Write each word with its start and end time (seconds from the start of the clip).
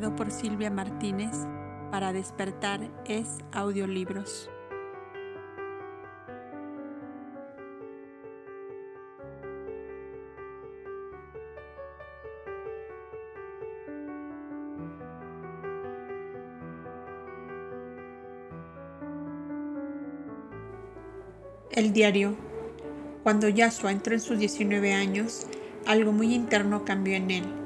por 0.00 0.32
Silvia 0.32 0.70
Martínez 0.70 1.30
para 1.92 2.12
despertar 2.12 2.80
es 3.06 3.38
audiolibros. 3.52 4.50
El 21.70 21.92
diario. 21.92 22.34
Cuando 23.22 23.48
Yasua 23.48 23.92
entró 23.92 24.14
en 24.14 24.20
sus 24.20 24.38
19 24.40 24.92
años, 24.92 25.46
algo 25.86 26.10
muy 26.10 26.34
interno 26.34 26.84
cambió 26.84 27.14
en 27.14 27.30
él. 27.30 27.63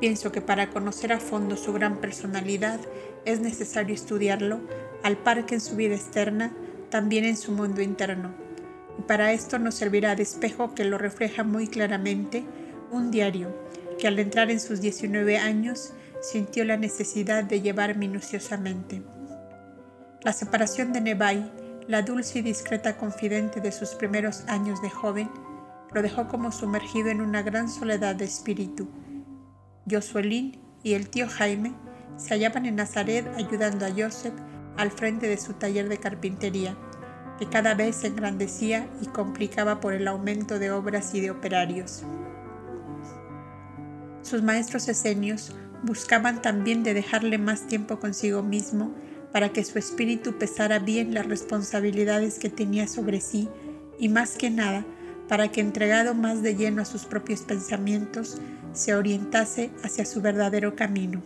Pienso 0.00 0.32
que 0.32 0.40
para 0.40 0.70
conocer 0.70 1.12
a 1.12 1.20
fondo 1.20 1.56
su 1.56 1.72
gran 1.72 2.00
personalidad 2.00 2.80
es 3.24 3.40
necesario 3.40 3.94
estudiarlo, 3.94 4.60
al 5.02 5.18
par 5.18 5.46
que 5.46 5.54
en 5.54 5.60
su 5.60 5.76
vida 5.76 5.94
externa, 5.94 6.52
también 6.90 7.24
en 7.24 7.36
su 7.36 7.52
mundo 7.52 7.82
interno. 7.82 8.34
Y 8.98 9.02
para 9.02 9.32
esto 9.32 9.58
nos 9.58 9.74
servirá 9.74 10.16
de 10.16 10.22
espejo 10.22 10.74
que 10.74 10.84
lo 10.84 10.98
refleja 10.98 11.44
muy 11.44 11.68
claramente 11.68 12.44
un 12.90 13.10
diario 13.10 13.54
que 13.98 14.08
al 14.08 14.18
entrar 14.18 14.50
en 14.50 14.60
sus 14.60 14.80
19 14.80 15.36
años 15.36 15.92
sintió 16.22 16.64
la 16.64 16.78
necesidad 16.78 17.44
de 17.44 17.60
llevar 17.60 17.96
minuciosamente. 17.96 19.02
La 20.22 20.32
separación 20.32 20.92
de 20.92 21.02
Nebai 21.02 21.50
la 21.90 22.02
dulce 22.02 22.38
y 22.38 22.42
discreta 22.42 22.96
confidente 22.96 23.60
de 23.60 23.72
sus 23.72 23.90
primeros 23.90 24.44
años 24.46 24.80
de 24.80 24.88
joven, 24.88 25.28
lo 25.92 26.02
dejó 26.02 26.28
como 26.28 26.52
sumergido 26.52 27.08
en 27.08 27.20
una 27.20 27.42
gran 27.42 27.68
soledad 27.68 28.14
de 28.14 28.26
espíritu. 28.26 28.88
Josuelín 29.90 30.58
y 30.82 30.94
el 30.94 31.08
tío 31.08 31.28
Jaime 31.28 31.74
se 32.16 32.34
hallaban 32.34 32.66
en 32.66 32.76
Nazaret 32.76 33.26
ayudando 33.36 33.86
a 33.86 33.90
Joseph 33.90 34.34
al 34.76 34.90
frente 34.90 35.28
de 35.28 35.36
su 35.36 35.54
taller 35.54 35.88
de 35.88 35.98
carpintería, 35.98 36.76
que 37.38 37.48
cada 37.48 37.74
vez 37.74 37.96
se 37.96 38.08
engrandecía 38.08 38.88
y 39.00 39.06
complicaba 39.06 39.80
por 39.80 39.94
el 39.94 40.06
aumento 40.06 40.58
de 40.58 40.70
obras 40.70 41.14
y 41.14 41.20
de 41.20 41.30
operarios. 41.30 42.04
Sus 44.22 44.42
maestros 44.42 44.88
esenios 44.88 45.54
buscaban 45.82 46.42
también 46.42 46.82
de 46.82 46.94
dejarle 46.94 47.38
más 47.38 47.66
tiempo 47.66 47.98
consigo 47.98 48.42
mismo 48.42 48.94
para 49.32 49.50
que 49.50 49.64
su 49.64 49.78
espíritu 49.78 50.38
pesara 50.38 50.78
bien 50.78 51.14
las 51.14 51.26
responsabilidades 51.26 52.38
que 52.38 52.50
tenía 52.50 52.86
sobre 52.86 53.20
sí 53.20 53.48
y 53.98 54.08
más 54.08 54.36
que 54.36 54.50
nada 54.50 54.84
para 55.28 55.48
que 55.48 55.60
entregado 55.60 56.14
más 56.14 56.42
de 56.42 56.56
lleno 56.56 56.82
a 56.82 56.84
sus 56.84 57.04
propios 57.04 57.42
pensamientos, 57.42 58.38
se 58.72 58.94
orientase 58.94 59.70
hacia 59.82 60.04
su 60.04 60.20
verdadero 60.20 60.76
camino. 60.76 61.22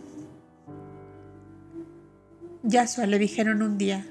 Yasua 2.63 3.05
le 3.05 3.19
dijeron 3.19 3.61
un 3.61 3.77
día, 3.77 4.05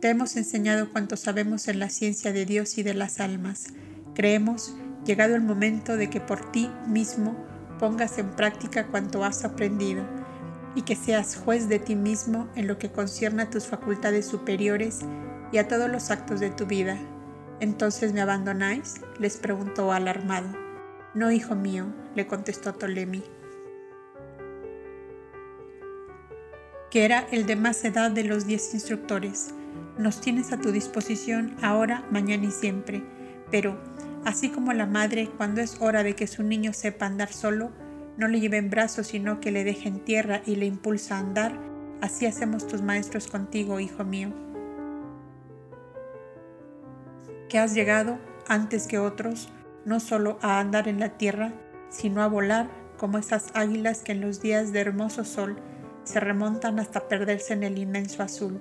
te 0.00 0.10
hemos 0.10 0.36
enseñado 0.36 0.90
cuanto 0.90 1.16
sabemos 1.16 1.68
en 1.68 1.78
la 1.78 1.88
ciencia 1.88 2.32
de 2.32 2.44
Dios 2.44 2.76
y 2.76 2.82
de 2.82 2.92
las 2.92 3.20
almas. 3.20 3.68
Creemos, 4.14 4.76
llegado 5.06 5.34
el 5.34 5.40
momento 5.40 5.96
de 5.96 6.10
que 6.10 6.20
por 6.20 6.52
ti 6.52 6.70
mismo 6.86 7.34
pongas 7.78 8.18
en 8.18 8.30
práctica 8.30 8.86
cuanto 8.88 9.24
has 9.24 9.44
aprendido 9.44 10.04
y 10.74 10.82
que 10.82 10.96
seas 10.96 11.36
juez 11.36 11.68
de 11.68 11.78
ti 11.78 11.96
mismo 11.96 12.48
en 12.54 12.66
lo 12.66 12.78
que 12.78 12.92
concierne 12.92 13.42
a 13.42 13.50
tus 13.50 13.64
facultades 13.64 14.26
superiores 14.26 15.00
y 15.52 15.58
a 15.58 15.68
todos 15.68 15.90
los 15.90 16.10
actos 16.10 16.40
de 16.40 16.50
tu 16.50 16.66
vida. 16.66 16.98
¿Entonces 17.60 18.12
me 18.12 18.20
abandonáis? 18.20 19.00
les 19.18 19.36
preguntó 19.36 19.92
alarmado. 19.92 20.63
No, 21.14 21.30
hijo 21.30 21.54
mío, 21.54 21.86
le 22.16 22.26
contestó 22.26 22.72
Ptolemy, 22.72 23.22
que 26.90 27.04
era 27.04 27.26
el 27.30 27.46
de 27.46 27.54
más 27.54 27.84
edad 27.84 28.10
de 28.10 28.24
los 28.24 28.46
diez 28.46 28.74
instructores. 28.74 29.54
Nos 29.96 30.20
tienes 30.20 30.52
a 30.52 30.58
tu 30.58 30.72
disposición 30.72 31.56
ahora, 31.62 32.04
mañana 32.10 32.46
y 32.46 32.50
siempre, 32.50 33.04
pero, 33.48 33.78
así 34.24 34.48
como 34.48 34.72
la 34.72 34.86
madre, 34.86 35.30
cuando 35.36 35.60
es 35.60 35.80
hora 35.80 36.02
de 36.02 36.16
que 36.16 36.26
su 36.26 36.42
niño 36.42 36.72
sepa 36.72 37.06
andar 37.06 37.32
solo, 37.32 37.70
no 38.16 38.26
le 38.26 38.40
lleve 38.40 38.56
en 38.56 38.70
brazos, 38.70 39.06
sino 39.06 39.38
que 39.38 39.52
le 39.52 39.62
deje 39.62 39.88
en 39.88 40.00
tierra 40.00 40.42
y 40.46 40.56
le 40.56 40.66
impulsa 40.66 41.16
a 41.16 41.20
andar. 41.20 41.56
Así 42.00 42.26
hacemos 42.26 42.66
tus 42.66 42.82
maestros 42.82 43.28
contigo, 43.28 43.78
hijo 43.78 44.04
mío. 44.04 44.32
Que 47.48 47.58
has 47.58 47.72
llegado 47.72 48.18
antes 48.48 48.88
que 48.88 48.98
otros, 48.98 49.48
no 49.84 50.00
solo 50.00 50.38
a 50.42 50.60
andar 50.60 50.88
en 50.88 51.00
la 51.00 51.10
tierra, 51.10 51.52
sino 51.88 52.22
a 52.22 52.28
volar 52.28 52.68
como 52.96 53.18
esas 53.18 53.50
águilas 53.54 54.02
que 54.02 54.12
en 54.12 54.20
los 54.20 54.40
días 54.40 54.72
de 54.72 54.80
hermoso 54.80 55.24
sol 55.24 55.56
se 56.04 56.20
remontan 56.20 56.78
hasta 56.78 57.08
perderse 57.08 57.52
en 57.52 57.62
el 57.62 57.78
inmenso 57.78 58.22
azul. 58.22 58.60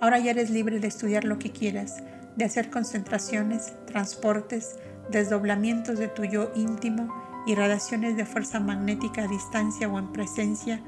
Ahora 0.00 0.18
ya 0.18 0.32
eres 0.32 0.50
libre 0.50 0.80
de 0.80 0.88
estudiar 0.88 1.24
lo 1.24 1.38
que 1.38 1.50
quieras, 1.50 2.02
de 2.36 2.44
hacer 2.44 2.70
concentraciones, 2.70 3.72
transportes, 3.86 4.76
desdoblamientos 5.10 5.98
de 5.98 6.08
tu 6.08 6.24
yo 6.24 6.50
íntimo 6.54 7.08
irradiaciones 7.46 8.16
de 8.16 8.24
fuerza 8.24 8.60
magnética 8.60 9.24
a 9.24 9.28
distancia 9.28 9.88
o 9.88 9.98
en 9.98 10.12
presencia 10.12 10.80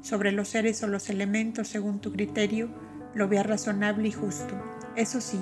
sobre 0.00 0.32
los 0.32 0.48
seres 0.48 0.82
o 0.82 0.86
los 0.86 1.10
elementos 1.10 1.68
según 1.68 2.00
tu 2.00 2.12
criterio, 2.12 2.68
lo 3.14 3.28
veas 3.28 3.46
razonable 3.46 4.08
y 4.08 4.12
justo. 4.12 4.54
Eso 4.94 5.20
sí, 5.20 5.40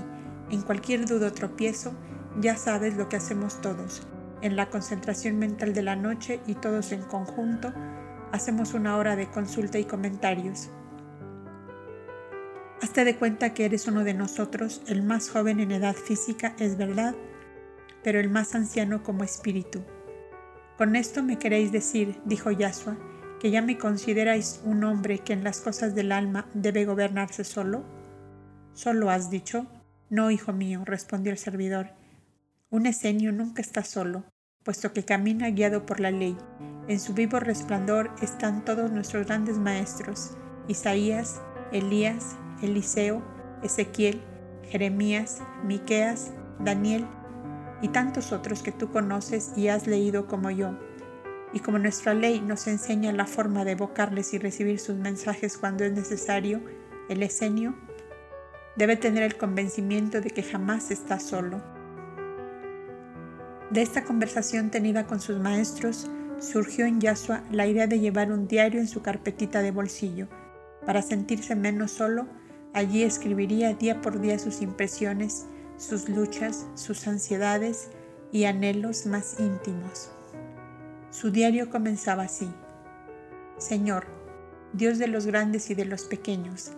en 0.50 0.62
cualquier 0.62 1.04
duda 1.04 1.28
o 1.28 1.32
tropiezo, 1.32 1.94
ya 2.40 2.56
sabes 2.56 2.96
lo 2.96 3.08
que 3.08 3.16
hacemos 3.16 3.60
todos. 3.60 4.06
En 4.42 4.56
la 4.56 4.68
concentración 4.68 5.38
mental 5.38 5.72
de 5.72 5.82
la 5.82 5.96
noche 5.96 6.40
y 6.46 6.54
todos 6.54 6.92
en 6.92 7.02
conjunto, 7.02 7.72
hacemos 8.32 8.74
una 8.74 8.96
hora 8.96 9.16
de 9.16 9.30
consulta 9.30 9.78
y 9.78 9.84
comentarios. 9.84 10.70
Hazte 12.82 13.04
de 13.04 13.16
cuenta 13.16 13.54
que 13.54 13.64
eres 13.64 13.86
uno 13.88 14.04
de 14.04 14.12
nosotros, 14.12 14.82
el 14.86 15.02
más 15.02 15.30
joven 15.30 15.60
en 15.60 15.72
edad 15.72 15.94
física, 15.94 16.54
es 16.58 16.76
verdad, 16.76 17.14
pero 18.02 18.20
el 18.20 18.28
más 18.28 18.54
anciano 18.54 19.02
como 19.02 19.24
espíritu. 19.24 19.82
Con 20.76 20.94
esto 20.94 21.22
me 21.22 21.38
queréis 21.38 21.72
decir, 21.72 22.20
dijo 22.26 22.50
Yasua, 22.50 22.98
que 23.40 23.50
ya 23.50 23.62
me 23.62 23.78
consideráis 23.78 24.60
un 24.64 24.84
hombre 24.84 25.20
que 25.20 25.32
en 25.32 25.42
las 25.42 25.60
cosas 25.60 25.94
del 25.94 26.12
alma 26.12 26.46
debe 26.52 26.84
gobernarse 26.84 27.44
solo. 27.44 27.84
¿Solo 28.74 29.08
has 29.08 29.30
dicho? 29.30 29.66
No, 30.10 30.30
hijo 30.30 30.52
mío, 30.52 30.82
respondió 30.84 31.32
el 31.32 31.38
servidor. 31.38 31.92
Un 32.68 32.86
esenio 32.86 33.30
nunca 33.30 33.62
está 33.62 33.84
solo, 33.84 34.24
puesto 34.64 34.92
que 34.92 35.04
camina 35.04 35.50
guiado 35.50 35.86
por 35.86 36.00
la 36.00 36.10
ley. 36.10 36.36
En 36.88 36.98
su 36.98 37.14
vivo 37.14 37.38
resplandor 37.38 38.10
están 38.20 38.64
todos 38.64 38.90
nuestros 38.90 39.26
grandes 39.26 39.56
maestros, 39.56 40.32
Isaías, 40.66 41.40
Elías, 41.70 42.36
Eliseo, 42.62 43.22
Ezequiel, 43.62 44.20
Jeremías, 44.64 45.42
Miqueas, 45.62 46.32
Daniel 46.58 47.06
y 47.82 47.88
tantos 47.88 48.32
otros 48.32 48.64
que 48.64 48.72
tú 48.72 48.90
conoces 48.90 49.52
y 49.56 49.68
has 49.68 49.86
leído 49.86 50.26
como 50.26 50.50
yo. 50.50 50.76
Y 51.52 51.60
como 51.60 51.78
nuestra 51.78 52.14
ley 52.14 52.40
nos 52.40 52.66
enseña 52.66 53.12
la 53.12 53.26
forma 53.26 53.64
de 53.64 53.72
evocarles 53.72 54.34
y 54.34 54.38
recibir 54.38 54.80
sus 54.80 54.96
mensajes 54.96 55.56
cuando 55.56 55.84
es 55.84 55.92
necesario, 55.92 56.64
el 57.08 57.22
esenio 57.22 57.76
debe 58.74 58.96
tener 58.96 59.22
el 59.22 59.36
convencimiento 59.36 60.20
de 60.20 60.30
que 60.30 60.42
jamás 60.42 60.90
está 60.90 61.20
solo. 61.20 61.62
De 63.70 63.82
esta 63.82 64.04
conversación 64.04 64.70
tenida 64.70 65.06
con 65.06 65.20
sus 65.20 65.38
maestros, 65.38 66.08
surgió 66.40 66.86
en 66.86 67.00
Yasua 67.00 67.42
la 67.50 67.66
idea 67.66 67.86
de 67.86 67.98
llevar 67.98 68.30
un 68.30 68.46
diario 68.46 68.80
en 68.80 68.88
su 68.88 69.02
carpetita 69.02 69.62
de 69.62 69.70
bolsillo. 69.70 70.28
Para 70.84 71.02
sentirse 71.02 71.56
menos 71.56 71.90
solo, 71.90 72.26
allí 72.72 73.02
escribiría 73.02 73.74
día 73.74 74.00
por 74.00 74.20
día 74.20 74.38
sus 74.38 74.62
impresiones 74.62 75.46
sus 75.76 76.08
luchas, 76.08 76.66
sus 76.74 77.06
ansiedades 77.06 77.90
y 78.32 78.44
anhelos 78.44 79.06
más 79.06 79.38
íntimos. 79.38 80.10
Su 81.10 81.30
diario 81.30 81.70
comenzaba 81.70 82.24
así. 82.24 82.48
Señor, 83.58 84.06
Dios 84.72 84.98
de 84.98 85.06
los 85.06 85.26
grandes 85.26 85.70
y 85.70 85.74
de 85.74 85.84
los 85.84 86.04
pequeños, 86.04 86.72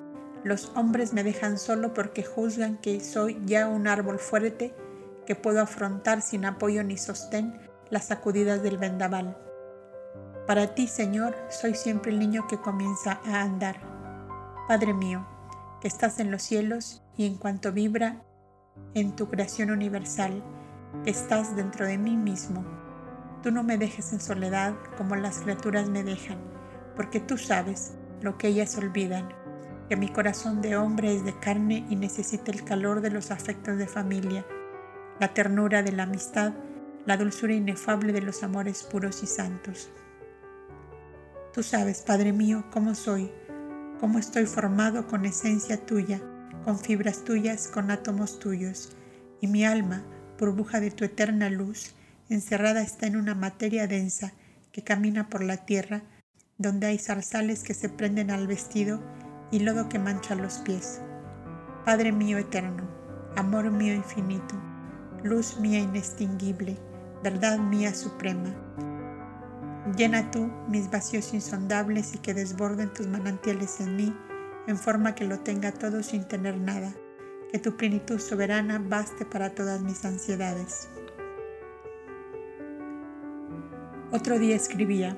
los 0.45 0.73
hombres 0.77 1.13
me 1.13 1.25
dejan 1.25 1.59
solo 1.59 1.95
porque 1.95 2.23
juzgan 2.23 2.77
que 2.79 3.01
soy 3.01 3.41
ya 3.45 3.69
un 3.69 3.89
árbol 3.89 4.19
fuerte 4.19 4.75
que 5.29 5.35
puedo 5.35 5.61
afrontar 5.61 6.23
sin 6.23 6.47
apoyo 6.47 6.83
ni 6.83 6.97
sostén 6.97 7.61
las 7.91 8.07
sacudidas 8.07 8.63
del 8.63 8.79
vendaval. 8.79 9.37
Para 10.47 10.75
ti, 10.75 10.87
Señor, 10.87 11.37
soy 11.51 11.75
siempre 11.75 12.13
el 12.13 12.19
niño 12.19 12.47
que 12.49 12.59
comienza 12.59 13.21
a 13.27 13.43
andar. 13.43 13.77
Padre 14.69 14.95
mío, 14.95 15.27
que 15.83 15.89
estás 15.89 16.19
en 16.19 16.31
los 16.31 16.41
cielos 16.41 17.03
y 17.15 17.27
en 17.27 17.37
cuanto 17.37 17.73
vibra 17.73 18.23
en 18.95 19.17
tu 19.17 19.29
creación 19.29 19.71
universal, 19.71 20.43
estás 21.05 21.55
dentro 21.55 21.85
de 21.85 21.99
mí 21.99 22.17
mismo. 22.17 22.65
Tú 23.43 23.51
no 23.51 23.63
me 23.63 23.77
dejes 23.77 24.15
en 24.15 24.21
soledad 24.21 24.77
como 24.97 25.15
las 25.15 25.41
criaturas 25.41 25.91
me 25.91 26.05
dejan, 26.05 26.39
porque 26.97 27.21
tú 27.21 27.37
sabes 27.37 27.99
lo 28.23 28.39
que 28.39 28.49
ellas 28.49 28.79
olvidan, 28.79 29.29
que 29.91 29.97
mi 29.97 30.09
corazón 30.09 30.63
de 30.63 30.79
hombre 30.79 31.15
es 31.15 31.23
de 31.27 31.39
carne 31.39 31.85
y 31.91 31.97
necesita 31.97 32.51
el 32.51 32.65
calor 32.65 33.03
de 33.03 33.11
los 33.11 33.31
afectos 33.31 33.77
de 33.77 33.87
familia, 33.87 34.47
la 35.21 35.35
ternura 35.35 35.83
de 35.83 35.93
la 35.93 36.05
amistad, 36.05 36.53
la 37.07 37.17
dulzura 37.17 37.55
inefable 37.55 38.13
de 38.13 38.21
los 38.21 38.43
amores 38.43 38.83
puros 38.85 39.23
y 39.23 39.27
santos. 39.27 39.91
Tú 41.53 41.63
sabes, 41.63 42.03
Padre 42.03 42.33
mío, 42.33 42.65
cómo 42.71 42.95
soy, 42.95 43.31
cómo 43.99 44.19
estoy 44.19 44.47
formado 44.47 45.07
con 45.07 45.25
esencia 45.25 45.85
tuya, 45.85 46.21
con 46.65 46.79
fibras 46.79 47.25
tuyas, 47.25 47.69
con 47.69 47.91
átomos 47.91 48.39
tuyos, 48.39 48.97
y 49.41 49.47
mi 49.47 49.65
alma, 49.65 50.05
burbuja 50.39 50.81
de 50.81 50.91
tu 50.91 51.05
eterna 51.05 51.51
luz, 51.51 51.95
encerrada 52.29 52.83
está 52.83 53.07
en 53.07 53.17
una 53.17 53.35
materia 53.35 53.87
densa 53.87 54.33
que 54.71 54.85
camina 54.85 55.29
por 55.29 55.43
la 55.43 55.65
tierra, 55.65 56.03
donde 56.59 56.89
hay 56.89 56.99
zarzales 56.99 57.63
que 57.63 57.75
se 57.75 57.89
prenden 57.89 58.31
al 58.31 58.47
vestido 58.47 59.01
y 59.51 59.61
lodo 59.61 59.89
que 59.89 59.99
mancha 59.99 60.35
los 60.35 60.59
pies. 60.59 61.01
Padre 61.85 62.13
mío 62.13 62.39
eterno, 62.39 62.89
amor 63.37 63.71
mío 63.71 63.95
infinito, 63.95 64.55
luz 65.23 65.59
mía 65.59 65.81
inextinguible, 65.81 66.77
verdad 67.23 67.59
mía 67.59 67.93
suprema. 67.95 68.55
Llena 69.97 70.31
tú 70.31 70.51
mis 70.69 70.91
vacíos 70.91 71.35
insondables 71.35 72.15
y 72.15 72.19
que 72.19 72.35
desborden 72.35 72.93
tus 72.93 73.07
manantiales 73.07 73.81
en 73.81 73.97
mí, 73.97 74.15
en 74.67 74.77
forma 74.77 75.15
que 75.15 75.25
lo 75.25 75.41
tenga 75.41 75.73
todo 75.73 76.03
sin 76.03 76.29
tener 76.29 76.57
nada, 76.59 76.93
que 77.51 77.59
tu 77.59 77.77
plenitud 77.77 78.21
soberana 78.21 78.79
baste 78.79 79.25
para 79.25 79.55
todas 79.55 79.81
mis 79.81 80.05
ansiedades. 80.05 80.89
Otro 84.13 84.39
día 84.39 84.57
escribía, 84.57 85.17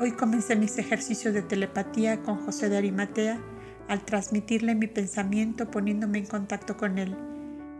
hoy 0.00 0.12
comencé 0.12 0.56
mis 0.56 0.76
ejercicios 0.78 1.34
de 1.34 1.42
telepatía 1.42 2.22
con 2.22 2.36
José 2.44 2.68
de 2.68 2.78
Arimatea 2.78 3.40
al 3.88 4.04
transmitirle 4.04 4.74
mi 4.74 4.86
pensamiento 4.86 5.70
poniéndome 5.70 6.18
en 6.18 6.26
contacto 6.26 6.76
con 6.76 6.98
él. 6.98 7.16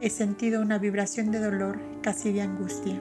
He 0.00 0.11
sentido 0.11 0.62
una 0.62 0.78
vibración 0.78 1.30
de 1.30 1.40
dolor, 1.40 1.78
casi 2.02 2.33
de 2.33 2.42
angustia. 2.42 3.00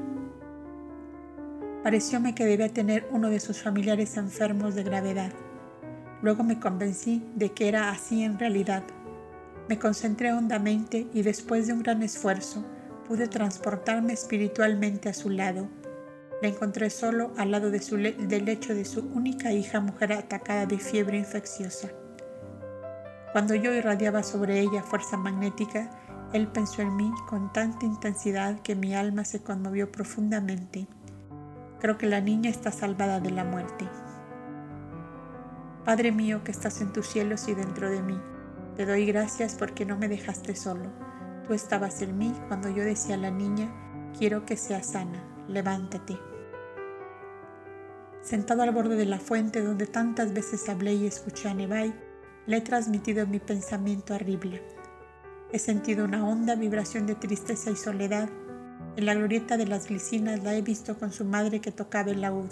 Parecióme 1.84 2.36
que 2.36 2.46
debía 2.46 2.70
tener 2.70 3.08
uno 3.12 3.30
de 3.30 3.40
sus 3.40 3.62
familiares 3.62 4.18
enfermos 4.18 4.76
de 4.76 4.84
gravedad. 4.84 5.32
Luego 6.22 6.44
me 6.44 6.60
convencí 6.60 7.24
de 7.36 7.54
que 7.54 7.70
era 7.70 7.90
así 7.90 8.24
en 8.24 8.38
realidad. 8.38 8.84
Me 9.70 9.80
concentré 9.80 10.34
hondamente 10.34 11.08
y 11.14 11.22
después 11.22 11.68
de 11.68 11.74
un 11.74 11.84
gran 11.84 12.04
esfuerzo 12.04 12.66
pude 13.08 13.28
transportarme 13.28 14.14
espiritualmente 14.14 15.10
a 15.10 15.14
su 15.14 15.30
lado 15.30 15.70
la 16.42 16.48
encontré 16.48 16.90
solo 16.90 17.34
al 17.38 17.52
lado 17.52 17.70
del 17.70 18.46
lecho 18.46 18.74
de 18.74 18.86
su 18.86 19.02
única 19.14 19.52
hija 19.52 19.82
mujer 19.82 20.14
atacada 20.14 20.66
de 20.66 20.78
fiebre 20.80 21.18
infecciosa. 21.18 21.90
Cuando 23.34 23.56
yo 23.56 23.74
irradiaba 23.74 24.24
sobre 24.24 24.62
ella 24.62 24.82
fuerza 24.82 25.18
magnética, 25.18 25.92
él 26.32 26.48
pensó 26.48 26.84
en 26.84 26.96
mí 26.96 27.12
con 27.28 27.52
tanta 27.52 27.86
intensidad 27.86 28.60
que 28.60 28.76
mi 28.76 28.94
alma 28.94 29.26
se 29.26 29.42
conmovió 29.42 29.92
profundamente. 29.92 30.88
Creo 31.80 31.98
que 31.98 32.06
la 32.06 32.22
niña 32.22 32.50
está 32.50 32.72
salvada 32.72 33.20
de 33.20 33.32
la 33.32 33.44
muerte. 33.44 33.88
Padre 35.86 36.12
mío 36.12 36.44
que 36.44 36.52
estás 36.52 36.82
en 36.82 36.94
tus 36.94 37.08
cielos 37.08 37.48
y 37.48 37.56
dentro 37.56 37.90
de 37.90 38.04
mí, 38.04 38.20
te 38.76 38.86
doy 38.86 39.06
gracias 39.06 39.56
porque 39.56 39.86
no 39.86 39.98
me 39.98 40.08
dejaste 40.08 40.56
solo. 40.56 40.92
Tú 41.48 41.54
estabas 41.54 42.02
en 42.04 42.18
mí 42.18 42.34
cuando 42.48 42.70
yo 42.70 42.84
decía 42.84 43.16
a 43.16 43.18
la 43.18 43.32
niña, 43.32 43.72
quiero 44.18 44.46
que 44.46 44.56
sea 44.56 44.84
sana, 44.84 45.24
levántate. 45.48 46.18
Sentado 48.22 48.62
al 48.62 48.72
borde 48.72 48.96
de 48.96 49.06
la 49.06 49.20
fuente 49.20 49.64
donde 49.64 49.88
tantas 49.88 50.34
veces 50.34 50.70
hablé 50.70 50.94
y 50.94 51.08
escuché 51.08 51.50
a 51.50 51.56
Nebai, 51.56 51.94
le 52.46 52.58
he 52.58 52.62
transmitido 52.62 53.26
mi 53.26 53.40
pensamiento 53.40 54.14
a 54.14 54.20
Ribla. 54.20 54.60
He 55.52 55.58
sentido 55.58 56.06
una 56.06 56.24
honda 56.24 56.56
vibración 56.56 57.08
de 57.08 57.16
tristeza 57.16 57.72
y 57.72 57.76
soledad. 57.76 58.30
En 58.96 59.06
la 59.06 59.16
glorieta 59.16 59.58
de 59.58 59.66
las 59.66 59.88
glicinas 59.88 60.44
la 60.44 60.54
he 60.54 60.62
visto 60.62 61.00
con 61.00 61.12
su 61.12 61.26
madre 61.26 61.60
que 61.60 61.72
tocaba 61.72 62.12
el 62.12 62.22
laúd. 62.22 62.52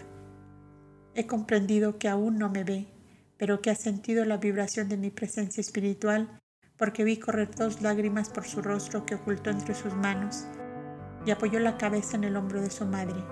He 1.14 1.28
comprendido 1.28 2.00
que 2.00 2.10
aún 2.10 2.40
no 2.40 2.50
me 2.50 2.64
ve, 2.64 2.88
pero 3.38 3.62
que 3.62 3.70
ha 3.70 3.76
sentido 3.76 4.26
la 4.26 4.38
vibración 4.38 4.90
de 4.90 4.98
mi 4.98 5.12
presencia 5.12 5.62
espiritual 5.62 6.40
porque 6.76 7.04
vi 7.04 7.18
correr 7.18 7.54
dos 7.56 7.82
lágrimas 7.82 8.30
por 8.30 8.46
su 8.46 8.62
rostro 8.62 9.06
que 9.06 9.16
ocultó 9.16 9.52
entre 9.52 9.76
sus 9.76 9.94
manos 9.94 10.46
y 11.26 11.32
apoyó 11.32 11.60
la 11.60 11.78
cabeza 11.78 12.18
en 12.18 12.24
el 12.24 12.36
hombro 12.36 12.62
de 12.62 12.72
su 12.72 12.86
madre. 12.86 13.24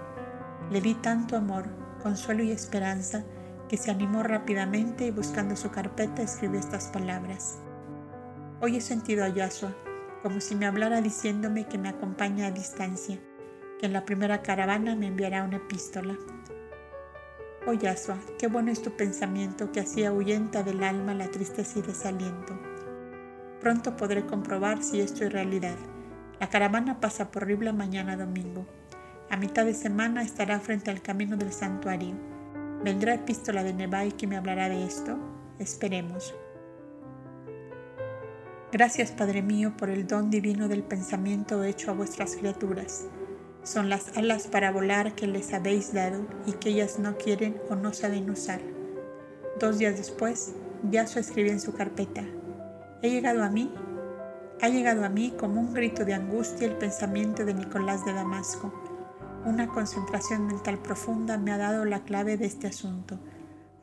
Le 0.70 0.82
di 0.82 0.94
tanto 0.96 1.38
amor, 1.38 1.70
consuelo 2.04 2.44
y 2.44 2.52
esperanza, 2.52 3.24
que 3.70 3.78
se 3.78 3.90
animó 3.90 4.22
rápidamente 4.22 5.08
y 5.08 5.12
buscando 5.12 5.56
su 5.56 5.72
carpeta 5.72 6.22
escribió 6.22 6.60
estas 6.60 6.88
palabras. 6.90 7.60
Hoy 8.62 8.78
he 8.78 8.82
sentido 8.82 9.26
a 9.26 9.30
Yahshua 9.30 9.76
como 10.24 10.40
si 10.40 10.56
me 10.56 10.66
hablara 10.66 11.02
diciéndome 11.02 11.68
que 11.68 11.78
me 11.78 11.90
acompaña 11.90 12.48
a 12.48 12.52
distancia, 12.52 13.20
que 13.80 13.86
en 13.86 13.94
la 13.94 14.06
primera 14.06 14.42
caravana 14.42 14.96
me 14.96 15.08
enviará 15.08 15.44
una 15.44 15.58
epístola. 15.58 16.18
Oh 17.68 17.74
Yahshua, 17.74 18.18
qué 18.40 18.48
bueno 18.48 18.72
es 18.72 18.82
tu 18.82 18.90
pensamiento 18.96 19.72
que 19.72 19.82
así 19.82 20.04
ahuyenta 20.04 20.64
del 20.64 20.84
alma 20.84 21.14
la 21.14 21.30
tristeza 21.30 21.80
y 21.80 21.82
desaliento. 21.82 22.58
Pronto 23.60 23.98
podré 23.98 24.26
comprobar 24.26 24.82
si 24.82 25.02
esto 25.02 25.26
es 25.26 25.34
realidad. 25.34 25.76
La 26.40 26.50
caravana 26.50 27.00
pasa 27.00 27.30
por 27.32 27.46
Ribla 27.46 27.74
mañana 27.74 28.16
domingo. 28.16 28.66
A 29.30 29.38
mitad 29.38 29.66
de 29.66 29.74
semana 29.74 30.24
estará 30.24 30.60
frente 30.60 30.90
al 30.90 31.02
camino 31.02 31.36
del 31.36 31.52
santuario. 31.52 32.16
¿Vendrá 32.84 33.16
epístola 33.16 33.64
de 33.64 33.74
Nebai 33.74 34.14
que 34.14 34.28
me 34.28 34.38
hablará 34.38 34.70
de 34.70 34.86
esto? 34.86 35.18
Esperemos. 35.60 36.34
Gracias, 38.78 39.12
Padre 39.12 39.42
mío, 39.42 39.72
por 39.78 39.90
el 39.90 40.06
don 40.06 40.30
divino 40.30 40.68
del 40.68 40.84
pensamiento 40.84 41.64
hecho 41.64 41.92
a 41.92 41.94
vuestras 41.94 42.36
criaturas. 42.36 43.06
Son 43.64 43.88
las 43.90 44.18
alas 44.18 44.48
para 44.48 44.70
volar 44.70 45.16
que 45.16 45.28
les 45.28 45.54
habéis 45.54 45.94
dado 45.94 46.28
y 46.46 46.52
que 46.52 46.72
ellas 46.72 47.00
no 47.00 47.18
quieren 47.18 47.56
o 47.70 47.76
no 47.76 47.94
saben 47.94 48.30
usar. 48.30 48.60
Dos 49.62 49.78
días 49.78 49.96
después, 49.96 50.56
Yaso 50.92 51.22
escribió 51.22 51.54
en 51.54 51.62
su 51.62 51.74
carpeta, 51.74 52.26
He 53.02 53.12
llegado 53.12 53.46
a 53.46 53.50
mí, 53.50 53.72
ha 54.62 54.68
llegado 54.68 55.06
a 55.06 55.10
mí 55.10 55.34
como 55.40 55.62
un 55.62 55.74
grito 55.74 56.04
de 56.04 56.14
angustia 56.14 56.68
el 56.68 56.76
pensamiento 56.76 57.46
de 57.46 57.54
Nicolás 57.54 58.04
de 58.04 58.12
Damasco 58.12 58.74
una 59.46 59.68
concentración 59.68 60.48
mental 60.48 60.80
profunda 60.80 61.38
me 61.38 61.54
ha 61.54 61.58
dado 61.58 61.86
la 61.86 62.04
clave 62.04 62.36
de 62.36 62.48
este 62.48 62.68
asunto. 62.68 63.20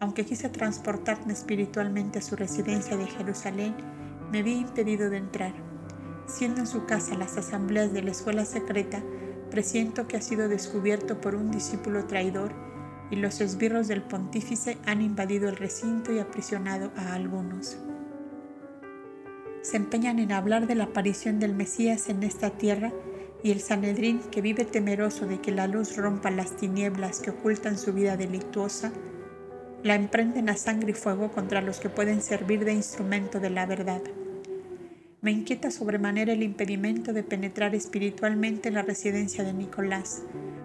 Aunque 0.01 0.27
quise 0.27 0.51
transportarme 0.51 1.33
espiritualmente 1.33 2.19
a 2.19 2.23
su 2.23 2.35
residencia 2.37 2.97
de 2.99 3.07
Jerusalén, 3.07 4.02
me 4.33 4.43
vi 4.43 4.55
impedido 4.55 5.11
de 5.11 5.19
entrar. 5.19 5.53
Siendo 6.27 6.61
en 6.61 6.67
su 6.67 6.87
casa 6.87 7.15
las 7.15 7.37
asambleas 7.37 7.93
de 7.93 8.03
la 8.03 8.13
escuela 8.13 8.47
secreta, 8.47 9.03
presiento 9.51 10.09
que 10.09 10.17
ha 10.17 10.23
sido 10.23 10.49
descubierto 10.49 11.21
por 11.21 11.35
un 11.35 11.51
discípulo 11.51 12.07
traidor 12.07 12.53
y 13.11 13.17
los 13.17 13.43
esbirros 13.43 13.89
del 13.89 14.03
pontífice 14.03 14.79
han 14.87 15.03
invadido 15.03 15.51
el 15.51 15.57
recinto 15.57 16.13
y 16.13 16.19
aprisionado 16.19 16.91
a 16.97 17.13
algunos. 17.13 17.77
Se 19.61 19.77
empeñan 19.77 20.19
en 20.19 20.33
hablar 20.33 20.67
de 20.67 20.77
la 20.77 20.85
aparición 20.85 21.39
del 21.39 21.55
Mesías 21.55 22.09
en 22.09 22.23
esta 22.23 22.51
tierra 22.51 22.91
y 23.43 23.51
el 23.51 23.61
Sanedrín, 23.61 24.21
que 24.31 24.41
vive 24.41 24.65
temeroso 24.65 25.27
de 25.27 25.41
que 25.41 25.53
la 25.53 25.67
luz 25.67 25.97
rompa 25.97 26.31
las 26.31 26.57
tinieblas 26.57 27.21
que 27.21 27.31
ocultan 27.31 27.77
su 27.77 27.93
vida 27.93 28.17
delictuosa, 28.17 28.93
la 29.83 29.95
emprenden 29.95 30.49
a 30.49 30.57
sangre 30.57 30.93
y 30.93 30.95
fuego 30.95 31.31
contra 31.33 31.61
los 31.61 31.81
que 31.81 31.91
pueden 31.91 32.23
servir 32.23 32.65
de 32.65 32.73
instrumento 32.73 33.41
de 33.41 33.51
la 33.51 33.67
verdad. 33.67 34.01
Me 35.23 35.31
inquieta 35.31 35.71
sobremanera 35.71 36.33
el 36.33 36.43
impedimento 36.43 37.13
de 37.13 37.23
penetrar 37.23 37.77
espiritualmente 37.77 38.69
en 38.69 38.75
la 38.75 38.83
residencia 38.83 39.45
de 39.45 39.53
Nicolás. 39.53 40.25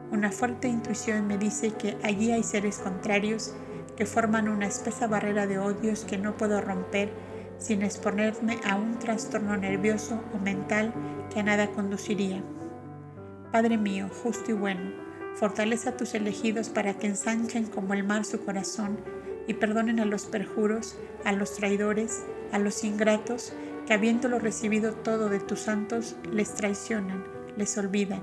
Una 0.10 0.32
fuerte 0.32 0.68
intuición 0.68 1.28
me 1.28 1.38
dice 1.38 1.74
que 1.74 1.96
allí 2.02 2.32
hay 2.32 2.42
seres 2.42 2.80
contrarios 2.80 3.54
que 3.96 4.08
forman 4.08 4.50
una 4.50 4.66
espesa 4.66 5.06
barrera 5.06 5.46
de 5.46 5.60
odios 5.60 6.06
que 6.06 6.18
no 6.18 6.38
puedo 6.38 6.60
romper 6.60 7.12
sin 7.60 7.84
exponerme 7.84 8.58
a 8.68 8.78
un 8.78 8.98
trastorno 8.98 9.56
nervioso 9.58 10.24
o 10.34 10.40
mental 10.40 10.92
que 11.32 11.42
a 11.42 11.44
nada 11.44 11.70
conduciría. 11.70 12.44
Padre 13.52 13.78
mío, 13.78 14.10
justo 14.24 14.50
y 14.50 14.56
bueno, 14.56 14.92
fortalece 15.36 15.90
a 15.90 15.98
tus 15.98 16.16
elegidos 16.16 16.70
para 16.70 16.96
que 16.96 17.06
ensanchen 17.06 17.68
como 17.68 17.94
el 17.94 18.04
mar 18.04 18.26
su 18.26 18.44
corazón 18.44 18.98
y 19.46 19.54
perdonen 19.54 20.00
a 20.00 20.06
los 20.06 20.26
perjuros, 20.26 20.98
a 21.26 21.32
los 21.32 21.54
traidores, 21.54 22.26
a 22.52 22.58
los 22.58 22.84
ingratos, 22.84 23.54
que 23.88 23.94
habiéndolo 23.94 24.38
recibido 24.38 24.94
todo 24.94 25.30
de 25.30 25.40
tus 25.40 25.62
santos, 25.62 26.18
les 26.30 26.54
traicionan, 26.54 27.24
les 27.56 27.78
olvidan, 27.78 28.22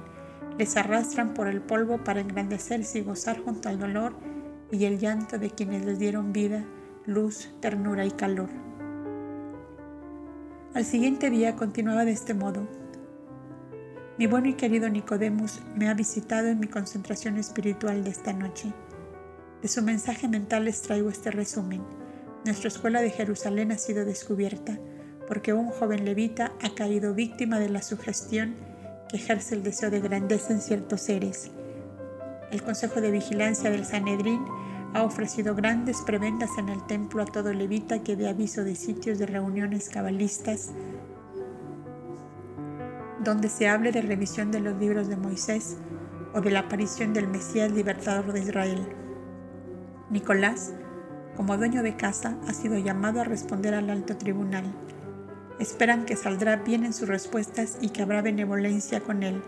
les 0.58 0.76
arrastran 0.76 1.32
por 1.32 1.48
el 1.48 1.62
polvo 1.62 2.04
para 2.04 2.20
engrandecerse 2.20 2.98
y 2.98 3.02
gozar 3.02 3.42
junto 3.42 3.70
al 3.70 3.78
dolor 3.78 4.14
y 4.70 4.84
el 4.84 4.98
llanto 4.98 5.38
de 5.38 5.50
quienes 5.50 5.86
les 5.86 5.98
dieron 5.98 6.34
vida, 6.34 6.66
luz, 7.06 7.50
ternura 7.60 8.04
y 8.04 8.10
calor. 8.10 8.50
Al 10.74 10.84
siguiente 10.84 11.30
día 11.30 11.56
continuaba 11.56 12.04
de 12.04 12.12
este 12.12 12.34
modo. 12.34 12.68
Mi 14.18 14.26
bueno 14.26 14.48
y 14.48 14.54
querido 14.54 14.90
Nicodemus 14.90 15.62
me 15.74 15.88
ha 15.88 15.94
visitado 15.94 16.48
en 16.48 16.60
mi 16.60 16.68
concentración 16.68 17.38
espiritual 17.38 18.04
de 18.04 18.10
esta 18.10 18.34
noche. 18.34 18.70
De 19.62 19.68
su 19.68 19.82
mensaje 19.82 20.28
mental 20.28 20.66
les 20.66 20.82
traigo 20.82 21.08
este 21.08 21.30
resumen. 21.30 21.82
Nuestra 22.44 22.68
escuela 22.68 23.00
de 23.00 23.08
Jerusalén 23.08 23.72
ha 23.72 23.78
sido 23.78 24.04
descubierta 24.04 24.78
porque 25.26 25.52
un 25.52 25.68
joven 25.68 26.04
levita 26.04 26.52
ha 26.62 26.74
caído 26.74 27.14
víctima 27.14 27.58
de 27.58 27.68
la 27.68 27.82
sugestión 27.82 28.54
que 29.08 29.16
ejerce 29.16 29.54
el 29.54 29.62
deseo 29.62 29.90
de 29.90 30.00
grandeza 30.00 30.52
en 30.52 30.60
ciertos 30.60 31.02
seres. 31.02 31.50
El 32.50 32.62
Consejo 32.62 33.00
de 33.00 33.10
Vigilancia 33.10 33.70
del 33.70 33.84
Sanedrín 33.84 34.44
ha 34.94 35.02
ofrecido 35.02 35.54
grandes 35.54 36.02
prebendas 36.02 36.50
en 36.58 36.68
el 36.68 36.86
templo 36.86 37.22
a 37.22 37.26
todo 37.26 37.52
levita 37.52 38.02
que 38.02 38.16
dé 38.16 38.28
aviso 38.28 38.62
de 38.62 38.74
sitios 38.76 39.18
de 39.18 39.26
reuniones 39.26 39.88
cabalistas 39.88 40.72
donde 43.24 43.48
se 43.48 43.68
hable 43.68 43.90
de 43.90 44.02
revisión 44.02 44.52
de 44.52 44.60
los 44.60 44.78
libros 44.78 45.08
de 45.08 45.16
Moisés 45.16 45.78
o 46.34 46.40
de 46.40 46.50
la 46.50 46.60
aparición 46.60 47.12
del 47.12 47.26
Mesías 47.26 47.72
libertador 47.72 48.32
de 48.32 48.40
Israel. 48.40 48.86
Nicolás, 50.10 50.74
como 51.36 51.56
dueño 51.56 51.82
de 51.82 51.96
casa, 51.96 52.36
ha 52.46 52.52
sido 52.52 52.78
llamado 52.78 53.20
a 53.20 53.24
responder 53.24 53.74
al 53.74 53.90
alto 53.90 54.16
tribunal. 54.16 54.64
Esperan 55.58 56.04
que 56.04 56.16
saldrá 56.16 56.56
bien 56.56 56.84
en 56.84 56.92
sus 56.92 57.08
respuestas 57.08 57.78
y 57.80 57.90
que 57.90 58.02
habrá 58.02 58.22
benevolencia 58.22 59.00
con 59.00 59.22
él, 59.22 59.40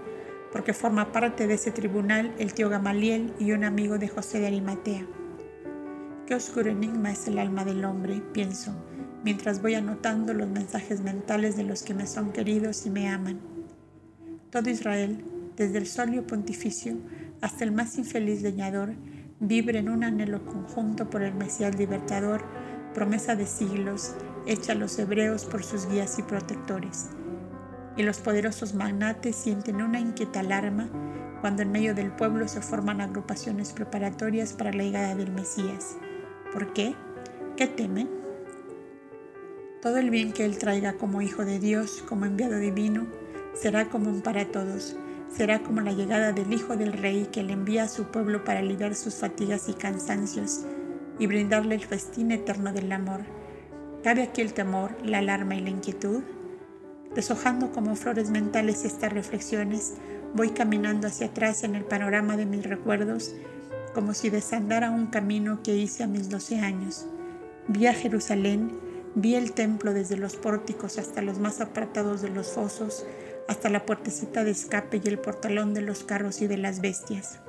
porque 0.52 0.72
forma 0.72 1.10
parte 1.12 1.46
de 1.46 1.54
ese 1.54 1.72
tribunal 1.72 2.32
el 2.38 2.54
tío 2.54 2.68
Gamaliel 2.68 3.34
y 3.40 3.52
un 3.52 3.64
amigo 3.64 3.98
de 3.98 4.08
José 4.08 4.38
de 4.38 4.46
Arimatea. 4.46 5.06
Qué 6.26 6.34
oscuro 6.34 6.70
enigma 6.70 7.12
es 7.12 7.26
el 7.26 7.38
alma 7.38 7.64
del 7.64 7.84
hombre, 7.84 8.22
pienso, 8.32 8.72
mientras 9.24 9.60
voy 9.62 9.74
anotando 9.74 10.32
los 10.32 10.48
mensajes 10.48 11.00
mentales 11.00 11.56
de 11.56 11.64
los 11.64 11.82
que 11.82 11.94
me 11.94 12.06
son 12.06 12.32
queridos 12.32 12.86
y 12.86 12.90
me 12.90 13.08
aman. 13.08 13.40
Todo 14.50 14.70
Israel, 14.70 15.24
desde 15.56 15.78
el 15.78 15.86
solio 15.86 16.26
pontificio 16.26 16.96
hasta 17.40 17.64
el 17.64 17.72
más 17.72 17.98
infeliz 17.98 18.42
leñador, 18.42 18.94
vibra 19.40 19.78
en 19.78 19.88
un 19.88 20.04
anhelo 20.04 20.44
conjunto 20.44 21.10
por 21.10 21.22
el 21.22 21.34
Mesías 21.34 21.76
libertador, 21.76 22.44
promesa 22.94 23.36
de 23.36 23.46
siglos, 23.46 24.14
hecha 24.46 24.72
a 24.72 24.76
los 24.76 24.98
hebreos 24.98 25.44
por 25.44 25.64
sus 25.64 25.86
guías 25.88 26.18
y 26.18 26.22
protectores. 26.22 27.08
Y 27.96 28.02
los 28.02 28.18
poderosos 28.18 28.74
magnates 28.74 29.36
sienten 29.36 29.82
una 29.82 30.00
inquieta 30.00 30.40
alarma 30.40 30.88
cuando 31.40 31.62
en 31.62 31.72
medio 31.72 31.94
del 31.94 32.10
pueblo 32.10 32.48
se 32.48 32.60
forman 32.60 33.00
agrupaciones 33.00 33.72
preparatorias 33.72 34.52
para 34.52 34.72
la 34.72 34.82
llegada 34.82 35.14
del 35.14 35.32
Mesías. 35.32 35.96
¿Por 36.52 36.72
qué? 36.72 36.94
¿Qué 37.56 37.66
temen? 37.66 38.08
Todo 39.82 39.98
el 39.98 40.10
bien 40.10 40.32
que 40.32 40.44
Él 40.44 40.58
traiga 40.58 40.94
como 40.94 41.22
Hijo 41.22 41.44
de 41.44 41.58
Dios, 41.58 42.02
como 42.08 42.24
enviado 42.24 42.58
divino, 42.58 43.06
será 43.54 43.88
común 43.88 44.20
para 44.22 44.46
todos 44.46 44.96
será 45.36 45.62
como 45.62 45.80
la 45.80 45.92
llegada 45.92 46.32
del 46.32 46.52
Hijo 46.52 46.76
del 46.76 46.92
Rey 46.92 47.28
que 47.30 47.42
le 47.42 47.52
envía 47.52 47.84
a 47.84 47.88
su 47.88 48.04
pueblo 48.04 48.44
para 48.44 48.60
aliviar 48.60 48.94
sus 48.94 49.16
fatigas 49.16 49.68
y 49.68 49.74
cansancios 49.74 50.62
y 51.18 51.26
brindarle 51.26 51.74
el 51.74 51.84
festín 51.84 52.30
eterno 52.30 52.72
del 52.72 52.90
amor. 52.92 53.20
¿Cabe 54.06 54.22
aquí 54.22 54.40
el 54.40 54.54
temor, 54.54 54.92
la 55.04 55.18
alarma 55.18 55.56
y 55.56 55.60
la 55.60 55.70
inquietud? 55.70 56.22
Deshojando 57.16 57.72
como 57.72 57.96
flores 57.96 58.30
mentales 58.30 58.84
estas 58.84 59.12
reflexiones, 59.12 59.94
voy 60.32 60.50
caminando 60.50 61.08
hacia 61.08 61.26
atrás 61.26 61.64
en 61.64 61.74
el 61.74 61.84
panorama 61.84 62.36
de 62.36 62.46
mis 62.46 62.62
recuerdos, 62.62 63.34
como 63.94 64.14
si 64.14 64.30
desandara 64.30 64.92
un 64.92 65.08
camino 65.08 65.60
que 65.64 65.74
hice 65.74 66.04
a 66.04 66.06
mis 66.06 66.30
doce 66.30 66.60
años. 66.60 67.04
Vi 67.66 67.88
a 67.88 67.94
Jerusalén, 67.94 68.78
vi 69.16 69.34
el 69.34 69.54
templo 69.54 69.92
desde 69.92 70.16
los 70.16 70.36
pórticos 70.36 70.98
hasta 70.98 71.20
los 71.20 71.40
más 71.40 71.60
apartados 71.60 72.22
de 72.22 72.28
los 72.28 72.52
fosos, 72.52 73.04
hasta 73.48 73.70
la 73.70 73.84
puertecita 73.84 74.44
de 74.44 74.52
escape 74.52 75.00
y 75.02 75.08
el 75.08 75.18
portalón 75.18 75.74
de 75.74 75.80
los 75.80 76.04
carros 76.04 76.42
y 76.42 76.46
de 76.46 76.58
las 76.58 76.80
bestias. 76.80 77.40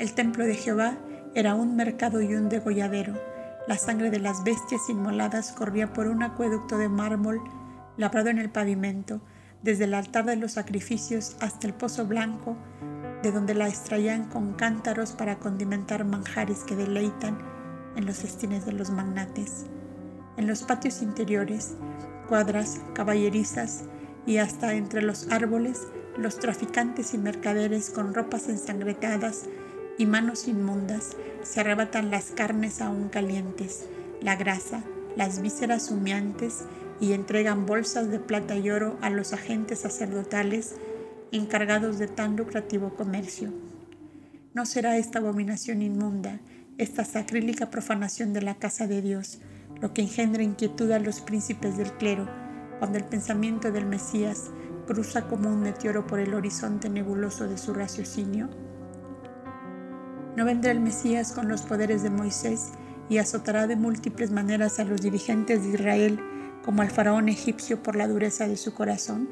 El 0.00 0.12
templo 0.14 0.44
de 0.44 0.56
Jehová 0.56 0.98
era 1.36 1.54
un 1.54 1.76
mercado 1.76 2.20
y 2.20 2.34
un 2.34 2.48
degolladero. 2.48 3.31
La 3.68 3.78
sangre 3.78 4.10
de 4.10 4.18
las 4.18 4.42
bestias 4.42 4.88
inmoladas 4.88 5.52
corría 5.52 5.92
por 5.92 6.08
un 6.08 6.22
acueducto 6.22 6.78
de 6.78 6.88
mármol 6.88 7.40
labrado 7.96 8.28
en 8.28 8.38
el 8.38 8.50
pavimento, 8.50 9.20
desde 9.62 9.84
el 9.84 9.94
altar 9.94 10.24
de 10.24 10.34
los 10.34 10.52
sacrificios 10.52 11.36
hasta 11.40 11.68
el 11.68 11.74
pozo 11.74 12.06
blanco, 12.06 12.56
de 13.22 13.30
donde 13.30 13.54
la 13.54 13.68
extraían 13.68 14.24
con 14.24 14.54
cántaros 14.54 15.12
para 15.12 15.38
condimentar 15.38 16.04
manjares 16.04 16.64
que 16.64 16.74
deleitan 16.74 17.38
en 17.94 18.04
los 18.04 18.16
festines 18.16 18.66
de 18.66 18.72
los 18.72 18.90
magnates. 18.90 19.66
En 20.36 20.48
los 20.48 20.64
patios 20.64 21.00
interiores, 21.00 21.76
cuadras 22.28 22.80
caballerizas 22.94 23.84
y 24.26 24.38
hasta 24.38 24.74
entre 24.74 25.02
los 25.02 25.30
árboles 25.30 25.86
los 26.16 26.38
traficantes 26.38 27.14
y 27.14 27.18
mercaderes 27.18 27.90
con 27.90 28.12
ropas 28.12 28.48
ensangretadas 28.48 29.44
y 29.98 30.06
manos 30.06 30.48
inmundas 30.48 31.16
se 31.42 31.60
arrebatan 31.60 32.10
las 32.10 32.30
carnes 32.30 32.80
aún 32.80 33.08
calientes, 33.08 33.86
la 34.20 34.36
grasa, 34.36 34.84
las 35.16 35.42
vísceras 35.42 35.90
humeantes 35.90 36.64
y 37.00 37.12
entregan 37.12 37.66
bolsas 37.66 38.10
de 38.10 38.18
plata 38.18 38.56
y 38.56 38.70
oro 38.70 38.96
a 39.00 39.10
los 39.10 39.32
agentes 39.32 39.80
sacerdotales 39.80 40.76
encargados 41.32 41.98
de 41.98 42.08
tan 42.08 42.36
lucrativo 42.36 42.94
comercio. 42.94 43.52
¿No 44.54 44.66
será 44.66 44.96
esta 44.98 45.18
abominación 45.18 45.82
inmunda, 45.82 46.40
esta 46.78 47.04
sacrílica 47.04 47.70
profanación 47.70 48.32
de 48.32 48.42
la 48.42 48.56
casa 48.56 48.86
de 48.86 49.02
Dios, 49.02 49.40
lo 49.80 49.92
que 49.92 50.02
engendra 50.02 50.42
inquietud 50.42 50.90
a 50.92 50.98
los 50.98 51.20
príncipes 51.20 51.76
del 51.76 51.92
clero, 51.92 52.28
cuando 52.78 52.98
el 52.98 53.04
pensamiento 53.04 53.72
del 53.72 53.86
Mesías 53.86 54.50
cruza 54.86 55.26
como 55.28 55.48
un 55.48 55.60
meteoro 55.60 56.06
por 56.06 56.20
el 56.20 56.34
horizonte 56.34 56.88
nebuloso 56.88 57.48
de 57.48 57.58
su 57.58 57.72
raciocinio? 57.72 58.50
¿No 60.36 60.46
vendrá 60.46 60.70
el 60.70 60.80
Mesías 60.80 61.32
con 61.32 61.48
los 61.48 61.62
poderes 61.62 62.02
de 62.02 62.08
Moisés 62.08 62.70
y 63.10 63.18
azotará 63.18 63.66
de 63.66 63.76
múltiples 63.76 64.30
maneras 64.30 64.78
a 64.78 64.84
los 64.84 65.02
dirigentes 65.02 65.62
de 65.62 65.70
Israel 65.70 66.20
como 66.64 66.80
al 66.80 66.90
faraón 66.90 67.28
egipcio 67.28 67.82
por 67.82 67.96
la 67.96 68.08
dureza 68.08 68.48
de 68.48 68.56
su 68.56 68.72
corazón? 68.72 69.28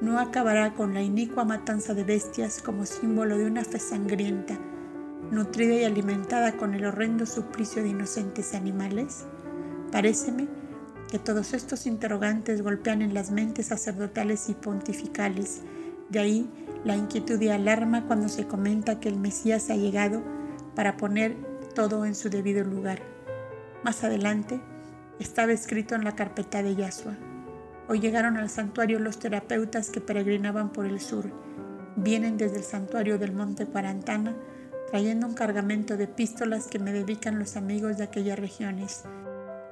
¿No 0.00 0.18
acabará 0.18 0.72
con 0.72 0.94
la 0.94 1.02
inicua 1.02 1.44
matanza 1.44 1.92
de 1.92 2.04
bestias 2.04 2.62
como 2.62 2.86
símbolo 2.86 3.36
de 3.36 3.46
una 3.46 3.64
fe 3.64 3.78
sangrienta, 3.78 4.58
nutrida 5.30 5.74
y 5.74 5.84
alimentada 5.84 6.56
con 6.56 6.74
el 6.74 6.86
horrendo 6.86 7.26
suplicio 7.26 7.82
de 7.82 7.90
inocentes 7.90 8.54
animales? 8.54 9.26
Paréceme 9.92 10.48
que 11.10 11.18
todos 11.18 11.52
estos 11.52 11.86
interrogantes 11.86 12.62
golpean 12.62 13.02
en 13.02 13.12
las 13.12 13.30
mentes 13.30 13.66
sacerdotales 13.66 14.48
y 14.48 14.54
pontificales. 14.54 15.62
De 16.08 16.18
ahí 16.20 16.50
la 16.86 16.96
inquietud 16.96 17.40
y 17.40 17.48
alarma 17.48 18.06
cuando 18.06 18.28
se 18.28 18.46
comenta 18.46 19.00
que 19.00 19.08
el 19.08 19.18
Mesías 19.18 19.70
ha 19.70 19.74
llegado 19.74 20.22
para 20.76 20.96
poner 20.96 21.34
todo 21.74 22.06
en 22.06 22.14
su 22.14 22.30
debido 22.30 22.62
lugar. 22.62 23.00
Más 23.82 24.04
adelante 24.04 24.60
estaba 25.18 25.50
escrito 25.50 25.96
en 25.96 26.04
la 26.04 26.14
carpeta 26.14 26.62
de 26.62 26.76
Yahshua. 26.76 27.16
Hoy 27.88 27.98
llegaron 27.98 28.36
al 28.36 28.48
santuario 28.50 29.00
los 29.00 29.18
terapeutas 29.18 29.90
que 29.90 30.00
peregrinaban 30.00 30.70
por 30.70 30.86
el 30.86 31.00
sur. 31.00 31.28
Vienen 31.96 32.36
desde 32.36 32.58
el 32.58 32.64
santuario 32.64 33.18
del 33.18 33.32
Monte 33.32 33.66
Cuarantana 33.66 34.36
trayendo 34.88 35.26
un 35.26 35.34
cargamento 35.34 35.96
de 35.96 36.04
epístolas 36.04 36.68
que 36.68 36.78
me 36.78 36.92
dedican 36.92 37.40
los 37.40 37.56
amigos 37.56 37.96
de 37.96 38.04
aquellas 38.04 38.38
regiones, 38.38 39.02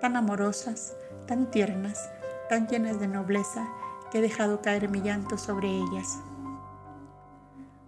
tan 0.00 0.16
amorosas, 0.16 0.96
tan 1.28 1.48
tiernas, 1.48 2.10
tan 2.48 2.66
llenas 2.66 2.98
de 2.98 3.06
nobleza, 3.06 3.68
que 4.10 4.18
he 4.18 4.22
dejado 4.22 4.60
caer 4.60 4.88
mi 4.88 5.00
llanto 5.00 5.38
sobre 5.38 5.68
ellas. 5.68 6.18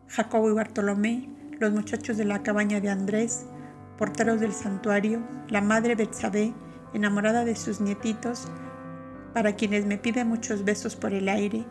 Jacobo 0.08 0.50
y 0.50 0.54
Bartolomé, 0.54 1.28
los 1.58 1.72
muchachos 1.72 2.16
de 2.16 2.24
la 2.24 2.42
cabaña 2.42 2.80
de 2.80 2.90
Andrés, 2.90 3.46
porteros 3.98 4.40
del 4.40 4.52
santuario, 4.52 5.20
la 5.48 5.60
madre 5.60 5.94
Betsabé, 5.94 6.54
enamorada 6.94 7.44
de 7.44 7.56
sus 7.56 7.80
nietitos, 7.80 8.48
para 9.34 9.54
quienes 9.54 9.84
me 9.86 9.98
pide 9.98 10.24
muchos 10.24 10.64
besos 10.64 10.96
por 10.96 11.12
el 11.12 11.28
aire, 11.28 11.64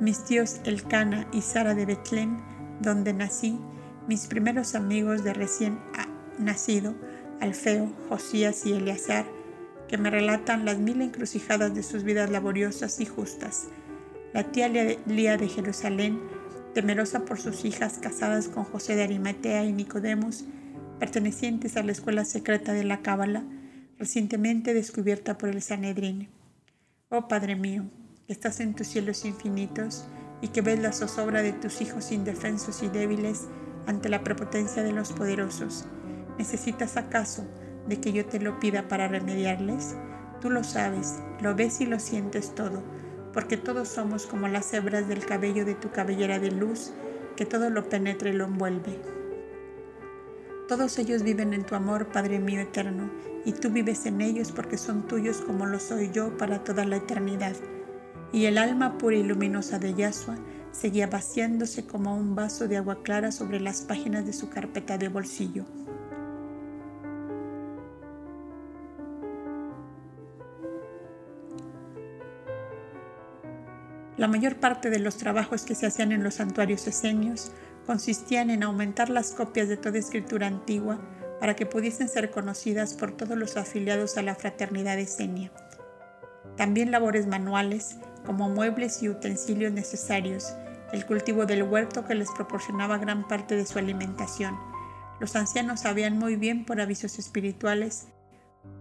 mis 0.00 0.24
tíos 0.24 0.60
Elcana 0.64 1.26
y 1.32 1.42
Sara 1.42 1.74
de 1.74 1.86
Betlén, 1.86 2.38
donde 2.80 3.12
nací, 3.12 3.58
mis 4.06 4.26
primeros 4.26 4.74
amigos 4.74 5.22
de 5.24 5.34
recién 5.34 5.78
nacido, 6.38 6.94
Alfeo, 7.40 7.92
Josías 8.08 8.64
y 8.66 8.72
Eleazar, 8.72 9.26
que 9.88 9.98
me 9.98 10.10
relatan 10.10 10.64
las 10.64 10.78
mil 10.78 11.02
encrucijadas 11.02 11.74
de 11.74 11.82
sus 11.82 12.04
vidas 12.04 12.30
laboriosas 12.30 13.00
y 13.00 13.06
justas. 13.06 13.68
La 14.32 14.44
tía 14.44 14.68
Lía 14.68 15.36
de 15.36 15.48
Jerusalén, 15.48 16.20
temerosa 16.74 17.24
por 17.24 17.40
sus 17.40 17.64
hijas 17.64 17.98
casadas 17.98 18.48
con 18.48 18.64
José 18.64 18.96
de 18.96 19.02
Arimatea 19.02 19.64
y 19.64 19.72
Nicodemus, 19.72 20.44
pertenecientes 20.98 21.76
a 21.76 21.82
la 21.82 21.92
escuela 21.92 22.24
secreta 22.24 22.72
de 22.72 22.84
la 22.84 23.02
Cábala, 23.02 23.44
recientemente 23.98 24.74
descubierta 24.74 25.38
por 25.38 25.48
el 25.48 25.62
Sanedrín. 25.62 26.28
Oh 27.08 27.28
Padre 27.28 27.56
mío, 27.56 27.84
que 28.26 28.32
estás 28.32 28.60
en 28.60 28.74
tus 28.74 28.86
cielos 28.86 29.24
infinitos 29.24 30.06
y 30.40 30.48
que 30.48 30.62
ves 30.62 30.78
la 30.78 30.92
zozobra 30.92 31.42
de 31.42 31.52
tus 31.52 31.80
hijos 31.80 32.12
indefensos 32.12 32.82
y 32.82 32.88
débiles 32.88 33.48
ante 33.86 34.08
la 34.08 34.22
prepotencia 34.22 34.82
de 34.82 34.92
los 34.92 35.12
poderosos, 35.12 35.86
¿necesitas 36.38 36.96
acaso 36.96 37.46
de 37.88 38.00
que 38.00 38.12
yo 38.12 38.26
te 38.26 38.40
lo 38.40 38.60
pida 38.60 38.88
para 38.88 39.08
remediarles? 39.08 39.96
Tú 40.40 40.50
lo 40.50 40.64
sabes, 40.64 41.16
lo 41.40 41.54
ves 41.54 41.80
y 41.80 41.86
lo 41.86 41.98
sientes 41.98 42.54
todo, 42.54 42.82
porque 43.32 43.56
todos 43.56 43.88
somos 43.88 44.26
como 44.26 44.48
las 44.48 44.72
hebras 44.72 45.08
del 45.08 45.24
cabello 45.24 45.64
de 45.64 45.74
tu 45.74 45.90
cabellera 45.90 46.38
de 46.38 46.50
luz, 46.50 46.92
que 47.36 47.46
todo 47.46 47.70
lo 47.70 47.88
penetra 47.88 48.30
y 48.30 48.32
lo 48.32 48.44
envuelve. 48.44 48.98
Todos 50.68 50.98
ellos 50.98 51.22
viven 51.22 51.52
en 51.52 51.64
tu 51.64 51.74
amor, 51.74 52.06
Padre 52.12 52.38
mío 52.38 52.60
eterno, 52.60 53.10
y 53.44 53.52
tú 53.52 53.70
vives 53.70 54.06
en 54.06 54.20
ellos 54.20 54.52
porque 54.52 54.78
son 54.78 55.06
tuyos 55.08 55.38
como 55.38 55.66
lo 55.66 55.80
soy 55.80 56.10
yo 56.12 56.36
para 56.36 56.62
toda 56.62 56.84
la 56.84 56.96
eternidad. 56.96 57.56
Y 58.32 58.44
el 58.44 58.58
alma 58.58 58.96
pura 58.98 59.16
y 59.16 59.24
luminosa 59.24 59.78
de 59.78 59.94
Yahshua 59.94 60.36
seguía 60.70 61.08
vaciándose 61.08 61.86
como 61.86 62.16
un 62.16 62.36
vaso 62.36 62.68
de 62.68 62.76
agua 62.76 63.02
clara 63.02 63.32
sobre 63.32 63.58
las 63.58 63.82
páginas 63.82 64.26
de 64.26 64.32
su 64.32 64.48
carpeta 64.48 64.98
de 64.98 65.08
bolsillo. 65.08 65.64
La 74.20 74.28
mayor 74.28 74.56
parte 74.56 74.90
de 74.90 74.98
los 74.98 75.16
trabajos 75.16 75.62
que 75.62 75.74
se 75.74 75.86
hacían 75.86 76.12
en 76.12 76.22
los 76.22 76.34
santuarios 76.34 76.86
esenios 76.86 77.52
consistían 77.86 78.50
en 78.50 78.62
aumentar 78.62 79.08
las 79.08 79.32
copias 79.32 79.66
de 79.66 79.78
toda 79.78 79.96
escritura 79.96 80.46
antigua 80.46 81.00
para 81.40 81.56
que 81.56 81.64
pudiesen 81.64 82.06
ser 82.06 82.30
conocidas 82.30 82.92
por 82.92 83.16
todos 83.16 83.38
los 83.38 83.56
afiliados 83.56 84.18
a 84.18 84.22
la 84.22 84.34
fraternidad 84.34 84.98
esenia. 84.98 85.50
También 86.58 86.90
labores 86.90 87.28
manuales, 87.28 87.96
como 88.26 88.50
muebles 88.50 89.02
y 89.02 89.08
utensilios 89.08 89.72
necesarios, 89.72 90.52
el 90.92 91.06
cultivo 91.06 91.46
del 91.46 91.62
huerto 91.62 92.04
que 92.04 92.14
les 92.14 92.30
proporcionaba 92.32 92.98
gran 92.98 93.26
parte 93.26 93.56
de 93.56 93.64
su 93.64 93.78
alimentación. 93.78 94.54
Los 95.18 95.34
ancianos 95.34 95.80
sabían 95.80 96.18
muy 96.18 96.36
bien 96.36 96.66
por 96.66 96.82
avisos 96.82 97.18
espirituales 97.18 98.08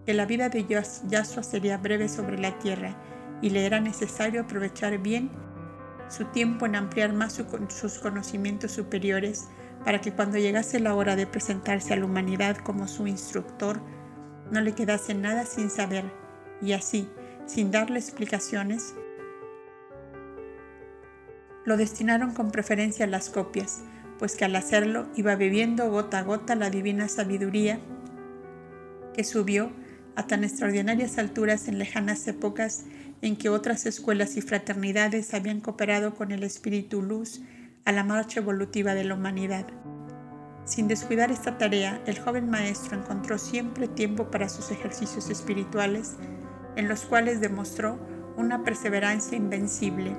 que 0.06 0.14
la 0.14 0.26
vida 0.26 0.50
de 0.50 0.66
Yasua 1.08 1.44
sería 1.44 1.78
breve 1.78 2.10
sobre 2.10 2.38
la 2.38 2.60
tierra 2.60 2.98
y 3.42 3.50
le 3.50 3.66
era 3.66 3.80
necesario 3.80 4.42
aprovechar 4.42 4.98
bien 4.98 5.32
su 6.10 6.26
tiempo 6.26 6.66
en 6.66 6.76
ampliar 6.76 7.14
más 7.14 7.42
sus 7.70 8.00
conocimientos 8.00 8.72
superiores 8.72 9.48
para 9.86 10.02
que 10.02 10.12
cuando 10.12 10.38
llegase 10.38 10.80
la 10.80 10.96
hora 10.96 11.16
de 11.16 11.28
presentarse 11.28 11.94
a 11.94 11.98
la 11.98 12.06
humanidad 12.06 12.58
como 12.58 12.88
su 12.88 13.08
instructor, 13.08 13.82
no 14.52 14.62
le 14.62 14.74
quedase 14.74 15.14
nada 15.14 15.46
sin 15.46 15.70
saber 15.70 16.12
y 16.62 16.74
así, 16.74 17.08
sin 17.46 17.72
darle 17.72 18.00
explicaciones, 18.00 18.96
lo 21.66 21.78
destinaron 21.78 22.34
con 22.34 22.52
preferencia 22.52 23.06
a 23.06 23.10
las 23.10 23.30
copias, 23.30 23.84
pues 24.18 24.36
que 24.36 24.46
al 24.46 24.56
hacerlo 24.56 25.08
iba 25.16 25.36
bebiendo 25.36 25.90
gota 25.90 26.20
a 26.20 26.24
gota 26.24 26.56
la 26.56 26.70
divina 26.70 27.08
sabiduría 27.08 27.80
que 29.14 29.24
subió 29.24 29.72
a 30.16 30.28
tan 30.28 30.44
extraordinarias 30.44 31.18
alturas 31.18 31.68
en 31.68 31.80
lejanas 31.80 32.28
épocas 32.28 32.86
en 33.22 33.36
que 33.36 33.50
otras 33.50 33.86
escuelas 33.86 34.38
y 34.38 34.42
fraternidades 34.42 35.34
habían 35.34 35.62
cooperado 35.62 36.16
con 36.16 36.32
el 36.32 36.44
espíritu 36.44 37.02
luz 37.02 37.42
a 37.86 37.92
la 37.92 38.04
marcha 38.04 38.40
evolutiva 38.40 38.94
de 38.94 39.04
la 39.04 39.16
humanidad. 39.16 39.66
Sin 40.66 40.88
descuidar 40.88 41.32
esta 41.32 41.58
tarea, 41.58 42.02
el 42.06 42.20
joven 42.20 42.50
maestro 42.50 42.98
encontró 42.98 43.38
siempre 43.38 43.88
tiempo 43.88 44.30
para 44.30 44.50
sus 44.50 44.70
ejercicios 44.72 45.30
espirituales, 45.30 46.18
en 46.76 46.88
los 46.88 47.02
cuales 47.02 47.42
demostró 47.42 48.00
una 48.38 48.64
perseverancia 48.64 49.36
invencible. 49.36 50.16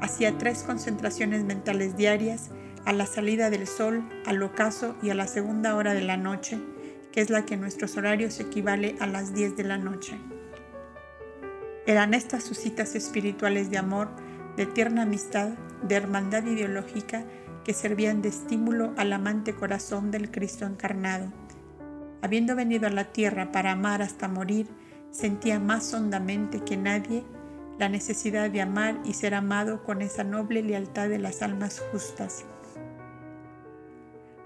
Hacía 0.00 0.36
tres 0.36 0.62
concentraciones 0.64 1.44
mentales 1.44 1.96
diarias 1.96 2.50
a 2.84 2.92
la 2.92 3.06
salida 3.06 3.48
del 3.48 3.66
sol, 3.66 4.08
al 4.26 4.42
ocaso 4.42 4.96
y 5.02 5.10
a 5.10 5.14
la 5.14 5.26
segunda 5.26 5.74
hora 5.74 5.94
de 5.94 6.02
la 6.02 6.16
noche, 6.16 6.58
que 7.12 7.20
es 7.20 7.30
la 7.30 7.46
que 7.46 7.54
en 7.54 7.60
nuestros 7.60 7.96
horarios 7.96 8.40
equivale 8.40 8.96
a 9.00 9.06
las 9.06 9.34
10 9.34 9.56
de 9.56 9.64
la 9.64 9.78
noche. 9.78 10.18
Eran 11.86 12.14
estas 12.14 12.42
sus 12.42 12.58
citas 12.58 12.96
espirituales 12.96 13.70
de 13.70 13.78
amor, 13.78 14.08
de 14.56 14.66
tierna 14.66 15.02
amistad, 15.02 15.50
de 15.82 15.94
hermandad 15.94 16.44
ideológica 16.44 17.24
que 17.64 17.74
servían 17.74 18.22
de 18.22 18.28
estímulo 18.28 18.92
al 18.96 19.12
amante 19.12 19.54
corazón 19.54 20.10
del 20.10 20.30
Cristo 20.30 20.66
encarnado. 20.66 21.32
Habiendo 22.22 22.56
venido 22.56 22.88
a 22.88 22.90
la 22.90 23.12
tierra 23.12 23.52
para 23.52 23.72
amar 23.72 24.02
hasta 24.02 24.26
morir, 24.26 24.68
sentía 25.12 25.60
más 25.60 25.94
hondamente 25.94 26.60
que 26.60 26.76
nadie 26.76 27.24
la 27.78 27.88
necesidad 27.88 28.50
de 28.50 28.62
amar 28.62 28.98
y 29.04 29.12
ser 29.12 29.34
amado 29.34 29.84
con 29.84 30.02
esa 30.02 30.24
noble 30.24 30.62
lealtad 30.62 31.08
de 31.08 31.18
las 31.18 31.42
almas 31.42 31.80
justas. 31.92 32.44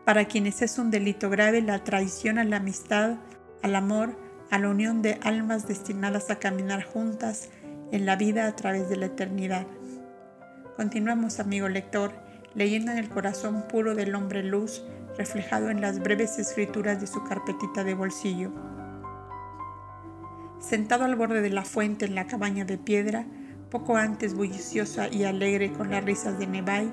Para 0.04 0.26
quienes 0.26 0.60
es 0.60 0.78
un 0.78 0.90
delito 0.90 1.30
grave 1.30 1.62
la 1.62 1.84
traición 1.84 2.38
a 2.38 2.44
la 2.44 2.56
amistad, 2.56 3.16
al 3.62 3.76
amor, 3.76 4.16
a 4.50 4.58
la 4.58 4.68
unión 4.68 5.00
de 5.00 5.18
almas 5.22 5.68
destinadas 5.68 6.30
a 6.30 6.40
caminar 6.40 6.82
juntas 6.82 7.48
en 7.92 8.04
la 8.04 8.16
vida 8.16 8.46
a 8.46 8.56
través 8.56 8.88
de 8.88 8.96
la 8.96 9.06
eternidad. 9.06 9.66
Continuamos, 10.76 11.38
amigo 11.38 11.68
lector, 11.68 12.12
leyendo 12.54 12.90
en 12.90 12.98
el 12.98 13.08
corazón 13.08 13.62
puro 13.68 13.94
del 13.94 14.14
hombre 14.14 14.42
luz, 14.42 14.84
reflejado 15.16 15.70
en 15.70 15.80
las 15.80 16.00
breves 16.00 16.38
escrituras 16.38 17.00
de 17.00 17.06
su 17.06 17.22
carpetita 17.24 17.84
de 17.84 17.94
bolsillo. 17.94 18.50
Sentado 20.58 21.04
al 21.04 21.16
borde 21.16 21.42
de 21.42 21.50
la 21.50 21.64
fuente 21.64 22.04
en 22.04 22.14
la 22.14 22.26
cabaña 22.26 22.64
de 22.64 22.76
piedra, 22.76 23.26
poco 23.70 23.96
antes 23.96 24.34
bulliciosa 24.34 25.08
y 25.08 25.24
alegre 25.24 25.72
con 25.72 25.90
las 25.90 26.04
risas 26.04 26.38
de 26.38 26.46
Nebai, 26.48 26.90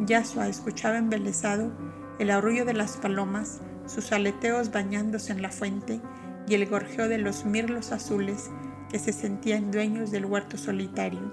Yasua 0.00 0.48
escuchaba 0.48 0.98
embelesado 0.98 1.72
el 2.18 2.30
arrullo 2.30 2.64
de 2.64 2.74
las 2.74 2.96
palomas, 2.96 3.60
sus 3.86 4.10
aleteos 4.10 4.72
bañándose 4.72 5.32
en 5.32 5.42
la 5.42 5.50
fuente 5.50 6.00
y 6.48 6.54
el 6.54 6.66
gorjeo 6.66 7.08
de 7.08 7.18
los 7.18 7.44
mirlos 7.44 7.92
azules 7.92 8.50
que 8.90 8.98
se 8.98 9.12
sentían 9.12 9.70
dueños 9.70 10.10
del 10.10 10.26
huerto 10.26 10.56
solitario. 10.56 11.32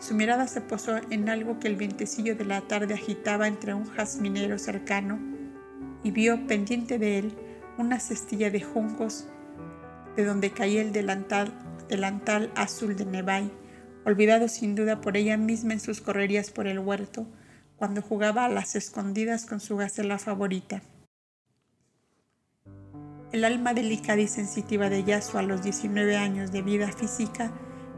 Su 0.00 0.14
mirada 0.14 0.46
se 0.46 0.60
posó 0.60 0.96
en 1.10 1.28
algo 1.28 1.58
que 1.58 1.68
el 1.68 1.76
vientecillo 1.76 2.36
de 2.36 2.44
la 2.44 2.60
tarde 2.60 2.94
agitaba 2.94 3.48
entre 3.48 3.74
un 3.74 3.86
jazminero 3.86 4.58
cercano 4.58 5.18
y 6.04 6.10
vio 6.10 6.46
pendiente 6.46 6.98
de 6.98 7.18
él 7.18 7.34
una 7.78 7.98
cestilla 7.98 8.50
de 8.50 8.60
juncos 8.60 9.28
de 10.16 10.24
donde 10.24 10.50
caía 10.50 10.82
el 10.82 10.92
delantal, 10.92 12.52
azul 12.56 12.96
de 12.96 13.06
Nevai, 13.06 13.52
olvidado 14.04 14.48
sin 14.48 14.74
duda 14.74 15.00
por 15.00 15.16
ella 15.16 15.36
misma 15.36 15.74
en 15.74 15.80
sus 15.80 16.00
correrías 16.00 16.50
por 16.50 16.66
el 16.66 16.80
huerto, 16.80 17.26
cuando 17.76 18.02
jugaba 18.02 18.44
a 18.44 18.48
las 18.48 18.74
escondidas 18.74 19.46
con 19.46 19.60
su 19.60 19.76
gacela 19.76 20.18
favorita. 20.18 20.82
El 23.30 23.44
alma 23.44 23.74
delicada 23.74 24.22
y 24.22 24.26
sensitiva 24.26 24.88
de 24.88 25.04
Yasuo 25.04 25.38
a 25.38 25.42
los 25.42 25.62
19 25.62 26.16
años 26.16 26.50
de 26.50 26.62
vida 26.62 26.90
física 26.90 27.52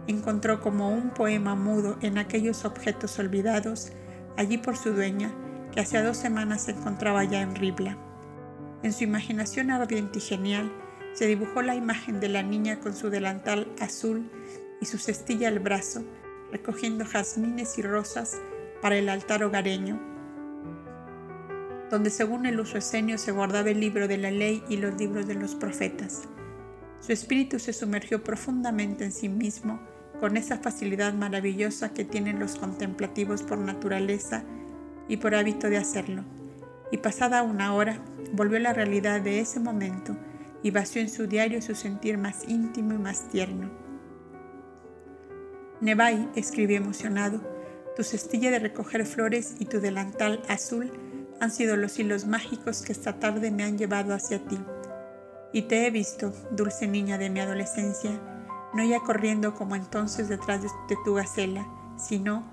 encontró 0.09 0.61
como 0.61 0.91
un 0.91 1.11
poema 1.11 1.55
mudo 1.55 1.99
en 2.03 2.19
aquellos 2.19 2.65
objetos 2.65 3.17
olvidados 3.21 3.93
allí 4.37 4.59
por 4.59 4.77
su 4.77 4.93
dueña, 4.93 5.33
que 5.73 5.81
hacía 5.81 6.03
dos 6.03 6.17
semanas 6.17 6.63
se 6.63 6.73
encontraba 6.73 7.23
ya 7.23 7.43
en 7.43 7.55
Ribla. 7.55 7.97
En 8.83 8.93
su 8.93 9.05
imaginación 9.05 9.71
ardiente 9.71 10.19
y 10.19 10.23
genial 10.23 10.73
se 11.13 11.29
dibujó 11.29 11.63
la 11.63 11.77
imagen 11.77 12.19
de 12.19 12.29
la 12.29 12.43
niña 12.43 12.81
con 12.81 12.97
su 12.97 13.09
delantal 13.09 13.69
azul 13.81 14.29
y 14.81 14.87
su 14.87 14.99
cestilla 14.99 15.47
al 15.47 15.61
brazo, 15.61 16.03
recogiendo 16.51 17.05
jazmines 17.05 17.79
y 17.79 17.83
rosas 17.83 18.37
para 18.83 18.97
el 18.97 19.09
altar 19.09 19.45
hogareño 19.45 20.10
donde 21.91 22.11
según 22.11 22.47
el 22.47 22.61
uso 22.61 22.79
esenio 22.79 23.19
se 23.19 23.33
guardaba 23.33 23.71
el 23.71 23.81
libro 23.81 24.07
de 24.07 24.17
la 24.17 24.31
ley 24.31 24.63
y 24.69 24.77
los 24.77 24.95
libros 24.97 25.27
de 25.27 25.35
los 25.35 25.55
profetas. 25.55 26.23
Su 27.01 27.13
espíritu 27.13 27.59
se 27.59 27.73
sumergió 27.73 28.23
profundamente 28.23 29.05
en 29.05 29.13
sí 29.13 29.29
mismo 29.29 29.81
con 30.21 30.37
esa 30.37 30.59
facilidad 30.59 31.15
maravillosa 31.15 31.93
que 31.93 32.05
tienen 32.05 32.39
los 32.39 32.57
contemplativos 32.57 33.43
por 33.43 33.59
naturaleza 33.59 34.45
y 35.09 35.17
por 35.17 35.35
hábito 35.35 35.69
de 35.69 35.79
hacerlo. 35.79 36.25
Y 36.93 36.99
pasada 36.99 37.43
una 37.43 37.75
hora, 37.75 38.01
volvió 38.33 38.59
a 38.59 38.61
la 38.61 38.73
realidad 38.73 39.21
de 39.21 39.41
ese 39.41 39.59
momento 39.59 40.17
y 40.63 40.71
vació 40.71 41.01
en 41.01 41.09
su 41.09 41.27
diario 41.27 41.63
su 41.63 41.75
sentir 41.75 42.19
más 42.19 42.47
íntimo 42.49 42.93
y 42.93 42.99
más 42.99 43.29
tierno. 43.31 43.71
Nebai 45.81 46.29
escribió 46.37 46.77
emocionado, 46.77 47.41
tu 47.97 48.05
cestilla 48.05 48.51
de 48.51 48.59
recoger 48.59 49.07
flores 49.07 49.55
y 49.59 49.65
tu 49.65 49.81
delantal 49.81 50.43
azul 50.49 50.93
han 51.41 51.51
sido 51.51 51.77
los 51.77 51.99
hilos 51.99 52.27
mágicos 52.27 52.83
que 52.83 52.93
esta 52.93 53.19
tarde 53.19 53.51
me 53.51 53.65
han 53.65 53.79
llevado 53.79 54.15
hacia 54.15 54.45
ti. 54.47 54.59
Y 55.53 55.63
te 55.63 55.87
he 55.87 55.91
visto, 55.91 56.33
dulce 56.51 56.87
niña 56.87 57.19
de 57.19 57.31
mi 57.31 57.41
adolescencia, 57.41 58.11
no 58.75 58.85
ya 58.85 59.01
corriendo 59.01 59.55
como 59.55 59.75
entonces 59.75 60.29
detrás 60.29 60.63
de, 60.63 60.69
tu 61.05 61.15
gacela, 61.15 61.67
sino, 61.97 62.45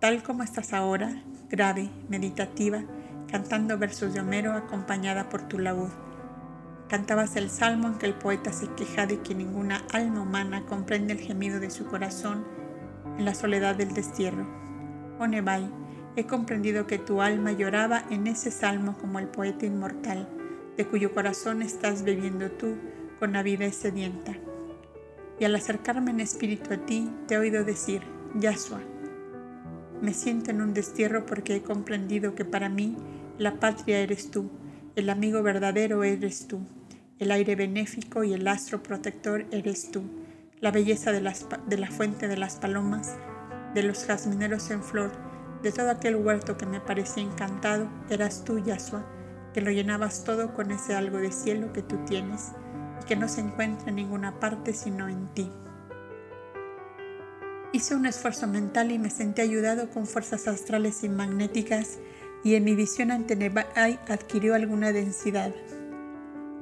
tal 0.00 0.22
como 0.22 0.42
estás 0.42 0.72
ahora, 0.72 1.22
grave, 1.48 1.88
meditativa, 2.08 2.82
cantando 3.30 3.78
versos 3.78 4.12
de 4.12 4.20
Homero 4.20 4.52
acompañada 4.52 5.28
por 5.28 5.42
tu 5.48 5.58
laúd. 5.58 5.90
Cantabas 6.88 7.36
el 7.36 7.48
salmo 7.48 7.88
en 7.88 7.94
que 7.94 8.06
el 8.06 8.14
poeta 8.14 8.52
se 8.52 8.68
queja 8.74 9.06
de 9.06 9.20
que 9.20 9.34
ninguna 9.34 9.82
alma 9.92 10.20
humana 10.20 10.66
comprende 10.66 11.14
el 11.14 11.20
gemido 11.20 11.58
de 11.58 11.70
su 11.70 11.86
corazón 11.86 12.44
en 13.16 13.24
la 13.24 13.34
soledad 13.34 13.76
del 13.76 13.94
destierro. 13.94 14.46
Oh 15.18 15.26
Nebai, 15.26 15.70
He 16.14 16.26
comprendido 16.26 16.86
que 16.86 16.98
tu 16.98 17.22
alma 17.22 17.52
lloraba 17.52 18.04
en 18.10 18.26
ese 18.26 18.50
salmo 18.50 18.98
como 18.98 19.18
el 19.18 19.28
poeta 19.28 19.64
inmortal, 19.64 20.28
de 20.76 20.86
cuyo 20.86 21.14
corazón 21.14 21.62
estás 21.62 22.02
bebiendo 22.02 22.50
tú 22.50 22.76
con 23.18 23.34
avidez 23.34 23.76
sedienta. 23.76 24.34
Y 25.38 25.44
al 25.44 25.54
acercarme 25.54 26.10
en 26.10 26.20
espíritu 26.20 26.74
a 26.74 26.76
ti, 26.76 27.10
te 27.26 27.34
he 27.34 27.38
oído 27.38 27.64
decir, 27.64 28.02
Yasua, 28.34 28.80
me 30.02 30.12
siento 30.12 30.50
en 30.50 30.60
un 30.60 30.74
destierro 30.74 31.24
porque 31.24 31.56
he 31.56 31.62
comprendido 31.62 32.34
que 32.34 32.44
para 32.44 32.68
mí 32.68 32.96
la 33.38 33.58
patria 33.58 34.00
eres 34.00 34.30
tú, 34.30 34.50
el 34.96 35.08
amigo 35.08 35.42
verdadero 35.42 36.04
eres 36.04 36.46
tú, 36.46 36.60
el 37.18 37.30
aire 37.30 37.56
benéfico 37.56 38.22
y 38.24 38.34
el 38.34 38.46
astro 38.48 38.82
protector 38.82 39.46
eres 39.50 39.90
tú, 39.90 40.02
la 40.60 40.70
belleza 40.70 41.10
de, 41.12 41.20
de 41.66 41.78
la 41.78 41.90
fuente 41.90 42.28
de 42.28 42.36
las 42.36 42.56
palomas, 42.56 43.16
de 43.74 43.82
los 43.82 44.04
jazmineros 44.04 44.70
en 44.70 44.82
flor, 44.82 45.31
de 45.62 45.72
todo 45.72 45.90
aquel 45.90 46.16
huerto 46.16 46.56
que 46.56 46.66
me 46.66 46.80
parecía 46.80 47.22
encantado, 47.22 47.88
eras 48.10 48.44
tú, 48.44 48.58
Yasua, 48.58 49.04
que 49.54 49.60
lo 49.60 49.70
llenabas 49.70 50.24
todo 50.24 50.54
con 50.54 50.70
ese 50.70 50.94
algo 50.94 51.18
de 51.18 51.30
cielo 51.30 51.72
que 51.72 51.82
tú 51.82 51.98
tienes 52.04 52.52
y 53.00 53.04
que 53.06 53.16
no 53.16 53.28
se 53.28 53.40
encuentra 53.40 53.90
en 53.90 53.96
ninguna 53.96 54.40
parte 54.40 54.72
sino 54.72 55.08
en 55.08 55.28
ti. 55.34 55.50
Hice 57.72 57.94
un 57.94 58.06
esfuerzo 58.06 58.46
mental 58.46 58.90
y 58.92 58.98
me 58.98 59.08
sentí 59.08 59.40
ayudado 59.40 59.88
con 59.88 60.06
fuerzas 60.06 60.46
astrales 60.46 61.04
y 61.04 61.08
magnéticas 61.08 61.98
y 62.44 62.54
en 62.54 62.64
mi 62.64 62.74
visión 62.74 63.10
ante 63.10 63.36
Nebai 63.36 63.98
adquirió 64.08 64.54
alguna 64.54 64.92
densidad. 64.92 65.54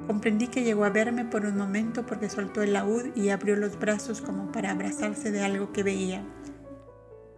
Comprendí 0.07 0.49
que 0.49 0.63
llegó 0.63 0.85
a 0.85 0.91
verme 0.91 1.25
por 1.25 1.47
un 1.47 1.57
momento 1.57 2.07
porque 2.07 2.29
soltó 2.29 2.63
el 2.63 2.75
laúd 2.75 3.17
y 3.17 3.31
abrió 3.31 3.57
los 3.57 3.79
brazos 3.79 4.21
como 4.21 4.53
para 4.53 4.71
abrazarse 4.71 5.31
de 5.31 5.43
algo 5.43 5.73
que 5.73 5.83
veía. 5.83 6.25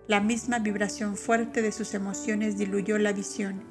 La 0.09 0.21
misma 0.21 0.59
vibración 0.59 1.17
fuerte 1.17 1.63
de 1.63 1.71
sus 1.71 1.95
emociones 1.95 2.59
diluyó 2.59 2.99
la 2.99 3.13
visión 3.13 3.63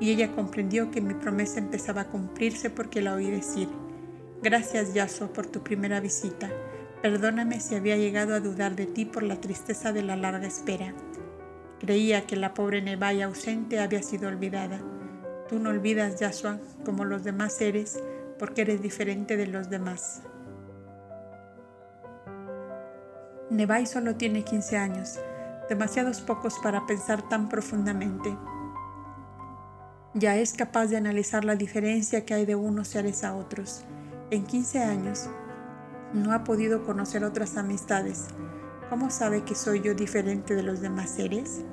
y 0.00 0.10
ella 0.10 0.32
comprendió 0.32 0.90
que 0.90 1.00
mi 1.00 1.14
promesa 1.14 1.58
empezaba 1.58 2.02
a 2.02 2.08
cumplirse 2.08 2.70
porque 2.70 3.02
la 3.02 3.14
oí 3.14 3.30
decir, 3.30 3.68
Gracias 4.42 4.92
Yaso 4.92 5.32
por 5.32 5.46
tu 5.46 5.62
primera 5.62 6.00
visita. 6.00 6.50
Perdóname 7.00 7.60
si 7.60 7.76
había 7.76 7.96
llegado 7.96 8.34
a 8.34 8.40
dudar 8.40 8.76
de 8.76 8.84
ti 8.84 9.06
por 9.06 9.22
la 9.22 9.40
tristeza 9.40 9.92
de 9.92 10.02
la 10.02 10.16
larga 10.16 10.46
espera. 10.46 10.94
Creía 11.80 12.26
que 12.26 12.36
la 12.36 12.52
pobre 12.52 12.82
Nevaya 12.82 13.24
ausente 13.24 13.80
había 13.80 14.02
sido 14.02 14.28
olvidada. 14.28 14.80
Tú 15.48 15.58
no 15.58 15.70
olvidas, 15.70 16.20
Yashua, 16.20 16.58
como 16.84 17.06
los 17.06 17.24
demás 17.24 17.54
seres, 17.54 17.98
porque 18.38 18.62
eres 18.62 18.82
diferente 18.82 19.36
de 19.36 19.46
los 19.46 19.70
demás. 19.70 20.22
Nevai 23.48 23.86
solo 23.86 24.16
tiene 24.16 24.42
15 24.42 24.76
años, 24.76 25.18
demasiados 25.68 26.20
pocos 26.20 26.54
para 26.62 26.86
pensar 26.86 27.22
tan 27.28 27.48
profundamente. 27.48 28.36
Ya 30.14 30.36
es 30.36 30.52
capaz 30.52 30.86
de 30.86 30.96
analizar 30.96 31.44
la 31.44 31.56
diferencia 31.56 32.24
que 32.24 32.34
hay 32.34 32.46
de 32.46 32.54
unos 32.54 32.88
seres 32.88 33.24
a 33.24 33.34
otros. 33.34 33.82
En 34.30 34.44
15 34.44 34.82
años, 34.82 35.28
no 36.12 36.32
ha 36.32 36.44
podido 36.44 36.84
conocer 36.84 37.24
otras 37.24 37.56
amistades. 37.56 38.28
¿Cómo 38.88 39.10
sabe 39.10 39.42
que 39.42 39.54
soy 39.54 39.80
yo 39.80 39.94
diferente 39.94 40.54
de 40.54 40.62
los 40.62 40.80
demás 40.80 41.10
seres? 41.10 41.64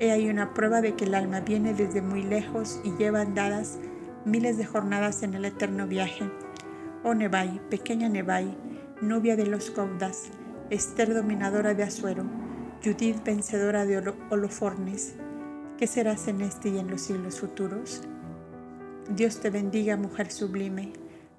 He 0.00 0.10
ahí 0.10 0.28
una 0.28 0.54
prueba 0.54 0.80
de 0.80 0.96
que 0.96 1.04
el 1.04 1.14
alma 1.14 1.40
viene 1.40 1.72
desde 1.72 2.02
muy 2.02 2.22
lejos 2.24 2.80
y 2.82 2.90
lleva 2.96 3.20
andadas 3.20 3.78
miles 4.24 4.56
de 4.56 4.64
jornadas 4.64 5.22
en 5.22 5.34
el 5.34 5.44
eterno 5.44 5.86
viaje. 5.86 6.28
Oh 7.04 7.14
Nebai, 7.14 7.60
pequeña 7.70 8.08
Nebai, 8.08 8.56
novia 9.00 9.36
de 9.36 9.46
los 9.46 9.70
Caudas, 9.70 10.30
Esther 10.70 11.14
dominadora 11.14 11.74
de 11.74 11.84
Azuero, 11.84 12.24
Judith 12.84 13.24
vencedora 13.24 13.86
de 13.86 13.96
Holofornes, 14.28 15.14
¿qué 15.78 15.86
serás 15.86 16.28
en 16.28 16.42
este 16.42 16.68
y 16.68 16.78
en 16.78 16.90
los 16.90 17.00
siglos 17.00 17.40
futuros? 17.40 18.02
Dios 19.08 19.40
te 19.40 19.48
bendiga, 19.48 19.96
mujer 19.96 20.30
sublime, 20.30 20.92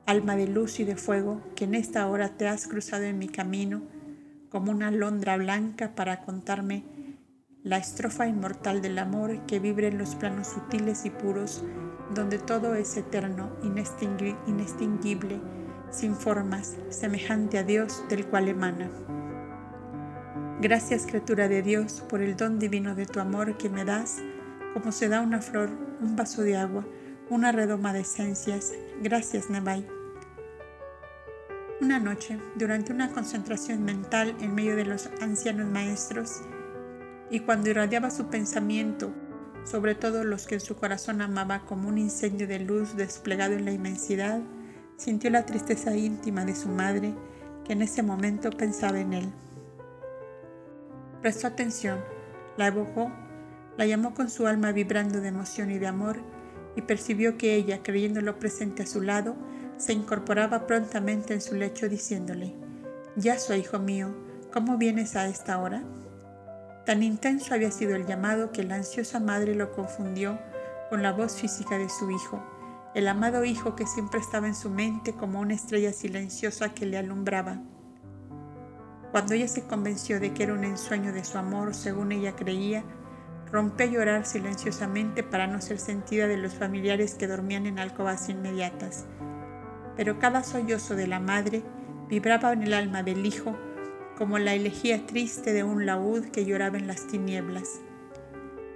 alma 0.08 0.36
de 0.36 0.48
luz 0.48 0.80
y 0.80 0.86
de 0.86 0.96
fuego, 0.96 1.44
que 1.56 1.66
en 1.66 1.76
esta 1.76 2.08
hora 2.08 2.30
te 2.30 2.48
has 2.48 2.66
cruzado 2.68 3.04
en 3.04 3.20
mi 3.20 3.28
camino 3.28 3.84
como 4.50 4.72
una 4.72 4.88
alondra 4.88 5.38
blanca 5.38 5.94
para 5.94 6.22
contarme 6.22 6.84
la 7.62 7.78
estrofa 7.78 8.26
inmortal 8.26 8.82
del 8.82 8.98
amor 8.98 9.46
que 9.46 9.60
vibra 9.60 9.86
en 9.86 10.00
los 10.00 10.16
planos 10.16 10.48
sutiles 10.48 11.06
y 11.06 11.12
puros, 11.12 11.64
donde 12.16 12.40
todo 12.40 12.74
es 12.74 12.98
eterno, 12.98 13.56
inextinguible, 14.48 15.40
sin 15.92 16.16
formas, 16.16 16.76
semejante 16.90 17.60
a 17.60 17.64
Dios 17.64 18.04
del 18.10 18.26
cual 18.26 18.48
emana. 18.48 18.90
Gracias, 20.62 21.06
criatura 21.06 21.50
de 21.50 21.62
Dios, 21.62 22.02
por 22.08 22.22
el 22.22 22.38
don 22.38 22.60
divino 22.60 22.96
de 22.96 23.06
tu 23.06 23.20
amor 23.20 23.58
que 23.58 23.70
me 23.70 23.84
das, 23.84 24.20
como 24.74 24.94
se 24.94 25.10
da 25.10 25.20
una 25.20 25.42
flor, 25.42 25.70
un 26.00 26.16
vaso 26.16 26.44
de 26.44 26.56
agua, 26.56 26.86
una 27.30 27.52
redoma 27.52 27.92
de 27.92 28.00
esencias. 28.00 28.72
Gracias, 29.02 29.50
Nebai. 29.50 29.86
Una 31.82 32.00
noche, 32.00 32.40
durante 32.56 32.94
una 32.94 33.12
concentración 33.12 33.84
mental 33.84 34.34
en 34.40 34.56
medio 34.56 34.78
de 34.78 34.86
los 34.86 35.10
ancianos 35.20 35.70
maestros, 35.70 36.40
y 37.30 37.42
cuando 37.42 37.70
irradiaba 37.70 38.10
su 38.10 38.28
pensamiento 38.28 39.12
sobre 39.66 39.94
todos 39.94 40.26
los 40.26 40.48
que 40.48 40.56
en 40.56 40.62
su 40.62 40.78
corazón 40.78 41.22
amaba 41.22 41.66
como 41.66 41.90
un 41.90 41.98
incendio 41.98 42.48
de 42.48 42.60
luz 42.60 42.96
desplegado 42.96 43.56
en 43.56 43.66
la 43.66 43.74
inmensidad, 43.74 44.40
sintió 44.96 45.30
la 45.32 45.46
tristeza 45.46 45.98
íntima 45.98 46.46
de 46.46 46.56
su 46.56 46.70
madre 46.70 47.14
que 47.66 47.74
en 47.74 47.82
ese 47.82 48.04
momento 48.04 48.52
pensaba 48.52 49.02
en 49.02 49.12
él. 49.12 49.34
Prestó 51.26 51.48
atención, 51.48 52.02
la 52.56 52.68
evocó, 52.68 53.12
la 53.78 53.88
llamó 53.88 54.14
con 54.14 54.30
su 54.30 54.46
alma 54.46 54.72
vibrando 54.72 55.22
de 55.22 55.30
emoción 55.30 55.72
y 55.72 55.80
de 55.80 55.88
amor 55.88 56.20
y 56.76 56.84
percibió 56.84 57.36
que 57.36 57.56
ella, 57.56 57.82
creyéndolo 57.82 58.38
presente 58.38 58.84
a 58.84 58.86
su 58.86 59.02
lado, 59.02 59.36
se 59.78 59.94
incorporaba 59.94 60.68
prontamente 60.68 61.34
en 61.34 61.42
su 61.42 61.56
lecho 61.56 61.90
diciéndole, 61.90 62.54
Ya 63.16 63.40
soy 63.40 63.62
hijo 63.62 63.80
mío, 63.80 64.16
¿cómo 64.54 64.78
vienes 64.78 65.16
a 65.16 65.28
esta 65.28 65.58
hora? 65.58 65.82
Tan 66.86 67.02
intenso 67.02 67.56
había 67.56 67.72
sido 67.72 67.96
el 67.96 68.06
llamado 68.06 68.52
que 68.52 68.62
la 68.62 68.76
ansiosa 68.76 69.20
madre 69.20 69.56
lo 69.56 69.72
confundió 69.72 70.38
con 70.92 71.02
la 71.02 71.12
voz 71.12 71.42
física 71.42 71.80
de 71.80 71.90
su 71.90 72.12
hijo, 72.12 72.40
el 72.94 73.08
amado 73.08 73.46
hijo 73.46 73.76
que 73.76 73.88
siempre 73.88 74.20
estaba 74.20 74.46
en 74.46 74.54
su 74.54 74.70
mente 74.70 75.14
como 75.14 75.40
una 75.40 75.56
estrella 75.56 75.92
silenciosa 75.92 76.76
que 76.76 76.86
le 76.86 77.00
alumbraba. 77.00 77.64
Cuando 79.16 79.34
ella 79.34 79.48
se 79.48 79.64
convenció 79.64 80.20
de 80.20 80.34
que 80.34 80.44
era 80.44 80.54
un 80.54 80.66
ensueño 80.66 81.14
de 81.14 81.24
su 81.24 81.38
amor, 81.38 81.74
según 81.74 82.12
ella 82.12 82.36
creía, 82.36 82.84
rompió 83.50 83.86
a 83.86 83.90
llorar 83.90 84.26
silenciosamente 84.26 85.24
para 85.24 85.48
no 85.48 85.62
ser 85.62 85.80
sentida 85.80 86.28
de 86.28 86.36
los 86.36 86.54
familiares 86.54 87.16
que 87.16 87.26
dormían 87.26 87.66
en 87.66 87.80
alcobas 87.80 88.28
inmediatas 88.28 89.06
pero 89.96 90.20
cada 90.20 90.44
sollozo 90.44 90.96
de 90.96 91.08
la 91.08 91.20
madre 91.20 91.64
vibraba 92.10 92.54
en 92.54 92.64
el 92.64 92.74
alma 92.74 93.04
del 93.04 93.26
hijo 93.26 93.58
como 94.18 94.40
la 94.40 94.54
elegía 94.54 95.06
triste 95.06 95.54
de 95.54 95.64
un 95.64 95.86
laúd 95.86 96.26
que 96.26 96.46
lloraba 96.46 96.78
en 96.78 96.88
las 96.88 97.08
tinieblas. 97.08 97.82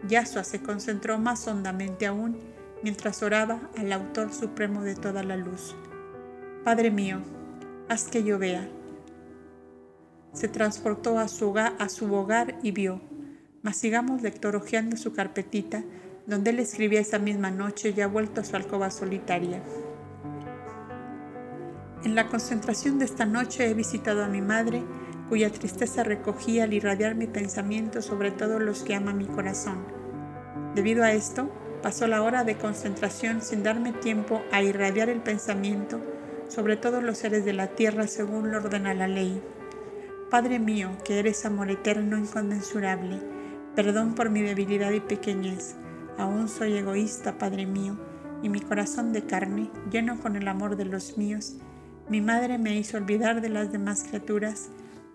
Yasua 0.07 0.43
se 0.43 0.61
concentró 0.61 1.17
más 1.17 1.47
hondamente 1.47 2.05
aún 2.05 2.37
mientras 2.83 3.23
oraba 3.23 3.59
al 3.77 3.91
autor 3.91 4.33
supremo 4.33 4.83
de 4.83 4.95
toda 4.95 5.23
la 5.23 5.37
luz. 5.37 5.75
Padre 6.63 6.91
mío, 6.91 7.19
haz 7.89 8.05
que 8.05 8.23
yo 8.23 8.39
vea. 8.39 8.78
Se 10.33 10.47
transportó 10.47 11.17
a 11.19 11.27
su, 11.27 11.49
hogar, 11.49 12.59
y 12.63 12.71
vio, 12.71 13.01
mas 13.61 13.77
sigamos 13.77 14.21
lectorojeando 14.21 14.97
su 14.97 15.13
carpetita, 15.13 15.83
donde 16.27 16.51
él 16.51 16.59
escribía 16.59 16.99
esa 16.99 17.19
misma 17.19 17.51
noche 17.51 17.93
ya 17.93 18.07
vuelto 18.07 18.41
a 18.41 18.43
su 18.43 18.55
alcoba 18.55 18.91
solitaria. 18.91 19.61
En 22.03 22.15
la 22.15 22.27
concentración 22.27 22.99
de 22.99 23.05
esta 23.05 23.25
noche 23.25 23.69
he 23.69 23.73
visitado 23.73 24.23
a 24.23 24.27
mi 24.27 24.41
madre, 24.41 24.83
cuya 25.27 25.51
tristeza 25.51 26.03
recogí 26.03 26.59
al 26.59 26.73
irradiar 26.73 27.15
mi 27.15 27.27
pensamiento 27.27 28.01
sobre 28.01 28.31
todos 28.31 28.61
los 28.61 28.83
que 28.83 28.95
ama 28.95 29.13
mi 29.13 29.25
corazón. 29.25 29.85
Debido 30.75 31.03
a 31.03 31.11
esto, 31.11 31.49
pasó 31.81 32.07
la 32.07 32.21
hora 32.21 32.43
de 32.43 32.57
concentración 32.57 33.41
sin 33.41 33.63
darme 33.63 33.91
tiempo 33.91 34.41
a 34.51 34.61
irradiar 34.61 35.09
el 35.09 35.21
pensamiento 35.21 35.99
sobre 36.47 36.77
todos 36.77 37.03
los 37.03 37.17
seres 37.17 37.45
de 37.45 37.53
la 37.53 37.67
tierra 37.67 38.07
según 38.07 38.51
lo 38.51 38.57
ordena 38.57 38.93
la 38.93 39.07
ley. 39.07 39.41
Padre 40.29 40.59
mío, 40.59 40.91
que 41.03 41.17
eres 41.17 41.43
amor 41.43 41.71
eterno 41.71 42.15
inconmensurable, 42.15 43.19
perdón 43.75 44.13
por 44.13 44.29
mi 44.29 44.43
debilidad 44.43 44.91
y 44.91 44.99
pequeñez. 44.99 45.75
Aún 46.19 46.47
soy 46.47 46.77
egoísta, 46.77 47.39
Padre 47.39 47.65
mío, 47.65 47.97
y 48.43 48.49
mi 48.49 48.59
corazón 48.61 49.11
de 49.11 49.25
carne, 49.25 49.71
lleno 49.91 50.19
con 50.19 50.35
el 50.35 50.47
amor 50.47 50.75
de 50.75 50.85
los 50.85 51.17
míos, 51.17 51.55
mi 52.09 52.21
madre 52.21 52.59
me 52.59 52.77
hizo 52.77 52.97
olvidar 52.97 53.41
de 53.41 53.49
las 53.49 53.71
demás 53.71 54.03
criaturas, 54.07 54.69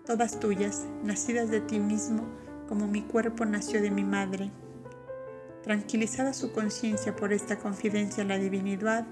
todas 0.05 0.37
tuyas, 0.41 0.85
nacidas 1.01 1.49
de 1.49 1.61
ti 1.61 1.79
mismo, 1.79 2.25
como 2.67 2.85
mi 2.85 3.01
cuerpo 3.01 3.45
nació 3.45 3.81
de 3.81 3.91
mi 3.91 4.03
madre. 4.03 4.51
Tranquilizada 5.63 6.33
su 6.33 6.51
conciencia 6.51 7.15
por 7.15 7.31
esta 7.31 7.57
confidencia 7.57 8.21
en 8.21 8.27
la 8.27 8.37
divinidad, 8.37 9.05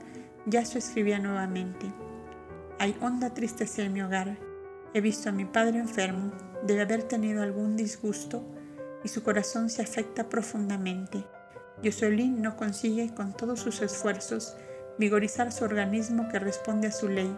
ya 0.48 0.66
se 0.66 0.80
escribía 0.80 1.20
nuevamente. 1.20 1.94
Hay 2.78 2.94
honda 3.00 3.34
tristeza 3.34 3.84
en 3.84 3.94
mi 3.94 4.02
hogar. 4.02 4.38
He 4.94 5.02
visto 5.02 5.30
a 5.30 5.32
mi 5.32 5.46
padre 5.46 5.80
enfermo, 5.80 6.32
debe 6.66 6.82
haber 6.82 7.04
tenido 7.04 7.42
algún 7.42 7.76
disgusto 7.76 8.44
y 9.04 9.08
su 9.08 9.24
corazón 9.24 9.70
se 9.70 9.82
afecta 9.82 10.30
profundamente. 10.30 11.26
Yosolín 11.82 12.42
no 12.42 12.56
consigue 12.56 13.14
con 13.14 13.36
todos 13.36 13.60
sus 13.60 13.82
esfuerzos 13.82 14.56
vigorizar 15.00 15.52
su 15.52 15.66
organismo 15.66 16.30
que 16.30 16.40
responde 16.40 16.88
a 16.88 16.92
su 16.92 17.10
ley 17.10 17.36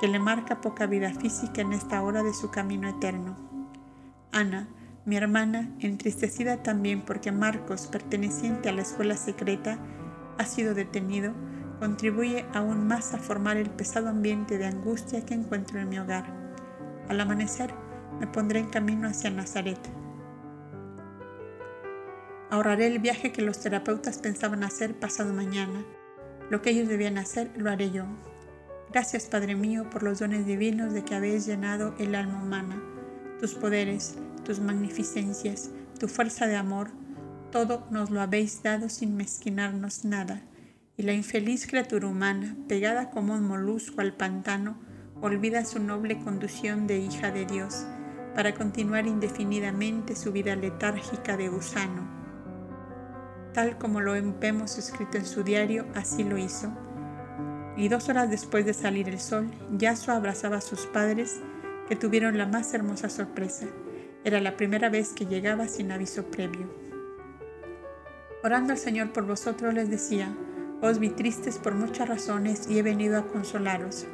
que 0.00 0.08
le 0.08 0.18
marca 0.18 0.60
poca 0.60 0.86
vida 0.86 1.12
física 1.14 1.62
en 1.62 1.72
esta 1.72 2.02
hora 2.02 2.22
de 2.22 2.34
su 2.34 2.50
camino 2.50 2.88
eterno. 2.88 3.36
Ana, 4.32 4.68
mi 5.04 5.16
hermana, 5.16 5.70
entristecida 5.80 6.62
también 6.62 7.02
porque 7.02 7.32
Marcos, 7.32 7.86
perteneciente 7.86 8.68
a 8.68 8.72
la 8.72 8.82
escuela 8.82 9.16
secreta, 9.16 9.78
ha 10.36 10.44
sido 10.44 10.74
detenido, 10.74 11.32
contribuye 11.78 12.44
aún 12.52 12.86
más 12.86 13.14
a 13.14 13.18
formar 13.18 13.56
el 13.56 13.70
pesado 13.70 14.08
ambiente 14.08 14.58
de 14.58 14.66
angustia 14.66 15.24
que 15.24 15.34
encuentro 15.34 15.78
en 15.78 15.88
mi 15.88 15.98
hogar. 15.98 16.45
Al 17.08 17.20
amanecer, 17.20 17.72
me 18.20 18.26
pondré 18.26 18.60
en 18.60 18.68
camino 18.68 19.08
hacia 19.08 19.30
Nazaret. 19.30 19.78
Ahorraré 22.50 22.86
el 22.86 22.98
viaje 22.98 23.32
que 23.32 23.42
los 23.42 23.60
terapeutas 23.60 24.18
pensaban 24.18 24.64
hacer 24.64 24.94
pasado 24.94 25.32
mañana. 25.32 25.84
Lo 26.50 26.62
que 26.62 26.70
ellos 26.70 26.88
debían 26.88 27.18
hacer, 27.18 27.50
lo 27.56 27.70
haré 27.70 27.90
yo. 27.90 28.04
Gracias, 28.92 29.26
Padre 29.26 29.56
mío, 29.56 29.90
por 29.90 30.02
los 30.02 30.20
dones 30.20 30.46
divinos 30.46 30.92
de 30.92 31.04
que 31.04 31.14
habéis 31.14 31.46
llenado 31.46 31.94
el 31.98 32.14
alma 32.14 32.42
humana. 32.42 32.80
Tus 33.40 33.54
poderes, 33.54 34.16
tus 34.44 34.60
magnificencias, 34.60 35.70
tu 35.98 36.08
fuerza 36.08 36.46
de 36.46 36.56
amor, 36.56 36.90
todo 37.50 37.86
nos 37.90 38.10
lo 38.10 38.20
habéis 38.20 38.62
dado 38.62 38.88
sin 38.88 39.16
mezquinarnos 39.16 40.04
nada, 40.04 40.42
y 40.96 41.02
la 41.02 41.12
infeliz 41.12 41.66
criatura 41.66 42.06
humana, 42.06 42.56
pegada 42.68 43.10
como 43.10 43.34
un 43.34 43.44
molusco 43.44 44.00
al 44.00 44.14
pantano, 44.14 44.78
olvida 45.20 45.64
su 45.64 45.80
noble 45.80 46.18
conducción 46.18 46.86
de 46.86 46.98
hija 46.98 47.30
de 47.30 47.46
Dios, 47.46 47.86
para 48.34 48.54
continuar 48.54 49.06
indefinidamente 49.06 50.14
su 50.14 50.30
vida 50.30 50.54
letárgica 50.56 51.36
de 51.36 51.48
gusano. 51.48 52.06
Tal 53.54 53.78
como 53.78 54.00
lo 54.00 54.14
hemos 54.14 54.76
escrito 54.76 55.16
en 55.16 55.24
su 55.24 55.42
diario, 55.42 55.86
así 55.94 56.22
lo 56.22 56.36
hizo. 56.36 56.70
Y 57.76 57.88
dos 57.88 58.08
horas 58.10 58.28
después 58.28 58.66
de 58.66 58.74
salir 58.74 59.08
el 59.08 59.18
sol, 59.18 59.50
Yasuo 59.78 60.14
abrazaba 60.14 60.58
a 60.58 60.60
sus 60.60 60.86
padres, 60.86 61.40
que 61.88 61.96
tuvieron 61.96 62.36
la 62.36 62.46
más 62.46 62.74
hermosa 62.74 63.08
sorpresa. 63.08 63.66
Era 64.24 64.40
la 64.40 64.56
primera 64.56 64.90
vez 64.90 65.14
que 65.14 65.24
llegaba 65.24 65.68
sin 65.68 65.92
aviso 65.92 66.24
previo. 66.24 66.68
Orando 68.42 68.72
al 68.72 68.78
Señor 68.78 69.12
por 69.12 69.24
vosotros 69.24 69.72
les 69.72 69.88
decía, 69.88 70.34
os 70.82 70.98
vi 70.98 71.08
tristes 71.08 71.58
por 71.58 71.74
muchas 71.74 72.08
razones 72.08 72.68
y 72.68 72.78
he 72.78 72.82
venido 72.82 73.18
a 73.18 73.26
consolaros. 73.28 74.06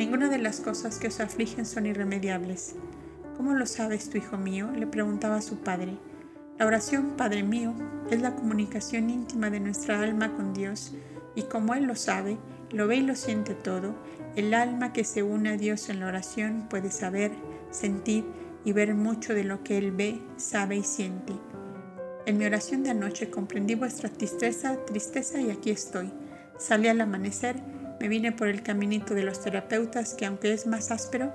Ninguna 0.00 0.30
de 0.30 0.38
las 0.38 0.60
cosas 0.60 0.98
que 0.98 1.08
os 1.08 1.20
afligen 1.20 1.66
son 1.66 1.84
irremediables. 1.84 2.74
¿Cómo 3.36 3.52
lo 3.52 3.66
sabes 3.66 4.08
tu 4.08 4.16
hijo 4.16 4.38
mío? 4.38 4.70
le 4.74 4.86
preguntaba 4.86 5.42
su 5.42 5.58
padre. 5.58 5.98
La 6.58 6.64
oración, 6.64 7.18
Padre 7.18 7.42
mío, 7.42 7.74
es 8.10 8.22
la 8.22 8.34
comunicación 8.34 9.10
íntima 9.10 9.50
de 9.50 9.60
nuestra 9.60 10.00
alma 10.00 10.34
con 10.34 10.54
Dios 10.54 10.94
y 11.34 11.42
como 11.42 11.74
Él 11.74 11.84
lo 11.84 11.96
sabe, 11.96 12.38
lo 12.70 12.86
ve 12.86 12.96
y 12.96 13.00
lo 13.02 13.14
siente 13.14 13.52
todo, 13.52 13.94
el 14.36 14.54
alma 14.54 14.94
que 14.94 15.04
se 15.04 15.22
une 15.22 15.50
a 15.50 15.56
Dios 15.58 15.90
en 15.90 16.00
la 16.00 16.06
oración 16.06 16.66
puede 16.70 16.90
saber, 16.90 17.32
sentir 17.70 18.24
y 18.64 18.72
ver 18.72 18.94
mucho 18.94 19.34
de 19.34 19.44
lo 19.44 19.62
que 19.62 19.76
Él 19.76 19.92
ve, 19.92 20.22
sabe 20.38 20.76
y 20.76 20.82
siente. 20.82 21.34
En 22.24 22.38
mi 22.38 22.46
oración 22.46 22.84
de 22.84 22.90
anoche 22.92 23.28
comprendí 23.28 23.74
vuestra 23.74 24.08
tristeza, 24.08 24.82
tristeza 24.86 25.42
y 25.42 25.50
aquí 25.50 25.68
estoy. 25.68 26.10
Salí 26.56 26.88
al 26.88 27.02
amanecer, 27.02 27.56
me 28.00 28.08
vine 28.08 28.32
por 28.32 28.48
el 28.48 28.62
caminito 28.62 29.12
de 29.14 29.22
los 29.22 29.42
terapeutas 29.42 30.14
que 30.14 30.24
aunque 30.24 30.54
es 30.54 30.66
más 30.66 30.90
áspero, 30.90 31.32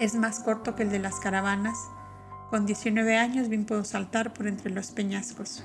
es 0.00 0.16
más 0.16 0.40
corto 0.40 0.74
que 0.74 0.82
el 0.82 0.90
de 0.90 0.98
las 0.98 1.20
caravanas. 1.20 1.78
Con 2.50 2.66
19 2.66 3.16
años 3.16 3.48
bien 3.48 3.64
puedo 3.64 3.84
saltar 3.84 4.32
por 4.32 4.48
entre 4.48 4.70
los 4.70 4.90
peñascos. 4.90 5.62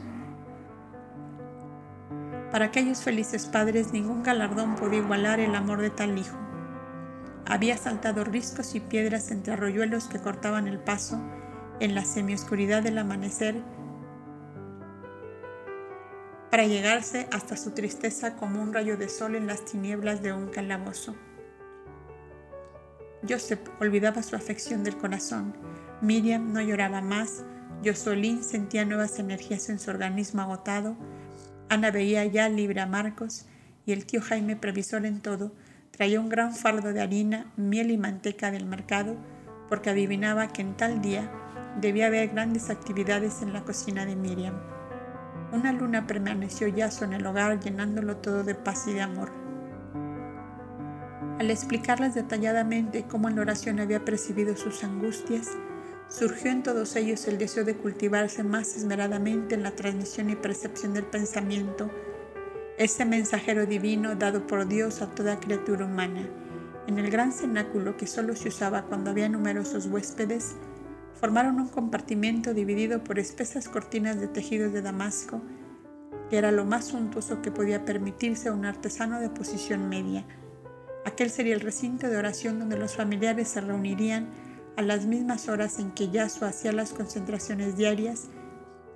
Para 2.52 2.66
aquellos 2.66 3.02
felices 3.02 3.48
padres 3.48 3.92
ningún 3.92 4.22
galardón 4.22 4.76
podía 4.76 5.00
igualar 5.00 5.39
el 5.39 5.56
amor 5.56 5.82
de 5.82 5.89
tal 5.89 6.18
hijo. 6.18 6.38
Había 7.48 7.78
saltado 7.78 8.24
riscos 8.24 8.76
y 8.76 8.80
piedras 8.80 9.32
entre 9.32 9.54
arroyuelos 9.54 10.06
que 10.06 10.20
cortaban 10.20 10.68
el 10.68 10.78
paso 10.78 11.20
en 11.80 11.96
la 11.96 12.06
semioscuridad 12.06 12.84
del 12.84 13.00
amanecer 13.00 13.56
para 16.54 16.68
llegarse 16.68 17.26
hasta 17.32 17.58
su 17.58 17.72
tristeza 17.72 18.36
como 18.36 18.62
un 18.62 18.76
rayo 18.76 18.96
de 18.96 19.10
sol 19.10 19.34
en 19.34 19.48
las 19.48 19.66
tinieblas 19.66 20.22
de 20.22 20.34
un 20.34 20.50
calabozo. 20.50 21.16
Joseph 23.28 23.62
olvidaba 23.82 24.22
su 24.22 24.36
afección 24.36 24.84
del 24.84 24.96
corazón. 24.96 25.56
Miriam 26.02 26.54
no 26.54 26.62
lloraba 26.62 27.02
más. 27.02 27.44
Josolín 27.84 28.44
sentía 28.44 28.86
nuevas 28.86 29.18
energías 29.18 29.68
en 29.70 29.80
su 29.80 29.89
organismo 29.89 30.44
agotado. 30.44 30.96
Ana 31.70 31.89
veía 31.89 32.24
ya 32.26 32.48
libre 32.50 32.82
a 32.82 32.86
Marcos 32.86 33.48
y 33.88 33.92
el 33.92 34.06
tío 34.06 34.22
Jaime, 34.22 34.56
previsor 34.56 35.08
en 35.08 35.22
todo, 35.22 35.56
traía 35.89 36.20
un 36.20 36.30
gran 36.30 36.54
fardo 36.54 36.94
de 36.94 37.02
harina, 37.02 37.52
miel 37.58 37.89
y 37.89 37.98
manteca 37.98 38.52
del 38.52 38.68
mercado 38.68 39.16
porque 39.70 39.89
adivinaba 39.89 40.50
que 40.50 40.62
en 40.62 40.78
tal 40.78 41.02
día 41.02 41.32
debía 41.82 42.06
haber 42.06 42.30
grandes 42.30 42.70
actividades 42.70 43.42
en 43.42 43.54
la 43.54 43.63
cocina 43.63 44.06
de 44.06 44.16
Miriam. 44.16 44.73
Una 45.54 45.72
luna 45.72 46.08
permaneció 46.08 46.68
yazo 46.68 47.06
en 47.06 47.13
el 47.13 47.24
hogar 47.28 47.60
llenándolo 47.60 48.18
todo 48.18 48.44
de 48.44 48.56
paz 48.56 48.88
y 48.88 48.94
de 48.94 49.02
amor. 49.02 49.32
Al 51.38 51.52
explicarles 51.52 52.16
detalladamente 52.16 53.06
cómo 53.08 53.30
en 53.30 53.36
la 53.36 53.44
oración 53.44 53.80
había 53.80 54.04
percibido 54.04 54.58
sus 54.58 54.84
angustias, 54.84 55.52
surgió 56.08 56.50
en 56.50 56.63
todos 56.63 56.96
ellos 56.96 57.28
el 57.28 57.38
deseo 57.38 57.66
de 57.66 57.78
cultivarse 57.78 58.44
más 58.44 58.76
esmeradamente 58.76 59.54
en 59.54 59.62
la 59.62 59.76
transmisión 59.76 60.32
y 60.32 60.36
percepción 60.36 60.96
del 60.96 61.06
pensamiento, 61.06 61.92
ese 62.80 63.06
mensajero 63.06 63.68
divino 63.68 64.16
dado 64.16 64.48
por 64.48 64.68
Dios 64.68 65.04
a 65.04 65.12
toda 65.12 65.39
criatura 65.39 65.86
humana. 65.86 66.28
En 66.88 66.98
el 66.98 67.12
gran 67.12 67.32
cenáculo 67.32 67.96
que 67.96 68.08
solo 68.08 68.36
se 68.36 68.48
usaba 68.48 68.86
cuando 68.86 69.12
había 69.12 69.30
numerosos 69.30 69.86
huéspedes, 69.86 70.56
formaron 71.24 71.58
un 71.62 71.70
compartimento 71.70 72.54
dividido 72.54 73.02
por 73.02 73.18
espesas 73.18 73.70
cortinas 73.70 74.20
de 74.20 74.28
tejidos 74.28 74.74
de 74.74 74.82
damasco, 74.82 75.42
que 76.30 76.38
era 76.38 76.52
lo 76.52 76.66
más 76.66 76.88
suntuoso 76.88 77.42
que 77.42 77.50
podía 77.50 77.86
permitirse 77.86 78.52
un 78.52 78.66
artesano 78.66 79.22
de 79.22 79.30
posición 79.30 79.88
media. 79.88 80.26
Aquel 81.06 81.30
sería 81.30 81.54
el 81.54 81.62
recinto 81.62 82.10
de 82.10 82.18
oración 82.18 82.60
donde 82.60 82.78
los 82.78 82.98
familiares 82.98 83.48
se 83.48 83.62
reunirían 83.62 84.28
a 84.76 84.82
las 84.82 85.06
mismas 85.06 85.48
horas 85.48 85.80
en 85.80 85.92
que 85.92 86.10
Yasuo 86.10 86.46
hacía 86.46 86.74
las 86.74 86.92
concentraciones 86.92 87.78
diarias, 87.78 88.28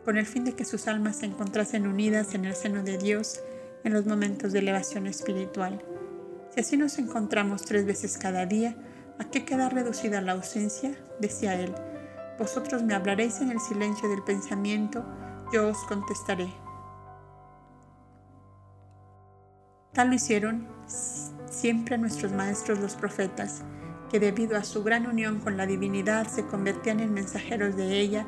con 0.03 0.17
el 0.17 0.25
fin 0.25 0.43
de 0.43 0.51
que 0.51 0.65
sus 0.65 0.89
almas 0.89 1.15
se 1.15 1.27
encontrasen 1.27 1.87
unidas 1.87 2.35
en 2.35 2.43
el 2.43 2.55
seno 2.55 2.83
de 2.83 2.97
Dios 2.97 3.39
en 3.85 3.93
los 3.93 4.05
momentos 4.05 4.51
de 4.51 4.59
elevación 4.59 5.07
espiritual. 5.07 5.81
Si 6.53 6.59
así 6.59 6.75
nos 6.75 6.99
encontramos 6.99 7.61
tres 7.61 7.85
veces 7.85 8.17
cada 8.17 8.45
día, 8.45 8.75
¿a 9.17 9.23
qué 9.31 9.45
queda 9.45 9.69
reducida 9.69 10.19
la 10.19 10.33
ausencia? 10.33 10.91
decía 11.21 11.57
él. 11.57 11.73
Vosotros 12.37 12.83
me 12.83 12.93
hablaréis 12.93 13.41
en 13.41 13.51
el 13.51 13.59
silencio 13.59 14.07
del 14.09 14.23
pensamiento, 14.23 15.03
yo 15.51 15.69
os 15.69 15.77
contestaré. 15.85 16.53
Tal 19.93 20.09
lo 20.09 20.13
hicieron 20.15 20.67
siempre 21.49 21.97
nuestros 21.97 22.31
maestros 22.31 22.79
los 22.79 22.95
profetas, 22.95 23.63
que 24.11 24.19
debido 24.19 24.55
a 24.55 24.63
su 24.63 24.83
gran 24.83 25.07
unión 25.07 25.39
con 25.39 25.57
la 25.57 25.65
divinidad 25.65 26.27
se 26.27 26.45
convertían 26.45 26.99
en 26.99 27.13
mensajeros 27.13 27.75
de 27.75 27.99
ella 27.99 28.27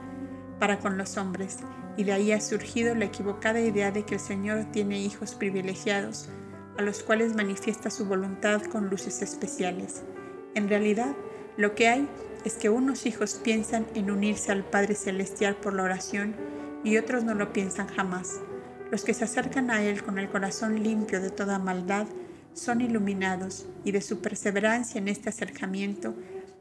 para 0.59 0.79
con 0.79 0.97
los 0.97 1.17
hombres, 1.17 1.59
y 1.95 2.03
de 2.03 2.13
ahí 2.13 2.31
ha 2.31 2.41
surgido 2.41 2.95
la 2.95 3.05
equivocada 3.05 3.59
idea 3.59 3.91
de 3.91 4.03
que 4.03 4.15
el 4.15 4.19
Señor 4.19 4.65
tiene 4.71 4.99
hijos 4.99 5.35
privilegiados, 5.35 6.29
a 6.77 6.81
los 6.81 7.03
cuales 7.03 7.35
manifiesta 7.35 7.91
su 7.91 8.05
voluntad 8.05 8.63
con 8.63 8.89
luces 8.89 9.21
especiales. 9.21 10.03
En 10.55 10.67
realidad, 10.67 11.15
lo 11.57 11.75
que 11.75 11.87
hay 11.87 12.09
es 12.49 12.55
que 12.55 12.71
unos 12.71 13.05
hijos 13.05 13.39
piensan 13.43 13.85
en 13.93 14.09
unirse 14.09 14.51
al 14.51 14.63
Padre 14.63 14.95
Celestial 14.95 15.55
por 15.57 15.75
la 15.75 15.83
oración 15.83 16.35
y 16.83 16.97
otros 16.97 17.23
no 17.23 17.35
lo 17.35 17.53
piensan 17.53 17.87
jamás. 17.87 18.39
Los 18.89 19.03
que 19.03 19.13
se 19.13 19.23
acercan 19.23 19.69
a 19.69 19.83
Él 19.83 20.01
con 20.01 20.17
el 20.17 20.29
corazón 20.29 20.81
limpio 20.81 21.21
de 21.21 21.29
toda 21.29 21.59
maldad 21.59 22.07
son 22.55 22.81
iluminados 22.81 23.67
y 23.83 23.91
de 23.91 24.01
su 24.01 24.21
perseverancia 24.21 24.97
en 24.97 25.09
este 25.09 25.29
acercamiento 25.29 26.15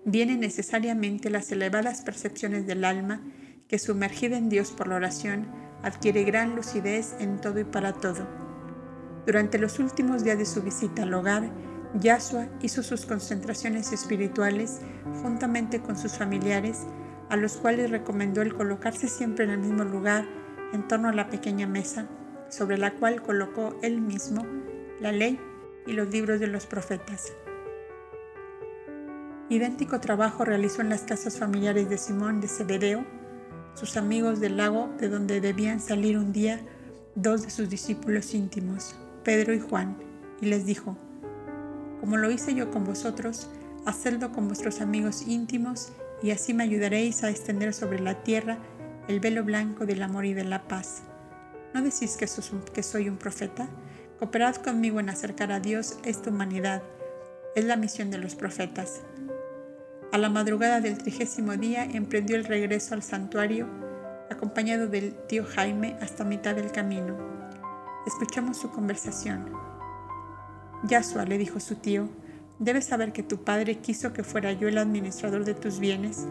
vienen 0.05 0.41
necesariamente 0.41 1.31
las 1.31 1.51
elevadas 1.53 2.03
percepciones 2.03 2.67
del 2.67 2.85
alma 2.85 3.23
que 3.67 3.79
sumergida 3.79 4.37
en 4.37 4.51
Dios 4.51 4.73
por 4.73 4.89
la 4.89 4.97
oración 4.97 5.47
adquiere 5.83 6.25
gran 6.25 6.55
lucidez 6.55 7.15
en 7.19 7.41
todo 7.41 7.61
y 7.61 7.65
para 7.65 7.95
todo. 7.95 8.29
Durante 9.25 9.57
los 9.57 9.79
últimos 9.79 10.23
días 10.23 10.37
de 10.37 10.45
su 10.45 10.61
visita 10.61 11.05
al 11.05 11.15
hogar, 11.15 11.51
Yasua 11.95 12.49
hizo 12.61 12.83
sus 12.83 13.07
concentraciones 13.07 13.93
espirituales 13.93 14.81
juntamente 15.23 15.81
con 15.81 15.97
sus 15.97 16.13
familiares, 16.13 16.87
a 17.31 17.37
los 17.37 17.57
cuales 17.57 17.91
recomendó 17.91 18.43
el 18.43 18.55
colocarse 18.55 19.09
siempre 19.09 19.45
en 19.45 19.51
el 19.51 19.59
mismo 19.59 19.85
lugar 19.85 20.27
en 20.73 20.87
torno 20.87 21.09
a 21.09 21.15
la 21.15 21.31
pequeña 21.31 21.67
mesa, 21.67 22.07
sobre 22.51 22.79
la 22.79 22.95
cual 22.95 23.23
colocó 23.23 23.77
él 23.83 24.01
mismo 24.01 24.47
la 25.01 25.13
ley 25.13 25.41
y 25.87 25.93
los 25.93 26.09
libros 26.09 26.41
de 26.41 26.47
los 26.47 26.67
profetas. 26.67 27.33
Idéntico 29.49 29.99
trabajo 29.99 30.45
realizó 30.45 30.83
en 30.83 30.91
las 30.91 31.03
casas 31.03 31.39
familiares 31.39 31.89
de 31.89 31.97
Simón 31.97 32.43
de 32.43 32.49
Zebedeo, 32.49 33.05
sus 33.75 33.97
amigos 33.97 34.41
del 34.41 34.59
lago 34.59 34.91
de 34.99 35.09
donde 35.09 35.41
debían 35.41 35.81
salir 35.81 36.19
un 36.19 36.33
día 36.33 36.61
dos 37.15 37.43
de 37.45 37.51
sus 37.51 37.71
discípulos 37.71 38.35
íntimos, 38.35 38.95
Pedro 39.25 39.55
y 39.55 39.61
Juan, 39.61 39.97
y 40.43 40.47
les 40.47 40.67
dijo, 40.67 40.97
como 42.01 42.17
lo 42.17 42.31
hice 42.31 42.55
yo 42.55 42.71
con 42.71 42.85
vosotros, 42.85 43.49
hacedlo 43.87 44.33
con 44.33 44.47
vuestros 44.47 44.81
amigos 44.81 45.23
íntimos 45.27 45.93
y 46.23 46.31
así 46.31 46.55
me 46.55 46.65
ayudaréis 46.65 47.23
a 47.25 47.31
extender 47.31 47.75
sobre 47.75 48.01
la 48.01 48.23
tierra 48.23 48.59
el 49.09 49.21
velo 49.21 49.45
blanco 49.45 49.87
del 49.87 50.03
amor 50.03 50.27
y 50.27 50.35
de 50.35 50.45
la 50.45 50.69
paz. 50.69 51.03
¿No 51.75 51.83
decís 51.83 52.17
que, 52.17 52.27
que 52.73 52.83
soy 52.83 53.09
un 53.09 53.17
profeta? 53.17 53.69
Cooperad 54.19 54.57
conmigo 54.57 55.01
en 55.01 55.11
acercar 55.11 55.53
a 55.53 55.61
Dios 55.61 55.99
esta 56.05 56.31
humanidad. 56.31 56.83
Es 57.55 57.65
la 57.65 57.77
misión 57.77 58.11
de 58.11 58.19
los 58.19 58.35
profetas. 58.35 59.03
A 60.13 60.19
la 60.19 60.29
madrugada 60.29 60.81
del 60.81 60.99
trigésimo 60.99 61.57
día 61.57 61.85
emprendió 61.85 62.37
el 62.37 62.45
regreso 62.45 62.95
al 62.95 63.03
santuario, 63.03 63.69
acompañado 64.31 64.89
del 64.89 65.15
tío 65.27 65.45
Jaime 65.45 65.97
hasta 66.01 66.25
mitad 66.25 66.55
del 66.55 66.73
camino. 66.73 67.17
Escuchamos 68.07 68.57
su 68.57 68.71
conversación. 68.71 69.68
Yasua, 70.85 71.25
le 71.25 71.39
dijo 71.39 71.61
su 71.61 71.77
tío, 71.77 72.09
Debes 72.59 72.87
saber 72.87 73.13
que 73.13 73.23
tu 73.23 73.45
padre 73.45 73.79
quiso 73.79 74.13
que 74.13 74.25
fuera 74.25 74.53
yo 74.53 74.67
el 74.67 74.79
administrador 74.79 75.45
de 75.45 75.55
tus 75.55 75.79
bienes. 75.79 76.27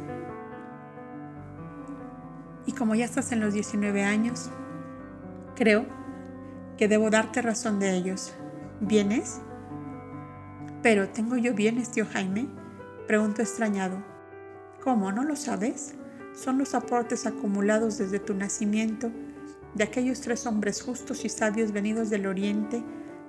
Y 2.65 2.73
como 2.73 2.95
ya 2.95 3.05
estás 3.05 3.31
en 3.31 3.39
los 3.39 3.53
19 3.53 4.03
años, 4.03 4.49
creo 5.55 5.85
que 6.77 6.89
debo 6.89 7.09
darte 7.09 7.41
razón 7.41 7.79
de 7.79 7.95
ellos. 7.95 8.33
¿Bienes? 8.81 9.39
Pero, 10.83 11.07
¿tengo 11.09 11.37
yo 11.37 11.53
bienes, 11.53 11.91
tío 11.91 12.05
Jaime? 12.05 12.47
Preguntó 13.07 13.41
extrañado. 13.41 14.03
¿Cómo? 14.83 15.13
¿No 15.13 15.23
lo 15.23 15.37
sabes? 15.37 15.95
Son 16.35 16.57
los 16.57 16.75
aportes 16.75 17.25
acumulados 17.25 17.97
desde 17.97 18.19
tu 18.19 18.33
nacimiento 18.33 19.11
de 19.75 19.85
aquellos 19.85 20.19
tres 20.19 20.45
hombres 20.45 20.81
justos 20.81 21.23
y 21.23 21.29
sabios 21.29 21.71
venidos 21.71 22.09
del 22.09 22.27
oriente, 22.27 22.83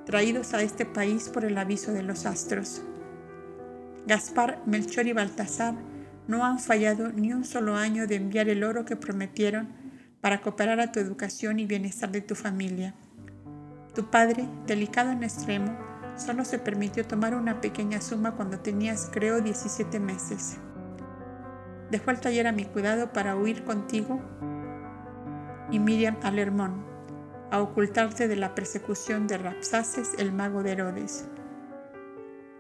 traídos 0.09 0.55
a 0.55 0.63
este 0.63 0.87
país 0.87 1.29
por 1.29 1.45
el 1.45 1.59
aviso 1.59 1.93
de 1.93 2.03
los 2.03 2.25
astros. 2.25 2.81
Gaspar, 4.07 4.63
Melchor 4.65 5.07
y 5.07 5.13
Baltasar 5.13 5.75
no 6.27 6.47
han 6.47 6.59
fallado 6.59 7.13
ni 7.13 7.35
un 7.35 7.45
solo 7.45 7.77
año 7.77 8.07
de 8.07 8.15
enviar 8.15 8.49
el 8.49 8.65
oro 8.65 8.87
que 8.87 8.97
prometieron 8.97 9.69
para 10.23 10.41
cooperar 10.41 10.81
a 10.81 10.93
tu 10.93 10.99
educación 10.99 11.59
y 11.59 11.67
bienestar 11.67 12.11
de 12.11 12.23
tu 12.23 12.35
familia. 12.35 12.95
Tu 13.95 14.09
padre, 14.09 14.49
delicado 14.67 15.11
en 15.11 15.25
extremo, 15.25 15.77
solo 16.17 16.47
se 16.47 16.59
permitió 16.59 17.07
tomar 17.07 17.35
una 17.35 17.61
pequeña 17.61 18.01
suma 18.01 18.35
cuando 18.35 18.61
tenías, 18.61 19.11
creo, 19.13 19.43
17 19.43 20.01
meses. 20.01 20.57
Dejó 21.91 22.13
el 22.13 22.21
taller 22.21 22.47
a 22.47 22.53
mi 22.53 22.65
cuidado 22.65 23.13
para 23.13 23.37
huir 23.37 23.63
contigo 23.63 24.23
y 25.71 25.79
Miriam 25.79 26.17
al 26.23 26.39
Hermón, 26.39 26.88
a 27.51 27.61
ocultarte 27.61 28.29
de 28.29 28.37
la 28.37 28.55
persecución 28.55 29.27
de 29.27 29.39
Rapsaces, 29.39 30.13
el 30.19 30.33
mago 30.33 30.63
de 30.63 30.73
Herodes. 30.73 31.27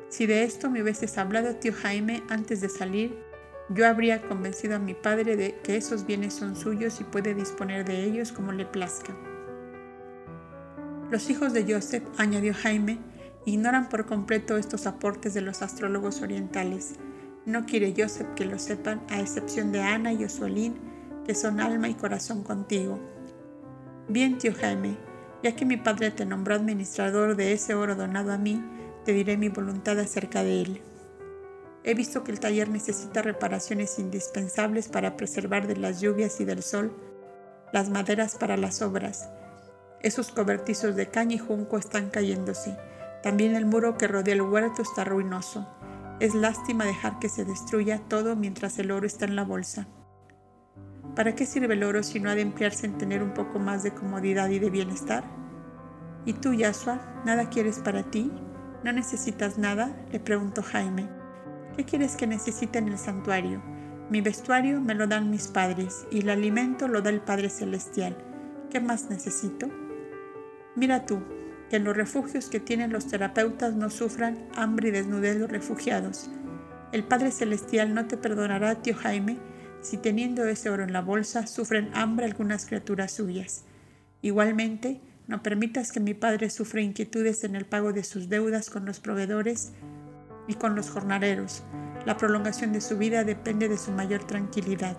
Si 0.08 0.26
de 0.26 0.44
esto 0.44 0.70
me 0.70 0.82
hubieses 0.82 1.18
hablado, 1.18 1.56
tío 1.56 1.72
Jaime, 1.74 2.22
antes 2.30 2.60
de 2.60 2.68
salir, 2.68 3.18
yo 3.68 3.86
habría 3.86 4.22
convencido 4.22 4.76
a 4.76 4.78
mi 4.78 4.94
padre 4.94 5.36
de 5.36 5.58
que 5.62 5.76
esos 5.76 6.06
bienes 6.06 6.32
son 6.32 6.56
suyos 6.56 7.00
y 7.00 7.04
puede 7.04 7.34
disponer 7.34 7.84
de 7.84 8.04
ellos 8.04 8.32
como 8.32 8.52
le 8.52 8.64
plazca. 8.64 9.14
Los 11.10 11.28
hijos 11.28 11.52
de 11.52 11.70
Joseph, 11.70 12.04
añadió 12.16 12.54
Jaime, 12.54 12.98
ignoran 13.44 13.88
por 13.90 14.06
completo 14.06 14.56
estos 14.56 14.86
aportes 14.86 15.34
de 15.34 15.42
los 15.42 15.60
astrólogos 15.60 16.22
orientales. 16.22 16.94
No 17.44 17.66
quiere 17.66 17.94
Joseph 17.96 18.28
que 18.34 18.46
lo 18.46 18.58
sepan, 18.58 19.02
a 19.08 19.20
excepción 19.20 19.72
de 19.72 19.82
Ana 19.82 20.12
y 20.12 20.24
Osuelín, 20.24 20.76
que 21.26 21.34
son 21.34 21.60
alma 21.60 21.88
y 21.88 21.94
corazón 21.94 22.42
contigo. 22.42 22.98
Bien, 24.10 24.38
tío 24.38 24.54
Jaime, 24.58 24.96
ya 25.42 25.54
que 25.54 25.66
mi 25.66 25.76
padre 25.76 26.10
te 26.10 26.24
nombró 26.24 26.54
administrador 26.54 27.36
de 27.36 27.52
ese 27.52 27.74
oro 27.74 27.94
donado 27.94 28.32
a 28.32 28.38
mí, 28.38 28.64
te 29.04 29.12
diré 29.12 29.36
mi 29.36 29.50
voluntad 29.50 29.98
acerca 29.98 30.42
de 30.42 30.62
él. 30.62 30.82
He 31.84 31.92
visto 31.92 32.24
que 32.24 32.32
el 32.32 32.40
taller 32.40 32.70
necesita 32.70 33.20
reparaciones 33.20 33.98
indispensables 33.98 34.88
para 34.88 35.16
preservar 35.18 35.66
de 35.66 35.76
las 35.76 36.00
lluvias 36.00 36.40
y 36.40 36.46
del 36.46 36.62
sol 36.62 36.96
las 37.70 37.90
maderas 37.90 38.34
para 38.36 38.56
las 38.56 38.80
obras. 38.80 39.28
Esos 40.00 40.32
cobertizos 40.32 40.96
de 40.96 41.10
caña 41.10 41.34
y 41.34 41.38
junco 41.38 41.76
están 41.76 42.08
cayéndose. 42.08 42.78
También 43.22 43.56
el 43.56 43.66
muro 43.66 43.98
que 43.98 44.08
rodea 44.08 44.34
el 44.34 44.42
huerto 44.42 44.80
está 44.80 45.04
ruinoso. 45.04 45.68
Es 46.18 46.34
lástima 46.34 46.86
dejar 46.86 47.18
que 47.18 47.28
se 47.28 47.44
destruya 47.44 48.00
todo 48.08 48.36
mientras 48.36 48.78
el 48.78 48.90
oro 48.90 49.06
está 49.06 49.26
en 49.26 49.36
la 49.36 49.44
bolsa. 49.44 49.86
¿Para 51.18 51.34
qué 51.34 51.46
sirve 51.46 51.74
el 51.74 51.82
oro 51.82 52.04
si 52.04 52.20
no 52.20 52.30
ha 52.30 52.36
de 52.36 52.42
emplearse 52.42 52.86
en 52.86 52.96
tener 52.96 53.24
un 53.24 53.34
poco 53.34 53.58
más 53.58 53.82
de 53.82 53.92
comodidad 53.92 54.50
y 54.50 54.60
de 54.60 54.70
bienestar? 54.70 55.24
¿Y 56.24 56.34
tú, 56.34 56.54
Yasua, 56.54 57.00
nada 57.26 57.50
quieres 57.50 57.80
para 57.80 58.04
ti? 58.04 58.30
¿No 58.84 58.92
necesitas 58.92 59.58
nada? 59.58 59.96
le 60.12 60.20
preguntó 60.20 60.62
Jaime. 60.62 61.08
¿Qué 61.76 61.84
quieres 61.84 62.14
que 62.14 62.28
necesite 62.28 62.78
en 62.78 62.86
el 62.86 62.98
santuario? 62.98 63.60
Mi 64.10 64.20
vestuario 64.20 64.80
me 64.80 64.94
lo 64.94 65.08
dan 65.08 65.28
mis 65.28 65.48
padres 65.48 66.06
y 66.12 66.20
el 66.20 66.30
alimento 66.30 66.86
lo 66.86 67.02
da 67.02 67.10
el 67.10 67.20
Padre 67.20 67.50
Celestial. 67.50 68.16
¿Qué 68.70 68.78
más 68.78 69.10
necesito? 69.10 69.68
Mira 70.76 71.04
tú, 71.04 71.20
que 71.68 71.78
en 71.78 71.84
los 71.84 71.96
refugios 71.96 72.48
que 72.48 72.60
tienen 72.60 72.92
los 72.92 73.08
terapeutas 73.08 73.74
no 73.74 73.90
sufran 73.90 74.38
hambre 74.54 74.90
y 74.90 74.92
desnudez 74.92 75.36
los 75.36 75.50
refugiados. 75.50 76.30
El 76.92 77.02
Padre 77.02 77.32
Celestial 77.32 77.92
no 77.92 78.06
te 78.06 78.16
perdonará, 78.16 78.76
tío 78.76 78.94
Jaime, 78.94 79.38
si 79.80 79.96
teniendo 79.96 80.44
ese 80.44 80.70
oro 80.70 80.82
en 80.82 80.92
la 80.92 81.00
bolsa 81.00 81.46
sufren 81.46 81.90
hambre 81.94 82.26
algunas 82.26 82.66
criaturas 82.66 83.12
suyas. 83.12 83.64
Igualmente, 84.22 85.00
no 85.26 85.42
permitas 85.42 85.92
que 85.92 86.00
mi 86.00 86.14
padre 86.14 86.50
sufra 86.50 86.80
inquietudes 86.80 87.44
en 87.44 87.54
el 87.54 87.66
pago 87.66 87.92
de 87.92 88.02
sus 88.02 88.28
deudas 88.28 88.70
con 88.70 88.84
los 88.86 88.98
proveedores 88.98 89.72
y 90.46 90.54
con 90.54 90.74
los 90.74 90.90
jornaleros. 90.90 91.62
La 92.06 92.16
prolongación 92.16 92.72
de 92.72 92.80
su 92.80 92.96
vida 92.96 93.24
depende 93.24 93.68
de 93.68 93.78
su 93.78 93.92
mayor 93.92 94.24
tranquilidad. 94.24 94.96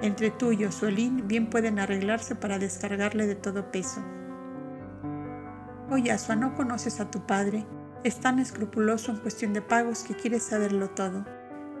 Entre 0.00 0.30
tú 0.30 0.52
y 0.52 0.64
Osuelín 0.64 1.28
bien 1.28 1.48
pueden 1.48 1.78
arreglarse 1.78 2.34
para 2.34 2.58
descargarle 2.58 3.26
de 3.26 3.36
todo 3.36 3.70
peso. 3.70 4.04
Oye, 5.90 6.10
Asua, 6.10 6.34
no 6.34 6.54
conoces 6.54 6.98
a 7.00 7.10
tu 7.10 7.24
padre. 7.24 7.64
Es 8.02 8.18
tan 8.18 8.38
escrupuloso 8.38 9.12
en 9.12 9.18
cuestión 9.18 9.52
de 9.52 9.62
pagos 9.62 10.02
que 10.02 10.14
quieres 10.14 10.42
saberlo 10.42 10.90
todo. 10.90 11.24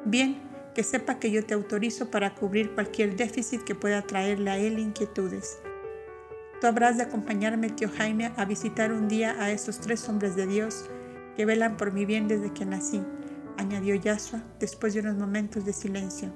Bien, 0.04 0.40
que 0.74 0.82
sepa 0.82 1.18
que 1.18 1.30
yo 1.30 1.44
te 1.44 1.54
autorizo 1.54 2.10
para 2.10 2.34
cubrir 2.34 2.74
cualquier 2.74 3.16
déficit 3.16 3.62
que 3.62 3.74
pueda 3.74 4.02
traerle 4.02 4.50
a 4.50 4.58
él 4.58 4.78
inquietudes. 4.78 5.58
Tú 6.60 6.66
habrás 6.66 6.96
de 6.96 7.04
acompañarme, 7.04 7.70
tío 7.70 7.88
Jaime, 7.96 8.32
a 8.36 8.44
visitar 8.44 8.92
un 8.92 9.08
día 9.08 9.36
a 9.38 9.50
esos 9.50 9.80
tres 9.80 10.08
hombres 10.08 10.34
de 10.34 10.46
Dios 10.46 10.88
que 11.36 11.46
velan 11.46 11.76
por 11.76 11.92
mi 11.92 12.04
bien 12.04 12.28
desde 12.28 12.52
que 12.52 12.64
nací, 12.64 13.02
añadió 13.56 13.94
Yasua 13.94 14.42
después 14.58 14.94
de 14.94 15.00
unos 15.00 15.16
momentos 15.16 15.64
de 15.64 15.72
silencio. 15.72 16.32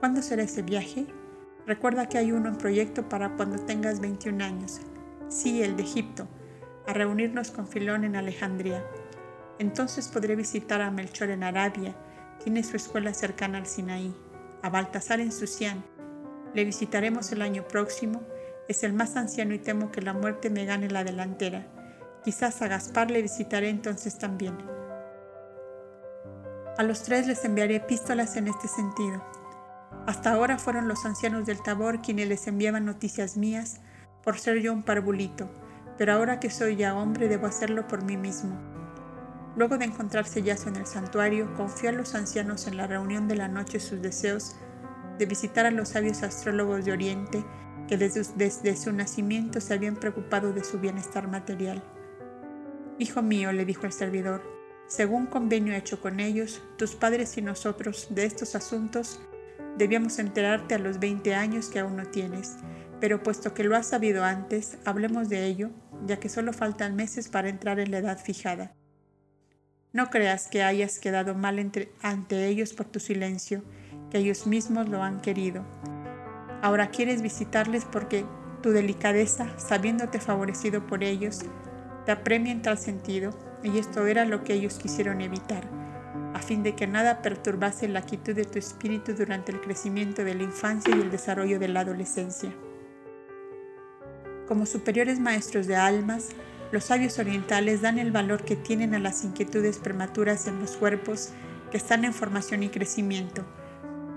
¿Cuándo 0.00 0.22
será 0.22 0.42
ese 0.42 0.62
viaje? 0.62 1.06
Recuerda 1.66 2.08
que 2.08 2.18
hay 2.18 2.32
uno 2.32 2.48
en 2.48 2.56
proyecto 2.56 3.08
para 3.08 3.36
cuando 3.36 3.56
tengas 3.64 4.00
21 4.00 4.44
años. 4.44 4.80
Sí, 5.28 5.62
el 5.62 5.76
de 5.76 5.84
Egipto, 5.84 6.26
a 6.86 6.92
reunirnos 6.92 7.50
con 7.50 7.68
Filón 7.68 8.04
en 8.04 8.16
Alejandría. 8.16 8.84
Entonces 9.58 10.08
podré 10.08 10.34
visitar 10.34 10.82
a 10.82 10.90
Melchor 10.90 11.30
en 11.30 11.44
Arabia, 11.44 11.94
tiene 12.42 12.62
su 12.62 12.76
escuela 12.76 13.14
cercana 13.14 13.58
al 13.58 13.66
Sinaí, 13.66 14.14
a 14.62 14.70
Baltasar 14.70 15.20
en 15.20 15.32
Susián. 15.32 15.84
Le 16.54 16.64
visitaremos 16.64 17.32
el 17.32 17.42
año 17.42 17.66
próximo 17.66 18.22
es 18.68 18.84
el 18.84 18.92
más 18.92 19.16
anciano 19.16 19.54
y 19.54 19.58
temo 19.58 19.90
que 19.90 20.02
la 20.02 20.12
muerte 20.12 20.48
me 20.48 20.64
gane 20.64 20.88
la 20.88 21.04
delantera. 21.04 21.66
Quizás 22.24 22.62
a 22.62 22.68
Gaspar 22.68 23.10
le 23.10 23.22
visitaré 23.22 23.68
entonces 23.68 24.18
también. 24.18 24.56
A 26.78 26.82
los 26.82 27.02
tres 27.02 27.26
les 27.26 27.44
enviaré 27.44 27.76
epístolas 27.76 28.36
en 28.36 28.48
este 28.48 28.68
sentido. 28.68 29.22
Hasta 30.06 30.32
ahora 30.32 30.58
fueron 30.58 30.88
los 30.88 31.04
ancianos 31.04 31.44
del 31.44 31.62
Tabor 31.62 32.00
quienes 32.00 32.28
les 32.28 32.46
enviaban 32.46 32.86
noticias 32.86 33.36
mías 33.36 33.80
por 34.24 34.38
ser 34.38 34.60
yo 34.60 34.72
un 34.72 34.82
parvulito, 34.82 35.50
pero 35.98 36.14
ahora 36.14 36.40
que 36.40 36.50
soy 36.50 36.76
ya 36.76 36.94
hombre 36.94 37.28
debo 37.28 37.46
hacerlo 37.46 37.86
por 37.88 38.04
mí 38.04 38.16
mismo. 38.16 38.71
Luego 39.56 39.76
de 39.76 39.84
encontrarse 39.84 40.42
Yaso 40.42 40.68
en 40.68 40.76
el 40.76 40.86
santuario, 40.86 41.52
confió 41.54 41.90
a 41.90 41.92
los 41.92 42.14
ancianos 42.14 42.66
en 42.66 42.76
la 42.76 42.86
reunión 42.86 43.28
de 43.28 43.36
la 43.36 43.48
noche 43.48 43.80
sus 43.80 44.00
deseos 44.00 44.56
de 45.18 45.26
visitar 45.26 45.66
a 45.66 45.70
los 45.70 45.90
sabios 45.90 46.22
astrólogos 46.22 46.84
de 46.84 46.92
Oriente 46.92 47.44
que 47.86 47.98
desde, 47.98 48.76
su 48.76 48.92
nacimiento 48.92 49.60
se 49.60 49.74
habían 49.74 49.96
preocupado 49.96 50.52
de 50.52 50.64
su 50.64 50.78
bienestar 50.78 51.28
material. 51.28 51.82
Hijo 52.98 53.20
mío, 53.20 53.52
le 53.52 53.64
dijo 53.64 53.84
el 53.84 53.92
servidor, 53.92 54.42
según 54.86 55.26
convenio 55.26 55.74
hecho 55.74 56.00
con 56.00 56.20
ellos, 56.20 56.62
tus 56.78 56.94
padres 56.94 57.36
y 57.36 57.42
nosotros 57.42 58.08
de 58.10 58.24
estos 58.24 58.54
asuntos 58.54 59.20
debíamos 59.76 60.18
enterarte 60.18 60.74
a 60.74 60.78
los 60.78 60.98
20 60.98 61.34
años 61.34 61.68
que 61.68 61.80
aún 61.80 61.96
no 61.96 62.06
tienes, 62.06 62.56
pero 63.00 63.22
puesto 63.22 63.52
que 63.52 63.64
lo 63.64 63.76
has 63.76 63.88
sabido 63.88 64.24
antes, 64.24 64.78
hablemos 64.84 65.28
de 65.28 65.44
ello, 65.46 65.70
ya 66.06 66.18
que 66.18 66.28
solo 66.28 66.52
faltan 66.52 66.96
meses 66.96 67.28
para 67.28 67.48
entrar 67.48 67.80
en 67.80 67.90
la 67.90 67.98
edad 67.98 68.18
fijada. 68.18 68.74
No 69.92 70.08
creas 70.08 70.48
que 70.48 70.62
hayas 70.62 70.98
quedado 70.98 71.34
mal 71.34 71.58
ante 72.02 72.46
ellos 72.46 72.72
por 72.72 72.86
tu 72.86 72.98
silencio, 72.98 73.62
que 74.10 74.18
ellos 74.18 74.46
mismos 74.46 74.88
lo 74.88 75.02
han 75.02 75.20
querido. 75.20 75.66
Ahora 76.62 76.88
quieres 76.88 77.20
visitarles 77.20 77.84
porque 77.84 78.24
tu 78.62 78.70
delicadeza, 78.70 79.48
sabiéndote 79.58 80.18
favorecido 80.18 80.86
por 80.86 81.04
ellos, 81.04 81.40
te 82.06 82.12
apremia 82.12 82.52
en 82.52 82.62
tal 82.62 82.78
sentido, 82.78 83.36
y 83.62 83.78
esto 83.78 84.06
era 84.06 84.24
lo 84.24 84.44
que 84.44 84.54
ellos 84.54 84.78
quisieron 84.78 85.20
evitar, 85.20 85.68
a 86.32 86.38
fin 86.38 86.62
de 86.62 86.74
que 86.74 86.86
nada 86.86 87.20
perturbase 87.20 87.86
la 87.86 88.00
quietud 88.00 88.34
de 88.34 88.46
tu 88.46 88.58
espíritu 88.58 89.12
durante 89.12 89.52
el 89.52 89.60
crecimiento 89.60 90.24
de 90.24 90.34
la 90.34 90.44
infancia 90.44 90.96
y 90.96 91.00
el 91.02 91.10
desarrollo 91.10 91.58
de 91.58 91.68
la 91.68 91.80
adolescencia. 91.80 92.50
Como 94.48 94.64
superiores 94.64 95.20
maestros 95.20 95.66
de 95.66 95.76
almas, 95.76 96.30
los 96.72 96.84
sabios 96.84 97.18
orientales 97.18 97.82
dan 97.82 97.98
el 97.98 98.10
valor 98.12 98.44
que 98.44 98.56
tienen 98.56 98.94
a 98.94 98.98
las 98.98 99.24
inquietudes 99.24 99.78
prematuras 99.78 100.46
en 100.46 100.58
los 100.58 100.78
cuerpos 100.78 101.28
que 101.70 101.76
están 101.76 102.04
en 102.06 102.14
formación 102.14 102.62
y 102.62 102.70
crecimiento, 102.70 103.44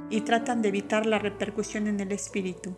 y 0.09 0.21
tratan 0.21 0.61
de 0.61 0.69
evitar 0.69 1.05
la 1.05 1.19
repercusión 1.19 1.87
en 1.87 1.99
el 1.99 2.13
espíritu. 2.13 2.73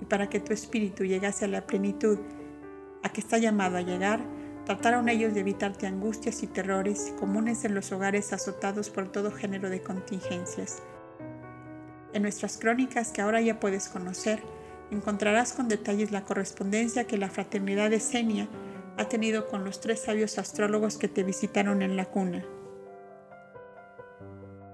Y 0.00 0.04
para 0.06 0.28
que 0.28 0.40
tu 0.40 0.52
espíritu 0.52 1.04
llegase 1.04 1.44
a 1.44 1.48
la 1.48 1.64
plenitud 1.64 2.18
a 3.04 3.08
que 3.10 3.20
está 3.20 3.38
llamado 3.38 3.76
a 3.76 3.82
llegar, 3.82 4.20
trataron 4.66 5.08
ellos 5.08 5.32
de 5.32 5.40
evitarte 5.40 5.86
angustias 5.86 6.42
y 6.42 6.48
terrores 6.48 7.14
comunes 7.18 7.64
en 7.64 7.74
los 7.74 7.92
hogares 7.92 8.32
azotados 8.32 8.90
por 8.90 9.12
todo 9.12 9.30
género 9.30 9.70
de 9.70 9.80
contingencias. 9.80 10.82
En 12.12 12.22
nuestras 12.22 12.58
crónicas 12.58 13.12
que 13.12 13.20
ahora 13.20 13.40
ya 13.40 13.60
puedes 13.60 13.88
conocer, 13.88 14.42
encontrarás 14.90 15.52
con 15.52 15.68
detalles 15.68 16.10
la 16.10 16.24
correspondencia 16.24 17.06
que 17.06 17.16
la 17.16 17.30
fraternidad 17.30 17.90
de 17.90 18.00
Senia 18.00 18.48
ha 18.96 19.04
tenido 19.06 19.48
con 19.48 19.64
los 19.64 19.80
tres 19.80 20.00
sabios 20.00 20.38
astrólogos 20.38 20.96
que 20.98 21.08
te 21.08 21.22
visitaron 21.22 21.82
en 21.82 21.96
la 21.96 22.06
cuna. 22.06 22.44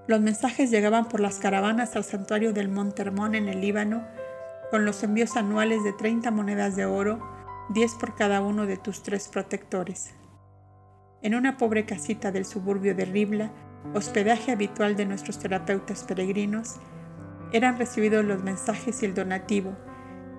Los 0.07 0.21
mensajes 0.21 0.71
llegaban 0.71 1.09
por 1.09 1.19
las 1.19 1.39
caravanas 1.39 1.95
al 1.95 2.03
santuario 2.03 2.53
del 2.53 2.69
Monte 2.69 3.01
Hermón 3.01 3.35
en 3.35 3.49
el 3.49 3.59
Líbano, 3.59 4.07
con 4.71 4.85
los 4.85 5.03
envíos 5.03 5.35
anuales 5.35 5.83
de 5.83 5.93
30 5.93 6.31
monedas 6.31 6.75
de 6.75 6.85
oro, 6.85 7.19
10 7.69 7.95
por 7.95 8.15
cada 8.15 8.41
uno 8.41 8.65
de 8.65 8.77
tus 8.77 9.03
tres 9.03 9.27
protectores. 9.27 10.13
En 11.21 11.35
una 11.35 11.57
pobre 11.57 11.85
casita 11.85 12.31
del 12.31 12.45
suburbio 12.45 12.95
de 12.95 13.05
Ribla, 13.05 13.51
hospedaje 13.93 14.51
habitual 14.51 14.95
de 14.95 15.05
nuestros 15.05 15.39
terapeutas 15.39 16.03
peregrinos, 16.03 16.75
eran 17.51 17.77
recibidos 17.77 18.23
los 18.23 18.43
mensajes 18.43 19.01
y 19.03 19.05
el 19.05 19.13
donativo, 19.13 19.75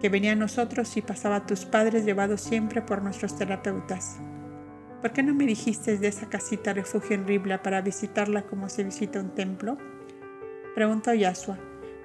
que 0.01 0.09
venía 0.09 0.32
a 0.32 0.36
nosotros 0.36 0.96
y 0.96 1.03
pasaba 1.03 1.36
a 1.36 1.46
tus 1.46 1.64
padres 1.64 2.05
llevados 2.05 2.40
siempre 2.40 2.82
por 2.82 3.03
nuestros 3.03 3.36
terapeutas. 3.36 4.18
¿Por 5.01 5.12
qué 5.12 5.22
no 5.22 5.34
me 5.34 5.46
dijiste 5.46 5.99
de 5.99 6.09
esa 6.09 6.28
casita 6.28 6.72
refugio 6.72 7.14
en 7.14 7.26
Ribla 7.26 7.62
para 7.62 7.80
visitarla 7.80 8.46
como 8.46 8.68
se 8.68 8.84
visita 8.84 9.20
un 9.20 9.34
templo? 9.34 9.78
Preguntó 10.74 11.14
Yasua. 11.14 11.59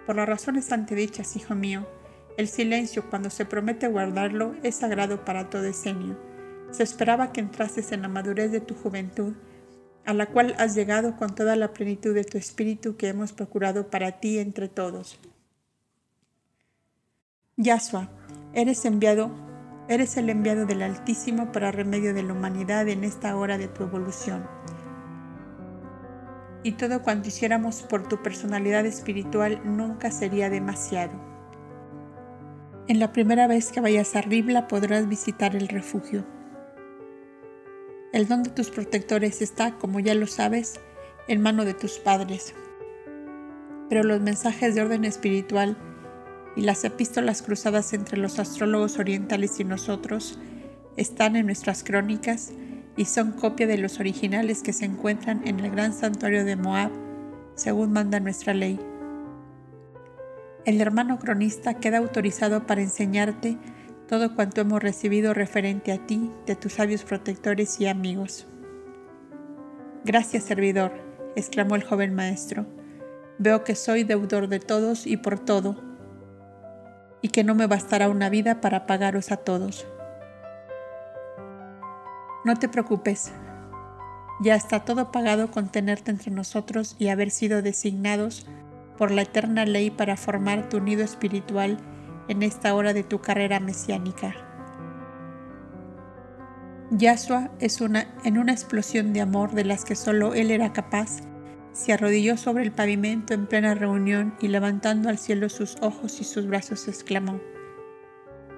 Por 0.06 0.16
las 0.16 0.28
razones 0.28 0.72
antedichas, 0.72 1.36
hijo 1.36 1.56
mío, 1.56 1.88
el 2.38 2.48
silencio 2.48 3.10
cuando 3.10 3.30
se 3.30 3.46
promete 3.46 3.88
guardarlo 3.88 4.56
es 4.64 4.76
sagrado 4.76 5.26
para 5.26 5.50
todo 5.50 5.66
esenio. 5.66 6.18
Se 6.72 6.84
esperaba 6.84 7.32
que 7.32 7.42
entrases 7.42 7.92
en 7.92 8.02
la 8.02 8.08
madurez 8.08 8.52
de 8.52 8.60
tu 8.60 8.76
juventud 8.76 9.34
a 10.06 10.14
la 10.14 10.28
cual 10.28 10.56
has 10.58 10.76
llegado 10.76 11.16
con 11.16 11.34
toda 11.34 11.56
la 11.56 11.74
plenitud 11.74 12.14
de 12.14 12.24
tu 12.24 12.38
espíritu 12.38 12.98
que 12.98 13.08
hemos 13.08 13.32
procurado 13.32 13.90
para 13.90 14.20
ti 14.20 14.40
entre 14.40 14.68
todos. 14.68 15.20
Yahshua, 17.56 18.10
eres 18.56 18.84
enviado, 18.84 19.30
eres 19.88 20.18
el 20.18 20.32
enviado 20.32 20.66
del 20.66 20.82
Altísimo 20.82 21.52
para 21.52 21.72
remedio 21.72 22.16
de 22.16 22.24
la 22.24 22.34
humanidad 22.34 22.88
en 22.88 23.04
esta 23.04 23.38
hora 23.38 23.60
de 23.60 23.68
tu 23.68 23.84
evolución. 23.84 24.44
Y 26.64 26.72
todo 26.72 27.04
cuanto 27.04 27.28
hiciéramos 27.28 27.84
por 27.84 28.08
tu 28.08 28.24
personalidad 28.24 28.88
espiritual 28.88 29.62
nunca 29.64 30.10
sería 30.10 30.50
demasiado. 30.50 31.14
En 32.88 33.00
la 33.00 33.14
primera 33.14 33.46
vez 33.46 33.72
que 33.72 33.82
vayas 33.82 34.16
a 34.16 34.22
Ribla 34.22 34.68
podrás 34.68 35.08
visitar 35.08 35.56
el 35.56 35.68
refugio. 35.68 36.26
El 38.14 38.28
don 38.28 38.42
de 38.42 38.50
tus 38.50 38.72
protectores 38.72 39.44
está, 39.44 39.78
como 39.78 40.00
ya 40.00 40.16
lo 40.16 40.26
sabes, 40.26 40.80
en 41.28 41.40
mano 41.40 41.66
de 41.66 41.76
tus 41.76 42.00
padres. 42.00 42.56
Pero 43.90 44.02
los 44.02 44.22
mensajes 44.22 44.74
de 44.74 44.82
orden 44.82 45.06
espiritual 45.06 45.78
y 46.56 46.62
las 46.62 46.84
epístolas 46.84 47.42
cruzadas 47.42 47.94
entre 47.94 48.18
los 48.18 48.40
astrólogos 48.40 49.00
orientales 49.00 49.60
y 49.60 49.64
nosotros 49.64 50.38
están 50.98 51.36
en 51.36 51.48
nuestras 51.48 51.84
crónicas 51.84 52.52
y 52.96 53.06
son 53.06 53.32
copia 53.32 53.66
de 53.66 53.78
los 53.78 54.00
originales 54.00 54.62
que 54.62 54.74
se 54.74 54.86
encuentran 54.86 55.42
en 55.48 55.60
el 55.60 55.72
gran 55.72 55.94
santuario 55.94 56.46
de 56.46 56.56
Moab, 56.56 56.92
según 57.56 57.92
manda 57.92 58.20
nuestra 58.20 58.54
ley. 58.54 58.80
El 60.66 60.80
hermano 60.80 61.20
cronista 61.20 61.74
queda 61.76 61.98
autorizado 61.98 62.66
para 62.66 62.82
enseñarte 62.82 63.58
todo 64.08 64.36
cuanto 64.36 64.62
hemos 64.62 64.82
recibido 64.82 65.34
referente 65.34 65.92
a 65.92 66.06
ti, 66.06 66.32
de 66.46 66.56
tus 66.56 66.74
sabios 66.74 67.04
protectores 67.04 67.80
y 67.80 67.88
amigos. 67.88 68.48
Gracias, 70.06 70.44
servidor, 70.44 70.92
exclamó 71.36 71.76
el 71.76 71.84
joven 71.84 72.14
maestro. 72.14 72.66
Veo 73.40 73.64
que 73.64 73.76
soy 73.76 74.04
deudor 74.04 74.50
de 74.50 74.60
todos 74.60 75.08
y 75.08 75.18
por 75.18 75.40
todo, 75.40 75.82
y 77.24 77.30
que 77.30 77.44
no 77.44 77.56
me 77.56 77.66
bastará 77.66 78.10
una 78.10 78.30
vida 78.30 78.62
para 78.62 78.86
pagaros 78.86 79.32
a 79.32 79.38
todos. 79.38 79.88
No 82.46 82.60
te 82.60 82.68
preocupes, 82.68 83.32
ya 84.42 84.56
está 84.56 84.82
todo 84.82 85.10
pagado 85.12 85.50
con 85.50 85.70
tenerte 85.70 86.12
entre 86.12 86.32
nosotros 86.32 86.98
y 87.00 87.08
haber 87.08 87.32
sido 87.32 87.62
designados 87.62 88.46
por 88.98 89.10
la 89.10 89.22
eterna 89.22 89.66
ley 89.66 89.90
para 89.90 90.18
formar 90.18 90.68
tu 90.68 90.82
nido 90.82 91.02
espiritual 91.02 91.78
en 92.28 92.44
esta 92.44 92.76
hora 92.76 92.94
de 92.94 93.04
tu 93.04 93.22
carrera 93.22 93.62
mesiánica. 93.62 94.36
Yahshua 96.92 97.52
es 97.60 97.80
una, 97.80 98.14
en 98.26 98.38
una 98.38 98.52
explosión 98.52 99.14
de 99.14 99.22
amor 99.22 99.54
de 99.54 99.64
las 99.64 99.86
que 99.86 99.96
solo 99.96 100.34
él 100.34 100.52
era 100.52 100.74
capaz, 100.74 101.22
se 101.74 101.92
arrodilló 101.92 102.38
sobre 102.38 102.64
el 102.64 102.72
pavimento 102.72 103.34
en 103.34 103.48
plena 103.48 103.76
reunión 103.76 104.36
y 104.40 104.48
levantando 104.48 105.10
al 105.10 105.18
cielo 105.18 105.50
sus 105.50 105.76
ojos 105.82 106.22
y 106.22 106.24
sus 106.24 106.48
brazos 106.48 106.88
exclamó, 106.88 107.42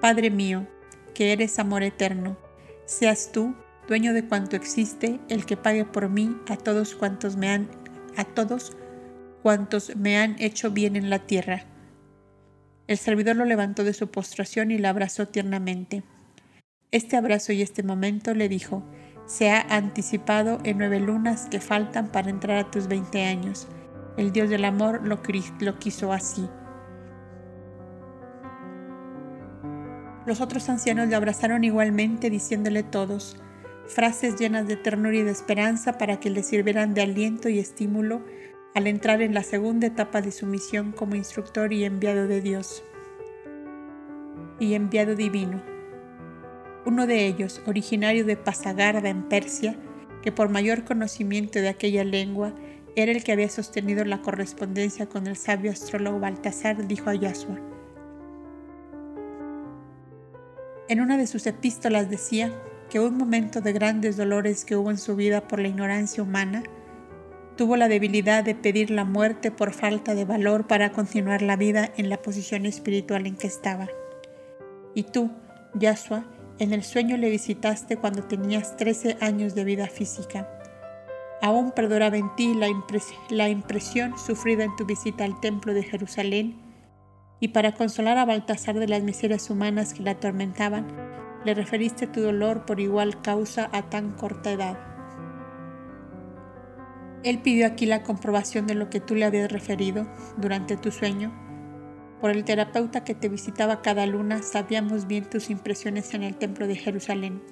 Padre 0.00 0.30
mío, 0.30 0.66
que 1.14 1.32
eres 1.32 1.58
amor 1.58 1.82
eterno, 1.82 2.36
seas 2.84 3.32
tú, 3.32 3.56
dueño 3.88 4.12
de 4.12 4.24
cuanto 4.24 4.54
existe, 4.54 5.18
el 5.28 5.46
que 5.46 5.56
pague 5.56 5.84
por 5.84 6.08
mí 6.08 6.36
a 6.48 6.56
todos 6.56 6.94
cuantos 6.94 7.36
me 7.36 7.48
han, 7.48 7.68
a 8.16 8.24
todos 8.24 8.76
cuantos 9.42 9.96
me 9.96 10.18
han 10.18 10.36
hecho 10.38 10.70
bien 10.70 10.94
en 10.94 11.10
la 11.10 11.20
tierra 11.20 11.66
el 12.86 12.98
servidor 12.98 13.36
lo 13.36 13.44
levantó 13.44 13.82
de 13.82 13.92
su 13.92 14.10
postración 14.10 14.70
y 14.70 14.78
la 14.78 14.90
abrazó 14.90 15.26
tiernamente. 15.26 16.04
Este 16.92 17.16
abrazo 17.16 17.52
y 17.52 17.62
este 17.62 17.82
momento 17.82 18.32
le 18.32 18.48
dijo, 18.48 18.84
se 19.26 19.50
ha 19.50 19.60
anticipado 19.60 20.58
en 20.64 20.78
nueve 20.78 21.00
lunas 21.00 21.48
que 21.50 21.60
faltan 21.60 22.08
para 22.08 22.30
entrar 22.30 22.58
a 22.58 22.70
tus 22.70 22.86
veinte 22.88 23.24
años. 23.24 23.66
El 24.16 24.32
Dios 24.32 24.48
del 24.48 24.64
amor 24.64 25.06
lo, 25.06 25.20
lo 25.60 25.78
quiso 25.78 26.12
así. 26.12 26.48
Los 30.24 30.40
otros 30.40 30.68
ancianos 30.68 31.08
le 31.08 31.14
abrazaron 31.14 31.64
igualmente 31.64 32.30
diciéndole 32.30 32.82
todos 32.82 33.36
frases 33.86 34.36
llenas 34.36 34.66
de 34.66 34.76
ternura 34.76 35.16
y 35.16 35.22
de 35.22 35.30
esperanza 35.30 35.96
para 35.98 36.18
que 36.18 36.30
le 36.30 36.42
sirvieran 36.42 36.94
de 36.94 37.02
aliento 37.02 37.48
y 37.48 37.58
estímulo 37.58 38.22
al 38.74 38.86
entrar 38.86 39.22
en 39.22 39.32
la 39.32 39.42
segunda 39.42 39.86
etapa 39.86 40.20
de 40.20 40.32
su 40.32 40.46
misión 40.46 40.92
como 40.92 41.14
instructor 41.14 41.72
y 41.72 41.84
enviado 41.84 42.26
de 42.26 42.40
Dios 42.40 42.82
y 44.58 44.74
enviado 44.74 45.14
divino. 45.14 45.75
Uno 46.86 47.06
de 47.06 47.26
ellos, 47.26 47.60
originario 47.66 48.24
de 48.24 48.36
Pasagarda 48.36 49.08
en 49.10 49.24
Persia, 49.24 49.76
que 50.22 50.32
por 50.32 50.48
mayor 50.48 50.84
conocimiento 50.84 51.58
de 51.58 51.68
aquella 51.68 52.04
lengua 52.04 52.54
era 52.94 53.12
el 53.12 53.22
que 53.22 53.32
había 53.32 53.50
sostenido 53.50 54.04
la 54.04 54.22
correspondencia 54.22 55.06
con 55.06 55.26
el 55.26 55.36
sabio 55.36 55.70
astrólogo 55.70 56.20
Baltasar, 56.20 56.86
dijo 56.86 57.10
a 57.10 57.14
Yahshua. 57.14 57.60
En 60.88 61.00
una 61.00 61.18
de 61.18 61.26
sus 61.26 61.46
epístolas 61.46 62.08
decía 62.08 62.50
que 62.88 63.00
un 63.00 63.18
momento 63.18 63.60
de 63.60 63.72
grandes 63.74 64.16
dolores 64.16 64.64
que 64.64 64.76
hubo 64.76 64.90
en 64.90 64.98
su 64.98 65.16
vida 65.16 65.46
por 65.46 65.58
la 65.58 65.68
ignorancia 65.68 66.22
humana 66.22 66.62
Tuvo 67.56 67.78
la 67.78 67.88
debilidad 67.88 68.44
de 68.44 68.54
pedir 68.54 68.90
la 68.90 69.06
muerte 69.06 69.50
por 69.50 69.72
falta 69.72 70.14
de 70.14 70.26
valor 70.26 70.66
para 70.66 70.92
continuar 70.92 71.40
la 71.40 71.56
vida 71.56 71.90
en 71.96 72.10
la 72.10 72.20
posición 72.20 72.66
espiritual 72.66 73.26
en 73.26 73.34
que 73.34 73.46
estaba. 73.46 73.88
Y 74.94 75.04
tú, 75.04 75.30
Yahshua, 75.72 76.26
en 76.58 76.72
el 76.72 76.82
sueño 76.82 77.16
le 77.18 77.28
visitaste 77.28 77.98
cuando 77.98 78.24
tenías 78.24 78.76
13 78.76 79.18
años 79.20 79.54
de 79.54 79.64
vida 79.64 79.88
física. 79.88 80.48
Aún 81.42 81.70
perduraba 81.72 82.16
en 82.16 82.34
ti 82.34 82.54
la, 82.54 83.48
impresión 83.48 84.18
sufrida 84.18 84.64
en 84.64 84.74
tu 84.76 84.86
visita 84.86 85.24
al 85.24 85.38
templo 85.40 85.74
de 85.74 85.82
Jerusalén, 85.82 86.56
y 87.38 87.48
para 87.48 87.72
consolar 87.72 88.16
a 88.16 88.24
Baltasar 88.24 88.78
de 88.78 88.88
las 88.88 89.02
miserias 89.02 89.50
humanas 89.50 89.92
que 89.92 90.02
la 90.02 90.12
atormentaban, 90.12 90.86
le 91.44 91.52
referiste 91.52 92.06
tu 92.06 92.22
dolor 92.22 92.64
por 92.64 92.80
igual 92.80 93.20
causa 93.20 93.68
a 93.72 93.82
tan 93.90 94.12
corta 94.12 94.50
edad. 94.50 94.78
Él 97.22 97.40
pidió 97.40 97.66
aquí 97.66 97.84
la 97.84 98.02
comprobación 98.02 98.66
de 98.66 98.74
lo 98.74 98.88
que 98.88 99.00
tú 99.00 99.14
le 99.14 99.26
habías 99.26 99.52
referido 99.52 100.06
durante 100.38 100.78
tu 100.78 100.90
sueño. 100.90 101.45
Por 102.20 102.30
el 102.30 102.44
terapeuta 102.44 103.04
que 103.04 103.14
te 103.14 103.28
visitaba 103.28 103.82
cada 103.82 104.06
luna, 104.06 104.42
sabíamos 104.42 105.06
bien 105.06 105.28
tus 105.28 105.50
impresiones 105.50 106.14
en 106.14 106.22
el 106.22 106.36
templo 106.36 106.66
de 106.66 106.76
Jerusalén. 106.76 107.42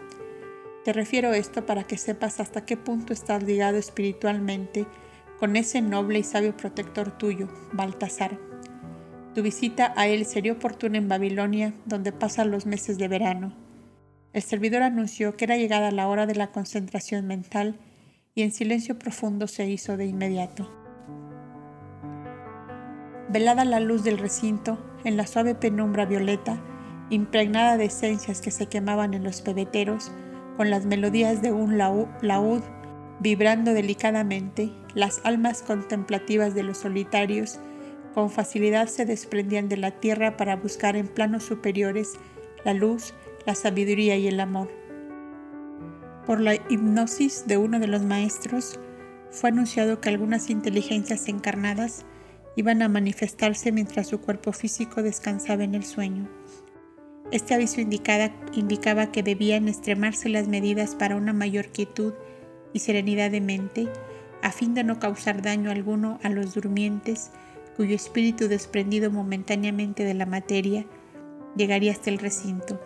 Te 0.84 0.92
refiero 0.92 1.32
esto 1.32 1.66
para 1.66 1.84
que 1.84 1.98
sepas 1.98 2.40
hasta 2.40 2.64
qué 2.64 2.76
punto 2.76 3.12
estás 3.12 3.42
ligado 3.42 3.76
espiritualmente 3.76 4.86
con 5.38 5.56
ese 5.56 5.82
noble 5.82 6.20
y 6.20 6.22
sabio 6.22 6.56
protector 6.56 7.10
tuyo, 7.18 7.48
Baltasar. 7.72 8.38
Tu 9.34 9.42
visita 9.42 9.92
a 9.96 10.06
él 10.06 10.24
sería 10.26 10.52
oportuna 10.52 10.98
en 10.98 11.08
Babilonia, 11.08 11.74
donde 11.84 12.12
pasan 12.12 12.50
los 12.50 12.66
meses 12.66 12.98
de 12.98 13.08
verano. 13.08 13.54
El 14.32 14.42
servidor 14.42 14.82
anunció 14.82 15.36
que 15.36 15.44
era 15.44 15.56
llegada 15.56 15.90
la 15.90 16.08
hora 16.08 16.26
de 16.26 16.34
la 16.34 16.52
concentración 16.52 17.26
mental 17.26 17.78
y 18.34 18.42
en 18.42 18.52
silencio 18.52 18.98
profundo 18.98 19.46
se 19.46 19.68
hizo 19.68 19.96
de 19.96 20.06
inmediato. 20.06 20.83
Velada 23.28 23.64
la 23.64 23.80
luz 23.80 24.04
del 24.04 24.18
recinto, 24.18 24.78
en 25.04 25.16
la 25.16 25.26
suave 25.26 25.54
penumbra 25.54 26.06
violeta, 26.06 26.58
impregnada 27.10 27.76
de 27.76 27.86
esencias 27.86 28.40
que 28.40 28.50
se 28.50 28.66
quemaban 28.66 29.14
en 29.14 29.24
los 29.24 29.40
pebeteros, 29.40 30.12
con 30.56 30.70
las 30.70 30.86
melodías 30.86 31.42
de 31.42 31.52
un 31.52 31.78
laúd 31.78 32.62
vibrando 33.20 33.72
delicadamente, 33.72 34.72
las 34.94 35.20
almas 35.24 35.62
contemplativas 35.62 36.54
de 36.54 36.62
los 36.62 36.78
solitarios 36.78 37.58
con 38.14 38.30
facilidad 38.30 38.86
se 38.86 39.04
desprendían 39.04 39.68
de 39.68 39.76
la 39.76 39.90
tierra 39.90 40.36
para 40.36 40.56
buscar 40.56 40.94
en 40.96 41.08
planos 41.08 41.42
superiores 41.42 42.12
la 42.64 42.72
luz, 42.72 43.12
la 43.44 43.54
sabiduría 43.54 44.16
y 44.16 44.28
el 44.28 44.38
amor. 44.38 44.70
Por 46.24 46.40
la 46.40 46.54
hipnosis 46.54 47.46
de 47.46 47.58
uno 47.58 47.80
de 47.80 47.88
los 47.88 48.02
maestros, 48.02 48.78
fue 49.30 49.50
anunciado 49.50 50.00
que 50.00 50.08
algunas 50.08 50.48
inteligencias 50.48 51.28
encarnadas 51.28 52.06
iban 52.56 52.82
a 52.82 52.88
manifestarse 52.88 53.72
mientras 53.72 54.08
su 54.08 54.20
cuerpo 54.20 54.52
físico 54.52 55.02
descansaba 55.02 55.64
en 55.64 55.74
el 55.74 55.84
sueño. 55.84 56.28
Este 57.30 57.54
aviso 57.54 57.80
indicaba 57.80 59.10
que 59.10 59.22
debían 59.22 59.68
extremarse 59.68 60.28
las 60.28 60.46
medidas 60.46 60.94
para 60.94 61.16
una 61.16 61.32
mayor 61.32 61.68
quietud 61.68 62.12
y 62.72 62.80
serenidad 62.80 63.30
de 63.30 63.40
mente, 63.40 63.88
a 64.42 64.52
fin 64.52 64.74
de 64.74 64.84
no 64.84 64.98
causar 64.98 65.42
daño 65.42 65.70
alguno 65.70 66.18
a 66.22 66.28
los 66.28 66.54
durmientes, 66.54 67.30
cuyo 67.76 67.96
espíritu 67.96 68.46
desprendido 68.46 69.10
momentáneamente 69.10 70.04
de 70.04 70.14
la 70.14 70.26
materia 70.26 70.86
llegaría 71.56 71.92
hasta 71.92 72.10
el 72.10 72.18
recinto. 72.18 72.80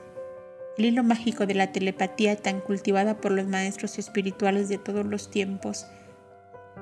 El 0.79 0.87
hilo 0.87 1.03
mágico 1.03 1.45
de 1.45 1.55
la 1.55 1.73
telepatía 1.73 2.37
tan 2.37 2.61
cultivada 2.61 3.21
por 3.21 3.33
los 3.33 3.49
maestros 3.49 3.99
espirituales 3.99 4.69
de 4.69 4.79
todos 4.79 5.05
los 5.05 5.31
tiempos 5.31 5.87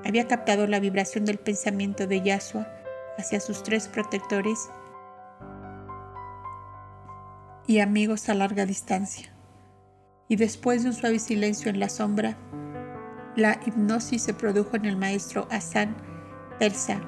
había 0.05 0.27
captado 0.27 0.67
la 0.67 0.79
vibración 0.79 1.25
del 1.25 1.37
pensamiento 1.37 2.07
de 2.07 2.21
Yahshua 2.21 2.67
hacia 3.17 3.39
sus 3.39 3.63
tres 3.63 3.87
protectores 3.87 4.69
y 7.67 7.79
amigos 7.79 8.29
a 8.29 8.33
larga 8.33 8.65
distancia. 8.65 9.33
Y 10.29 10.35
después 10.35 10.83
de 10.83 10.89
un 10.89 10.95
suave 10.95 11.19
silencio 11.19 11.69
en 11.69 11.79
la 11.79 11.89
sombra, 11.89 12.37
la 13.35 13.59
hipnosis 13.65 14.23
se 14.23 14.33
produjo 14.33 14.75
en 14.75 14.85
el 14.85 14.97
maestro 14.97 15.47
Hassan 15.51 15.95
Persa, 16.59 16.99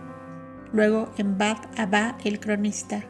luego 0.72 1.12
en 1.18 1.38
Bad 1.38 1.58
Abba 1.78 2.18
el 2.24 2.40
cronista, 2.40 3.04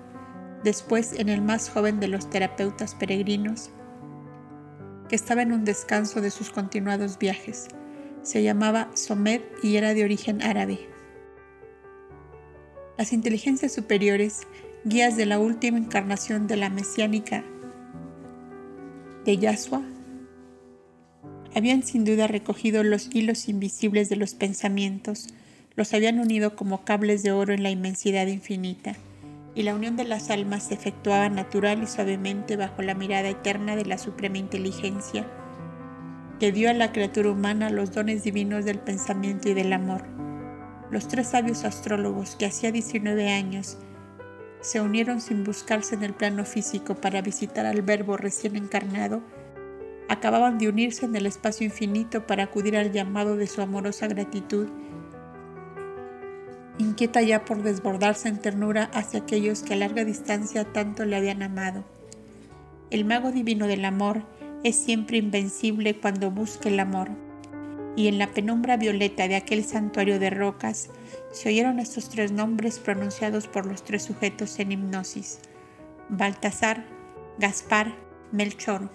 después 0.64 1.14
en 1.14 1.30
el 1.30 1.42
más 1.42 1.70
joven 1.70 2.00
de 2.00 2.08
los 2.08 2.30
terapeutas 2.30 2.96
peregrinos, 2.96 3.72
que 5.10 5.16
estaba 5.16 5.42
en 5.42 5.52
un 5.52 5.66
descanso 5.66 6.22
de 6.22 6.32
sus 6.32 6.50
continuados 6.52 7.18
viajes. 7.18 7.68
Se 8.22 8.44
llamaba 8.44 8.90
Somed 8.94 9.42
y 9.64 9.76
era 9.76 9.94
de 9.94 10.04
origen 10.04 10.42
árabe. 10.42 10.89
Las 13.00 13.14
inteligencias 13.14 13.72
superiores 13.72 14.42
guías 14.84 15.16
de 15.16 15.26
la 15.26 15.40
última 15.40 15.78
encarnación 15.78 16.48
de 16.48 16.58
la 16.58 16.70
mesiánica 16.70 17.46
de 19.24 19.38
Yahshua, 19.38 19.82
habían 21.56 21.82
sin 21.84 22.04
duda 22.04 22.28
recogido 22.28 22.84
los 22.84 23.08
hilos 23.16 23.48
invisibles 23.48 24.10
de 24.10 24.18
los 24.18 24.34
pensamientos, 24.34 25.30
los 25.78 25.94
habían 25.94 26.20
unido 26.20 26.58
como 26.58 26.84
cables 26.84 27.24
de 27.24 27.32
oro 27.32 27.54
en 27.54 27.64
la 27.64 27.70
inmensidad 27.70 28.28
infinita, 28.28 28.98
y 29.56 29.64
la 29.64 29.76
unión 29.76 29.96
de 29.96 30.04
las 30.04 30.30
almas 30.30 30.64
se 30.64 30.74
efectuaba 30.74 31.30
natural 31.30 31.82
y 31.82 31.88
suavemente 31.88 32.58
bajo 32.58 32.82
la 32.82 32.96
mirada 32.96 33.30
eterna 33.30 33.78
de 33.78 33.86
la 33.86 33.98
suprema 33.98 34.40
inteligencia, 34.40 35.26
que 36.38 36.52
dio 36.52 36.70
a 36.70 36.74
la 36.74 36.92
criatura 36.92 37.32
humana 37.32 37.70
los 37.70 37.94
dones 37.94 38.26
divinos 38.26 38.66
del 38.66 38.80
pensamiento 38.80 39.48
y 39.48 39.54
del 39.54 39.72
amor. 39.72 40.20
Los 40.92 41.08
tres 41.08 41.28
sabios 41.28 41.66
astrólogos 41.66 42.36
que 42.36 42.46
hacía 42.46 42.72
19 42.72 43.30
años 43.30 43.78
se 44.62 44.82
unieron 44.82 45.22
sin 45.22 45.44
buscarse 45.44 45.96
en 45.96 46.04
el 46.04 46.14
plano 46.14 46.46
físico 46.46 46.96
para 46.96 47.22
visitar 47.22 47.66
al 47.66 47.82
Verbo 47.82 48.18
recién 48.18 48.56
encarnado, 48.56 49.22
acababan 50.10 50.58
de 50.58 50.68
unirse 50.68 51.06
en 51.06 51.16
el 51.16 51.28
espacio 51.28 51.66
infinito 51.66 52.26
para 52.26 52.44
acudir 52.44 52.76
al 52.76 52.92
llamado 52.92 53.38
de 53.38 53.48
su 53.48 53.62
amorosa 53.62 54.08
gratitud, 54.08 54.68
inquieta 56.80 57.22
ya 57.22 57.46
por 57.46 57.62
desbordarse 57.62 58.28
en 58.28 58.40
ternura 58.40 58.90
hacia 58.94 59.20
aquellos 59.20 59.62
que 59.62 59.74
a 59.74 59.78
larga 59.78 60.04
distancia 60.06 60.66
tanto 60.66 61.06
le 61.06 61.16
habían 61.16 61.44
amado. 61.44 61.84
El 62.90 63.06
mago 63.06 63.32
divino 63.32 63.68
del 63.68 63.86
amor 63.86 64.24
es 64.64 64.76
siempre 64.76 65.18
invencible 65.18 66.00
cuando 66.00 66.32
busca 66.32 66.70
el 66.70 66.80
amor, 66.80 67.10
y 68.00 68.08
en 68.08 68.18
la 68.18 68.28
penumbra 68.28 68.78
violeta 68.78 69.28
de 69.28 69.36
aquel 69.36 69.66
santuario 69.66 70.20
de 70.20 70.30
rocas, 70.30 70.90
se 71.34 71.50
oyeron 71.50 71.80
estos 71.80 72.08
tres 72.08 72.32
nombres 72.32 72.80
pronunciados 72.80 73.48
por 73.48 73.66
los 73.66 73.84
tres 73.84 74.04
sujetos 74.04 74.58
en 74.60 74.72
hipnosis. 74.72 75.40
Baltasar, 76.08 76.86
Gaspar, 77.40 77.94
Melchor. 78.32 78.90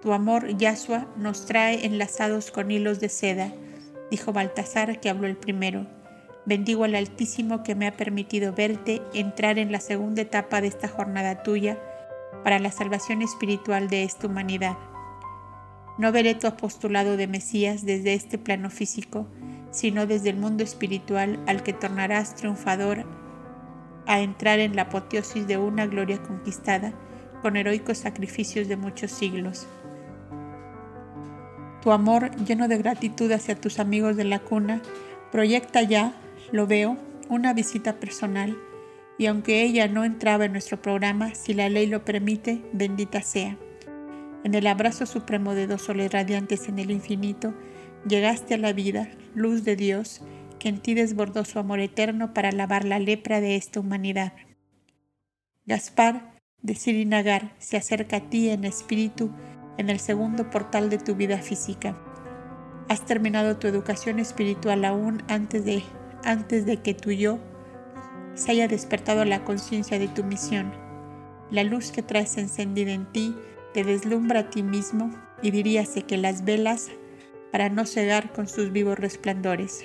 Tu 0.00 0.14
amor, 0.14 0.56
Yahshua, 0.56 1.08
nos 1.18 1.44
trae 1.44 1.84
enlazados 1.84 2.50
con 2.50 2.70
hilos 2.70 3.00
de 3.00 3.10
seda, 3.10 3.52
dijo 4.10 4.32
Baltasar 4.32 4.98
que 4.98 5.10
habló 5.10 5.26
el 5.26 5.36
primero. 5.36 5.86
Bendigo 6.46 6.84
al 6.84 6.94
Altísimo 6.94 7.62
que 7.62 7.74
me 7.74 7.86
ha 7.86 7.98
permitido 7.98 8.54
verte 8.54 9.02
entrar 9.12 9.58
en 9.58 9.72
la 9.72 9.80
segunda 9.80 10.22
etapa 10.22 10.62
de 10.62 10.68
esta 10.68 10.88
jornada 10.88 11.42
tuya 11.42 11.78
para 12.44 12.60
la 12.60 12.72
salvación 12.72 13.20
espiritual 13.20 13.90
de 13.90 14.04
esta 14.04 14.26
humanidad. 14.26 14.78
No 16.00 16.12
veré 16.12 16.34
tu 16.34 16.46
apostolado 16.46 17.18
de 17.18 17.26
Mesías 17.26 17.84
desde 17.84 18.14
este 18.14 18.38
plano 18.38 18.70
físico, 18.70 19.26
sino 19.70 20.06
desde 20.06 20.30
el 20.30 20.36
mundo 20.38 20.64
espiritual 20.64 21.38
al 21.46 21.62
que 21.62 21.74
tornarás 21.74 22.36
triunfador 22.36 23.04
a 24.06 24.20
entrar 24.20 24.60
en 24.60 24.76
la 24.76 24.82
apoteosis 24.84 25.46
de 25.46 25.58
una 25.58 25.86
gloria 25.86 26.22
conquistada 26.22 26.94
con 27.42 27.58
heroicos 27.58 27.98
sacrificios 27.98 28.66
de 28.66 28.78
muchos 28.78 29.12
siglos. 29.12 29.66
Tu 31.82 31.92
amor, 31.92 32.34
lleno 32.46 32.66
de 32.66 32.78
gratitud 32.78 33.30
hacia 33.30 33.60
tus 33.60 33.78
amigos 33.78 34.16
de 34.16 34.24
la 34.24 34.38
cuna, 34.38 34.80
proyecta 35.30 35.82
ya, 35.82 36.14
lo 36.50 36.66
veo, 36.66 36.96
una 37.28 37.52
visita 37.52 38.00
personal, 38.00 38.56
y 39.18 39.26
aunque 39.26 39.64
ella 39.64 39.86
no 39.86 40.06
entraba 40.06 40.46
en 40.46 40.52
nuestro 40.52 40.80
programa, 40.80 41.34
si 41.34 41.52
la 41.52 41.68
ley 41.68 41.86
lo 41.86 42.06
permite, 42.06 42.62
bendita 42.72 43.20
sea. 43.20 43.58
En 44.44 44.54
el 44.54 44.66
abrazo 44.66 45.06
supremo 45.06 45.54
de 45.54 45.66
dos 45.66 45.82
soles 45.82 46.12
radiantes 46.12 46.68
en 46.68 46.78
el 46.78 46.90
infinito, 46.90 47.54
llegaste 48.06 48.54
a 48.54 48.58
la 48.58 48.72
vida, 48.72 49.08
luz 49.34 49.64
de 49.64 49.76
Dios, 49.76 50.22
que 50.58 50.68
en 50.68 50.80
ti 50.80 50.94
desbordó 50.94 51.44
su 51.44 51.58
amor 51.58 51.80
eterno 51.80 52.32
para 52.32 52.52
lavar 52.52 52.84
la 52.84 52.98
lepra 52.98 53.40
de 53.40 53.56
esta 53.56 53.80
humanidad. 53.80 54.32
Gaspar 55.66 56.34
de 56.62 56.74
Sirinagar 56.74 57.54
se 57.58 57.76
acerca 57.76 58.16
a 58.16 58.30
ti 58.30 58.50
en 58.50 58.64
espíritu 58.64 59.30
en 59.78 59.88
el 59.88 59.98
segundo 59.98 60.50
portal 60.50 60.90
de 60.90 60.98
tu 60.98 61.14
vida 61.14 61.38
física. 61.38 61.96
Has 62.88 63.06
terminado 63.06 63.56
tu 63.56 63.66
educación 63.66 64.18
espiritual 64.18 64.84
aún 64.84 65.22
antes 65.28 65.64
de, 65.64 65.82
antes 66.24 66.66
de 66.66 66.78
que 66.78 66.94
tu 66.94 67.10
yo 67.12 67.38
se 68.34 68.52
haya 68.52 68.68
despertado 68.68 69.24
la 69.24 69.44
conciencia 69.44 69.98
de 69.98 70.08
tu 70.08 70.24
misión. 70.24 70.72
La 71.50 71.62
luz 71.62 71.92
que 71.92 72.02
traes 72.02 72.36
encendida 72.36 72.92
en 72.92 73.10
ti 73.12 73.34
te 73.72 73.84
deslumbra 73.84 74.40
a 74.40 74.50
ti 74.50 74.62
mismo 74.62 75.10
y 75.42 75.50
diríase 75.50 76.02
que 76.02 76.16
las 76.16 76.44
velas 76.44 76.90
para 77.52 77.68
no 77.68 77.86
cegar 77.86 78.32
con 78.32 78.48
sus 78.48 78.72
vivos 78.72 78.98
resplandores. 78.98 79.84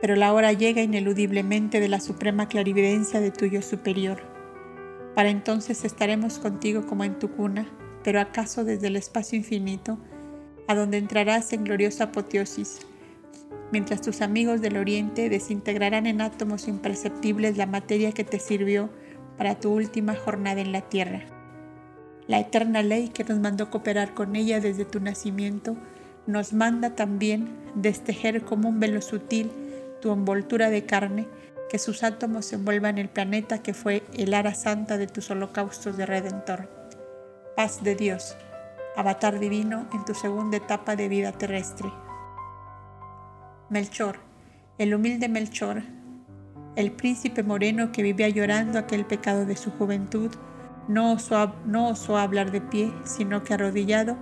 Pero 0.00 0.16
la 0.16 0.32
hora 0.32 0.52
llega 0.52 0.82
ineludiblemente 0.82 1.80
de 1.80 1.88
la 1.88 2.00
suprema 2.00 2.48
clarividencia 2.48 3.20
de 3.20 3.30
tuyo 3.30 3.62
superior. 3.62 4.22
Para 5.14 5.30
entonces 5.30 5.84
estaremos 5.84 6.38
contigo 6.38 6.86
como 6.86 7.04
en 7.04 7.18
tu 7.18 7.30
cuna, 7.30 7.66
pero 8.04 8.20
acaso 8.20 8.64
desde 8.64 8.86
el 8.86 8.96
espacio 8.96 9.36
infinito, 9.36 9.98
a 10.68 10.74
donde 10.74 10.98
entrarás 10.98 11.52
en 11.52 11.64
gloriosa 11.64 12.04
apoteosis, 12.04 12.80
mientras 13.72 14.00
tus 14.02 14.20
amigos 14.20 14.60
del 14.60 14.76
Oriente 14.76 15.28
desintegrarán 15.28 16.06
en 16.06 16.20
átomos 16.20 16.68
imperceptibles 16.68 17.56
la 17.56 17.66
materia 17.66 18.12
que 18.12 18.24
te 18.24 18.38
sirvió 18.38 18.90
para 19.36 19.58
tu 19.58 19.72
última 19.72 20.14
jornada 20.14 20.60
en 20.60 20.72
la 20.72 20.82
tierra. 20.82 21.37
La 22.28 22.38
eterna 22.38 22.82
ley 22.82 23.08
que 23.08 23.24
nos 23.24 23.40
mandó 23.40 23.70
cooperar 23.70 24.12
con 24.14 24.36
ella 24.36 24.60
desde 24.60 24.84
tu 24.84 25.00
nacimiento 25.00 25.76
nos 26.26 26.52
manda 26.52 26.90
también 26.90 27.48
destejer 27.74 28.44
como 28.44 28.68
un 28.68 28.78
velo 28.78 29.00
sutil 29.00 29.50
tu 30.02 30.12
envoltura 30.12 30.70
de 30.70 30.84
carne, 30.84 31.26
que 31.70 31.78
sus 31.78 32.02
átomos 32.04 32.52
envuelvan 32.52 32.98
el 32.98 33.08
planeta 33.08 33.62
que 33.62 33.74
fue 33.74 34.02
el 34.14 34.34
ara 34.34 34.54
santa 34.54 34.96
de 34.98 35.06
tus 35.06 35.30
holocaustos 35.30 35.96
de 35.96 36.06
redentor. 36.06 36.68
Paz 37.56 37.82
de 37.82 37.94
Dios, 37.94 38.36
avatar 38.96 39.38
divino 39.38 39.86
en 39.92 40.04
tu 40.04 40.14
segunda 40.14 40.58
etapa 40.58 40.96
de 40.96 41.08
vida 41.08 41.32
terrestre. 41.32 41.90
Melchor, 43.70 44.18
el 44.78 44.94
humilde 44.94 45.28
Melchor, 45.28 45.82
el 46.76 46.92
príncipe 46.92 47.42
moreno 47.42 47.90
que 47.90 48.02
vivía 48.02 48.28
llorando 48.28 48.78
aquel 48.78 49.04
pecado 49.04 49.44
de 49.44 49.56
su 49.56 49.70
juventud, 49.72 50.30
no 50.88 51.12
osó, 51.12 52.16
hablar 52.16 52.50
de 52.50 52.60
pie, 52.60 52.92
sino 53.04 53.44
que 53.44 53.54
arrodillado, 53.54 54.16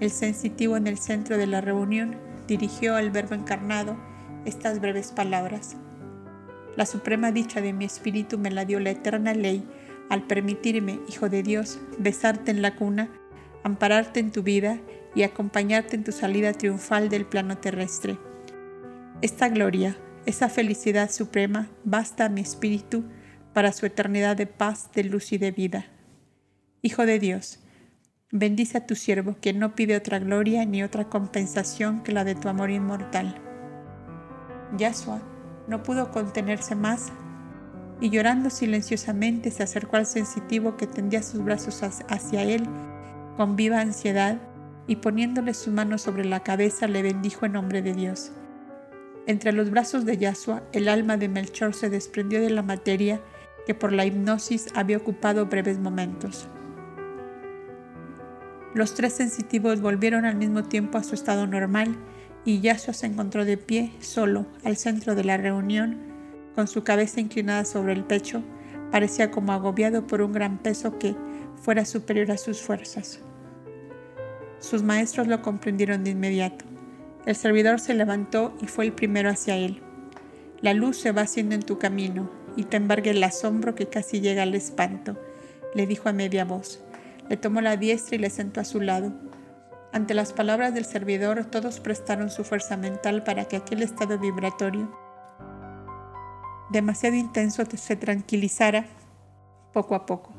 el 0.00 0.10
sensitivo 0.10 0.76
en 0.76 0.86
el 0.86 0.98
centro 0.98 1.36
de 1.36 1.46
la 1.46 1.60
reunión 1.60 2.16
dirigió 2.46 2.94
al 2.94 3.10
Verbo 3.10 3.34
encarnado 3.34 3.96
estas 4.44 4.80
breves 4.80 5.12
palabras. 5.12 5.76
La 6.76 6.86
suprema 6.86 7.32
dicha 7.32 7.60
de 7.60 7.72
mi 7.72 7.84
espíritu 7.84 8.38
me 8.38 8.50
la 8.50 8.64
dio 8.64 8.78
la 8.78 8.90
eterna 8.90 9.34
ley 9.34 9.68
al 10.08 10.22
permitirme, 10.26 11.00
Hijo 11.08 11.28
de 11.28 11.42
Dios, 11.42 11.80
besarte 11.98 12.50
en 12.50 12.62
la 12.62 12.76
cuna 12.76 13.10
ampararte 13.68 14.20
en 14.20 14.32
tu 14.32 14.42
vida 14.42 14.78
y 15.14 15.22
acompañarte 15.22 15.96
en 15.96 16.04
tu 16.04 16.12
salida 16.12 16.52
triunfal 16.52 17.08
del 17.08 17.26
plano 17.26 17.58
terrestre. 17.58 18.18
Esta 19.22 19.48
gloria, 19.48 19.96
esa 20.26 20.48
felicidad 20.48 21.10
suprema, 21.10 21.68
basta 21.84 22.26
a 22.26 22.28
mi 22.28 22.40
espíritu 22.40 23.04
para 23.58 23.72
su 23.72 23.86
eternidad 23.86 24.36
de 24.36 24.46
paz, 24.46 24.88
de 24.94 25.02
luz 25.02 25.32
y 25.32 25.36
de 25.36 25.50
vida. 25.50 25.86
Hijo 26.80 27.06
de 27.06 27.18
Dios, 27.18 27.58
bendice 28.30 28.78
a 28.78 28.86
tu 28.86 28.94
siervo, 28.94 29.34
que 29.40 29.52
no 29.52 29.74
pide 29.74 29.96
otra 29.96 30.20
gloria 30.20 30.64
ni 30.64 30.84
otra 30.84 31.08
compensación 31.08 32.04
que 32.04 32.12
la 32.12 32.22
de 32.22 32.36
tu 32.36 32.48
amor 32.48 32.70
inmortal. 32.70 33.34
Yasua 34.76 35.22
no 35.66 35.82
pudo 35.82 36.12
contenerse 36.12 36.76
más 36.76 37.08
y 38.00 38.10
llorando 38.10 38.48
silenciosamente 38.48 39.50
se 39.50 39.64
acercó 39.64 39.96
al 39.96 40.06
sensitivo 40.06 40.76
que 40.76 40.86
tendía 40.86 41.24
sus 41.24 41.42
brazos 41.42 41.82
hacia 41.82 42.44
él 42.44 42.62
con 43.36 43.56
viva 43.56 43.80
ansiedad 43.80 44.38
y 44.86 44.94
poniéndole 44.94 45.52
su 45.52 45.72
mano 45.72 45.98
sobre 45.98 46.24
la 46.24 46.44
cabeza 46.44 46.86
le 46.86 47.02
bendijo 47.02 47.44
en 47.44 47.54
nombre 47.54 47.82
de 47.82 47.92
Dios. 47.92 48.30
Entre 49.26 49.50
los 49.50 49.68
brazos 49.72 50.04
de 50.04 50.16
Yasua, 50.16 50.62
el 50.72 50.88
alma 50.88 51.16
de 51.16 51.28
Melchor 51.28 51.74
se 51.74 51.90
desprendió 51.90 52.40
de 52.40 52.50
la 52.50 52.62
materia 52.62 53.20
que 53.68 53.74
por 53.74 53.92
la 53.92 54.06
hipnosis 54.06 54.68
había 54.74 54.96
ocupado 54.96 55.44
breves 55.44 55.78
momentos. 55.78 56.48
Los 58.72 58.94
tres 58.94 59.12
sensitivos 59.12 59.82
volvieron 59.82 60.24
al 60.24 60.36
mismo 60.36 60.62
tiempo 60.62 60.96
a 60.96 61.02
su 61.02 61.14
estado 61.14 61.46
normal 61.46 61.94
y 62.46 62.62
Yasua 62.62 62.94
se 62.94 63.04
encontró 63.04 63.44
de 63.44 63.58
pie, 63.58 63.92
solo, 64.00 64.46
al 64.64 64.78
centro 64.78 65.14
de 65.14 65.22
la 65.22 65.36
reunión, 65.36 65.98
con 66.54 66.66
su 66.66 66.82
cabeza 66.82 67.20
inclinada 67.20 67.66
sobre 67.66 67.92
el 67.92 68.04
pecho, 68.04 68.42
parecía 68.90 69.30
como 69.30 69.52
agobiado 69.52 70.06
por 70.06 70.22
un 70.22 70.32
gran 70.32 70.56
peso 70.56 70.98
que 70.98 71.14
fuera 71.62 71.84
superior 71.84 72.30
a 72.30 72.38
sus 72.38 72.62
fuerzas. 72.62 73.20
Sus 74.60 74.82
maestros 74.82 75.26
lo 75.26 75.42
comprendieron 75.42 76.04
de 76.04 76.12
inmediato. 76.12 76.64
El 77.26 77.36
servidor 77.36 77.80
se 77.80 77.92
levantó 77.92 78.56
y 78.62 78.66
fue 78.66 78.86
el 78.86 78.94
primero 78.94 79.28
hacia 79.28 79.58
él. 79.58 79.82
La 80.62 80.72
luz 80.72 80.96
se 80.96 81.12
va 81.12 81.20
haciendo 81.20 81.54
en 81.54 81.62
tu 81.62 81.78
camino 81.78 82.37
y 82.58 82.64
te 82.64 82.76
embarga 82.76 83.12
el 83.12 83.22
asombro 83.22 83.76
que 83.76 83.86
casi 83.86 84.20
llega 84.20 84.42
al 84.42 84.52
espanto, 84.52 85.16
le 85.76 85.86
dijo 85.86 86.08
a 86.08 86.12
media 86.12 86.44
voz. 86.44 86.82
Le 87.28 87.36
tomó 87.36 87.60
la 87.60 87.76
diestra 87.76 88.16
y 88.16 88.18
le 88.18 88.30
sentó 88.30 88.60
a 88.60 88.64
su 88.64 88.80
lado. 88.80 89.12
Ante 89.92 90.12
las 90.12 90.32
palabras 90.32 90.74
del 90.74 90.84
servidor, 90.84 91.44
todos 91.44 91.78
prestaron 91.78 92.30
su 92.30 92.42
fuerza 92.42 92.76
mental 92.76 93.22
para 93.22 93.44
que 93.44 93.54
aquel 93.54 93.80
estado 93.84 94.18
vibratorio, 94.18 94.92
demasiado 96.70 97.14
intenso, 97.14 97.62
se 97.64 97.94
tranquilizara 97.94 98.86
poco 99.72 99.94
a 99.94 100.04
poco. 100.04 100.32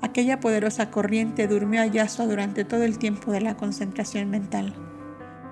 Aquella 0.00 0.40
poderosa 0.40 0.90
corriente 0.90 1.46
durmió 1.46 1.82
a 1.82 1.86
Yasua 1.86 2.24
durante 2.24 2.64
todo 2.64 2.84
el 2.84 2.98
tiempo 2.98 3.32
de 3.32 3.42
la 3.42 3.54
concentración 3.54 4.30
mental. 4.30 4.74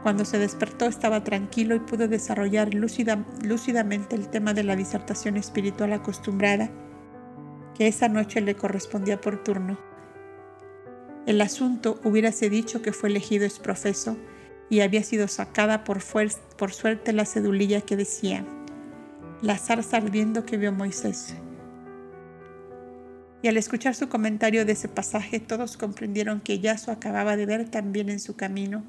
Cuando 0.03 0.25
se 0.25 0.39
despertó 0.39 0.87
estaba 0.87 1.25
tranquilo 1.25 1.75
y 1.75 1.81
pudo 1.81 2.09
desarrollar 2.09 2.71
lúcidamente 2.75 4.15
el 4.15 4.29
tema 4.29 4.55
de 4.55 4.65
la 4.65 4.77
disertación 4.77 5.37
espiritual 5.37 5.93
acostumbrada 5.93 6.71
que 7.77 7.89
esa 7.89 8.09
noche 8.09 8.41
le 8.41 8.55
correspondía 8.55 9.21
por 9.21 9.43
turno. 9.43 9.79
El 11.27 11.41
asunto 11.41 12.01
hubiérase 12.05 12.49
dicho 12.49 12.83
que 12.83 12.93
fue 12.93 13.09
elegido 13.09 13.45
exprofeso 13.45 14.17
y 14.71 14.81
había 14.81 15.03
sido 15.03 15.29
sacada 15.29 15.85
por, 15.85 15.99
por 16.57 16.73
suerte 16.73 17.13
la 17.13 17.25
cedulilla 17.25 17.81
que 17.81 17.97
decía, 17.97 18.45
la 19.43 19.59
zarza 19.59 19.99
ardiendo 19.99 20.47
que 20.47 20.57
vio 20.57 20.73
Moisés. 20.73 21.35
Y 23.43 23.49
al 23.49 23.57
escuchar 23.57 23.95
su 23.95 24.09
comentario 24.09 24.65
de 24.65 24.73
ese 24.73 24.89
pasaje, 24.89 25.41
todos 25.41 25.77
comprendieron 25.77 26.41
que 26.41 26.59
Yaso 26.59 26.91
acababa 26.91 27.37
de 27.37 27.47
ver 27.47 27.69
también 27.69 28.09
en 28.09 28.19
su 28.19 28.35
camino, 28.35 28.85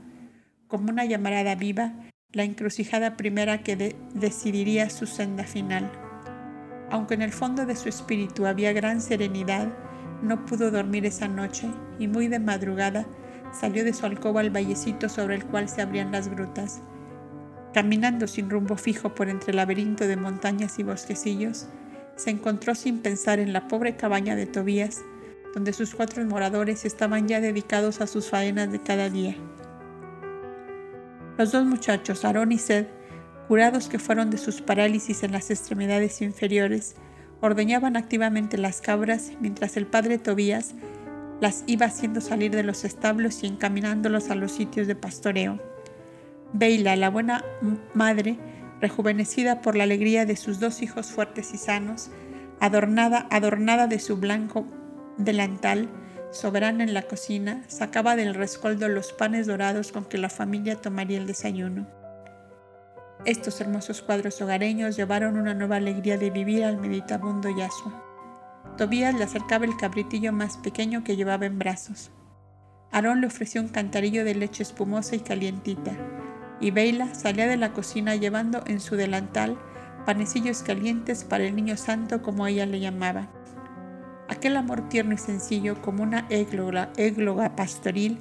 como 0.68 0.90
una 0.90 1.06
llamarada 1.06 1.56
viva, 1.56 1.94
la 2.34 2.44
encrucijada 2.44 3.18
primera 3.18 3.64
que 3.64 3.96
decidiría 4.14 4.90
su 4.90 5.06
senda 5.06 5.44
final. 5.44 5.90
Aunque 6.90 7.16
en 7.16 7.22
el 7.22 7.32
fondo 7.32 7.66
de 7.66 7.76
su 7.76 7.90
espíritu 7.90 8.46
había 8.46 8.74
gran 8.74 9.02
serenidad, 9.02 9.68
no 10.22 10.46
pudo 10.46 10.72
dormir 10.72 11.06
esa 11.06 11.28
noche 11.28 11.68
y 12.00 12.08
muy 12.08 12.28
de 12.28 12.40
madrugada 12.40 13.06
salió 13.52 13.84
de 13.84 13.94
su 13.94 14.06
alcoba 14.06 14.42
al 14.42 14.50
vallecito 14.50 15.10
sobre 15.10 15.36
el 15.36 15.46
cual 15.46 15.70
se 15.70 15.82
abrían 15.82 16.12
las 16.12 16.28
grutas. 16.28 16.82
Caminando 17.74 18.28
sin 18.28 18.50
rumbo 18.50 18.76
fijo 18.76 19.14
por 19.14 19.30
entre 19.30 19.54
laberinto 19.54 20.08
de 20.08 20.16
montañas 20.16 20.80
y 20.80 20.84
bosquecillos, 20.84 21.68
se 22.16 22.32
encontró 22.32 22.74
sin 22.76 23.00
pensar 23.00 23.40
en 23.40 23.54
la 23.54 23.68
pobre 23.68 23.96
cabaña 23.96 24.36
de 24.36 24.48
Tobías, 24.48 25.02
donde 25.54 25.74
sus 25.74 25.94
cuatro 25.94 26.26
moradores 26.26 26.86
estaban 26.86 27.28
ya 27.28 27.40
dedicados 27.40 28.02
a 28.02 28.08
sus 28.08 28.30
faenas 28.30 28.72
de 28.72 28.80
cada 28.80 29.10
día. 29.10 29.36
Los 31.38 31.52
dos 31.52 31.66
muchachos, 31.66 32.26
Aarón 32.26 32.52
y 32.52 32.58
Sed, 32.58 32.88
curados 33.48 33.90
que 33.90 34.00
fueron 34.00 34.30
de 34.32 34.38
sus 34.38 34.62
parálisis 34.62 35.24
en 35.24 35.32
las 35.32 35.52
extremidades 35.52 36.22
inferiores, 36.22 36.96
ordeñaban 37.42 37.96
activamente 37.96 38.58
las 38.58 38.82
cabras 38.82 39.32
mientras 39.40 39.78
el 39.78 39.86
padre 39.86 40.18
Tobías 40.18 40.74
las 41.40 41.64
iba 41.68 41.86
haciendo 41.86 42.22
salir 42.22 42.52
de 42.52 42.64
los 42.64 42.84
establos 42.84 43.44
y 43.44 43.48
encaminándolos 43.48 44.32
a 44.32 44.36
los 44.36 44.52
sitios 44.52 44.88
de 44.88 44.96
pastoreo. 44.96 45.60
Beila, 46.54 46.96
la 46.96 47.12
buena 47.12 47.44
madre, 47.94 48.38
rejuvenecida 48.82 49.62
por 49.62 49.76
la 49.76 49.84
alegría 49.84 50.26
de 50.26 50.36
sus 50.36 50.60
dos 50.60 50.82
hijos 50.82 51.12
fuertes 51.12 51.54
y 51.54 51.58
sanos, 51.58 52.10
adornada, 52.60 53.28
adornada 53.30 53.86
de 53.86 54.00
su 54.00 54.18
blanco 54.18 54.66
delantal, 55.18 55.88
soberana 56.32 56.84
en 56.84 56.94
la 56.94 57.04
cocina, 57.04 57.64
sacaba 57.68 58.16
del 58.16 58.34
rescoldo 58.34 58.88
los 58.88 59.14
panes 59.14 59.48
dorados 59.48 59.92
con 59.92 60.06
que 60.06 60.18
la 60.18 60.30
familia 60.30 60.76
tomaría 60.76 61.18
el 61.18 61.28
desayuno. 61.28 61.88
Estos 63.26 63.60
hermosos 63.62 64.02
cuadros 64.02 64.42
hogareños 64.42 64.96
llevaron 64.96 65.38
una 65.38 65.54
nueva 65.54 65.78
alegría 65.78 66.18
de 66.18 66.30
vivir 66.30 66.64
al 66.64 66.78
meditabundo 66.78 67.50
Yasua. 67.50 68.04
Tobías 68.78 69.16
le 69.16 69.24
acercaba 69.24 69.66
el 69.66 69.76
cabritillo 69.76 70.32
más 70.32 70.58
pequeño 70.58 71.04
que 71.04 71.16
llevaba 71.16 71.46
en 71.46 71.58
brazos. 71.58 72.12
Aarón 72.92 73.22
le 73.22 73.28
ofreció 73.28 73.62
un 73.62 73.70
cantarillo 73.70 74.24
de 74.24 74.36
leche 74.36 74.64
espumosa 74.64 75.16
y 75.16 75.20
calientita, 75.20 75.92
y 76.62 76.72
Beila 76.72 77.14
salía 77.14 77.48
de 77.48 77.58
la 77.58 77.74
cocina 77.74 78.16
llevando 78.16 78.64
en 78.68 78.80
su 78.80 78.96
delantal 78.96 79.58
panecillos 80.06 80.64
calientes 80.64 81.26
para 81.26 81.44
el 81.44 81.56
niño 81.56 81.76
santo 81.76 82.22
como 82.22 82.48
ella 82.48 82.66
le 82.66 82.80
llamaba. 82.80 83.28
Aquel 84.30 84.58
amor 84.58 84.90
tierno 84.90 85.14
y 85.14 85.18
sencillo 85.18 85.82
como 85.82 86.04
una 86.04 86.28
égloga, 86.30 87.56
pastoril 87.56 88.18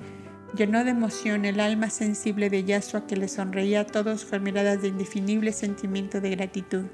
llenó 0.57 0.85
de 0.85 0.91
emoción 0.91 1.45
el 1.45 1.61
alma 1.61 1.91
sensible 1.91 2.49
de 2.49 2.65
Yasua 2.65 3.07
que 3.07 3.17
le 3.17 3.29
sonreía 3.29 3.81
a 3.81 3.87
todos 3.87 4.25
con 4.25 4.43
miradas 4.43 4.81
de 4.83 4.89
indefinible 4.89 5.53
sentimiento 5.53 6.21
de 6.21 6.31
gratitud. 6.31 6.85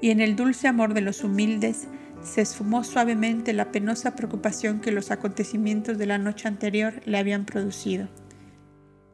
Y 0.00 0.10
en 0.10 0.20
el 0.20 0.36
dulce 0.36 0.68
amor 0.68 0.92
de 0.92 1.00
los 1.00 1.22
humildes 1.22 1.86
se 2.22 2.40
esfumó 2.40 2.84
suavemente 2.84 3.52
la 3.52 3.70
penosa 3.70 4.16
preocupación 4.16 4.80
que 4.80 4.90
los 4.90 5.10
acontecimientos 5.10 5.98
de 5.98 6.06
la 6.06 6.18
noche 6.18 6.48
anterior 6.48 7.00
le 7.04 7.18
habían 7.18 7.44
producido. 7.44 8.08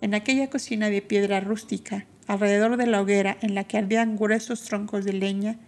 En 0.01 0.15
aquella 0.15 0.49
cocina 0.49 0.89
de 0.89 1.03
piedra 1.03 1.41
rústica, 1.41 2.07
alrededor 2.27 2.77
de 2.77 2.87
la 2.87 3.01
hoguera 3.03 3.37
en 3.43 3.55
la 3.55 3.65
que 3.65 3.77
ardían 3.77 4.17
gruesos 4.17 4.63
troncos 4.63 5.05
de 5.05 5.13
leña, 5.13 5.59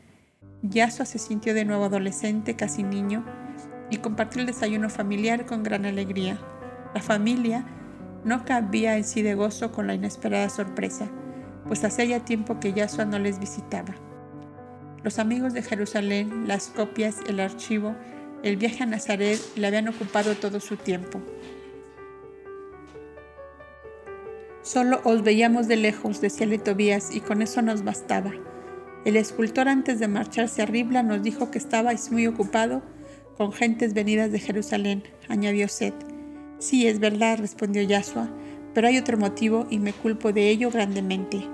Yasua 0.62 1.06
se 1.06 1.18
sintió 1.18 1.54
de 1.54 1.64
nuevo 1.64 1.84
adolescente, 1.84 2.54
casi 2.54 2.84
niño, 2.84 3.24
y 3.90 3.96
compartió 3.98 4.40
el 4.40 4.46
desayuno 4.46 4.88
familiar 4.88 5.44
con 5.44 5.64
gran 5.64 5.84
alegría. 5.84 6.38
La 6.94 7.02
familia 7.02 7.64
no 8.24 8.44
cabía 8.44 8.96
en 8.96 9.04
sí 9.04 9.22
de 9.22 9.34
gozo 9.34 9.72
con 9.72 9.88
la 9.88 9.94
inesperada 9.94 10.48
sorpresa, 10.48 11.08
pues 11.66 11.82
hacía 11.82 12.04
ya 12.04 12.24
tiempo 12.24 12.60
que 12.60 12.72
Yasua 12.72 13.04
no 13.04 13.18
les 13.18 13.40
visitaba. 13.40 13.94
Los 15.02 15.18
amigos 15.18 15.52
de 15.52 15.62
Jerusalén, 15.62 16.46
las 16.46 16.68
copias, 16.68 17.16
el 17.26 17.40
archivo, 17.40 17.96
el 18.44 18.56
viaje 18.56 18.84
a 18.84 18.86
Nazaret 18.86 19.40
le 19.56 19.66
habían 19.66 19.88
ocupado 19.88 20.36
todo 20.36 20.60
su 20.60 20.76
tiempo. 20.76 21.20
Solo 24.62 25.00
os 25.02 25.24
veíamos 25.24 25.66
de 25.66 25.74
lejos, 25.74 26.20
decía 26.20 26.46
Tobías, 26.62 27.12
y 27.12 27.20
con 27.20 27.42
eso 27.42 27.62
nos 27.62 27.82
bastaba. 27.82 28.30
El 29.04 29.16
escultor 29.16 29.68
antes 29.68 29.98
de 29.98 30.06
marcharse 30.06 30.62
a 30.62 30.66
Ribla 30.66 31.02
nos 31.02 31.22
dijo 31.22 31.50
que 31.50 31.58
estabais 31.58 32.12
muy 32.12 32.28
ocupado 32.28 32.82
con 33.36 33.52
gentes 33.52 33.94
venidas 33.94 34.30
de 34.30 34.38
Jerusalén, 34.38 35.02
añadió 35.28 35.66
Seth. 35.66 35.94
Sí, 36.58 36.86
es 36.86 37.00
verdad, 37.00 37.38
respondió 37.38 37.82
Yasua, 37.82 38.30
pero 38.74 38.86
hay 38.86 38.98
otro 38.98 39.18
motivo 39.18 39.66
y 39.70 39.80
me 39.80 39.92
culpo 39.92 40.32
de 40.32 40.48
ello 40.50 40.70
grandemente. 40.70 41.48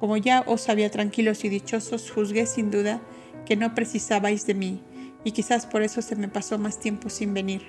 Como 0.00 0.16
ya 0.16 0.42
os 0.46 0.70
había 0.70 0.90
tranquilos 0.90 1.44
y 1.44 1.50
dichosos, 1.50 2.10
juzgué 2.10 2.46
sin 2.46 2.70
duda 2.70 3.02
que 3.44 3.56
no 3.56 3.74
precisabais 3.74 4.46
de 4.46 4.54
mí, 4.54 4.82
y 5.22 5.32
quizás 5.32 5.66
por 5.66 5.82
eso 5.82 6.00
se 6.00 6.16
me 6.16 6.28
pasó 6.28 6.58
más 6.58 6.80
tiempo 6.80 7.10
sin 7.10 7.34
venir. 7.34 7.62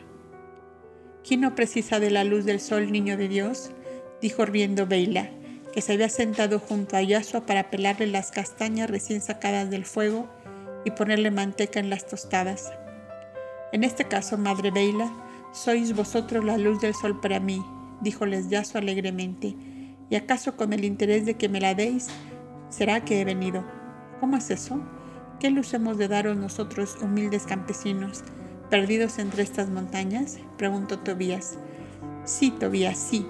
¿Quién 1.27 1.41
no 1.41 1.55
precisa 1.55 1.99
de 1.99 2.11
la 2.11 2.23
luz 2.23 2.45
del 2.45 2.61
sol, 2.61 2.91
niño 2.91 3.17
de 3.17 3.27
Dios? 3.27 3.71
dijo 4.21 4.45
riendo 4.45 4.87
Beila, 4.87 5.29
se 5.81 5.93
había 5.93 6.09
sentado 6.09 6.59
junto 6.59 6.97
a 6.97 7.01
Yasua 7.01 7.45
para 7.45 7.69
pelarle 7.69 8.07
las 8.07 8.31
castañas 8.31 8.89
recién 8.89 9.21
sacadas 9.21 9.69
del 9.69 9.85
fuego 9.85 10.27
y 10.85 10.91
ponerle 10.91 11.31
manteca 11.31 11.79
en 11.79 11.89
las 11.89 12.07
tostadas. 12.07 12.71
En 13.71 13.83
este 13.83 14.05
caso, 14.05 14.37
madre 14.37 14.71
Beila, 14.71 15.11
Sois 15.53 15.95
vosotros 15.95 16.43
la 16.43 16.57
luz 16.57 16.81
del 16.81 16.93
sol 16.93 17.19
para 17.19 17.39
mí, 17.39 17.63
díjoles 18.01 18.49
Yaso 18.49 18.77
alegremente. 18.77 19.55
¿Y 20.09 20.15
acaso 20.15 20.55
con 20.55 20.71
el 20.71 20.85
interés 20.85 21.25
de 21.25 21.35
que 21.35 21.49
me 21.49 21.59
la 21.59 21.73
deis, 21.73 22.07
será 22.69 23.03
que 23.03 23.21
he 23.21 23.25
venido? 23.25 23.63
¿Cómo 24.19 24.37
es 24.37 24.51
eso? 24.51 24.79
¿Qué 25.39 25.49
luz 25.49 25.73
hemos 25.73 25.97
de 25.97 26.07
daros 26.07 26.37
nosotros, 26.37 26.97
humildes 27.01 27.43
campesinos, 27.43 28.23
perdidos 28.69 29.19
entre 29.19 29.43
estas 29.43 29.69
montañas? 29.69 30.37
preguntó 30.57 30.99
Tobías. 30.99 31.57
Sí, 32.23 32.51
Tobías, 32.51 32.97
sí. 32.97 33.25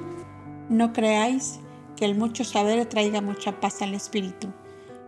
No 0.70 0.93
creáis 0.93 1.60
que 1.98 2.06
el 2.06 2.16
mucho 2.16 2.45
saber 2.45 2.86
traiga 2.86 3.20
mucha 3.20 3.60
paz 3.60 3.82
al 3.82 3.93
espíritu. 3.93 4.54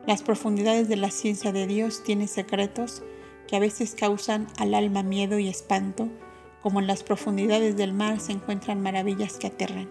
Las 0.06 0.24
profundidades 0.24 0.90
de 0.90 0.98
la 0.98 1.12
ciencia 1.12 1.54
de 1.54 1.68
Dios 1.68 2.04
tienen 2.04 2.28
secretos 2.28 3.04
que 3.48 3.56
a 3.56 3.60
veces 3.60 3.96
causan 3.96 4.48
al 4.58 4.74
alma 4.74 5.04
miedo 5.04 5.40
y 5.40 5.48
espanto, 5.48 6.10
como 6.62 6.80
en 6.80 6.88
las 6.88 7.04
profundidades 7.04 7.78
del 7.78 7.94
mar 7.94 8.20
se 8.20 8.32
encuentran 8.32 8.82
maravillas 8.82 9.38
que 9.38 9.48
aterran. 9.48 9.90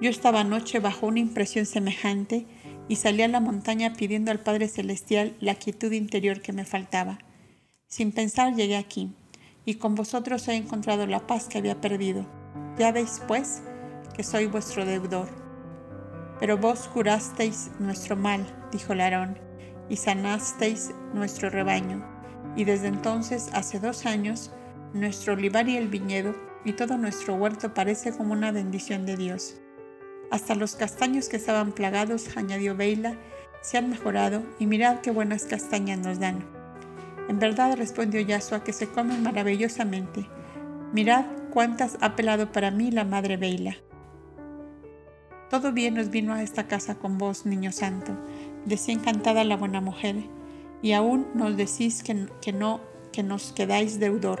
Yo 0.00 0.10
estaba 0.10 0.40
anoche 0.40 0.80
bajo 0.80 1.06
una 1.06 1.20
impresión 1.20 1.66
semejante 1.66 2.46
y 2.88 2.96
salí 2.96 3.22
a 3.22 3.28
la 3.28 3.40
montaña 3.40 3.92
pidiendo 3.92 4.30
al 4.30 4.40
Padre 4.40 4.68
Celestial 4.68 5.36
la 5.40 5.54
quietud 5.54 5.92
interior 5.92 6.40
que 6.40 6.52
me 6.52 6.64
faltaba. 6.64 7.18
Sin 7.86 8.10
pensar 8.10 8.54
llegué 8.54 8.76
aquí, 8.76 9.12
y 9.64 9.74
con 9.74 9.94
vosotros 9.94 10.48
he 10.48 10.54
encontrado 10.54 11.06
la 11.06 11.26
paz 11.26 11.46
que 11.48 11.58
había 11.58 11.80
perdido. 11.80 12.26
Ya 12.78 12.92
veis, 12.92 13.20
pues, 13.28 13.62
que 14.16 14.24
soy 14.24 14.46
vuestro 14.46 14.84
deudor. 14.84 15.39
Pero 16.40 16.56
vos 16.56 16.88
curasteis 16.88 17.70
nuestro 17.78 18.16
mal, 18.16 18.44
dijo 18.72 18.94
Larón, 18.94 19.38
y 19.90 19.96
sanasteis 19.96 20.90
nuestro 21.12 21.50
rebaño. 21.50 22.02
Y 22.56 22.64
desde 22.64 22.88
entonces, 22.88 23.50
hace 23.52 23.78
dos 23.78 24.06
años, 24.06 24.50
nuestro 24.94 25.34
olivar 25.34 25.68
y 25.68 25.76
el 25.76 25.88
viñedo 25.88 26.34
y 26.64 26.72
todo 26.72 26.96
nuestro 26.96 27.34
huerto 27.34 27.74
parece 27.74 28.12
como 28.12 28.32
una 28.32 28.52
bendición 28.52 29.06
de 29.06 29.16
Dios. 29.16 29.60
Hasta 30.30 30.54
los 30.54 30.76
castaños 30.76 31.28
que 31.28 31.36
estaban 31.36 31.72
plagados, 31.72 32.36
añadió 32.36 32.74
Beila, 32.74 33.16
se 33.62 33.78
han 33.78 33.90
mejorado 33.90 34.42
y 34.58 34.66
mirad 34.66 35.00
qué 35.00 35.10
buenas 35.10 35.44
castañas 35.44 35.98
nos 35.98 36.18
dan. 36.18 36.44
En 37.28 37.38
verdad, 37.38 37.76
respondió 37.76 38.20
Yasua, 38.20 38.64
que 38.64 38.72
se 38.72 38.88
comen 38.88 39.22
maravillosamente. 39.22 40.26
Mirad 40.92 41.26
cuántas 41.52 41.98
ha 42.00 42.16
pelado 42.16 42.50
para 42.50 42.70
mí 42.70 42.90
la 42.90 43.04
madre 43.04 43.36
Beila. 43.36 43.76
Todo 45.50 45.72
bien 45.72 45.94
nos 45.94 46.10
vino 46.10 46.32
a 46.32 46.44
esta 46.44 46.68
casa 46.68 46.94
con 46.94 47.18
vos, 47.18 47.44
niño 47.44 47.72
santo, 47.72 48.12
decía 48.64 48.94
encantada 48.94 49.42
la 49.42 49.56
buena 49.56 49.80
mujer, 49.80 50.14
y 50.80 50.92
aún 50.92 51.26
nos 51.34 51.56
decís 51.56 52.04
que, 52.04 52.28
que 52.40 52.52
no, 52.52 52.80
que 53.12 53.24
nos 53.24 53.52
quedáis 53.52 53.98
deudor. 53.98 54.40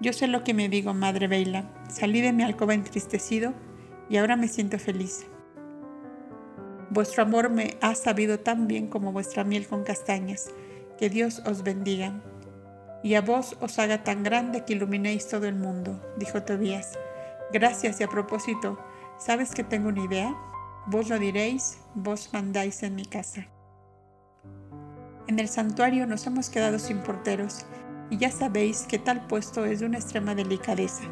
Yo 0.00 0.12
sé 0.12 0.28
lo 0.28 0.44
que 0.44 0.52
me 0.52 0.68
digo, 0.68 0.92
madre 0.92 1.26
Beila. 1.26 1.64
Salí 1.88 2.20
de 2.20 2.32
mi 2.32 2.42
alcoba 2.42 2.74
entristecido 2.74 3.54
y 4.10 4.18
ahora 4.18 4.36
me 4.36 4.48
siento 4.48 4.78
feliz. 4.78 5.26
Vuestro 6.90 7.22
amor 7.22 7.50
me 7.50 7.78
ha 7.80 7.94
sabido 7.94 8.40
tan 8.40 8.66
bien 8.66 8.88
como 8.88 9.12
vuestra 9.12 9.44
miel 9.44 9.66
con 9.66 9.84
castañas. 9.84 10.50
Que 10.98 11.08
Dios 11.08 11.42
os 11.46 11.62
bendiga. 11.62 12.22
Y 13.02 13.14
a 13.14 13.22
vos 13.22 13.56
os 13.60 13.78
haga 13.78 14.04
tan 14.04 14.22
grande 14.22 14.64
que 14.64 14.74
iluminéis 14.74 15.28
todo 15.28 15.46
el 15.46 15.54
mundo, 15.54 16.00
dijo 16.16 16.42
Tobías. 16.42 16.98
Gracias 17.52 18.00
y 18.00 18.04
a 18.04 18.08
propósito, 18.08 18.78
¿Sabes 19.20 19.50
que 19.50 19.62
tengo 19.62 19.90
una 19.90 20.02
idea? 20.02 20.34
Vos 20.86 21.10
lo 21.10 21.18
diréis, 21.18 21.78
vos 21.94 22.30
mandáis 22.32 22.82
en 22.82 22.94
mi 22.94 23.04
casa. 23.04 23.46
En 25.26 25.38
el 25.38 25.46
santuario 25.46 26.06
nos 26.06 26.26
hemos 26.26 26.48
quedado 26.48 26.78
sin 26.78 27.00
porteros 27.00 27.66
y 28.08 28.16
ya 28.16 28.30
sabéis 28.30 28.86
que 28.88 28.98
tal 28.98 29.26
puesto 29.26 29.66
es 29.66 29.80
de 29.80 29.86
una 29.86 29.98
extrema 29.98 30.34
delicadeza. 30.34 31.02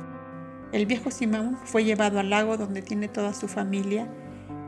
El 0.73 0.87
viejo 0.87 1.11
Simón 1.11 1.59
fue 1.65 1.85
llevado 1.85 2.19
al 2.19 2.31
lago 2.31 2.57
donde 2.57 2.81
tiene 2.81 3.09
toda 3.09 3.35
su 3.35 3.47
familia, 3.47 4.09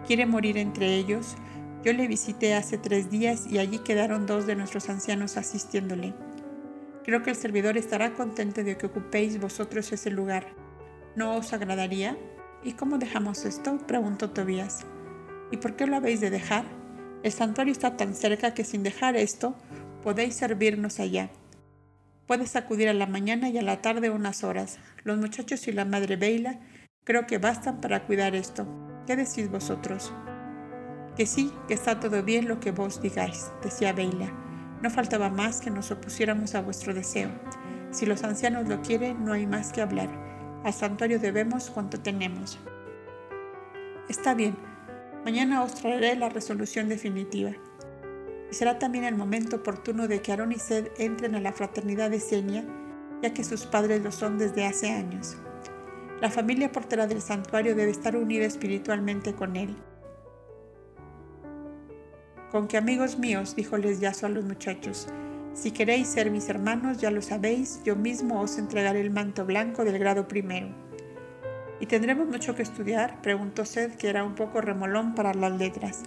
quiere 0.07 0.27
morir 0.27 0.59
entre 0.59 0.97
ellos. 0.97 1.35
Yo 1.83 1.95
le 1.95 2.09
visité 2.09 2.55
hace 2.55 2.77
tres 2.77 3.09
días 3.09 3.47
y 3.47 3.57
allí 3.57 3.79
quedaron 3.79 4.27
dos 4.27 4.47
de 4.47 4.55
nuestros 4.55 4.91
ancianos 4.91 5.39
asistiéndole. 5.39 6.13
Creo 7.05 7.23
que 7.23 7.31
el 7.31 7.37
servidor 7.37 7.79
estará 7.79 8.13
contento 8.13 8.63
de 8.63 8.77
que 8.77 8.85
ocupéis 8.85 9.41
vosotros 9.41 9.91
ese 9.93 10.11
lugar. 10.11 10.45
¿No 11.17 11.37
os 11.37 11.55
agradaría? 11.55 12.19
¿Y 12.63 12.73
cómo 12.73 12.99
dejamos 12.99 13.45
esto? 13.45 13.79
preguntó 13.87 14.31
Tobías. 14.31 14.85
¿Y 15.51 15.57
por 15.57 15.77
qué 15.77 15.87
lo 15.87 15.97
habéis 15.97 16.21
de 16.21 16.31
dejar? 16.31 16.65
El 17.23 17.33
santuario 17.33 17.73
está 17.73 17.97
tan 17.97 18.15
cerca 18.15 18.55
que 18.55 18.65
sin 18.65 18.83
dejar 18.83 19.17
esto 19.17 19.55
podéis 20.03 20.35
servirnos 20.35 21.01
allá. 21.01 21.31
Puedes 22.27 22.57
acudir 22.57 22.89
a 22.89 22.95
la 22.95 23.07
mañana 23.07 23.49
y 23.49 23.59
a 23.59 23.63
la 23.63 23.83
tarde 23.83 24.11
unas 24.11 24.45
horas. 24.45 24.79
Los 25.05 25.19
muchachos 25.19 25.67
y 25.69 25.73
la 25.73 25.85
madre 25.85 26.17
Beila 26.17 26.61
creo 27.05 27.27
que 27.27 27.39
bastan 27.39 27.81
para 27.81 28.07
cuidar 28.07 28.35
esto. 28.35 28.67
¿Qué 29.07 29.17
decís 29.17 29.51
vosotros? 29.51 30.13
Que 31.17 31.27
sí, 31.27 31.53
que 31.67 31.75
está 31.75 31.99
todo 31.99 32.23
bien 32.23 32.47
lo 32.47 32.61
que 32.61 32.71
vos 32.71 33.03
digáis, 33.03 33.51
decía 33.63 33.93
Beila. 33.93 34.33
No 34.83 34.91
faltaba 34.91 35.29
más 35.29 35.61
que 35.61 35.71
nos 35.71 35.91
opusiéramos 35.91 36.55
a 36.55 36.63
vuestro 36.63 36.95
deseo. 36.95 37.31
Si 37.91 38.07
los 38.07 38.23
ancianos 38.23 38.69
lo 38.69 38.81
quieren, 38.81 39.25
no 39.25 39.33
hay 39.33 39.47
más 39.47 39.73
que 39.73 39.83
hablar. 39.83 40.30
Al 40.65 40.75
santuario 40.75 41.19
debemos 41.19 41.71
cuanto 41.71 42.01
tenemos. 42.01 42.59
Está 44.09 44.35
bien, 44.35 44.57
mañana 45.25 45.63
os 45.63 45.75
traeré 45.75 46.17
la 46.17 46.29
resolución 46.29 46.89
definitiva. 46.89 47.53
Y 48.51 48.55
será 48.55 48.79
también 48.79 49.05
el 49.05 49.15
momento 49.15 49.57
oportuno 49.57 50.07
de 50.07 50.21
que 50.21 50.33
Aarón 50.33 50.53
y 50.53 50.59
Sed 50.59 50.89
entren 50.99 51.35
a 51.35 51.41
la 51.41 51.53
fraternidad 51.53 52.11
de 52.11 52.21
Senia, 52.21 52.65
ya 53.23 53.33
que 53.33 53.45
sus 53.45 53.65
padres 53.65 54.03
lo 54.03 54.13
son 54.13 54.37
desde 54.37 54.67
hace 54.67 54.91
años. 54.91 55.37
La 56.21 56.31
familia 56.31 56.71
portera 56.71 57.07
del 57.07 57.23
santuario 57.23 57.75
debe 57.75 57.91
estar 57.91 58.15
unida 58.15 58.45
espiritualmente 58.45 59.35
con 59.35 59.57
él. 59.57 59.75
Con 62.51 62.69
que 62.69 62.77
amigos 62.77 63.19
míos, 63.19 63.57
díjoles 63.57 64.01
Yaso 64.01 64.27
a 64.27 64.29
los 64.29 64.45
muchachos, 64.45 65.07
si 65.55 65.73
queréis 65.73 66.09
ser 66.09 66.31
mis 66.31 66.49
hermanos, 66.49 66.99
ya 66.99 67.11
lo 67.11 67.23
sabéis, 67.23 67.81
yo 67.85 67.97
mismo 67.97 68.41
os 68.41 68.59
entregaré 68.59 69.01
el 69.01 69.11
manto 69.11 69.45
blanco 69.45 69.85
del 69.85 69.99
grado 69.99 70.29
primero. 70.29 70.69
¿Y 71.81 71.87
tendremos 71.87 72.29
mucho 72.29 72.55
que 72.55 72.63
estudiar? 72.63 73.21
preguntó 73.23 73.65
Sed, 73.65 73.95
que 73.97 74.09
era 74.09 74.25
un 74.25 74.35
poco 74.35 74.61
remolón 74.61 75.15
para 75.15 75.35
las 75.35 75.53
letras. 75.53 76.03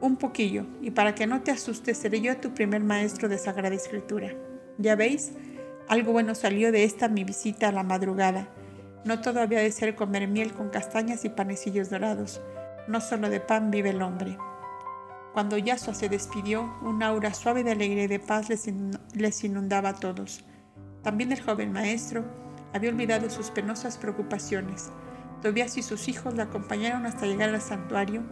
Un 0.00 0.16
poquillo, 0.16 0.66
y 0.82 0.90
para 0.90 1.14
que 1.14 1.26
no 1.26 1.42
te 1.42 1.50
asustes, 1.50 1.98
seré 1.98 2.20
yo 2.20 2.36
tu 2.38 2.54
primer 2.54 2.82
maestro 2.82 3.28
de 3.28 3.38
Sagrada 3.38 3.74
Escritura. 3.74 4.34
Ya 4.78 4.96
veis, 4.96 5.32
algo 5.88 6.12
bueno 6.12 6.34
salió 6.34 6.72
de 6.72 6.84
esta 6.84 7.08
mi 7.08 7.24
visita 7.24 7.68
a 7.68 7.72
la 7.72 7.82
madrugada. 7.82 8.48
No 9.04 9.20
todo 9.20 9.40
había 9.40 9.60
de 9.60 9.70
ser 9.70 9.94
comer 9.94 10.26
miel 10.28 10.52
con 10.52 10.68
castañas 10.70 11.24
y 11.24 11.28
panecillos 11.28 11.90
dorados. 11.90 12.40
No 12.88 13.00
solo 13.00 13.30
de 13.30 13.40
pan 13.40 13.70
vive 13.70 13.90
el 13.90 14.02
hombre. 14.02 14.36
Cuando 15.36 15.58
Yasua 15.58 15.92
se 15.92 16.08
despidió, 16.08 16.74
un 16.80 17.02
aura 17.02 17.34
suave 17.34 17.62
de 17.62 17.72
alegría 17.72 18.04
y 18.04 18.06
de 18.06 18.18
paz 18.18 18.48
les 19.12 19.44
inundaba 19.44 19.90
a 19.90 19.94
todos. 19.94 20.46
También 21.02 21.30
el 21.30 21.42
joven 21.42 21.74
maestro 21.74 22.24
había 22.72 22.88
olvidado 22.88 23.28
sus 23.28 23.50
penosas 23.50 23.98
preocupaciones. 23.98 24.92
Tobias 25.42 25.76
y 25.76 25.82
sus 25.82 26.08
hijos 26.08 26.32
la 26.32 26.44
acompañaron 26.44 27.04
hasta 27.04 27.26
llegar 27.26 27.50
al 27.50 27.60
santuario, 27.60 28.22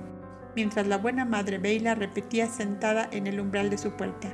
mientras 0.57 0.87
la 0.87 0.97
buena 0.97 1.27
madre 1.27 1.59
Beila 1.59 1.95
repetía 1.95 2.47
sentada 2.47 3.07
en 3.13 3.27
el 3.27 3.39
umbral 3.39 3.69
de 3.69 3.77
su 3.77 3.91
puerta. 3.91 4.33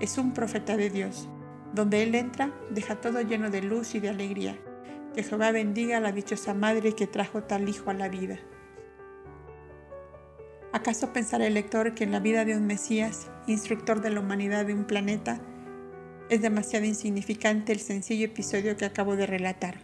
Es 0.00 0.16
un 0.16 0.32
profeta 0.32 0.78
de 0.78 0.88
Dios. 0.88 1.28
Donde 1.74 2.04
él 2.04 2.14
entra, 2.14 2.54
deja 2.70 3.02
todo 3.02 3.20
lleno 3.20 3.50
de 3.50 3.60
luz 3.60 3.94
y 3.94 4.00
de 4.00 4.08
alegría. 4.08 4.56
Que 5.14 5.24
Jehová 5.24 5.52
bendiga 5.52 5.98
a 5.98 6.00
la 6.00 6.12
dichosa 6.12 6.54
madre 6.54 6.94
que 6.94 7.06
trajo 7.06 7.42
tal 7.42 7.68
hijo 7.68 7.90
a 7.90 7.94
la 7.94 8.08
vida. 8.08 8.38
¿Acaso 10.72 11.12
pensará 11.12 11.46
el 11.46 11.54
lector 11.54 11.94
que 11.94 12.04
en 12.04 12.12
la 12.12 12.20
vida 12.20 12.46
de 12.46 12.56
un 12.56 12.66
Mesías, 12.66 13.30
instructor 13.46 14.00
de 14.00 14.08
la 14.08 14.20
humanidad 14.20 14.64
de 14.64 14.72
un 14.72 14.84
planeta, 14.84 15.38
es 16.30 16.40
demasiado 16.40 16.86
insignificante 16.86 17.72
el 17.72 17.78
sencillo 17.80 18.24
episodio 18.24 18.78
que 18.78 18.86
acabo 18.86 19.14
de 19.14 19.26
relatar? 19.26 19.80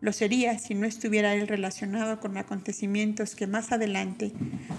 Lo 0.00 0.12
sería 0.12 0.58
si 0.58 0.74
no 0.74 0.86
estuviera 0.86 1.34
él 1.34 1.46
relacionado 1.46 2.18
con 2.18 2.36
acontecimientos 2.36 3.36
que 3.36 3.46
más 3.46 3.70
adelante 3.70 4.32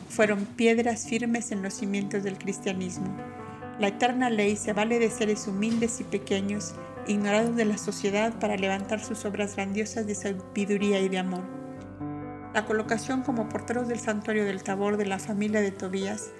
fueron 0.09 0.45
piedras 0.45 1.07
firmes 1.07 1.53
en 1.53 1.61
los 1.61 1.73
cimientos 1.73 2.23
del 2.23 2.37
cristianismo. 2.37 3.15
La 3.79 3.87
eterna 3.87 4.29
ley 4.29 4.57
se 4.57 4.73
vale 4.73 4.99
de 4.99 5.09
seres 5.09 5.47
humildes 5.47 6.01
y 6.01 6.03
pequeños, 6.03 6.73
ignorados 7.07 7.55
de 7.55 7.63
la 7.63 7.77
sociedad 7.77 8.37
para 8.39 8.57
levantar 8.57 9.01
sus 9.01 9.23
obras 9.23 9.55
grandiosas 9.55 10.05
de 10.05 10.15
sabiduría 10.15 10.99
y 10.99 11.07
de 11.07 11.17
amor. 11.17 11.58
La 12.53 12.65
colocación 12.65 13.21
como 13.21 13.47
porteros 13.47 13.87
del 13.87 13.99
santuario 13.99 14.43
del 14.43 14.63
Tabor 14.63 14.97
de 14.97 15.05
la 15.05 15.19
familia 15.19 15.61
de 15.61 15.71
Tobías 15.71 16.31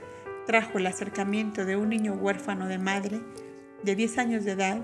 trajo 0.48 0.80
el 0.80 0.88
acercamiento 0.88 1.66
de 1.66 1.76
un 1.76 1.90
niño 1.90 2.14
huérfano 2.14 2.68
de 2.68 2.80
madre 2.80 3.22
de 3.84 3.96
10 3.96 4.18
años 4.18 4.44
de 4.44 4.54
edad, 4.54 4.82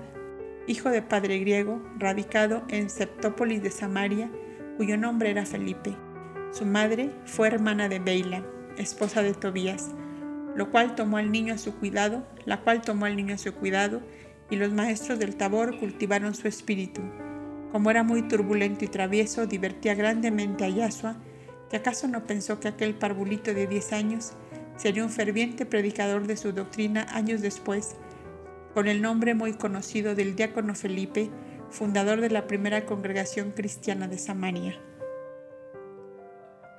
hijo 0.68 0.88
de 0.90 1.02
padre 1.02 1.40
griego, 1.40 1.82
radicado 1.98 2.62
en 2.68 2.88
Septópolis 2.88 3.60
de 3.60 3.72
Samaria, 3.72 4.30
cuyo 4.76 4.96
nombre 4.96 5.30
era 5.30 5.44
Felipe. 5.44 5.96
Su 6.52 6.64
madre 6.64 7.10
fue 7.24 7.48
hermana 7.48 7.88
de 7.88 7.98
Beila, 7.98 8.44
esposa 8.78 9.22
de 9.22 9.34
Tobías, 9.34 9.90
lo 10.54 10.70
cual 10.70 10.94
tomó 10.94 11.16
al 11.16 11.32
niño 11.32 11.54
a 11.54 11.58
su 11.58 11.74
cuidado, 11.74 12.24
la 12.44 12.60
cual 12.60 12.82
tomó 12.82 13.04
al 13.04 13.16
niño 13.16 13.34
a 13.34 13.38
su 13.38 13.52
cuidado, 13.52 14.00
y 14.48 14.56
los 14.56 14.72
maestros 14.72 15.18
del 15.18 15.34
Tabor 15.34 15.76
cultivaron 15.80 16.36
su 16.36 16.46
espíritu. 16.46 17.02
Como 17.72 17.90
era 17.90 18.02
muy 18.02 18.22
turbulento 18.22 18.84
y 18.84 18.88
travieso, 18.88 19.46
divertía 19.46 19.94
grandemente 19.94 20.64
a 20.64 20.68
Yasua, 20.68 21.16
que 21.70 21.76
acaso 21.76 22.08
no 22.08 22.26
pensó 22.26 22.60
que 22.60 22.68
aquel 22.68 22.94
parvulito 22.94 23.52
de 23.52 23.66
10 23.66 23.92
años 23.92 24.32
sería 24.76 25.02
un 25.02 25.10
ferviente 25.10 25.66
predicador 25.66 26.26
de 26.26 26.36
su 26.36 26.52
doctrina 26.52 27.06
años 27.10 27.40
después, 27.40 27.96
con 28.74 28.88
el 28.88 29.02
nombre 29.02 29.34
muy 29.34 29.54
conocido 29.54 30.14
del 30.14 30.36
diácono 30.36 30.74
Felipe, 30.74 31.30
fundador 31.70 32.20
de 32.20 32.30
la 32.30 32.46
primera 32.46 32.86
congregación 32.86 33.52
cristiana 33.52 34.06
de 34.06 34.18
Samaria. 34.18 34.78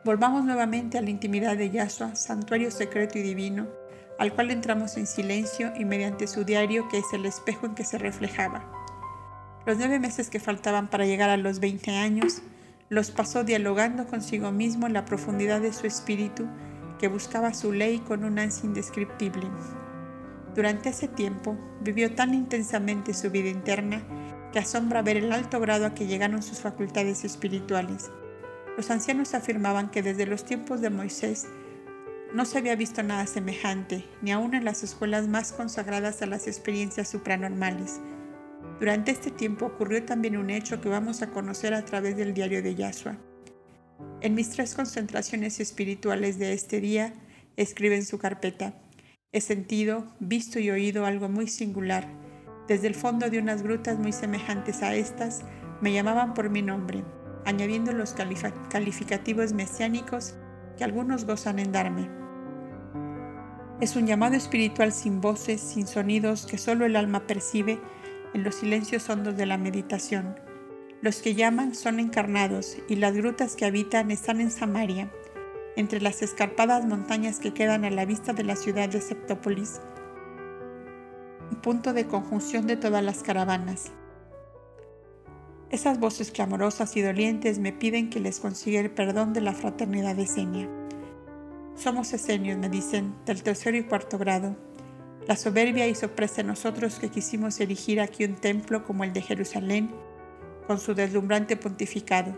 Volvamos 0.05 0.45
nuevamente 0.45 0.97
a 0.97 1.01
la 1.01 1.09
intimidad 1.09 1.57
de 1.57 1.69
Yahshua, 1.69 2.15
santuario 2.15 2.71
secreto 2.71 3.17
y 3.17 3.23
divino, 3.23 3.67
al 4.17 4.33
cual 4.33 4.51
entramos 4.51 4.95
en 4.95 5.05
silencio 5.05 5.73
y 5.77 5.85
mediante 5.85 6.27
su 6.27 6.43
diario 6.43 6.87
que 6.87 6.99
es 6.99 7.13
el 7.13 7.25
espejo 7.25 7.65
en 7.65 7.75
que 7.75 7.83
se 7.83 7.97
reflejaba. 7.97 8.76
Los 9.67 9.77
nueve 9.79 9.99
meses 9.99 10.29
que 10.29 10.39
faltaban 10.39 10.87
para 10.87 11.05
llegar 11.05 11.29
a 11.29 11.35
los 11.35 11.59
20 11.59 11.91
años, 11.91 12.41
los 12.87 13.11
pasó 13.11 13.43
dialogando 13.43 14.07
consigo 14.07 14.49
mismo 14.53 14.87
en 14.87 14.93
la 14.93 15.03
profundidad 15.03 15.59
de 15.59 15.73
su 15.73 15.85
espíritu, 15.85 16.47
que 16.99 17.09
buscaba 17.09 17.53
su 17.53 17.73
ley 17.73 17.99
con 17.99 18.23
un 18.23 18.39
ansia 18.39 18.65
indescriptible. 18.65 19.45
Durante 20.55 20.87
ese 20.87 21.09
tiempo 21.09 21.57
vivió 21.81 22.15
tan 22.15 22.33
intensamente 22.33 23.13
su 23.13 23.29
vida 23.29 23.49
interna 23.49 24.01
que 24.53 24.59
asombra 24.59 25.01
ver 25.01 25.17
el 25.17 25.33
alto 25.33 25.59
grado 25.59 25.85
a 25.85 25.93
que 25.93 26.07
llegaron 26.07 26.43
sus 26.43 26.61
facultades 26.61 27.25
espirituales. 27.25 28.09
Los 28.77 28.89
ancianos 28.89 29.33
afirmaban 29.33 29.91
que 29.91 30.01
desde 30.01 30.27
los 30.27 30.45
tiempos 30.45 30.79
de 30.79 30.91
Moisés 30.91 31.45
no 32.33 32.45
se 32.45 32.57
había 32.57 32.77
visto 32.77 33.03
nada 33.03 33.27
semejante, 33.27 34.05
ni 34.21 34.31
aun 34.31 34.53
en 34.53 34.63
las 34.63 34.83
escuelas 34.83 35.27
más 35.27 35.51
consagradas 35.51 36.21
a 36.21 36.25
las 36.25 36.47
experiencias 36.47 37.09
supranormales. 37.09 37.99
Durante 38.79 39.11
este 39.11 39.31
tiempo 39.31 39.65
ocurrió 39.65 40.03
también 40.03 40.37
un 40.37 40.49
hecho 40.49 40.81
que 40.81 40.89
vamos 40.89 41.21
a 41.21 41.31
conocer 41.31 41.73
a 41.73 41.83
través 41.85 42.15
del 42.15 42.33
diario 42.33 42.61
de 42.61 42.75
Yahshua. 42.75 43.17
En 44.21 44.35
mis 44.35 44.49
tres 44.49 44.75
concentraciones 44.75 45.59
espirituales 45.59 46.37
de 46.37 46.53
este 46.53 46.79
día, 46.79 47.13
escribe 47.55 47.95
en 47.95 48.05
su 48.05 48.19
carpeta, 48.19 48.73
he 49.31 49.41
sentido, 49.41 50.05
visto 50.19 50.59
y 50.59 50.69
oído 50.69 51.05
algo 51.05 51.27
muy 51.29 51.47
singular. 51.47 52.07
Desde 52.67 52.87
el 52.87 52.95
fondo 52.95 53.29
de 53.29 53.39
unas 53.39 53.63
grutas 53.63 53.97
muy 53.97 54.11
semejantes 54.11 54.83
a 54.83 54.95
estas, 54.95 55.43
me 55.81 55.93
llamaban 55.93 56.33
por 56.33 56.49
mi 56.49 56.61
nombre 56.61 57.03
añadiendo 57.47 57.93
los 57.93 58.13
calificativos 58.69 59.53
mesiánicos 59.53 60.35
que 60.77 60.83
algunos 60.83 61.23
gozan 61.23 61.59
en 61.59 61.71
darme. 61.71 62.09
Es 63.79 63.95
un 63.95 64.05
llamado 64.05 64.35
espiritual 64.35 64.91
sin 64.91 65.21
voces, 65.21 65.61
sin 65.61 65.87
sonidos 65.87 66.45
que 66.45 66.57
solo 66.57 66.85
el 66.85 66.97
alma 66.97 67.25
percibe 67.25 67.79
en 68.33 68.43
los 68.43 68.55
silencios 68.55 69.09
hondos 69.09 69.37
de 69.37 69.45
la 69.45 69.57
meditación. 69.57 70.39
Los 71.01 71.21
que 71.21 71.35
llaman 71.35 71.75
son 71.75 71.99
encarnados 71.99 72.77
y 72.87 72.95
las 72.95 73.15
grutas 73.15 73.55
que 73.55 73.65
habitan 73.65 74.11
están 74.11 74.41
en 74.41 74.51
Samaria, 74.51 75.11
entre 75.75 76.01
las 76.01 76.21
escarpadas 76.21 76.85
montañas 76.85 77.39
que 77.39 77.53
quedan 77.53 77.85
a 77.85 77.91
la 77.91 78.05
vista 78.05 78.33
de 78.33 78.43
la 78.43 78.55
ciudad 78.55 78.89
de 78.89 78.99
Septópolis, 78.99 79.79
punto 81.61 81.93
de 81.93 82.07
conjunción 82.07 82.65
de 82.65 82.77
todas 82.77 83.03
las 83.03 83.23
caravanas. 83.23 83.91
Esas 85.69 85.99
voces 85.99 86.31
clamorosas 86.31 86.95
y 86.95 87.01
dolientes 87.01 87.59
me 87.59 87.73
piden 87.73 88.09
que 88.09 88.19
les 88.19 88.39
consiga 88.39 88.79
el 88.79 88.89
perdón 88.89 89.33
de 89.33 89.41
la 89.41 89.53
fraternidad 89.53 90.17
esenia. 90.17 90.69
Somos 91.75 92.13
esenios, 92.13 92.57
me 92.57 92.69
dicen, 92.69 93.13
del 93.25 93.43
tercero 93.43 93.77
y 93.77 93.83
cuarto 93.83 94.17
grado. 94.17 94.55
La 95.27 95.35
soberbia 95.35 95.87
hizo 95.87 96.11
presa 96.11 96.39
en 96.39 96.47
nosotros 96.47 96.99
que 96.99 97.09
quisimos 97.09 97.59
erigir 97.59 97.99
aquí 97.99 98.23
un 98.23 98.35
templo 98.35 98.85
como 98.85 99.03
el 99.03 99.11
de 99.11 99.21
Jerusalén, 99.21 99.91
con 100.65 100.79
su 100.79 100.93
deslumbrante 100.93 101.57
pontificado. 101.57 102.33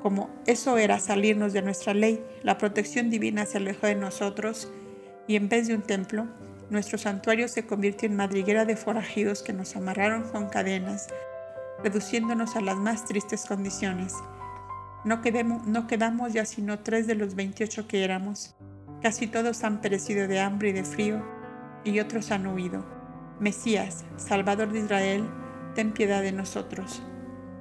Como 0.00 0.30
eso 0.46 0.78
era 0.78 1.00
salirnos 1.00 1.52
de 1.52 1.62
nuestra 1.62 1.94
ley, 1.94 2.22
la 2.44 2.56
protección 2.56 3.10
divina 3.10 3.46
se 3.46 3.58
alejó 3.58 3.88
de 3.88 3.96
nosotros 3.96 4.70
y 5.26 5.34
en 5.34 5.48
vez 5.48 5.66
de 5.66 5.74
un 5.74 5.82
templo, 5.82 6.28
nuestro 6.70 6.98
santuario 6.98 7.48
se 7.48 7.66
convirtió 7.66 8.08
en 8.08 8.14
madriguera 8.14 8.64
de 8.64 8.76
forajidos 8.76 9.42
que 9.42 9.52
nos 9.52 9.74
amarraron 9.74 10.22
con 10.22 10.48
cadenas, 10.48 11.08
reduciéndonos 11.82 12.54
a 12.54 12.60
las 12.60 12.76
más 12.76 13.06
tristes 13.06 13.44
condiciones. 13.44 14.14
No, 15.04 15.20
no 15.66 15.86
quedamos 15.88 16.32
ya 16.32 16.44
sino 16.44 16.78
tres 16.78 17.08
de 17.08 17.16
los 17.16 17.34
28 17.34 17.88
que 17.88 18.04
éramos. 18.04 18.54
Casi 19.02 19.26
todos 19.26 19.64
han 19.64 19.80
perecido 19.80 20.28
de 20.28 20.38
hambre 20.38 20.68
y 20.68 20.72
de 20.72 20.84
frío, 20.84 21.37
y 21.84 22.00
otros 22.00 22.30
han 22.30 22.46
huido. 22.46 22.84
Mesías, 23.40 24.04
Salvador 24.16 24.72
de 24.72 24.80
Israel, 24.80 25.24
ten 25.74 25.92
piedad 25.92 26.22
de 26.22 26.32
nosotros. 26.32 27.02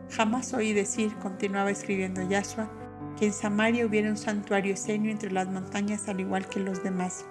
Jamás 0.09 0.53
oí 0.53 0.73
decir, 0.73 1.15
continuaba 1.17 1.71
escribiendo 1.71 2.27
Yahshua, 2.27 2.69
que 3.17 3.27
en 3.27 3.33
Samaria 3.33 3.85
hubiera 3.85 4.09
un 4.09 4.17
santuario 4.17 4.73
esenio 4.73 5.11
entre 5.11 5.31
las 5.31 5.47
montañas 5.47 6.07
al 6.07 6.19
igual 6.19 6.47
que 6.47 6.59
los 6.59 6.83
demás. 6.83 7.25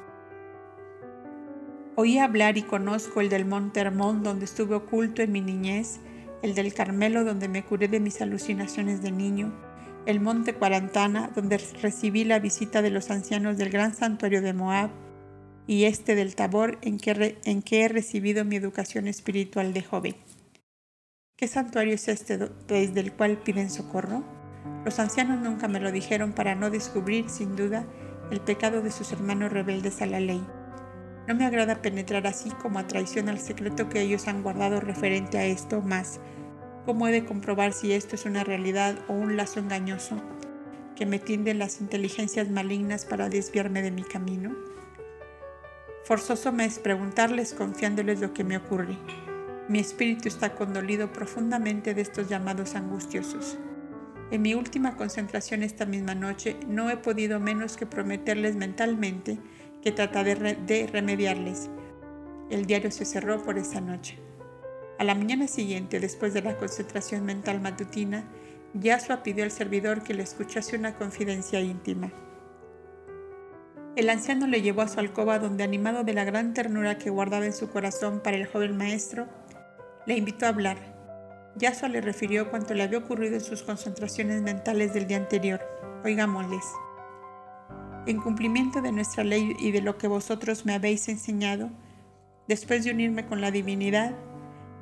Oí 1.95 2.19
hablar 2.19 2.59
y 2.59 2.63
conozco 2.63 3.21
el 3.21 3.31
del 3.31 3.47
monte 3.47 3.81
Hermón 3.81 4.23
donde 4.23 4.45
estuve 4.45 4.75
oculto 4.75 5.23
en 5.23 5.33
mi 5.33 5.41
niñez 5.41 6.01
el 6.43 6.55
del 6.55 6.75
Carmelo 6.75 7.25
donde 7.25 7.49
me 7.49 7.65
curé 7.65 7.89
de 7.89 8.01
mis 8.01 8.21
alucinaciones 8.21 9.03
de 9.03 9.11
niño, 9.11 9.53
el 10.07 10.21
monte 10.21 10.55
Cuarantana 10.55 11.31
donde 11.35 11.59
recibí 11.83 12.25
la 12.25 12.39
visita 12.39 12.83
de 12.83 12.91
los 12.91 13.11
ancianos 13.11 13.57
del 13.57 13.71
gran 13.71 13.95
santuario 13.95 14.43
de 14.43 14.53
Moab, 14.53 14.91
y 15.67 15.85
este 15.85 16.15
del 16.15 16.35
Tabor 16.35 16.79
en 16.83 16.99
que, 16.99 17.39
en 17.45 17.63
que 17.63 17.83
he 17.83 17.89
recibido 17.89 18.45
mi 18.45 18.57
educación 18.57 19.09
espiritual 19.09 19.73
de 19.73 19.83
joven. 19.83 20.17
¿Qué 21.37 21.49
santuario 21.49 21.95
es 21.95 22.09
este 22.09 22.39
desde 22.69 23.01
el 23.01 23.13
cual 23.13 23.39
piden 23.39 23.71
socorro? 23.71 24.25
Los 24.85 24.99
ancianos 24.99 25.41
nunca 25.41 25.69
me 25.69 25.81
lo 25.81 25.93
dijeron 25.93 26.33
para 26.33 26.55
no 26.55 26.71
descubrir, 26.71 27.29
sin 27.29 27.57
duda, 27.57 27.87
el 28.31 28.41
pecado 28.41 28.83
de 28.83 28.91
sus 28.91 29.13
hermanos 29.13 29.53
rebeldes 29.53 30.01
a 30.01 30.07
la 30.07 30.21
ley. 30.21 30.43
No 31.29 31.35
me 31.35 31.45
agrada 31.45 31.83
penetrar 31.83 32.27
así 32.27 32.51
como 32.51 32.79
a 32.79 32.87
traición 32.87 33.29
al 33.29 33.41
secreto 33.41 33.89
que 33.89 34.01
ellos 34.01 34.29
han 34.29 34.43
guardado 34.43 34.81
referente 34.81 35.39
a 35.39 35.45
esto, 35.45 35.83
más 35.83 36.21
¿cómo 36.87 37.09
he 37.09 37.13
de 37.13 37.25
comprobar 37.25 37.73
si 37.73 37.93
esto 37.93 38.15
es 38.15 38.25
una 38.27 38.45
realidad 38.45 38.97
o 39.09 39.13
un 39.13 39.37
lazo 39.37 39.59
engañoso 39.59 40.23
que 40.95 41.05
me 41.05 41.19
tienden 41.19 41.59
las 41.59 41.81
inteligencias 41.81 42.49
malignas 42.49 43.05
para 43.05 43.29
desviarme 43.29 43.83
de 43.83 43.91
mi 43.91 44.05
camino? 44.05 44.76
Forzoso 46.07 46.53
me 46.53 46.65
es 46.65 46.79
preguntarles 46.79 47.53
confiándoles 47.53 48.21
lo 48.21 48.33
que 48.33 48.45
me 48.45 48.57
ocurre. 48.57 48.97
Mi 49.69 49.81
espíritu 49.81 50.29
está 50.29 50.55
condolido 50.55 51.13
profundamente 51.13 51.95
de 51.95 52.03
estos 52.03 52.29
llamados 52.29 52.77
angustiosos. 52.77 53.59
En 54.31 54.41
mi 54.41 54.55
última 54.55 54.97
concentración 54.97 55.65
esta 55.65 55.85
misma 55.85 56.15
noche 56.15 56.59
no 56.69 56.91
he 56.91 56.97
podido 56.97 57.41
menos 57.41 57.77
que 57.77 57.87
prometerles 57.87 58.55
mentalmente 58.55 59.41
que 59.83 59.91
trataré 59.91 60.37
de 60.37 60.87
remediarles. 60.87 61.71
El 62.51 62.67
diario 62.67 62.93
se 62.93 63.05
cerró 63.05 63.43
por 63.43 63.59
esa 63.59 63.81
noche. 63.81 64.17
A 65.01 65.05
la 65.05 65.17
mañana 65.17 65.49
siguiente, 65.49 65.99
después 65.99 66.33
de 66.35 66.43
la 66.43 66.57
concentración 66.57 67.25
mental 67.25 67.61
matutina, 67.61 68.23
Yasua 68.75 69.25
pidió 69.25 69.43
al 69.43 69.51
servidor 69.51 70.05
que 70.05 70.15
le 70.15 70.23
escuchase 70.23 70.77
una 70.77 70.95
confidencia 70.95 71.59
íntima. 71.59 72.13
El 73.97 74.11
anciano 74.11 74.47
le 74.47 74.63
llevó 74.63 74.83
a 74.83 74.89
su 74.89 75.01
alcoba 75.01 75.39
donde, 75.39 75.65
animado 75.65 76.05
de 76.05 76.13
la 76.13 76.25
gran 76.25 76.55
ternura 76.55 76.99
que 76.99 77.11
guardaba 77.11 77.47
en 77.47 77.55
su 77.55 77.71
corazón 77.71 78.21
para 78.21 78.37
el 78.37 78.47
joven 78.47 78.77
maestro, 78.77 79.27
le 80.07 80.17
invitó 80.17 80.47
a 80.47 80.51
hablar. 80.51 80.77
Yasua 81.57 81.89
le 81.89 82.03
refirió 82.03 82.51
cuanto 82.51 82.75
le 82.75 82.83
había 82.83 82.99
ocurrido 82.99 83.35
en 83.35 83.41
sus 83.41 83.63
concentraciones 83.63 84.43
mentales 84.43 84.93
del 84.93 85.07
día 85.07 85.17
anterior. 85.17 85.61
Oigámosles 86.05 86.63
en 88.07 88.21
cumplimiento 88.21 88.81
de 88.81 88.93
nuestra 88.93 89.25
ley 89.25 89.55
y 89.59 89.73
de 89.73 89.83
lo 89.83 89.99
que 89.99 90.07
vosotros 90.07 90.65
me 90.65 90.75
habéis 90.75 91.09
enseñado, 91.09 91.71
después 92.47 92.85
de 92.85 92.93
unirme 92.93 93.27
con 93.27 93.41
la 93.41 93.51
divinidad, 93.51 94.15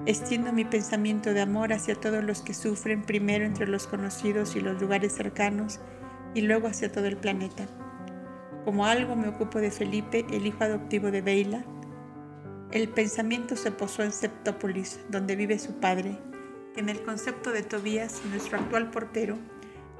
extiendo 0.06 0.52
mi 0.52 0.64
pensamiento 0.64 1.32
de 1.32 1.40
amor 1.40 1.72
hacia 1.72 1.94
todos 1.94 2.22
los 2.22 2.42
que 2.42 2.54
sufren, 2.54 3.02
primero 3.02 3.44
entre 3.44 3.66
los 3.66 3.86
conocidos 3.86 4.56
y 4.56 4.60
los 4.60 4.80
lugares 4.80 5.14
cercanos, 5.14 5.80
y 6.34 6.42
luego 6.42 6.68
hacia 6.68 6.92
todo 6.92 7.06
el 7.06 7.16
planeta. 7.16 7.66
Como 8.64 8.86
algo 8.86 9.14
me 9.14 9.28
ocupo 9.28 9.60
de 9.60 9.70
Felipe, 9.70 10.24
el 10.30 10.46
hijo 10.46 10.64
adoptivo 10.64 11.10
de 11.10 11.20
Beila, 11.20 11.64
el 12.72 12.88
pensamiento 12.88 13.56
se 13.56 13.70
posó 13.70 14.02
en 14.02 14.10
Septópolis, 14.10 15.00
donde 15.10 15.36
vive 15.36 15.58
su 15.58 15.74
padre, 15.80 16.18
que 16.72 16.80
en 16.80 16.88
el 16.88 17.02
concepto 17.02 17.52
de 17.52 17.62
Tobías, 17.62 18.22
nuestro 18.30 18.58
actual 18.58 18.90
portero, 18.90 19.36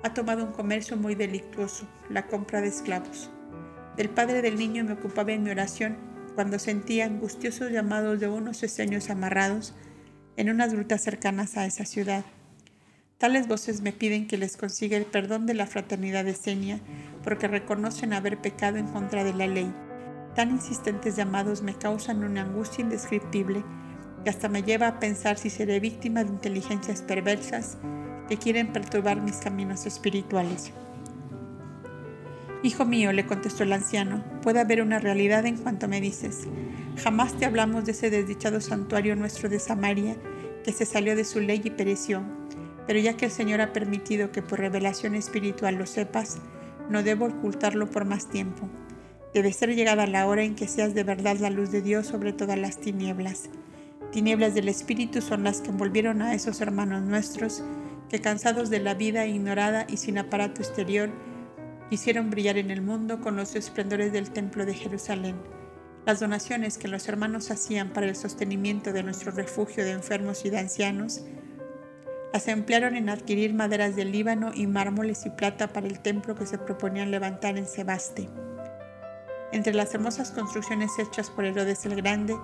ha 0.03 0.15
tomado 0.15 0.45
un 0.45 0.53
comercio 0.53 0.97
muy 0.97 1.15
delictuoso, 1.15 1.87
la 2.09 2.27
compra 2.27 2.63
de 2.63 2.69
esclavos. 2.69 3.31
Del 3.97 4.09
padre 4.09 4.41
del 4.41 4.59
niño 4.59 4.83
me 4.83 4.95
ocupaba 4.95 5.33
en 5.33 5.43
mi 5.43 5.51
oración 5.51 5.97
cuando 6.35 6.59
sentía 6.59 7.05
angustiosos 7.05 7.71
llamados 7.71 8.19
de 8.19 8.29
unos 8.29 8.63
esenios 8.63 9.11
amarrados 9.11 9.75
en 10.37 10.51
unas 10.51 10.73
grutas 10.73 11.03
cercanas 11.03 11.57
a 11.57 11.67
esa 11.67 11.85
ciudad. 11.85 12.25
Tales 13.25 13.49
voces 13.49 13.81
me 13.81 13.93
piden 13.95 14.27
que 14.27 14.37
les 14.37 14.59
consiga 14.59 14.99
el 14.99 15.07
perdón 15.07 15.47
de 15.47 15.55
la 15.55 15.67
fraternidad 15.67 16.29
esenia 16.29 16.79
porque 17.23 17.49
reconocen 17.49 18.13
haber 18.13 18.37
pecado 18.37 18.77
en 18.77 18.87
contra 18.87 19.25
de 19.25 19.33
la 19.33 19.47
ley. 19.47 19.73
Tan 20.35 20.51
insistentes 20.51 21.17
llamados 21.17 21.63
me 21.63 21.73
causan 21.73 22.23
una 22.23 22.43
angustia 22.43 22.83
indescriptible 22.83 23.65
que 24.23 24.29
hasta 24.29 24.51
me 24.51 24.63
lleva 24.63 24.89
a 24.89 25.01
pensar 25.01 25.39
si 25.39 25.49
seré 25.49 25.81
víctima 25.81 26.23
de 26.23 26.33
inteligencias 26.33 27.01
perversas 27.01 27.79
que 28.29 28.37
quieren 28.37 28.75
perturbar 28.75 29.23
mis 29.23 29.37
caminos 29.37 29.87
espirituales. 29.87 30.73
Hijo 32.63 32.85
mío, 32.85 33.11
le 33.11 33.25
contestó 33.25 33.63
el 33.63 33.73
anciano, 33.73 34.23
puede 34.43 34.61
haber 34.61 34.83
una 34.83 34.99
realidad 34.99 35.47
en 35.47 35.57
cuanto 35.57 35.89
me 35.89 36.03
dices. 36.03 36.47
Jamás 37.03 37.39
te 37.39 37.47
hablamos 37.47 37.87
de 37.87 37.93
ese 37.93 38.11
desdichado 38.11 38.61
santuario 38.61 39.17
nuestro 39.17 39.49
de 39.49 39.61
Samaria, 39.61 40.15
que 40.63 40.73
se 40.73 40.85
salió 40.85 41.17
de 41.17 41.25
su 41.25 41.41
ley 41.41 41.63
y 41.65 41.71
pereció. 41.71 42.23
Pero 42.87 42.99
ya 42.99 43.17
que 43.17 43.27
el 43.27 43.31
Señor 43.31 43.61
ha 43.61 43.73
permitido 43.73 44.31
que 44.31 44.43
por 44.43 44.59
revelación 44.59 45.15
espiritual 45.15 45.77
lo 45.77 45.87
sepas, 45.87 46.39
no 46.91 47.03
debo 47.03 47.27
ocultarlo 47.27 47.91
por 47.91 48.05
más 48.05 48.29
tiempo. 48.29 48.69
Debe 49.33 49.53
ser 49.53 49.75
llegada 49.75 50.07
la 50.07 50.27
hora 50.27 50.45
en 50.45 50.55
que 50.55 50.69
seas 50.69 50.95
de 50.95 51.03
verdad 51.03 51.39
la 51.39 51.51
luz 51.51 51.71
de 51.71 51.83
Dios 51.83 52.07
sobre 52.07 52.33
todas 52.33 52.59
las 52.59 52.79
tinieblas. 52.79 53.51
Tinieblas 54.13 54.55
del 54.55 54.69
Espíritu 54.69 55.23
son 55.23 55.43
las 55.43 55.61
que 55.61 55.71
envolvieron 55.71 56.23
a 56.23 56.35
esos 56.35 56.61
hermanos 56.61 57.03
nuestros 57.03 57.65
que 58.09 58.21
cansados 58.21 58.71
de 58.71 58.81
la 58.81 58.95
vida 58.95 59.27
ignorada 59.27 59.87
y 59.89 59.97
sin 59.97 60.19
aparato 60.19 60.63
exterior, 60.63 61.11
quisieron 61.91 62.31
brillar 62.31 62.59
en 62.59 62.71
el 62.71 62.83
mundo 62.83 63.21
con 63.21 63.37
los 63.37 63.57
esplendores 63.57 64.13
del 64.13 64.31
Templo 64.31 64.65
de 64.67 64.75
Jerusalén. 64.75 65.37
Las 66.07 66.21
donaciones 66.21 66.79
que 66.79 66.89
los 66.89 67.09
hermanos 67.09 67.51
hacían 67.51 67.93
para 67.93 68.07
el 68.07 68.15
sostenimiento 68.15 68.93
de 68.93 69.03
nuestro 69.03 69.33
refugio 69.33 69.85
de 69.85 69.93
enfermos 69.93 70.45
y 70.45 70.51
de 70.51 70.59
ancianos 70.59 71.25
las 72.35 72.49
emplearon 72.49 72.97
en 72.97 73.11
adquirir 73.11 73.55
maderas 73.55 73.95
del 73.95 74.11
Líbano 74.11 74.51
y 74.53 74.67
mármoles 74.67 75.25
y 75.25 75.31
plata 75.31 75.69
para 75.69 75.87
el 75.87 76.01
templo 76.01 76.35
que 76.35 76.47
se 76.47 76.59
proponían 76.59 77.13
levantar 77.13 77.57
en 77.57 77.65
Sebaste. 77.65 78.29
Entre 79.53 79.73
las 79.73 79.95
hermosas 79.95 80.33
construcciones 80.33 80.91
hechas 80.99 81.31
por 81.31 81.45
Herodes 81.45 81.87
el 81.87 81.95
Grande, 81.95 82.37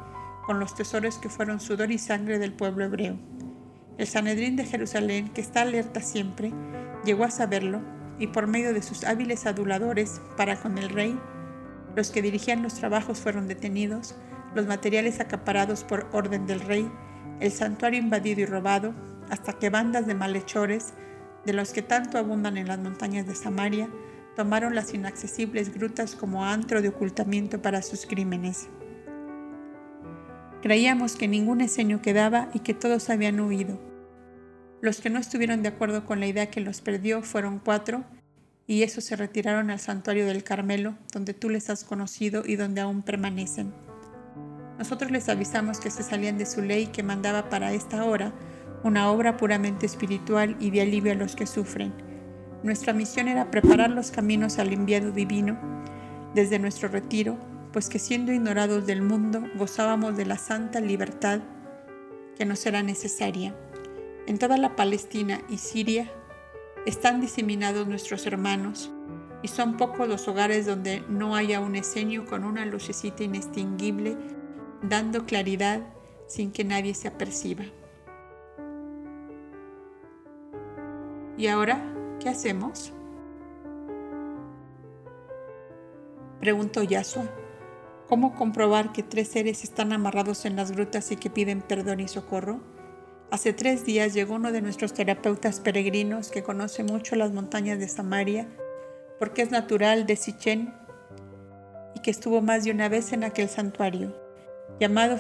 con 0.47 0.61
los 0.61 0.77
tesoros 0.77 1.19
que 1.19 1.29
fueron 1.29 1.59
sudor 1.59 1.91
y 1.91 1.99
sangre 1.99 2.39
del 2.39 2.53
pueblo 2.53 2.85
hebreo. 2.85 3.17
El 3.99 4.07
Sanedrín 4.07 4.55
de 4.55 4.65
Jerusalén, 4.65 5.29
que 5.31 5.41
está 5.41 5.63
alerta 5.63 6.01
siempre, 6.01 6.53
llegó 7.05 7.25
a 7.25 7.31
saberlo 7.33 7.81
y 8.21 8.29
por 8.29 8.47
medio 8.47 8.73
de 8.73 8.83
sus 8.83 9.03
hábiles 9.03 9.45
aduladores 9.45 10.21
para 10.37 10.55
con 10.55 10.79
el 10.79 10.91
rey, 10.91 11.19
los 11.97 12.13
que 12.13 12.23
dirigían 12.23 12.63
los 12.63 12.75
trabajos 12.75 13.19
fueron 13.19 13.49
detenidos, 13.49 14.15
los 14.55 14.69
materiales 14.69 15.19
acaparados 15.19 15.83
por 15.83 16.07
orden 16.13 16.47
del 16.47 16.61
rey, 16.61 16.89
el 17.41 17.51
santuario 17.51 17.99
invadido 17.99 18.43
y 18.43 18.47
robado, 18.47 18.95
hasta 19.31 19.55
que 19.55 19.71
bandas 19.71 20.07
de 20.07 20.15
malhechores, 20.15 20.95
de 21.45 21.53
los 21.53 21.73
que 21.73 21.83
tanto 21.83 22.19
abundan 22.19 22.57
en 22.57 22.69
las 22.69 22.79
montañas 22.79 23.27
de 23.27 23.35
Samaria, 23.35 23.89
tomaron 24.37 24.75
las 24.75 24.95
inaccesibles 24.95 25.73
grutas 25.75 26.15
como 26.15 26.45
antro 26.45 26.83
de 26.83 26.89
ocultamiento 26.89 27.63
para 27.63 27.83
sus 27.83 28.07
crímenes. 28.07 28.69
Creíamos 30.63 31.17
que 31.17 31.29
ningún 31.29 31.63
eseño 31.63 32.03
quedaba 32.03 32.51
y 32.53 32.61
que 32.61 32.75
todos 32.75 33.09
habían 33.09 33.41
huido. 33.41 33.79
Los 34.83 35.01
que 35.01 35.11
no 35.11 35.19
estuvieron 35.19 35.63
de 35.63 35.69
acuerdo 35.69 36.05
con 36.05 36.21
la 36.21 36.27
idea 36.27 36.51
que 36.51 36.61
los 36.61 36.81
perdió 36.81 37.23
fueron 37.23 37.59
cuatro, 37.59 38.05
y 38.67 38.83
esos 38.83 39.05
se 39.05 39.17
retiraron 39.17 39.71
al 39.71 39.81
santuario 39.81 40.27
del 40.27 40.45
Carmelo, 40.45 40.95
donde 41.13 41.35
tú 41.35 41.49
les 41.51 41.71
has 41.71 41.83
conocido 41.83 42.45
y 42.47 42.57
donde 42.57 42.81
aún 42.81 43.03
permanecen. 43.03 43.73
Nosotros 44.79 45.11
les 45.11 45.29
avisamos 45.29 45.81
que 45.81 45.91
se 45.91 46.03
salían 46.03 46.39
de 46.39 46.47
su 46.47 46.63
ley 46.63 46.87
que 46.87 47.03
mandaba 47.03 47.51
para 47.51 47.73
esta 47.73 48.05
hora 48.05 48.33
una 48.83 49.11
obra 49.11 49.37
puramente 49.37 49.87
espiritual 49.87 50.57
y 50.61 50.71
de 50.71 50.83
alivio 50.83 51.13
a 51.13 51.17
los 51.17 51.37
que 51.37 51.47
sufren. 51.47 51.93
Nuestra 52.63 52.93
misión 52.93 53.29
era 53.29 53.51
preparar 53.51 53.91
los 53.91 54.11
caminos 54.11 54.59
al 54.59 54.73
enviado 54.73 55.13
divino 55.13 55.59
desde 56.35 56.59
nuestro 56.59 56.89
retiro, 56.89 57.37
pues 57.73 57.89
que 57.89 57.99
siendo 57.99 58.33
ignorados 58.33 58.87
del 58.87 59.03
mundo 59.03 59.43
gozábamos 59.57 60.17
de 60.17 60.27
la 60.27 60.37
santa 60.37 60.81
libertad 60.81 61.41
que 62.37 62.45
nos 62.45 62.65
era 62.67 62.83
necesaria. 62.83 63.55
En 64.27 64.39
toda 64.39 64.57
la 64.57 64.77
Palestina 64.77 65.41
y 65.49 65.59
Siria 65.59 66.11
están 66.87 67.21
diseminados 67.21 67.87
nuestros 67.87 68.27
hermanos 68.27 68.91
y 69.43 69.49
son 69.49 69.77
pocos 69.77 70.09
los 70.09 70.29
hogares 70.29 70.67
donde 70.67 71.03
no 71.09 71.35
haya 71.35 71.61
un 71.61 71.77
eseño 71.77 72.25
con 72.27 72.45
una 72.45 72.65
lucecita 72.67 73.25
inextinguible 73.25 74.17
dando 74.83 75.25
claridad 75.25 75.81
sin 76.27 76.53
que 76.53 76.65
nadie 76.65 76.95
se 76.95 77.09
aperciba. 77.09 77.65
¿Y 81.41 81.47
ahora 81.47 81.81
qué 82.21 82.29
hacemos? 82.29 82.93
Preguntó 86.39 86.83
Yasua. 86.83 87.31
¿Cómo 88.11 88.35
comprobar 88.35 88.93
que 88.93 89.03
tres 89.03 89.29
seres 89.29 89.65
están 89.65 89.95
amarrados 89.95 90.45
en 90.45 90.55
las 90.55 90.71
grutas 90.71 91.11
y 91.13 91.17
que 91.17 91.31
piden 91.31 91.63
perdón 91.63 92.01
y 92.01 92.09
socorro? 92.09 92.61
Hace 93.31 93.55
tres 93.55 93.87
días 93.87 94.13
llegó 94.13 94.35
uno 94.35 94.53
de 94.53 94.61
nuestros 94.61 94.93
terapeutas 94.93 95.61
peregrinos 95.61 96.31
que 96.31 96.43
conoce 96.43 96.85
mucho 96.85 97.17
las 97.17 97.33
montañas 97.33 97.79
de 97.79 97.89
Samaria, 97.89 98.47
porque 99.19 99.41
es 99.41 99.51
natural 99.51 100.05
de 100.05 100.17
Sichén 100.17 100.75
y 101.95 102.01
que 102.01 102.11
estuvo 102.11 102.43
más 102.43 102.65
de 102.65 102.73
una 102.73 102.91
vez 102.91 103.15
en 103.15 103.25
aquel 103.25 103.49
santuario. 103.49 104.15
Llamado 104.79 105.17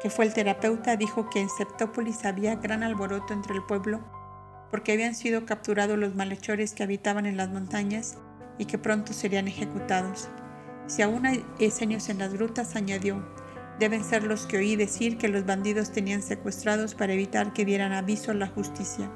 que 0.00 0.10
fue 0.10 0.26
el 0.26 0.32
terapeuta, 0.32 0.96
dijo 0.96 1.28
que 1.28 1.40
en 1.40 1.48
Septópolis 1.48 2.24
había 2.24 2.54
gran 2.54 2.84
alboroto 2.84 3.34
entre 3.34 3.56
el 3.56 3.64
pueblo 3.64 4.19
porque 4.70 4.92
habían 4.92 5.14
sido 5.14 5.46
capturados 5.46 5.98
los 5.98 6.14
malhechores 6.14 6.74
que 6.74 6.82
habitaban 6.82 7.26
en 7.26 7.36
las 7.36 7.50
montañas 7.50 8.16
y 8.58 8.66
que 8.66 8.78
pronto 8.78 9.12
serían 9.12 9.48
ejecutados. 9.48 10.28
Si 10.86 11.02
aún 11.02 11.26
hay 11.26 11.44
esenios 11.58 12.08
en 12.08 12.18
las 12.18 12.32
grutas, 12.32 12.76
añadió, 12.76 13.24
deben 13.78 14.04
ser 14.04 14.24
los 14.24 14.46
que 14.46 14.58
oí 14.58 14.76
decir 14.76 15.16
que 15.18 15.28
los 15.28 15.46
bandidos 15.46 15.90
tenían 15.90 16.22
secuestrados 16.22 16.94
para 16.94 17.14
evitar 17.14 17.52
que 17.52 17.64
dieran 17.64 17.92
aviso 17.92 18.30
a 18.30 18.34
la 18.34 18.46
justicia. 18.46 19.10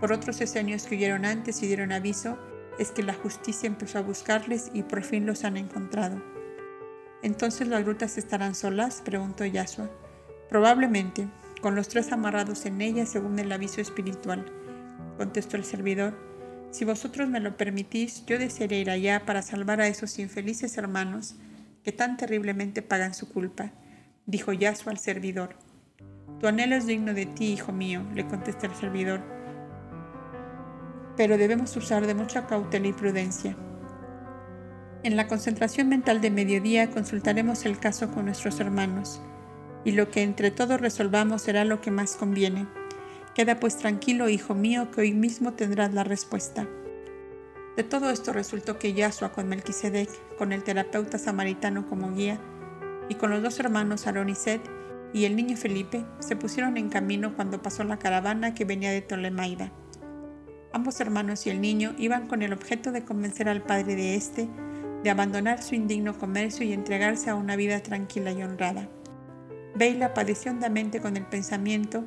Por 0.00 0.12
otros 0.12 0.40
esenios 0.40 0.84
que 0.84 0.96
huyeron 0.96 1.24
antes 1.24 1.62
y 1.62 1.66
dieron 1.66 1.92
aviso, 1.92 2.36
es 2.78 2.90
que 2.90 3.02
la 3.02 3.14
justicia 3.14 3.66
empezó 3.66 3.98
a 3.98 4.02
buscarles 4.02 4.70
y 4.74 4.82
por 4.82 5.02
fin 5.02 5.26
los 5.26 5.44
han 5.44 5.56
encontrado. 5.56 6.20
¿Entonces 7.22 7.68
las 7.68 7.84
grutas 7.84 8.18
estarán 8.18 8.54
solas? 8.54 9.02
preguntó 9.04 9.44
Yasua. 9.44 9.88
Probablemente, 10.48 11.28
con 11.62 11.76
los 11.76 11.88
tres 11.88 12.12
amarrados 12.12 12.66
en 12.66 12.82
ellas 12.82 13.08
según 13.08 13.38
el 13.38 13.50
aviso 13.52 13.80
espiritual, 13.80 14.44
contestó 15.16 15.56
el 15.56 15.64
servidor. 15.64 16.18
Si 16.72 16.84
vosotros 16.84 17.28
me 17.28 17.40
lo 17.40 17.56
permitís, 17.56 18.26
yo 18.26 18.38
desearé 18.38 18.80
ir 18.80 18.90
allá 18.90 19.24
para 19.24 19.42
salvar 19.42 19.80
a 19.80 19.86
esos 19.86 20.18
infelices 20.18 20.76
hermanos 20.76 21.36
que 21.84 21.92
tan 21.92 22.16
terriblemente 22.16 22.82
pagan 22.82 23.14
su 23.14 23.28
culpa, 23.28 23.70
dijo 24.26 24.52
Yasuo 24.52 24.90
al 24.90 24.98
servidor. 24.98 25.56
Tu 26.40 26.48
anhelo 26.48 26.74
es 26.74 26.86
digno 26.86 27.14
de 27.14 27.26
ti, 27.26 27.52
hijo 27.52 27.72
mío, 27.72 28.02
le 28.14 28.26
contestó 28.26 28.66
el 28.66 28.74
servidor, 28.74 29.22
pero 31.16 31.38
debemos 31.38 31.76
usar 31.76 32.06
de 32.06 32.14
mucha 32.14 32.46
cautela 32.46 32.88
y 32.88 32.92
prudencia. 32.92 33.56
En 35.04 35.16
la 35.16 35.28
concentración 35.28 35.88
mental 35.88 36.20
de 36.20 36.30
mediodía 36.30 36.90
consultaremos 36.90 37.64
el 37.66 37.78
caso 37.78 38.10
con 38.10 38.24
nuestros 38.24 38.58
hermanos, 38.60 39.20
y 39.84 39.92
lo 39.92 40.10
que 40.10 40.22
entre 40.22 40.50
todos 40.50 40.80
resolvamos 40.80 41.42
será 41.42 41.64
lo 41.64 41.80
que 41.80 41.90
más 41.90 42.16
conviene. 42.16 42.66
Queda 43.34 43.58
pues 43.60 43.76
tranquilo, 43.76 44.28
hijo 44.28 44.54
mío, 44.54 44.90
que 44.90 45.00
hoy 45.00 45.12
mismo 45.12 45.54
tendrás 45.54 45.94
la 45.94 46.04
respuesta. 46.04 46.66
De 47.76 47.82
todo 47.82 48.10
esto 48.10 48.32
resultó 48.32 48.78
que 48.78 48.92
Yasua 48.92 49.32
con 49.32 49.48
Melquisedec, 49.48 50.10
con 50.36 50.52
el 50.52 50.62
terapeuta 50.62 51.18
samaritano 51.18 51.88
como 51.88 52.12
guía, 52.12 52.38
y 53.08 53.14
con 53.14 53.30
los 53.30 53.42
dos 53.42 53.58
hermanos 53.60 54.06
Aarón 54.06 54.28
y 54.28 54.34
Seth 54.34 54.62
y 55.14 55.24
el 55.24 55.36
niño 55.36 55.56
Felipe, 55.56 56.04
se 56.20 56.36
pusieron 56.36 56.76
en 56.76 56.88
camino 56.88 57.34
cuando 57.34 57.62
pasó 57.62 57.84
la 57.84 57.98
caravana 57.98 58.54
que 58.54 58.64
venía 58.64 58.90
de 58.90 59.02
Tolemaida. 59.02 59.72
Ambos 60.72 61.00
hermanos 61.00 61.46
y 61.46 61.50
el 61.50 61.60
niño 61.60 61.94
iban 61.98 62.28
con 62.28 62.42
el 62.42 62.52
objeto 62.52 62.92
de 62.92 63.04
convencer 63.04 63.48
al 63.48 63.62
padre 63.62 63.94
de 63.94 64.14
éste 64.14 64.48
de 65.02 65.10
abandonar 65.10 65.62
su 65.62 65.74
indigno 65.74 66.16
comercio 66.16 66.64
y 66.64 66.72
entregarse 66.72 67.30
a 67.30 67.34
una 67.34 67.56
vida 67.56 67.80
tranquila 67.80 68.32
y 68.32 68.42
honrada. 68.42 68.88
Beila 69.74 70.14
padeció 70.14 70.52
hondamente 70.52 71.00
con 71.00 71.16
el 71.16 71.24
pensamiento 71.24 72.04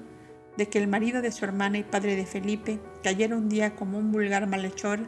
de 0.57 0.69
que 0.69 0.77
el 0.77 0.87
marido 0.87 1.21
de 1.21 1.31
su 1.31 1.45
hermana 1.45 1.77
y 1.77 1.83
padre 1.83 2.15
de 2.15 2.25
Felipe 2.25 2.79
cayera 3.03 3.35
un 3.35 3.49
día 3.49 3.75
como 3.75 3.97
un 3.97 4.11
vulgar 4.11 4.47
malhechor 4.47 4.99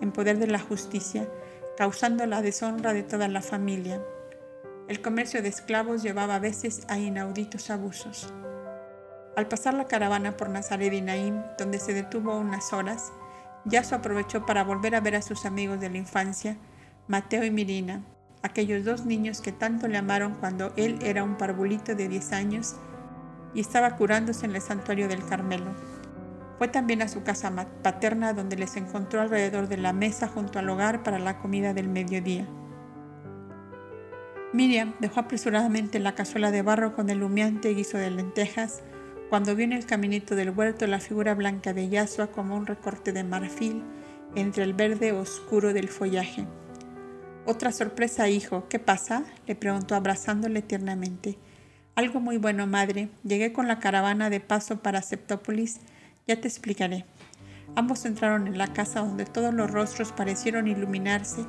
en 0.00 0.12
poder 0.12 0.38
de 0.38 0.46
la 0.46 0.58
justicia, 0.58 1.28
causando 1.76 2.26
la 2.26 2.42
deshonra 2.42 2.92
de 2.92 3.02
toda 3.02 3.28
la 3.28 3.42
familia. 3.42 4.02
El 4.88 5.02
comercio 5.02 5.42
de 5.42 5.48
esclavos 5.48 6.02
llevaba 6.02 6.36
a 6.36 6.40
veces 6.40 6.86
a 6.88 6.98
inauditos 6.98 7.70
abusos. 7.70 8.32
Al 9.36 9.48
pasar 9.48 9.74
la 9.74 9.86
caravana 9.86 10.36
por 10.36 10.48
Nazaret 10.48 10.92
y 10.92 11.02
Naim, 11.02 11.42
donde 11.58 11.78
se 11.78 11.92
detuvo 11.92 12.38
unas 12.38 12.72
horas, 12.72 13.12
Yaso 13.64 13.96
aprovechó 13.96 14.46
para 14.46 14.64
volver 14.64 14.94
a 14.94 15.00
ver 15.00 15.16
a 15.16 15.22
sus 15.22 15.44
amigos 15.44 15.80
de 15.80 15.90
la 15.90 15.98
infancia, 15.98 16.56
Mateo 17.08 17.44
y 17.44 17.50
Mirina, 17.50 18.02
aquellos 18.46 18.84
dos 18.84 19.04
niños 19.04 19.40
que 19.40 19.52
tanto 19.52 19.88
le 19.88 19.98
amaron 19.98 20.34
cuando 20.34 20.72
él 20.76 20.98
era 21.02 21.22
un 21.24 21.36
parvulito 21.36 21.94
de 21.94 22.08
10 22.08 22.32
años 22.32 22.76
y 23.54 23.60
estaba 23.60 23.96
curándose 23.96 24.46
en 24.46 24.54
el 24.54 24.62
santuario 24.62 25.08
del 25.08 25.24
Carmelo. 25.24 25.74
Fue 26.58 26.68
también 26.68 27.02
a 27.02 27.08
su 27.08 27.22
casa 27.22 27.52
paterna 27.82 28.32
donde 28.32 28.56
les 28.56 28.76
encontró 28.76 29.20
alrededor 29.20 29.68
de 29.68 29.76
la 29.76 29.92
mesa 29.92 30.28
junto 30.28 30.58
al 30.58 30.68
hogar 30.70 31.02
para 31.02 31.18
la 31.18 31.38
comida 31.38 31.74
del 31.74 31.88
mediodía. 31.88 32.46
Miriam 34.52 34.94
dejó 35.00 35.20
apresuradamente 35.20 35.98
la 35.98 36.14
cazuela 36.14 36.50
de 36.50 36.62
barro 36.62 36.94
con 36.94 37.10
el 37.10 37.22
humeante 37.22 37.74
guiso 37.74 37.98
de 37.98 38.10
lentejas 38.10 38.82
cuando 39.28 39.56
vio 39.56 39.64
en 39.64 39.72
el 39.72 39.86
caminito 39.86 40.34
del 40.34 40.50
huerto 40.50 40.86
la 40.86 41.00
figura 41.00 41.34
blanca 41.34 41.74
de 41.74 41.88
Yasua 41.88 42.28
como 42.28 42.56
un 42.56 42.66
recorte 42.66 43.12
de 43.12 43.24
marfil 43.24 43.82
entre 44.34 44.64
el 44.64 44.72
verde 44.72 45.12
oscuro 45.12 45.72
del 45.72 45.88
follaje. 45.88 46.46
Otra 47.48 47.70
sorpresa, 47.70 48.28
hijo. 48.28 48.66
¿Qué 48.68 48.80
pasa? 48.80 49.22
le 49.46 49.54
preguntó 49.54 49.94
abrazándole 49.94 50.62
tiernamente. 50.62 51.38
Algo 51.94 52.18
muy 52.18 52.38
bueno, 52.38 52.66
madre. 52.66 53.08
Llegué 53.22 53.52
con 53.52 53.68
la 53.68 53.78
caravana 53.78 54.30
de 54.30 54.40
paso 54.40 54.82
para 54.82 55.00
Septópolis. 55.00 55.78
Ya 56.26 56.40
te 56.40 56.48
explicaré. 56.48 57.04
Ambos 57.76 58.04
entraron 58.04 58.48
en 58.48 58.58
la 58.58 58.72
casa 58.72 58.98
donde 58.98 59.26
todos 59.26 59.54
los 59.54 59.70
rostros 59.70 60.10
parecieron 60.10 60.66
iluminarse 60.66 61.46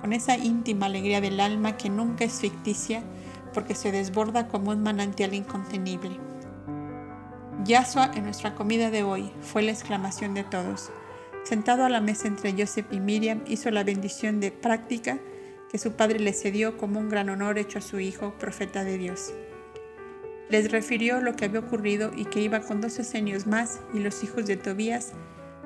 con 0.00 0.12
esa 0.12 0.36
íntima 0.36 0.86
alegría 0.86 1.20
del 1.20 1.40
alma 1.40 1.76
que 1.76 1.90
nunca 1.90 2.24
es 2.24 2.40
ficticia 2.40 3.02
porque 3.52 3.74
se 3.74 3.90
desborda 3.90 4.46
como 4.46 4.70
un 4.70 4.84
manantial 4.84 5.34
incontenible. 5.34 6.16
Yasua 7.64 8.12
en 8.14 8.22
nuestra 8.22 8.54
comida 8.54 8.92
de 8.92 9.02
hoy 9.02 9.32
fue 9.40 9.62
la 9.62 9.72
exclamación 9.72 10.34
de 10.34 10.44
todos. 10.44 10.92
Sentado 11.42 11.84
a 11.84 11.88
la 11.88 12.00
mesa 12.00 12.28
entre 12.28 12.52
Joseph 12.52 12.86
y 12.92 13.00
Miriam, 13.00 13.42
hizo 13.48 13.72
la 13.72 13.82
bendición 13.82 14.38
de 14.38 14.52
práctica 14.52 15.18
que 15.70 15.78
su 15.78 15.92
padre 15.92 16.18
le 16.18 16.32
cedió 16.32 16.76
como 16.76 16.98
un 16.98 17.08
gran 17.08 17.28
honor 17.30 17.58
hecho 17.58 17.78
a 17.78 17.82
su 17.82 18.00
hijo, 18.00 18.34
profeta 18.38 18.82
de 18.84 18.98
Dios. 18.98 19.32
Les 20.48 20.72
refirió 20.72 21.20
lo 21.20 21.36
que 21.36 21.44
había 21.44 21.60
ocurrido 21.60 22.10
y 22.16 22.24
que 22.24 22.40
iba 22.40 22.60
con 22.60 22.80
doce 22.80 23.16
años 23.16 23.46
más 23.46 23.80
y 23.94 24.00
los 24.00 24.24
hijos 24.24 24.46
de 24.46 24.56
Tobías 24.56 25.12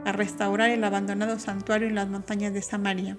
a 0.04 0.12
restaurar 0.12 0.68
el 0.68 0.84
abandonado 0.84 1.38
santuario 1.38 1.88
en 1.88 1.94
las 1.94 2.08
montañas 2.08 2.52
de 2.52 2.60
Samaria. 2.60 3.16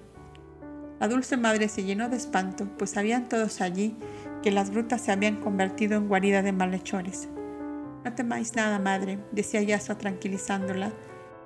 La 1.00 1.08
dulce 1.08 1.36
madre 1.36 1.68
se 1.68 1.82
llenó 1.82 2.08
de 2.08 2.16
espanto, 2.16 2.68
pues 2.78 2.90
sabían 2.90 3.28
todos 3.28 3.60
allí 3.60 3.96
que 4.42 4.52
las 4.52 4.70
grutas 4.70 5.00
se 5.02 5.10
habían 5.10 5.36
convertido 5.36 5.96
en 5.96 6.06
guarida 6.06 6.42
de 6.42 6.52
malhechores. 6.52 7.28
No 8.04 8.14
temáis 8.14 8.54
nada, 8.54 8.78
madre, 8.78 9.18
decía 9.32 9.60
Yasua 9.60 9.98
tranquilizándola. 9.98 10.92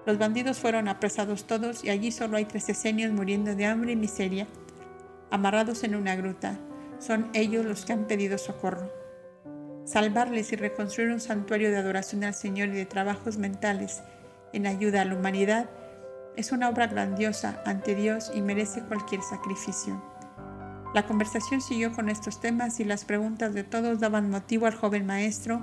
Los 0.05 0.19
bandidos 0.19 0.59
fueron 0.59 0.89
apresados 0.89 1.47
todos 1.47 1.83
y 1.83 1.89
allí 1.89 2.13
solo 2.13 2.37
hay 2.37 2.45
tres 2.45 2.69
esenios 2.69 3.11
muriendo 3.13 3.55
de 3.55 3.65
hambre 3.65 3.93
y 3.93 3.97
miseria, 3.97 4.47
amarrados 5.31 5.85
en 5.85 5.95
una 5.95 6.17
gruta. 6.17 6.59
Son 6.99 7.31
ellos 7.33 7.65
los 7.65 7.85
que 7.85 7.93
han 7.93 8.07
pedido 8.07 8.39
socorro. 8.39 8.91
Salvarles 9.85 10.53
y 10.53 10.57
reconstruir 10.57 11.11
un 11.11 11.21
santuario 11.21 11.71
de 11.71 11.79
adoración 11.79 12.25
al 12.25 12.35
Señor 12.35 12.69
y 12.69 12.73
de 12.73 12.87
trabajos 12.87 13.39
mentales 13.39 14.03
en 14.53 14.67
ayuda 14.67 15.03
a 15.03 15.05
la 15.05 15.15
humanidad 15.15 15.71
es 16.37 16.53
una 16.53 16.69
obra 16.69 16.87
grandiosa 16.87 17.63
ante 17.67 17.95
Dios 17.95 18.31
y 18.35 18.41
merece 18.41 18.83
cualquier 18.83 19.23
sacrificio. 19.23 20.01
La 20.95 21.07
conversación 21.07 21.61
siguió 21.61 21.93
con 21.93 22.09
estos 22.09 22.41
temas 22.41 22.81
y 22.81 22.85
las 22.85 23.05
preguntas 23.05 23.55
de 23.55 23.63
todos 23.63 24.01
daban 24.01 24.31
motivo 24.31 24.67
al 24.67 24.75
joven 24.75 25.07
maestro 25.07 25.61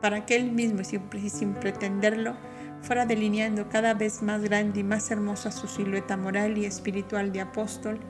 para 0.00 0.26
que 0.26 0.36
él 0.36 0.50
mismo, 0.50 0.80
y 0.80 1.30
sin 1.30 1.54
pretenderlo, 1.54 2.36
fuera 2.82 3.06
delineando 3.06 3.68
cada 3.68 3.94
vez 3.94 4.22
más 4.22 4.42
grande 4.42 4.80
y 4.80 4.84
más 4.84 5.10
hermosa 5.10 5.50
su 5.50 5.66
silueta 5.68 6.16
moral 6.16 6.58
y 6.58 6.66
espiritual 6.66 7.32
de 7.32 7.40
apóstol, 7.40 8.00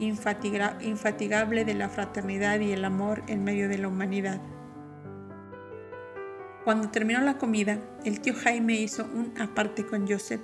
infatigable 0.00 1.64
de 1.64 1.74
la 1.74 1.88
fraternidad 1.88 2.60
y 2.60 2.72
el 2.72 2.84
amor 2.84 3.22
en 3.26 3.44
medio 3.44 3.68
de 3.68 3.78
la 3.78 3.88
humanidad. 3.88 4.40
Cuando 6.64 6.90
terminó 6.90 7.20
la 7.20 7.38
comida, 7.38 7.78
el 8.04 8.20
tío 8.20 8.34
Jaime 8.34 8.74
hizo 8.74 9.04
un 9.04 9.32
aparte 9.40 9.86
con 9.86 10.06
Joseph. 10.06 10.42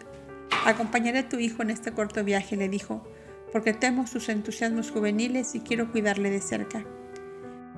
Acompañaré 0.65 1.20
a 1.20 1.28
tu 1.28 1.39
hijo 1.39 1.62
en 1.62 1.70
este 1.70 1.93
corto 1.93 2.24
viaje, 2.24 2.57
le 2.57 2.69
dijo, 2.69 3.07
porque 3.53 3.73
temo 3.73 4.07
sus 4.07 4.28
entusiasmos 4.28 4.91
juveniles 4.91 5.55
y 5.55 5.61
quiero 5.61 5.91
cuidarle 5.93 6.31
de 6.31 6.41
cerca. 6.41 6.85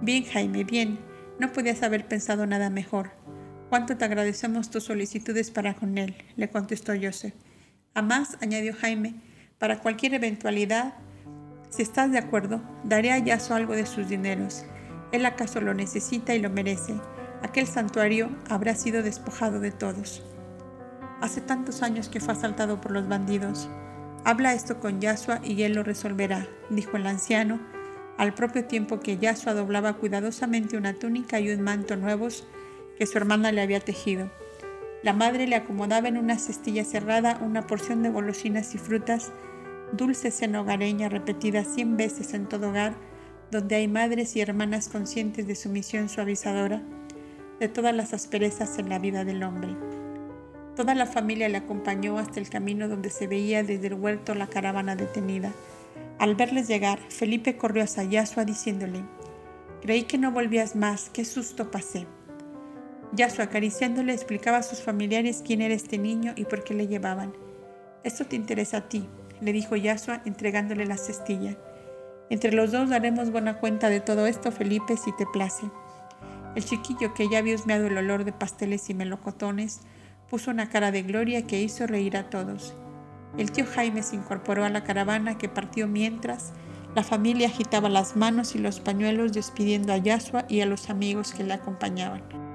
Bien, 0.00 0.24
Jaime, 0.24 0.64
bien, 0.64 0.98
no 1.38 1.52
podías 1.52 1.82
haber 1.82 2.06
pensado 2.06 2.46
nada 2.46 2.70
mejor. 2.70 3.10
Cuánto 3.68 3.96
te 3.96 4.04
agradecemos 4.04 4.70
tus 4.70 4.84
solicitudes 4.84 5.50
para 5.50 5.74
con 5.74 5.98
él, 5.98 6.14
le 6.36 6.48
contestó 6.48 6.92
Joseph. 7.00 7.34
Además, 7.94 8.38
añadió 8.40 8.74
Jaime, 8.74 9.16
para 9.58 9.80
cualquier 9.80 10.14
eventualidad, 10.14 10.94
si 11.70 11.82
estás 11.82 12.10
de 12.10 12.18
acuerdo, 12.18 12.60
daré 12.84 13.12
a 13.12 13.18
Yaso 13.18 13.54
algo 13.54 13.74
de 13.74 13.86
sus 13.86 14.08
dineros. 14.08 14.64
Él 15.12 15.26
acaso 15.26 15.60
lo 15.60 15.74
necesita 15.74 16.34
y 16.34 16.40
lo 16.40 16.50
merece. 16.50 16.94
Aquel 17.42 17.66
santuario 17.66 18.30
habrá 18.48 18.74
sido 18.74 19.02
despojado 19.02 19.60
de 19.60 19.70
todos. 19.70 20.22
Hace 21.20 21.40
tantos 21.40 21.82
años 21.82 22.08
que 22.08 22.20
fue 22.20 22.34
asaltado 22.34 22.80
por 22.80 22.92
los 22.92 23.08
bandidos. 23.08 23.68
Habla 24.24 24.54
esto 24.54 24.80
con 24.80 25.00
Yasua 25.00 25.40
y 25.42 25.62
él 25.62 25.74
lo 25.74 25.82
resolverá, 25.82 26.46
dijo 26.70 26.96
el 26.96 27.06
anciano, 27.06 27.60
al 28.16 28.34
propio 28.34 28.64
tiempo 28.64 29.00
que 29.00 29.16
Yasua 29.16 29.54
doblaba 29.54 29.94
cuidadosamente 29.94 30.76
una 30.76 30.94
túnica 30.94 31.38
y 31.38 31.50
un 31.50 31.62
manto 31.62 31.96
nuevos 31.96 32.46
que 32.98 33.06
su 33.06 33.16
hermana 33.16 33.52
le 33.52 33.62
había 33.62 33.80
tejido. 33.80 34.30
La 35.02 35.12
madre 35.12 35.46
le 35.46 35.54
acomodaba 35.54 36.08
en 36.08 36.18
una 36.18 36.38
cestilla 36.38 36.84
cerrada 36.84 37.38
una 37.40 37.66
porción 37.66 38.02
de 38.02 38.10
golosinas 38.10 38.74
y 38.74 38.78
frutas, 38.78 39.30
dulce 39.92 40.30
cena 40.30 40.60
hogareña 40.60 41.08
repetida 41.08 41.64
cien 41.64 41.96
veces 41.96 42.34
en 42.34 42.46
todo 42.46 42.70
hogar, 42.70 42.94
donde 43.50 43.76
hay 43.76 43.88
madres 43.88 44.36
y 44.36 44.40
hermanas 44.40 44.88
conscientes 44.88 45.46
de 45.46 45.54
su 45.54 45.68
misión 45.68 46.08
suavizadora 46.08 46.82
de 47.58 47.68
todas 47.68 47.94
las 47.94 48.12
asperezas 48.12 48.78
en 48.78 48.88
la 48.88 48.98
vida 48.98 49.24
del 49.24 49.42
hombre. 49.42 49.74
Toda 50.76 50.94
la 50.94 51.06
familia 51.06 51.48
le 51.48 51.56
acompañó 51.56 52.18
hasta 52.18 52.38
el 52.38 52.48
camino 52.48 52.88
donde 52.88 53.10
se 53.10 53.26
veía 53.26 53.64
desde 53.64 53.88
el 53.88 53.94
huerto 53.94 54.34
la 54.34 54.46
caravana 54.46 54.94
detenida. 54.94 55.52
Al 56.18 56.36
verles 56.36 56.68
llegar, 56.68 57.00
Felipe 57.08 57.56
corrió 57.56 57.82
hacia 57.82 58.04
Yasua 58.04 58.44
diciéndole, 58.44 59.02
Creí 59.82 60.04
que 60.04 60.18
no 60.18 60.30
volvías 60.30 60.76
más, 60.76 61.10
qué 61.10 61.24
susto 61.24 61.70
pasé. 61.70 62.06
Yasua, 63.12 63.44
acariciándole, 63.46 64.12
explicaba 64.12 64.58
a 64.58 64.62
sus 64.62 64.80
familiares 64.80 65.42
quién 65.44 65.62
era 65.62 65.74
este 65.74 65.98
niño 65.98 66.32
y 66.36 66.44
por 66.44 66.62
qué 66.62 66.74
le 66.74 66.86
llevaban. 66.86 67.32
Esto 68.04 68.26
te 68.26 68.36
interesa 68.36 68.78
a 68.78 68.88
ti, 68.88 69.08
le 69.40 69.52
dijo 69.52 69.76
Yasua 69.76 70.22
entregándole 70.24 70.86
la 70.86 70.96
cestilla. 70.96 71.56
Entre 72.30 72.52
los 72.52 72.72
dos 72.72 72.90
daremos 72.90 73.30
buena 73.30 73.58
cuenta 73.58 73.88
de 73.88 74.00
todo 74.00 74.26
esto, 74.26 74.52
Felipe, 74.52 74.96
si 74.96 75.12
te 75.16 75.26
place. 75.26 75.70
El 76.54 76.64
chiquillo, 76.64 77.14
que 77.14 77.28
ya 77.28 77.38
había 77.38 77.54
husmeado 77.54 77.86
el 77.86 77.96
olor 77.96 78.24
de 78.24 78.32
pasteles 78.32 78.90
y 78.90 78.94
melocotones, 78.94 79.80
puso 80.28 80.50
una 80.50 80.68
cara 80.68 80.90
de 80.90 81.02
gloria 81.02 81.46
que 81.46 81.60
hizo 81.60 81.86
reír 81.86 82.16
a 82.16 82.28
todos. 82.28 82.74
El 83.36 83.52
tío 83.52 83.64
Jaime 83.66 84.02
se 84.02 84.16
incorporó 84.16 84.64
a 84.64 84.70
la 84.70 84.84
caravana 84.84 85.38
que 85.38 85.48
partió 85.48 85.86
mientras 85.86 86.52
la 86.94 87.04
familia 87.04 87.48
agitaba 87.48 87.88
las 87.88 88.16
manos 88.16 88.54
y 88.54 88.58
los 88.58 88.80
pañuelos 88.80 89.32
despidiendo 89.32 89.92
a 89.92 89.98
Yasua 89.98 90.46
y 90.48 90.62
a 90.62 90.66
los 90.66 90.90
amigos 90.90 91.32
que 91.32 91.44
le 91.44 91.54
acompañaban. 91.54 92.47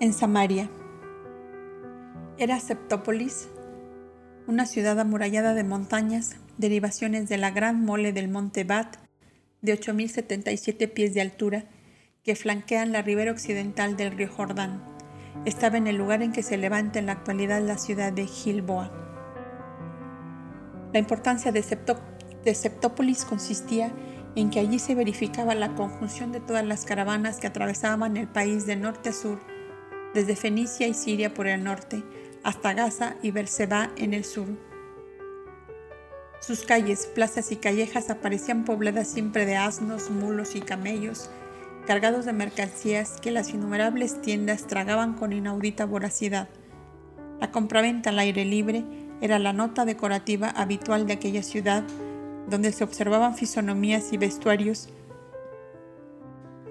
En 0.00 0.14
Samaria. 0.14 0.70
Era 2.38 2.58
Septópolis, 2.58 3.50
una 4.46 4.64
ciudad 4.64 4.98
amurallada 4.98 5.52
de 5.52 5.62
montañas, 5.62 6.36
derivaciones 6.56 7.28
de 7.28 7.36
la 7.36 7.50
gran 7.50 7.84
mole 7.84 8.14
del 8.14 8.28
monte 8.28 8.64
Bat, 8.64 8.96
de 9.60 9.78
8.077 9.78 10.90
pies 10.90 11.12
de 11.12 11.20
altura, 11.20 11.64
que 12.24 12.34
flanquean 12.34 12.92
la 12.92 13.02
ribera 13.02 13.30
occidental 13.30 13.98
del 13.98 14.12
río 14.12 14.30
Jordán. 14.32 14.82
Estaba 15.44 15.76
en 15.76 15.86
el 15.86 15.96
lugar 15.96 16.22
en 16.22 16.32
que 16.32 16.42
se 16.42 16.56
levanta 16.56 16.98
en 16.98 17.04
la 17.04 17.12
actualidad 17.12 17.60
la 17.60 17.76
ciudad 17.76 18.10
de 18.10 18.26
Gilboa. 18.26 18.90
La 20.94 20.98
importancia 20.98 21.52
de, 21.52 21.62
Septópolis 22.54 23.26
consistía 23.26 23.92
en 24.34 24.48
que 24.48 24.60
allí 24.60 24.78
se 24.78 24.94
verificaba 24.94 25.54
la 25.54 25.74
conjunción 25.74 26.32
de 26.32 26.40
todas 26.40 26.64
las 26.64 26.86
caravanas 26.86 27.36
que 27.36 27.48
atravesaban 27.48 28.16
el 28.16 28.28
país 28.28 28.64
de 28.64 28.76
norte 28.76 29.10
a 29.10 29.12
sur, 29.12 29.49
desde 30.14 30.36
Fenicia 30.36 30.86
y 30.86 30.94
Siria 30.94 31.34
por 31.34 31.46
el 31.46 31.62
norte, 31.62 32.02
hasta 32.42 32.72
Gaza 32.72 33.16
y 33.22 33.30
Berseba 33.30 33.90
en 33.96 34.14
el 34.14 34.24
sur. 34.24 34.48
Sus 36.40 36.62
calles, 36.62 37.06
plazas 37.06 37.52
y 37.52 37.56
callejas 37.56 38.08
aparecían 38.08 38.64
pobladas 38.64 39.08
siempre 39.08 39.44
de 39.44 39.56
asnos, 39.56 40.10
mulos 40.10 40.56
y 40.56 40.60
camellos, 40.60 41.30
cargados 41.86 42.24
de 42.24 42.32
mercancías 42.32 43.20
que 43.20 43.30
las 43.30 43.50
innumerables 43.50 44.22
tiendas 44.22 44.66
tragaban 44.66 45.14
con 45.14 45.32
inaudita 45.32 45.84
voracidad. 45.84 46.48
La 47.40 47.50
compraventa 47.50 48.10
al 48.10 48.18
aire 48.18 48.44
libre 48.44 48.84
era 49.20 49.38
la 49.38 49.52
nota 49.52 49.84
decorativa 49.84 50.48
habitual 50.48 51.06
de 51.06 51.12
aquella 51.12 51.42
ciudad, 51.42 51.84
donde 52.48 52.72
se 52.72 52.84
observaban 52.84 53.36
fisonomías 53.36 54.12
y 54.12 54.16
vestuarios 54.16 54.88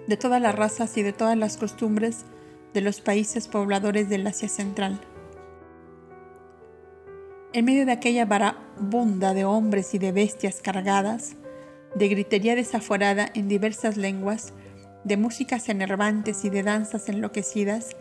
de 0.08 0.18
todas 0.18 0.42
las 0.42 0.56
razas 0.56 0.98
y 0.98 1.04
de 1.04 1.14
todas 1.14 1.38
las 1.38 1.58
costumbres 1.58 2.26
de 2.74 2.82
los 2.82 3.02
países 3.02 3.48
pobladores 3.48 4.10
del 4.10 4.26
Asia 4.28 4.50
Central. 4.50 5.00
En 7.52 7.66
medio 7.66 7.86
de 7.86 7.92
aquella 7.92 8.26
varabunda 8.26 9.34
de 9.34 9.46
hombres 9.46 9.94
y 9.94 9.98
de 9.98 10.12
bestias 10.12 10.62
cargadas, 10.62 11.36
de 11.96 12.08
gritería 12.08 12.56
desaforada 12.56 13.30
en 13.34 13.48
diversas 13.48 13.98
lenguas, 13.98 14.54
de 15.04 15.18
músicas 15.18 15.70
enervantes 15.70 16.46
y 16.46 16.50
de 16.50 16.62
danzas 16.62 17.10
enloquecidas, 17.10 17.96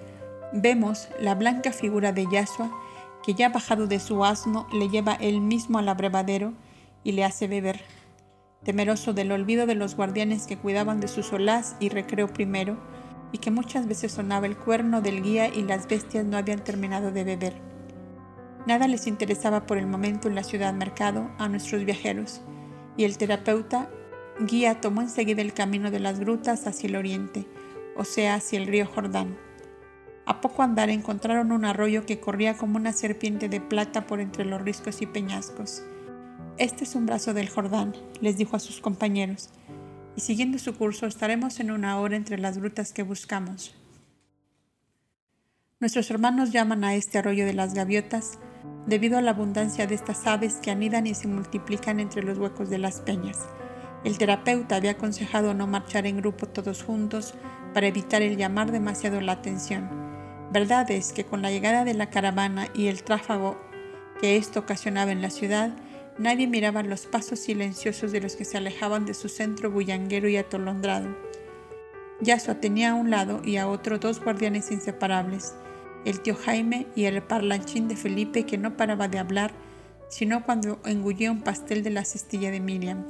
vemos 0.52 1.08
la 1.20 1.34
blanca 1.34 1.72
figura 1.72 2.12
de 2.12 2.26
Yasua 2.30 2.70
que 3.24 3.34
ya 3.34 3.48
bajado 3.48 3.86
de 3.86 4.00
su 4.00 4.24
asno 4.24 4.66
le 4.72 4.88
lleva 4.88 5.14
él 5.14 5.40
mismo 5.40 5.78
al 5.78 5.88
abrevadero 5.88 6.52
y 7.04 7.12
le 7.12 7.24
hace 7.24 7.46
beber. 7.46 7.80
Temeroso 8.64 9.12
del 9.12 9.32
olvido 9.32 9.66
de 9.66 9.74
los 9.74 9.96
guardianes 9.96 10.46
que 10.46 10.56
cuidaban 10.56 11.00
de 11.00 11.08
su 11.08 11.22
solaz 11.22 11.76
y 11.80 11.88
recreo 11.88 12.28
primero, 12.28 12.76
y 13.32 13.38
que 13.38 13.50
muchas 13.50 13.86
veces 13.86 14.12
sonaba 14.12 14.46
el 14.46 14.56
cuerno 14.56 15.00
del 15.00 15.22
guía 15.22 15.48
y 15.48 15.62
las 15.62 15.88
bestias 15.88 16.24
no 16.24 16.36
habían 16.36 16.64
terminado 16.64 17.12
de 17.12 17.24
beber. 17.24 17.60
Nada 18.66 18.88
les 18.88 19.06
interesaba 19.06 19.66
por 19.66 19.78
el 19.78 19.86
momento 19.86 20.28
en 20.28 20.34
la 20.34 20.44
ciudad 20.44 20.74
mercado 20.74 21.30
a 21.38 21.48
nuestros 21.48 21.84
viajeros, 21.84 22.42
y 22.96 23.04
el 23.04 23.16
terapeuta 23.16 23.90
guía 24.40 24.80
tomó 24.80 25.00
enseguida 25.00 25.42
el 25.42 25.54
camino 25.54 25.90
de 25.90 26.00
las 26.00 26.20
grutas 26.20 26.66
hacia 26.66 26.88
el 26.88 26.96
oriente, 26.96 27.46
o 27.96 28.04
sea, 28.04 28.34
hacia 28.34 28.58
el 28.58 28.66
río 28.66 28.86
Jordán. 28.86 29.36
A 30.26 30.40
poco 30.40 30.62
andar 30.62 30.90
encontraron 30.90 31.52
un 31.52 31.64
arroyo 31.64 32.04
que 32.04 32.20
corría 32.20 32.56
como 32.56 32.76
una 32.76 32.92
serpiente 32.92 33.48
de 33.48 33.60
plata 33.60 34.06
por 34.06 34.20
entre 34.20 34.44
los 34.44 34.60
riscos 34.60 35.00
y 35.00 35.06
peñascos. 35.06 35.82
Este 36.58 36.84
es 36.84 36.94
un 36.94 37.06
brazo 37.06 37.32
del 37.32 37.48
Jordán, 37.48 37.94
les 38.20 38.36
dijo 38.36 38.56
a 38.56 38.60
sus 38.60 38.80
compañeros, 38.80 39.48
y 40.16 40.20
siguiendo 40.20 40.58
su 40.58 40.74
curso 40.74 41.06
estaremos 41.06 41.60
en 41.60 41.70
una 41.70 41.98
hora 41.98 42.16
entre 42.16 42.38
las 42.38 42.58
grutas 42.58 42.92
que 42.92 43.02
buscamos. 43.02 43.74
Nuestros 45.80 46.10
hermanos 46.10 46.50
llaman 46.50 46.84
a 46.84 46.94
este 46.94 47.18
arroyo 47.18 47.46
de 47.46 47.54
las 47.54 47.74
gaviotas 47.74 48.38
debido 48.86 49.18
a 49.18 49.22
la 49.22 49.30
abundancia 49.30 49.86
de 49.86 49.94
estas 49.94 50.26
aves 50.26 50.54
que 50.54 50.70
anidan 50.70 51.06
y 51.06 51.14
se 51.14 51.28
multiplican 51.28 52.00
entre 52.00 52.22
los 52.22 52.38
huecos 52.38 52.68
de 52.68 52.78
las 52.78 53.00
peñas. 53.00 53.46
El 54.04 54.18
terapeuta 54.18 54.76
había 54.76 54.92
aconsejado 54.92 55.54
no 55.54 55.66
marchar 55.66 56.06
en 56.06 56.16
grupo 56.16 56.46
todos 56.46 56.82
juntos 56.82 57.34
para 57.74 57.86
evitar 57.86 58.22
el 58.22 58.36
llamar 58.36 58.72
demasiado 58.72 59.20
la 59.20 59.32
atención 59.32 60.08
Verdad 60.50 60.90
es 60.90 61.12
que 61.12 61.26
con 61.26 61.42
la 61.42 61.50
llegada 61.50 61.84
de 61.84 61.92
la 61.92 62.08
caravana 62.08 62.68
y 62.74 62.86
el 62.86 63.02
tráfago 63.02 63.60
que 64.18 64.38
esto 64.38 64.60
ocasionaba 64.60 65.12
en 65.12 65.20
la 65.20 65.28
ciudad, 65.28 65.72
nadie 66.18 66.46
miraba 66.46 66.82
los 66.82 67.06
pasos 67.06 67.38
silenciosos 67.38 68.12
de 68.12 68.20
los 68.20 68.36
que 68.36 68.44
se 68.44 68.56
alejaban 68.56 69.06
de 69.06 69.14
su 69.14 69.28
centro 69.28 69.70
bullanguero 69.70 70.28
y 70.28 70.36
atolondrado. 70.36 71.16
Yasua 72.20 72.56
tenía 72.56 72.90
a 72.90 72.94
un 72.94 73.10
lado 73.10 73.40
y 73.44 73.56
a 73.56 73.68
otro 73.68 73.98
dos 73.98 74.22
guardianes 74.22 74.70
inseparables, 74.72 75.54
el 76.04 76.20
tío 76.20 76.34
Jaime 76.34 76.86
y 76.96 77.04
el 77.04 77.22
parlanchín 77.22 77.86
de 77.86 77.96
Felipe 77.96 78.44
que 78.44 78.58
no 78.58 78.76
paraba 78.76 79.08
de 79.08 79.18
hablar, 79.18 79.52
sino 80.08 80.42
cuando 80.42 80.80
engullía 80.84 81.30
un 81.30 81.42
pastel 81.42 81.82
de 81.84 81.90
la 81.90 82.04
cestilla 82.04 82.50
de 82.50 82.60
Miriam. 82.60 83.04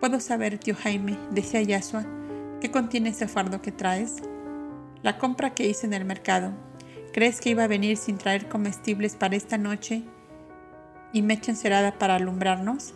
¿Puedo 0.00 0.20
saber, 0.20 0.58
tío 0.58 0.74
Jaime, 0.74 1.18
decía 1.30 1.60
Yasua, 1.60 2.06
qué 2.60 2.70
contiene 2.70 3.10
ese 3.10 3.28
fardo 3.28 3.60
que 3.60 3.72
traes? 3.72 4.16
La 5.02 5.18
compra 5.18 5.54
que 5.54 5.66
hice 5.68 5.86
en 5.86 5.92
el 5.92 6.06
mercado. 6.06 6.52
¿Crees 7.12 7.40
que 7.40 7.50
iba 7.50 7.64
a 7.64 7.68
venir 7.68 7.96
sin 7.96 8.16
traer 8.16 8.48
comestibles 8.48 9.16
para 9.16 9.36
esta 9.36 9.58
noche 9.58 10.02
y 11.14 11.22
mecha 11.22 11.52
encerada 11.52 11.98
para 11.98 12.16
alumbrarnos? 12.16 12.92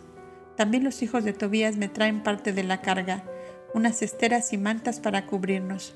También 0.55 0.83
los 0.83 1.01
hijos 1.01 1.23
de 1.23 1.33
Tobías 1.33 1.77
me 1.77 1.87
traen 1.87 2.21
parte 2.21 2.53
de 2.53 2.63
la 2.63 2.81
carga, 2.81 3.23
unas 3.73 4.01
esteras 4.01 4.53
y 4.53 4.57
mantas 4.57 4.99
para 4.99 5.25
cubrirnos. 5.25 5.95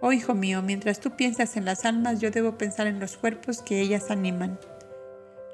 Oh 0.00 0.12
hijo 0.12 0.34
mío, 0.34 0.62
mientras 0.62 1.00
tú 1.00 1.12
piensas 1.12 1.56
en 1.56 1.64
las 1.64 1.84
almas, 1.84 2.20
yo 2.20 2.30
debo 2.30 2.58
pensar 2.58 2.88
en 2.88 2.98
los 2.98 3.16
cuerpos 3.16 3.62
que 3.62 3.80
ellas 3.80 4.10
animan. 4.10 4.58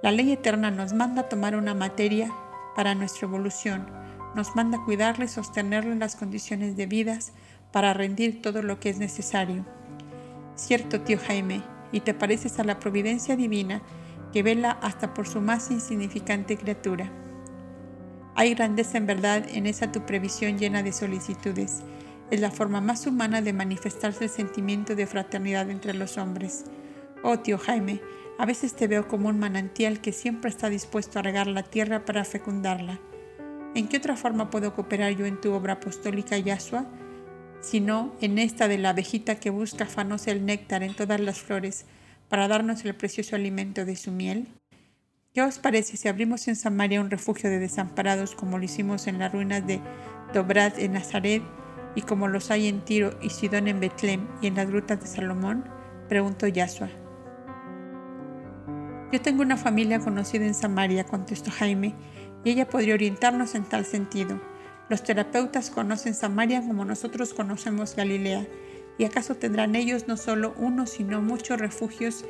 La 0.03 0.11
ley 0.11 0.33
eterna 0.33 0.71
nos 0.71 0.95
manda 0.95 1.29
tomar 1.29 1.55
una 1.55 1.75
materia 1.75 2.33
para 2.75 2.95
nuestra 2.95 3.27
evolución, 3.27 3.87
nos 4.35 4.57
manda 4.57 4.83
cuidarla 4.85 5.27
y 5.27 5.29
sostenerla 5.29 5.93
en 5.93 5.99
las 5.99 6.17
condiciones 6.17 6.77
debidas 6.77 7.33
para 7.73 7.93
rendir 7.93 8.41
todo 8.41 8.63
lo 8.63 8.81
que 8.81 8.89
es 8.89 8.99
necesario. 8.99 9.67
Cierto, 10.55 11.03
tío 11.03 11.19
Jaime, 11.19 11.63
y 11.93 12.01
te 12.01 12.15
pareces 12.15 12.59
a 12.59 12.65
la 12.65 12.79
providencia 12.79 13.37
divina 13.37 13.83
que 14.37 14.43
vela 14.43 14.73
hasta 14.83 15.15
por 15.15 15.27
su 15.27 15.41
más 15.41 15.71
insignificante 15.71 16.59
criatura. 16.59 17.11
Hay 18.35 18.55
grandeza 18.55 18.99
en 18.99 19.07
verdad 19.07 19.47
en 19.49 19.65
esa 19.65 19.91
tu 19.93 20.05
previsión 20.05 20.59
llena 20.59 20.83
de 20.83 20.93
solicitudes. 20.93 21.81
Es 22.31 22.43
la 22.43 22.51
forma 22.51 22.83
más 22.83 23.07
humana 23.07 23.41
de 23.41 23.55
manifestarse 23.55 24.25
el 24.25 24.29
sentimiento 24.29 24.95
de 24.95 25.07
fraternidad 25.07 25.71
entre 25.71 25.95
los 25.95 26.19
hombres. 26.19 26.67
Oh, 27.23 27.39
tío 27.39 27.57
Jaime, 27.57 28.03
a 28.39 28.45
veces 28.45 28.75
te 28.75 28.89
veo 28.89 29.09
como 29.09 29.31
un 29.31 29.39
manantial 29.39 30.03
que 30.03 30.13
siempre 30.13 30.51
está 30.51 30.69
dispuesto 30.69 31.19
a 31.19 31.23
regar 31.23 31.47
la 31.47 31.63
tierra 31.63 32.05
para 32.05 32.23
fecundarla. 32.23 33.01
¿En 33.75 33.89
qué 33.89 33.97
otra 33.97 34.17
forma 34.17 34.51
puedo 34.51 34.75
cooperar 34.75 35.17
yo 35.17 35.25
en 35.25 35.41
tu 35.41 35.55
obra 35.55 35.73
apostólica, 35.73 36.37
Yasua? 36.37 36.85
sino 37.63 38.13
en 38.21 38.39
esta 38.39 38.69
de 38.69 38.77
la 38.77 38.91
abejita 38.91 39.37
que 39.37 39.49
busca 39.49 39.85
afanosa 39.85 40.31
el 40.31 40.45
néctar 40.45 40.83
en 40.83 40.95
todas 40.95 41.21
las 41.21 41.39
flores 41.39 41.87
para 42.29 42.49
darnos 42.49 42.85
el 42.85 42.95
precioso 42.95 43.37
alimento 43.37 43.85
de 43.85 43.97
su 43.97 44.13
miel? 44.13 44.49
¿Qué 45.35 45.43
os 45.43 45.59
parece 45.59 45.97
si 45.97 46.09
abrimos 46.09 46.49
en 46.49 46.57
Samaria 46.57 47.01
un 47.01 47.11
refugio 47.11 47.51
de 47.51 47.59
desamparados 47.59 48.35
como 48.35 48.59
lo 48.59 48.65
hicimos 48.65 49.07
en 49.07 49.19
las 49.19 49.33
ruinas 49.33 49.67
de 49.67 49.81
Dobrat 50.33 50.79
en 50.79 50.95
Nazaret 50.95 51.43
y 51.95 52.03
como 52.03 52.29
los 52.29 52.51
hay 52.51 52.69
en 52.69 52.85
Tiro 52.85 53.19
y 53.23 53.31
Sidón 53.31 53.69
en 53.69 53.81
Betlem 53.81 54.27
y 54.41 54.47
en 54.47 54.55
las 54.55 54.69
grutas 54.69 55.01
de 55.01 55.07
Salomón? 55.07 55.65
preguntó 56.09 56.47
Yasua. 56.47 56.89
Yo 59.13 59.21
tengo 59.21 59.43
una 59.43 59.57
familia 59.57 60.01
conocida 60.01 60.47
en 60.47 60.55
Samaria, 60.55 61.05
contestó 61.05 61.51
Jaime, 61.51 61.95
y 62.45 62.51
ella 62.51 62.69
podría 62.69 62.95
orientarnos 62.95 63.55
en 63.55 63.65
tal 63.65 63.85
sentido. 63.85 64.41
Los 64.89 65.03
terapeutas 65.03 65.71
conocen 65.71 66.15
Samaria 66.15 66.61
como 66.61 66.85
nosotros 66.85 67.35
conocemos 67.35 67.95
Galilea, 67.95 68.47
y 68.99 69.05
acaso 69.05 69.35
tendrán 69.35 69.77
ellos 69.77 70.09
no 70.09 70.17
solo 70.17 70.55
uno, 70.59 70.87
sino 70.87 71.23
muchos 71.23 71.61
refugios 71.61 72.25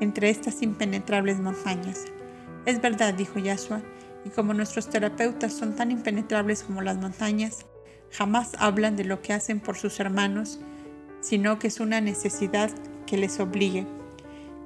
entre 0.00 0.30
estas 0.30 0.62
impenetrables 0.62 1.38
montañas. 1.40 2.04
Es 2.66 2.80
verdad, 2.80 3.14
dijo 3.14 3.38
Yahshua, 3.38 3.82
y 4.24 4.30
como 4.30 4.52
nuestros 4.52 4.88
terapeutas 4.88 5.52
son 5.52 5.76
tan 5.76 5.90
impenetrables 5.90 6.62
como 6.62 6.82
las 6.82 6.98
montañas, 6.98 7.66
jamás 8.10 8.52
hablan 8.58 8.96
de 8.96 9.04
lo 9.04 9.22
que 9.22 9.32
hacen 9.32 9.60
por 9.60 9.76
sus 9.76 9.98
hermanos, 10.00 10.60
sino 11.20 11.58
que 11.58 11.68
es 11.68 11.80
una 11.80 12.00
necesidad 12.00 12.70
que 13.06 13.16
les 13.16 13.40
obligue. 13.40 13.86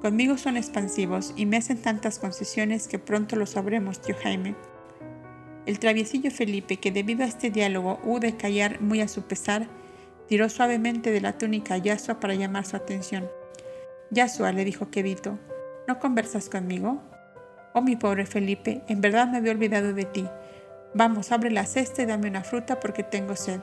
Conmigo 0.01 0.37
son 0.37 0.57
expansivos 0.57 1.33
y 1.35 1.45
me 1.45 1.57
hacen 1.57 1.81
tantas 1.81 2.19
concesiones 2.19 2.87
que 2.87 2.99
pronto 2.99 3.35
lo 3.35 3.45
sabremos, 3.45 4.01
tío 4.01 4.15
Jaime. 4.21 4.55
El 5.65 5.79
traviesillo 5.79 6.29
Felipe, 6.31 6.77
que 6.77 6.91
debido 6.91 7.23
a 7.23 7.27
este 7.27 7.49
diálogo 7.49 7.99
hubo 8.03 8.19
de 8.19 8.37
callar 8.37 8.81
muy 8.81 9.01
a 9.01 9.07
su 9.07 9.23
pesar, 9.23 9.67
tiró 10.27 10.49
suavemente 10.49 11.11
de 11.11 11.21
la 11.21 11.37
túnica 11.37 11.75
a 11.75 11.77
Yasua 11.77 12.19
para 12.19 12.35
llamar 12.35 12.65
su 12.65 12.75
atención. 12.75 13.29
Yasua, 14.11 14.51
le 14.51 14.65
dijo 14.65 14.89
Quedito, 14.89 15.39
¿no 15.87 15.99
conversas 15.99 16.49
conmigo? 16.49 17.01
Oh, 17.73 17.81
mi 17.81 17.95
pobre 17.95 18.25
Felipe, 18.25 18.83
en 18.87 19.01
verdad 19.01 19.27
me 19.27 19.37
había 19.37 19.51
olvidado 19.51 19.93
de 19.93 20.05
ti. 20.05 20.27
Vamos, 20.93 21.31
abre 21.31 21.51
la 21.51 21.65
cesta 21.65 22.03
y 22.03 22.05
dame 22.05 22.29
una 22.29 22.43
fruta 22.43 22.79
porque 22.79 23.03
tengo 23.03 23.35
sed. 23.35 23.59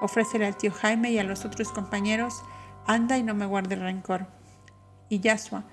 Ofrécele 0.00 0.46
al 0.46 0.56
tío 0.56 0.70
Jaime 0.70 1.10
y 1.10 1.18
a 1.18 1.24
los 1.24 1.44
otros 1.44 1.72
compañeros, 1.72 2.42
anda 2.86 3.18
y 3.18 3.22
no 3.22 3.34
me 3.34 3.46
guarde 3.46 3.74
rencor. 3.76 4.26
Y 5.08 5.20
Yasua, 5.20 5.64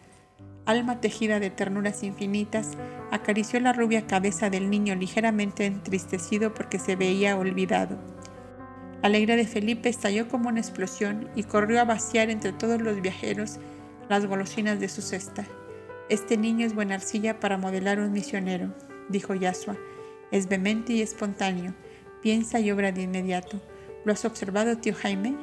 alma 0.65 1.01
tejida 1.01 1.39
de 1.39 1.49
ternuras 1.49 2.03
infinitas, 2.03 2.71
acarició 3.11 3.59
la 3.59 3.73
rubia 3.73 4.07
cabeza 4.07 4.49
del 4.49 4.69
niño 4.69 4.95
ligeramente 4.95 5.65
entristecido 5.65 6.53
porque 6.53 6.79
se 6.79 6.95
veía 6.95 7.37
olvidado. 7.37 7.97
La 9.03 9.09
alegría 9.09 9.35
de 9.35 9.45
Felipe 9.45 9.89
estalló 9.89 10.29
como 10.29 10.47
una 10.47 10.61
explosión 10.61 11.27
y 11.35 11.43
corrió 11.43 11.81
a 11.81 11.83
vaciar 11.83 12.29
entre 12.29 12.53
todos 12.53 12.81
los 12.81 13.01
viajeros 13.01 13.59
las 14.07 14.25
golosinas 14.25 14.79
de 14.79 14.87
su 14.87 15.01
cesta. 15.01 15.43
Este 16.07 16.37
niño 16.37 16.65
es 16.65 16.73
buena 16.73 16.95
arcilla 16.95 17.37
para 17.41 17.57
modelar 17.57 17.99
un 17.99 18.13
misionero, 18.13 18.73
dijo 19.09 19.35
Yasua. 19.35 19.75
Es 20.31 20.47
vehemente 20.47 20.93
y 20.93 21.01
espontáneo, 21.01 21.75
piensa 22.21 22.61
y 22.61 22.71
obra 22.71 22.93
de 22.93 23.01
inmediato. 23.01 23.61
¿Lo 24.05 24.13
has 24.13 24.23
observado, 24.23 24.77
tío 24.77 24.93
Jaime? 24.95 25.35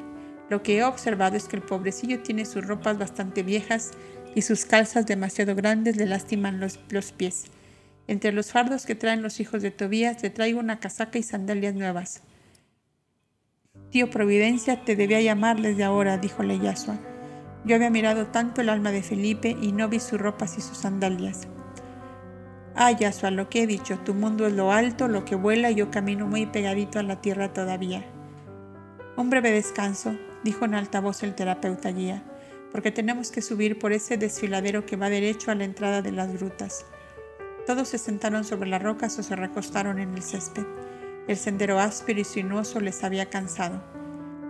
Lo 0.49 0.63
que 0.63 0.79
he 0.79 0.83
observado 0.83 1.37
es 1.37 1.43
que 1.43 1.57
el 1.57 1.61
pobrecillo 1.61 2.23
tiene 2.23 2.45
sus 2.45 2.65
ropas 2.65 2.97
bastante 2.97 3.43
viejas 3.43 3.91
y 4.33 4.41
sus 4.41 4.65
calzas 4.65 5.05
demasiado 5.05 5.53
grandes 5.53 5.97
le 5.97 6.07
lastiman 6.07 6.59
los, 6.59 6.79
pies. 7.11 7.43
Entre 8.07 8.31
los 8.31 8.51
fardos 8.51 8.87
que 8.87 8.95
traen 8.95 9.21
los 9.21 9.39
hijos 9.39 9.61
de 9.61 9.69
Tobías 9.69 10.23
le 10.23 10.31
traigo 10.31 10.59
una 10.59 10.79
casaca 10.79 11.19
y 11.19 11.23
sandalias 11.23 11.75
nuevas. 11.75 12.23
Tío 13.91 14.09
Providencia 14.09 14.83
te 14.83 14.95
debía 14.95 15.21
llamar 15.21 15.61
desde 15.61 15.83
ahora, 15.83 16.17
dijo 16.17 16.43
Yasua. 16.43 16.97
Yo 17.65 17.75
había 17.75 17.89
mirado 17.89 18.27
tanto 18.27 18.61
el 18.61 18.69
alma 18.69 18.91
de 18.91 19.03
Felipe 19.03 19.55
y 19.61 19.71
no 19.73 19.87
vi 19.89 19.99
sus 19.99 20.19
ropas 20.19 20.57
y 20.57 20.61
sus 20.61 20.77
sandalias. 20.77 21.47
Ah, 22.73 22.91
Yasua, 22.91 23.29
lo 23.31 23.49
que 23.49 23.63
he 23.63 23.67
dicho, 23.67 23.99
tu 23.99 24.13
mundo 24.13 24.47
es 24.47 24.53
lo 24.53 24.71
alto, 24.71 25.07
lo 25.07 25.25
que 25.25 25.35
vuela 25.35 25.69
y 25.69 25.75
yo 25.75 25.91
camino 25.91 26.25
muy 26.25 26.45
pegadito 26.45 26.97
a 26.97 27.03
la 27.03 27.21
tierra 27.21 27.53
todavía. 27.53 28.03
Un 29.17 29.29
breve 29.29 29.51
descanso, 29.51 30.17
dijo 30.43 30.65
en 30.65 30.73
alta 30.73 31.01
voz 31.01 31.21
el 31.21 31.35
terapeuta 31.35 31.91
guía 31.91 32.23
porque 32.71 32.91
tenemos 32.91 33.31
que 33.31 33.41
subir 33.41 33.77
por 33.77 33.91
ese 33.91 34.17
desfiladero 34.17 34.85
que 34.85 34.95
va 34.95 35.09
derecho 35.09 35.51
a 35.51 35.55
la 35.55 35.65
entrada 35.65 36.01
de 36.01 36.11
las 36.11 36.31
grutas. 36.31 36.85
Todos 37.67 37.89
se 37.89 37.97
sentaron 37.97 38.43
sobre 38.43 38.69
las 38.69 38.81
rocas 38.81 39.17
o 39.19 39.23
se 39.23 39.35
recostaron 39.35 39.99
en 39.99 40.13
el 40.15 40.23
césped. 40.23 40.63
El 41.31 41.37
sendero 41.37 41.79
áspero 41.79 42.19
y 42.19 42.25
sinuoso 42.25 42.81
les 42.81 43.05
había 43.05 43.29
cansado. 43.29 43.81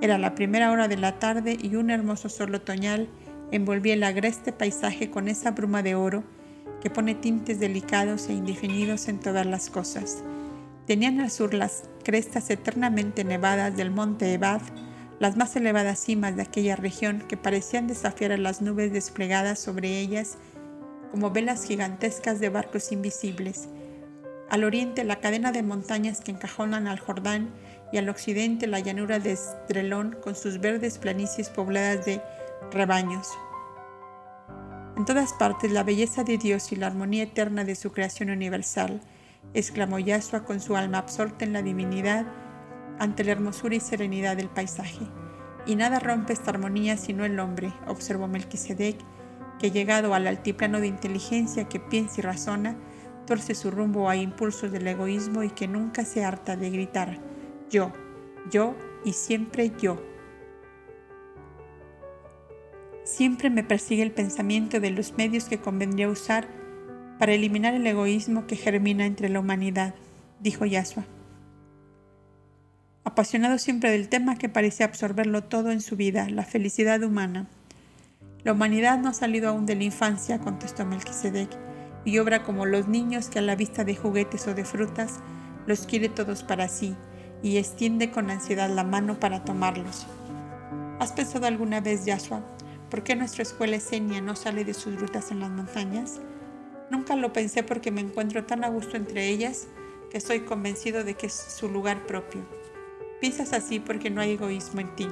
Era 0.01 0.17
la 0.17 0.33
primera 0.33 0.71
hora 0.71 0.87
de 0.87 0.97
la 0.97 1.19
tarde 1.19 1.55
y 1.61 1.75
un 1.75 1.91
hermoso 1.91 2.27
sol 2.27 2.55
otoñal 2.55 3.07
envolvía 3.51 3.93
el 3.93 4.01
agreste 4.01 4.51
paisaje 4.51 5.11
con 5.11 5.27
esa 5.27 5.51
bruma 5.51 5.83
de 5.83 5.93
oro 5.93 6.23
que 6.81 6.89
pone 6.89 7.13
tintes 7.13 7.59
delicados 7.59 8.29
e 8.29 8.33
indefinidos 8.33 9.09
en 9.09 9.19
todas 9.19 9.45
las 9.45 9.69
cosas. 9.69 10.23
Tenían 10.87 11.19
al 11.19 11.29
sur 11.29 11.53
las 11.53 11.83
crestas 12.03 12.49
eternamente 12.49 13.23
nevadas 13.23 13.77
del 13.77 13.91
monte 13.91 14.33
Ebad, 14.33 14.63
las 15.19 15.37
más 15.37 15.55
elevadas 15.55 15.99
cimas 15.99 16.35
de 16.35 16.41
aquella 16.41 16.77
región 16.77 17.19
que 17.27 17.37
parecían 17.37 17.85
desafiar 17.85 18.31
a 18.31 18.37
las 18.37 18.59
nubes 18.63 18.91
desplegadas 18.91 19.59
sobre 19.59 19.99
ellas 19.99 20.39
como 21.11 21.29
velas 21.29 21.63
gigantescas 21.63 22.39
de 22.39 22.49
barcos 22.49 22.91
invisibles. 22.91 23.67
Al 24.51 24.65
oriente 24.65 25.05
la 25.05 25.21
cadena 25.21 25.53
de 25.53 25.63
montañas 25.63 26.19
que 26.19 26.31
encajonan 26.31 26.85
al 26.85 26.99
Jordán 26.99 27.51
y 27.93 27.97
al 27.97 28.09
occidente 28.09 28.67
la 28.67 28.81
llanura 28.81 29.17
de 29.17 29.31
Estrelón 29.31 30.17
con 30.21 30.35
sus 30.35 30.59
verdes 30.59 30.97
planicies 30.97 31.49
pobladas 31.49 32.05
de 32.05 32.21
rebaños. 32.69 33.29
En 34.97 35.05
todas 35.05 35.31
partes 35.31 35.71
la 35.71 35.83
belleza 35.83 36.25
de 36.25 36.37
Dios 36.37 36.73
y 36.73 36.75
la 36.75 36.87
armonía 36.87 37.23
eterna 37.23 37.63
de 37.63 37.75
su 37.75 37.93
creación 37.93 38.29
universal, 38.29 38.99
exclamó 39.53 39.99
Yahshua 39.99 40.43
con 40.43 40.59
su 40.59 40.75
alma 40.75 40.97
absorta 40.97 41.45
en 41.45 41.53
la 41.53 41.61
divinidad 41.61 42.25
ante 42.99 43.23
la 43.23 43.31
hermosura 43.31 43.75
y 43.75 43.79
serenidad 43.79 44.35
del 44.35 44.49
paisaje. 44.49 45.07
Y 45.65 45.77
nada 45.77 45.99
rompe 45.99 46.33
esta 46.33 46.51
armonía 46.51 46.97
sino 46.97 47.23
el 47.23 47.39
hombre, 47.39 47.71
observó 47.87 48.27
Melquisedec, 48.27 48.97
que 49.59 49.71
llegado 49.71 50.13
al 50.13 50.27
altiplano 50.27 50.81
de 50.81 50.87
inteligencia 50.87 51.69
que 51.69 51.79
piensa 51.79 52.15
y 52.19 52.23
razona, 52.23 52.75
torce 53.25 53.55
su 53.55 53.71
rumbo 53.71 54.09
a 54.09 54.15
impulsos 54.15 54.71
del 54.71 54.87
egoísmo 54.87 55.43
y 55.43 55.49
que 55.49 55.67
nunca 55.67 56.05
se 56.05 56.23
harta 56.23 56.55
de 56.55 56.69
gritar 56.69 57.19
yo, 57.71 57.91
yo 58.51 58.75
y 59.05 59.13
siempre 59.13 59.71
yo. 59.81 60.01
Siempre 63.03 63.49
me 63.49 63.63
persigue 63.63 64.03
el 64.03 64.11
pensamiento 64.11 64.79
de 64.79 64.91
los 64.91 65.17
medios 65.17 65.45
que 65.45 65.59
convendría 65.59 66.09
usar 66.09 66.47
para 67.17 67.33
eliminar 67.33 67.73
el 67.73 67.87
egoísmo 67.87 68.45
que 68.45 68.55
germina 68.55 69.05
entre 69.05 69.29
la 69.29 69.39
humanidad, 69.39 69.95
dijo 70.39 70.65
Yasua. 70.65 71.05
Apasionado 73.03 73.57
siempre 73.57 73.89
del 73.89 74.09
tema 74.09 74.37
que 74.37 74.49
parecía 74.49 74.85
absorberlo 74.85 75.43
todo 75.43 75.71
en 75.71 75.81
su 75.81 75.95
vida, 75.95 76.29
la 76.29 76.43
felicidad 76.43 77.01
humana. 77.01 77.47
La 78.43 78.53
humanidad 78.53 78.99
no 78.99 79.09
ha 79.09 79.13
salido 79.13 79.49
aún 79.49 79.65
de 79.65 79.75
la 79.75 79.83
infancia, 79.83 80.39
contestó 80.39 80.85
Melquisedec, 80.85 81.49
y 82.05 82.17
obra 82.17 82.43
como 82.43 82.65
los 82.65 82.87
niños 82.87 83.29
que 83.29 83.39
a 83.39 83.43
la 83.43 83.55
vista 83.55 83.83
de 83.83 83.95
juguetes 83.95 84.47
o 84.47 84.53
de 84.53 84.65
frutas 84.65 85.19
los 85.67 85.85
quiere 85.85 86.09
todos 86.09 86.43
para 86.43 86.67
sí 86.67 86.95
y 87.43 87.57
extiende 87.57 88.11
con 88.11 88.29
ansiedad 88.29 88.69
la 88.69 88.83
mano 88.83 89.19
para 89.19 89.43
tomarlos. 89.43 90.05
¿Has 90.99 91.11
pensado 91.11 91.47
alguna 91.47 91.81
vez, 91.81 92.05
Yasua, 92.05 92.41
por 92.89 93.03
qué 93.03 93.15
nuestra 93.15 93.43
escuela 93.43 93.77
esenia 93.77 94.21
no 94.21 94.35
sale 94.35 94.65
de 94.65 94.73
sus 94.73 94.99
rutas 94.99 95.31
en 95.31 95.39
las 95.39 95.49
montañas? 95.49 96.19
Nunca 96.89 97.15
lo 97.15 97.33
pensé 97.33 97.63
porque 97.63 97.91
me 97.91 98.01
encuentro 98.01 98.45
tan 98.45 98.63
a 98.63 98.69
gusto 98.69 98.97
entre 98.97 99.29
ellas 99.29 99.67
que 100.09 100.17
estoy 100.17 100.41
convencido 100.41 101.03
de 101.03 101.15
que 101.15 101.27
es 101.27 101.33
su 101.33 101.69
lugar 101.69 102.05
propio. 102.05 102.41
Piensas 103.19 103.53
así 103.53 103.79
porque 103.79 104.09
no 104.09 104.21
hay 104.21 104.31
egoísmo 104.31 104.81
en 104.81 104.95
ti. 104.95 105.07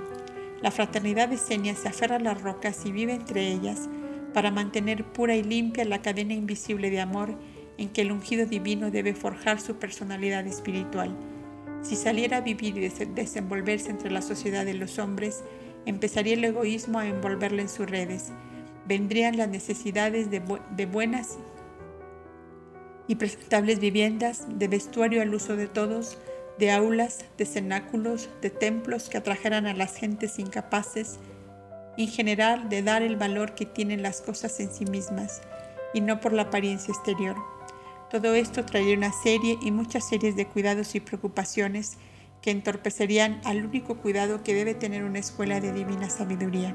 La 0.61 0.71
fraternidad 0.71 1.31
esenia 1.31 1.75
se 1.75 1.87
aferra 1.87 2.17
a 2.17 2.19
las 2.19 2.41
rocas 2.41 2.85
y 2.85 2.91
vive 2.91 3.13
entre 3.13 3.47
ellas 3.47 3.87
para 4.33 4.51
mantener 4.51 5.05
pura 5.05 5.35
y 5.35 5.43
limpia 5.43 5.85
la 5.85 6.01
cadena 6.01 6.33
invisible 6.33 6.89
de 6.89 7.01
amor 7.01 7.37
en 7.77 7.89
que 7.89 8.01
el 8.01 8.11
ungido 8.11 8.45
divino 8.45 8.91
debe 8.91 9.13
forjar 9.13 9.61
su 9.61 9.75
personalidad 9.75 10.45
espiritual 10.47 11.15
si 11.81 11.95
saliera 11.95 12.37
a 12.37 12.41
vivir 12.41 12.77
y 12.77 12.89
desenvolverse 13.15 13.89
entre 13.89 14.11
la 14.11 14.21
sociedad 14.21 14.65
de 14.65 14.73
los 14.73 14.99
hombres, 14.99 15.43
empezaría 15.85 16.33
el 16.33 16.43
egoísmo 16.43 16.99
a 16.99 17.07
envolverle 17.07 17.61
en 17.61 17.69
sus 17.69 17.89
redes. 17.89 18.31
Vendrían 18.85 19.37
las 19.37 19.47
necesidades 19.47 20.29
de, 20.29 20.41
de 20.75 20.85
buenas 20.85 21.37
y 23.07 23.15
presentables 23.15 23.79
viviendas, 23.79 24.45
de 24.59 24.67
vestuario 24.67 25.21
al 25.21 25.33
uso 25.33 25.55
de 25.55 25.67
todos, 25.67 26.17
de 26.57 26.71
aulas, 26.71 27.25
de 27.37 27.45
cenáculos, 27.45 28.29
de 28.41 28.49
templos 28.49 29.09
que 29.09 29.17
atrajeran 29.17 29.65
a 29.65 29.73
las 29.73 29.95
gentes 29.95 30.37
incapaces, 30.37 31.17
en 31.99 32.07
general 32.07 32.69
de 32.69 32.81
dar 32.81 33.01
el 33.01 33.17
valor 33.17 33.55
que 33.55 33.65
tienen 33.65 34.01
las 34.01 34.21
cosas 34.21 34.57
en 34.61 34.71
sí 34.71 34.85
mismas 34.85 35.41
y 35.93 35.99
no 35.99 36.21
por 36.21 36.31
la 36.31 36.43
apariencia 36.43 36.93
exterior. 36.93 37.35
Todo 38.09 38.35
esto 38.35 38.63
traería 38.63 38.95
una 38.95 39.11
serie 39.11 39.57
y 39.61 39.71
muchas 39.71 40.07
series 40.07 40.37
de 40.37 40.47
cuidados 40.47 40.95
y 40.95 41.01
preocupaciones 41.01 41.97
que 42.41 42.51
entorpecerían 42.51 43.41
al 43.43 43.65
único 43.65 43.97
cuidado 43.97 44.43
que 44.43 44.53
debe 44.53 44.75
tener 44.75 45.03
una 45.03 45.19
escuela 45.19 45.59
de 45.59 45.73
divina 45.73 46.09
sabiduría. 46.09 46.73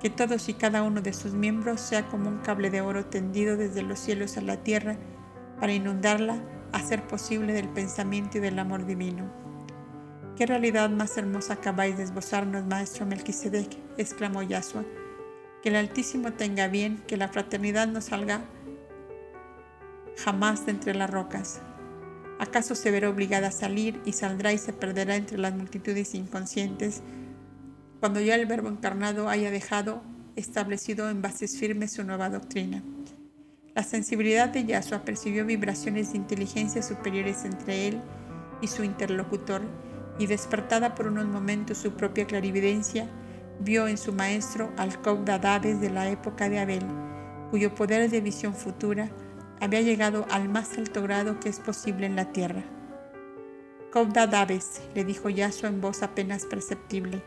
Que 0.00 0.08
todos 0.08 0.48
y 0.48 0.54
cada 0.54 0.82
uno 0.82 1.02
de 1.02 1.12
sus 1.12 1.34
miembros 1.34 1.82
sea 1.82 2.08
como 2.08 2.30
un 2.30 2.38
cable 2.38 2.70
de 2.70 2.80
oro 2.80 3.04
tendido 3.04 3.58
desde 3.58 3.82
los 3.82 3.98
cielos 3.98 4.38
a 4.38 4.40
la 4.40 4.64
tierra 4.64 4.96
para 5.60 5.74
inundarla, 5.74 6.42
hacer 6.72 7.06
posible 7.06 7.52
del 7.52 7.68
pensamiento 7.68 8.38
y 8.38 8.40
del 8.40 8.58
amor 8.58 8.86
divino. 8.86 9.41
¿Qué 10.42 10.46
realidad 10.46 10.90
más 10.90 11.16
hermosa 11.16 11.52
acabáis 11.52 11.96
de 11.96 12.02
esbozarnos, 12.02 12.66
maestro 12.66 13.06
Melquisedec? 13.06 13.78
exclamó 13.96 14.42
Yahshua. 14.42 14.84
Que 15.62 15.68
el 15.68 15.76
Altísimo 15.76 16.32
tenga 16.32 16.66
bien 16.66 17.00
que 17.06 17.16
la 17.16 17.28
fraternidad 17.28 17.86
nos 17.86 18.06
salga 18.06 18.40
jamás 20.16 20.66
de 20.66 20.72
entre 20.72 20.96
las 20.96 21.08
rocas. 21.08 21.60
¿Acaso 22.40 22.74
se 22.74 22.90
verá 22.90 23.08
obligada 23.08 23.46
a 23.46 23.52
salir 23.52 24.00
y 24.04 24.14
saldrá 24.14 24.52
y 24.52 24.58
se 24.58 24.72
perderá 24.72 25.14
entre 25.14 25.38
las 25.38 25.54
multitudes 25.54 26.12
inconscientes 26.12 27.02
cuando 28.00 28.20
ya 28.20 28.34
el 28.34 28.46
Verbo 28.46 28.68
encarnado 28.68 29.28
haya 29.28 29.52
dejado 29.52 30.02
establecido 30.34 31.08
en 31.08 31.22
bases 31.22 31.56
firmes 31.56 31.92
su 31.92 32.02
nueva 32.02 32.30
doctrina? 32.30 32.82
La 33.76 33.84
sensibilidad 33.84 34.48
de 34.48 34.64
Yahshua 34.64 35.04
percibió 35.04 35.46
vibraciones 35.46 36.10
de 36.10 36.18
inteligencia 36.18 36.82
superiores 36.82 37.44
entre 37.44 37.86
él 37.86 38.00
y 38.60 38.66
su 38.66 38.82
interlocutor 38.82 39.62
y 40.18 40.26
despertada 40.26 40.94
por 40.94 41.06
unos 41.06 41.26
momentos 41.26 41.78
su 41.78 41.92
propia 41.92 42.26
clarividencia, 42.26 43.08
vio 43.60 43.88
en 43.88 43.98
su 43.98 44.12
maestro 44.12 44.72
al 44.76 45.00
Coq 45.00 45.20
de 45.24 45.90
la 45.90 46.08
época 46.08 46.48
de 46.48 46.58
Abel, 46.58 46.84
cuyo 47.50 47.74
poder 47.74 48.10
de 48.10 48.20
visión 48.20 48.54
futura 48.54 49.10
había 49.60 49.80
llegado 49.80 50.26
al 50.30 50.48
más 50.48 50.76
alto 50.76 51.02
grado 51.02 51.38
que 51.38 51.48
es 51.48 51.60
posible 51.60 52.06
en 52.06 52.16
la 52.16 52.32
tierra. 52.32 52.62
Daves, 53.94 54.82
le 54.94 55.04
dijo 55.04 55.28
Yahshua 55.28 55.68
en 55.68 55.80
voz 55.80 56.02
apenas 56.02 56.46
perceptible, 56.46 57.22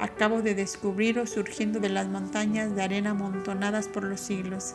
acabo 0.00 0.40
de 0.40 0.54
descubriros 0.54 1.30
surgiendo 1.30 1.80
de 1.80 1.88
las 1.88 2.06
montañas 2.06 2.74
de 2.74 2.82
arena 2.82 3.10
amontonadas 3.10 3.88
por 3.88 4.04
los 4.04 4.20
siglos. 4.20 4.74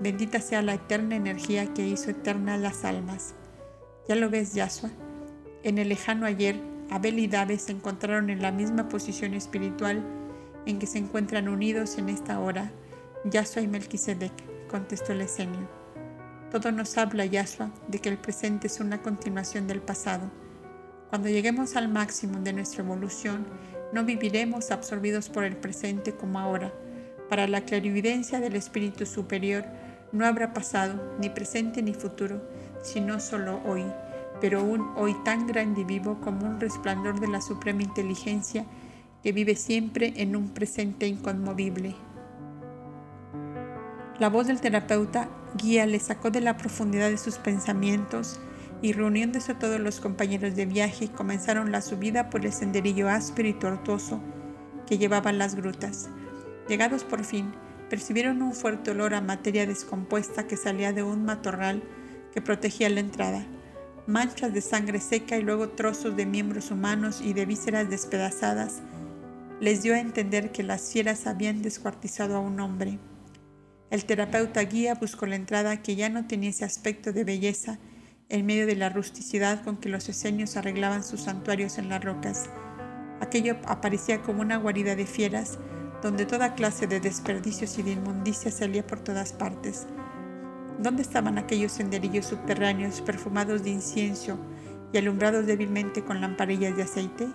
Bendita 0.00 0.40
sea 0.40 0.62
la 0.62 0.74
eterna 0.74 1.16
energía 1.16 1.72
que 1.72 1.86
hizo 1.86 2.10
eternas 2.10 2.60
las 2.60 2.84
almas. 2.84 3.34
¿Ya 4.08 4.14
lo 4.14 4.28
ves, 4.30 4.52
Yahshua? 4.54 4.90
En 5.64 5.78
el 5.78 5.88
lejano 5.88 6.26
ayer, 6.26 6.56
Abel 6.90 7.20
y 7.20 7.28
Daves 7.28 7.62
se 7.62 7.72
encontraron 7.72 8.30
en 8.30 8.42
la 8.42 8.50
misma 8.50 8.88
posición 8.88 9.34
espiritual 9.34 10.04
en 10.66 10.78
que 10.78 10.86
se 10.86 10.98
encuentran 10.98 11.48
unidos 11.48 11.98
en 11.98 12.08
esta 12.08 12.40
hora. 12.40 12.72
Yahshua 13.24 13.62
y 13.62 13.68
Melquisedec, 13.68 14.32
contestó 14.68 15.12
el 15.12 15.20
esenio. 15.20 15.68
Todo 16.50 16.72
nos 16.72 16.98
habla, 16.98 17.24
Yahshua, 17.26 17.70
de 17.86 18.00
que 18.00 18.08
el 18.08 18.18
presente 18.18 18.66
es 18.66 18.80
una 18.80 19.02
continuación 19.02 19.68
del 19.68 19.80
pasado. 19.80 20.30
Cuando 21.10 21.28
lleguemos 21.28 21.76
al 21.76 21.88
máximo 21.88 22.40
de 22.40 22.52
nuestra 22.52 22.82
evolución, 22.82 23.46
no 23.92 24.04
viviremos 24.04 24.70
absorbidos 24.70 25.28
por 25.28 25.44
el 25.44 25.56
presente 25.56 26.12
como 26.12 26.40
ahora. 26.40 26.72
Para 27.28 27.46
la 27.46 27.60
clarividencia 27.64 28.40
del 28.40 28.56
espíritu 28.56 29.06
superior, 29.06 29.64
no 30.10 30.26
habrá 30.26 30.52
pasado, 30.52 31.16
ni 31.20 31.30
presente 31.30 31.82
ni 31.82 31.94
futuro, 31.94 32.42
sino 32.82 33.20
solo 33.20 33.60
hoy, 33.64 33.84
pero 34.42 34.64
un 34.64 34.90
hoy 34.96 35.14
tan 35.24 35.46
grande 35.46 35.82
y 35.82 35.84
vivo 35.84 36.18
como 36.20 36.44
un 36.44 36.58
resplandor 36.58 37.20
de 37.20 37.28
la 37.28 37.40
suprema 37.40 37.84
inteligencia 37.84 38.66
que 39.22 39.30
vive 39.30 39.54
siempre 39.54 40.14
en 40.16 40.34
un 40.34 40.48
presente 40.48 41.06
inconmovible. 41.06 41.94
La 44.18 44.28
voz 44.28 44.48
del 44.48 44.60
terapeuta 44.60 45.28
guía 45.56 45.86
le 45.86 46.00
sacó 46.00 46.32
de 46.32 46.40
la 46.40 46.56
profundidad 46.56 47.08
de 47.08 47.18
sus 47.18 47.38
pensamientos 47.38 48.40
y 48.82 48.92
reuniéndose 48.92 49.54
todos 49.54 49.78
los 49.78 50.00
compañeros 50.00 50.56
de 50.56 50.66
viaje 50.66 51.08
comenzaron 51.08 51.70
la 51.70 51.80
subida 51.80 52.28
por 52.28 52.44
el 52.44 52.52
senderillo 52.52 53.08
áspero 53.08 53.48
y 53.48 53.54
tortuoso 53.54 54.20
que 54.88 54.98
llevaban 54.98 55.38
las 55.38 55.54
grutas. 55.54 56.10
Llegados 56.68 57.04
por 57.04 57.22
fin, 57.22 57.52
percibieron 57.88 58.42
un 58.42 58.54
fuerte 58.54 58.90
olor 58.90 59.14
a 59.14 59.20
materia 59.20 59.66
descompuesta 59.66 60.48
que 60.48 60.56
salía 60.56 60.92
de 60.92 61.04
un 61.04 61.24
matorral 61.24 61.84
que 62.34 62.42
protegía 62.42 62.88
la 62.88 62.98
entrada. 62.98 63.46
Manchas 64.06 64.52
de 64.52 64.60
sangre 64.60 65.00
seca 65.00 65.36
y 65.36 65.42
luego 65.42 65.68
trozos 65.68 66.16
de 66.16 66.26
miembros 66.26 66.72
humanos 66.72 67.20
y 67.20 67.34
de 67.34 67.46
vísceras 67.46 67.88
despedazadas 67.88 68.82
les 69.60 69.82
dio 69.84 69.94
a 69.94 70.00
entender 70.00 70.50
que 70.50 70.64
las 70.64 70.90
fieras 70.90 71.28
habían 71.28 71.62
descuartizado 71.62 72.36
a 72.36 72.40
un 72.40 72.58
hombre. 72.58 72.98
El 73.90 74.04
terapeuta 74.04 74.60
guía 74.62 74.96
buscó 74.96 75.26
la 75.26 75.36
entrada 75.36 75.82
que 75.82 75.94
ya 75.94 76.08
no 76.08 76.26
tenía 76.26 76.50
ese 76.50 76.64
aspecto 76.64 77.12
de 77.12 77.22
belleza 77.22 77.78
en 78.28 78.44
medio 78.44 78.66
de 78.66 78.74
la 78.74 78.88
rusticidad 78.88 79.62
con 79.62 79.76
que 79.76 79.88
los 79.88 80.08
esenios 80.08 80.56
arreglaban 80.56 81.04
sus 81.04 81.20
santuarios 81.20 81.78
en 81.78 81.88
las 81.88 82.02
rocas. 82.02 82.50
Aquello 83.20 83.58
aparecía 83.66 84.20
como 84.20 84.40
una 84.40 84.56
guarida 84.56 84.96
de 84.96 85.06
fieras, 85.06 85.60
donde 86.02 86.26
toda 86.26 86.56
clase 86.56 86.88
de 86.88 86.98
desperdicios 86.98 87.78
y 87.78 87.82
de 87.82 87.92
inmundicia 87.92 88.50
salía 88.50 88.84
por 88.84 88.98
todas 88.98 89.32
partes. 89.32 89.86
¿Dónde 90.82 91.02
estaban 91.02 91.38
aquellos 91.38 91.70
senderillos 91.70 92.26
subterráneos 92.26 93.02
perfumados 93.02 93.62
de 93.62 93.70
incienso 93.70 94.36
y 94.92 94.98
alumbrados 94.98 95.46
débilmente 95.46 96.02
con 96.02 96.20
lamparillas 96.20 96.76
de 96.76 96.82
aceite? 96.82 97.28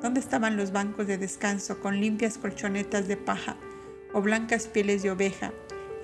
¿Dónde 0.00 0.20
estaban 0.20 0.56
los 0.56 0.70
bancos 0.70 1.08
de 1.08 1.18
descanso 1.18 1.80
con 1.80 2.00
limpias 2.00 2.38
colchonetas 2.38 3.08
de 3.08 3.16
paja 3.16 3.56
o 4.12 4.22
blancas 4.22 4.68
pieles 4.68 5.02
de 5.02 5.10
oveja 5.10 5.52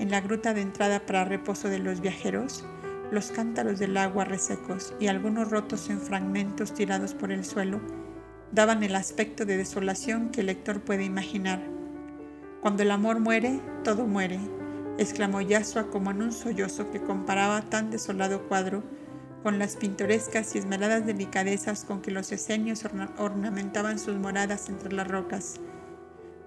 en 0.01 0.11
la 0.11 0.21
gruta 0.21 0.53
de 0.53 0.63
entrada 0.63 1.07
para 1.07 1.25
reposo 1.25 1.69
de 1.69 1.79
los 1.79 2.01
viajeros? 2.01 2.65
Los 3.13 3.31
cántaros 3.31 3.79
del 3.79 3.97
agua 3.97 4.25
resecos 4.25 4.93
y 4.99 5.07
algunos 5.07 5.49
rotos 5.49 5.91
en 5.91 6.01
fragmentos 6.01 6.75
tirados 6.75 7.15
por 7.15 7.31
el 7.31 7.45
suelo 7.45 7.81
daban 8.51 8.83
el 8.83 8.97
aspecto 8.97 9.45
de 9.45 9.57
desolación 9.57 10.31
que 10.31 10.41
el 10.41 10.47
lector 10.47 10.81
puede 10.81 11.05
imaginar. 11.05 11.63
Cuando 12.61 12.83
el 12.83 12.91
amor 12.91 13.21
muere, 13.21 13.61
todo 13.85 14.09
muere, 14.09 14.41
exclamó 15.01 15.41
Yasua 15.41 15.91
como 15.91 16.11
en 16.11 16.21
un 16.21 16.33
sollozo 16.33 16.91
que 16.91 17.01
comparaba 17.01 17.63
tan 17.63 17.91
desolado 17.91 18.47
cuadro 18.49 18.83
con 19.43 19.59
las 19.59 19.77
pintorescas 19.77 20.55
y 20.55 20.59
esmeradas 20.59 21.07
delicadezas 21.07 21.87
con 21.87 22.03
que 22.03 22.11
los 22.11 22.31
esenios 22.33 22.85
ornamentaban 23.17 23.99
sus 23.99 24.17
moradas 24.17 24.69
entre 24.69 24.93
las 24.93 25.09
rocas. 25.09 25.55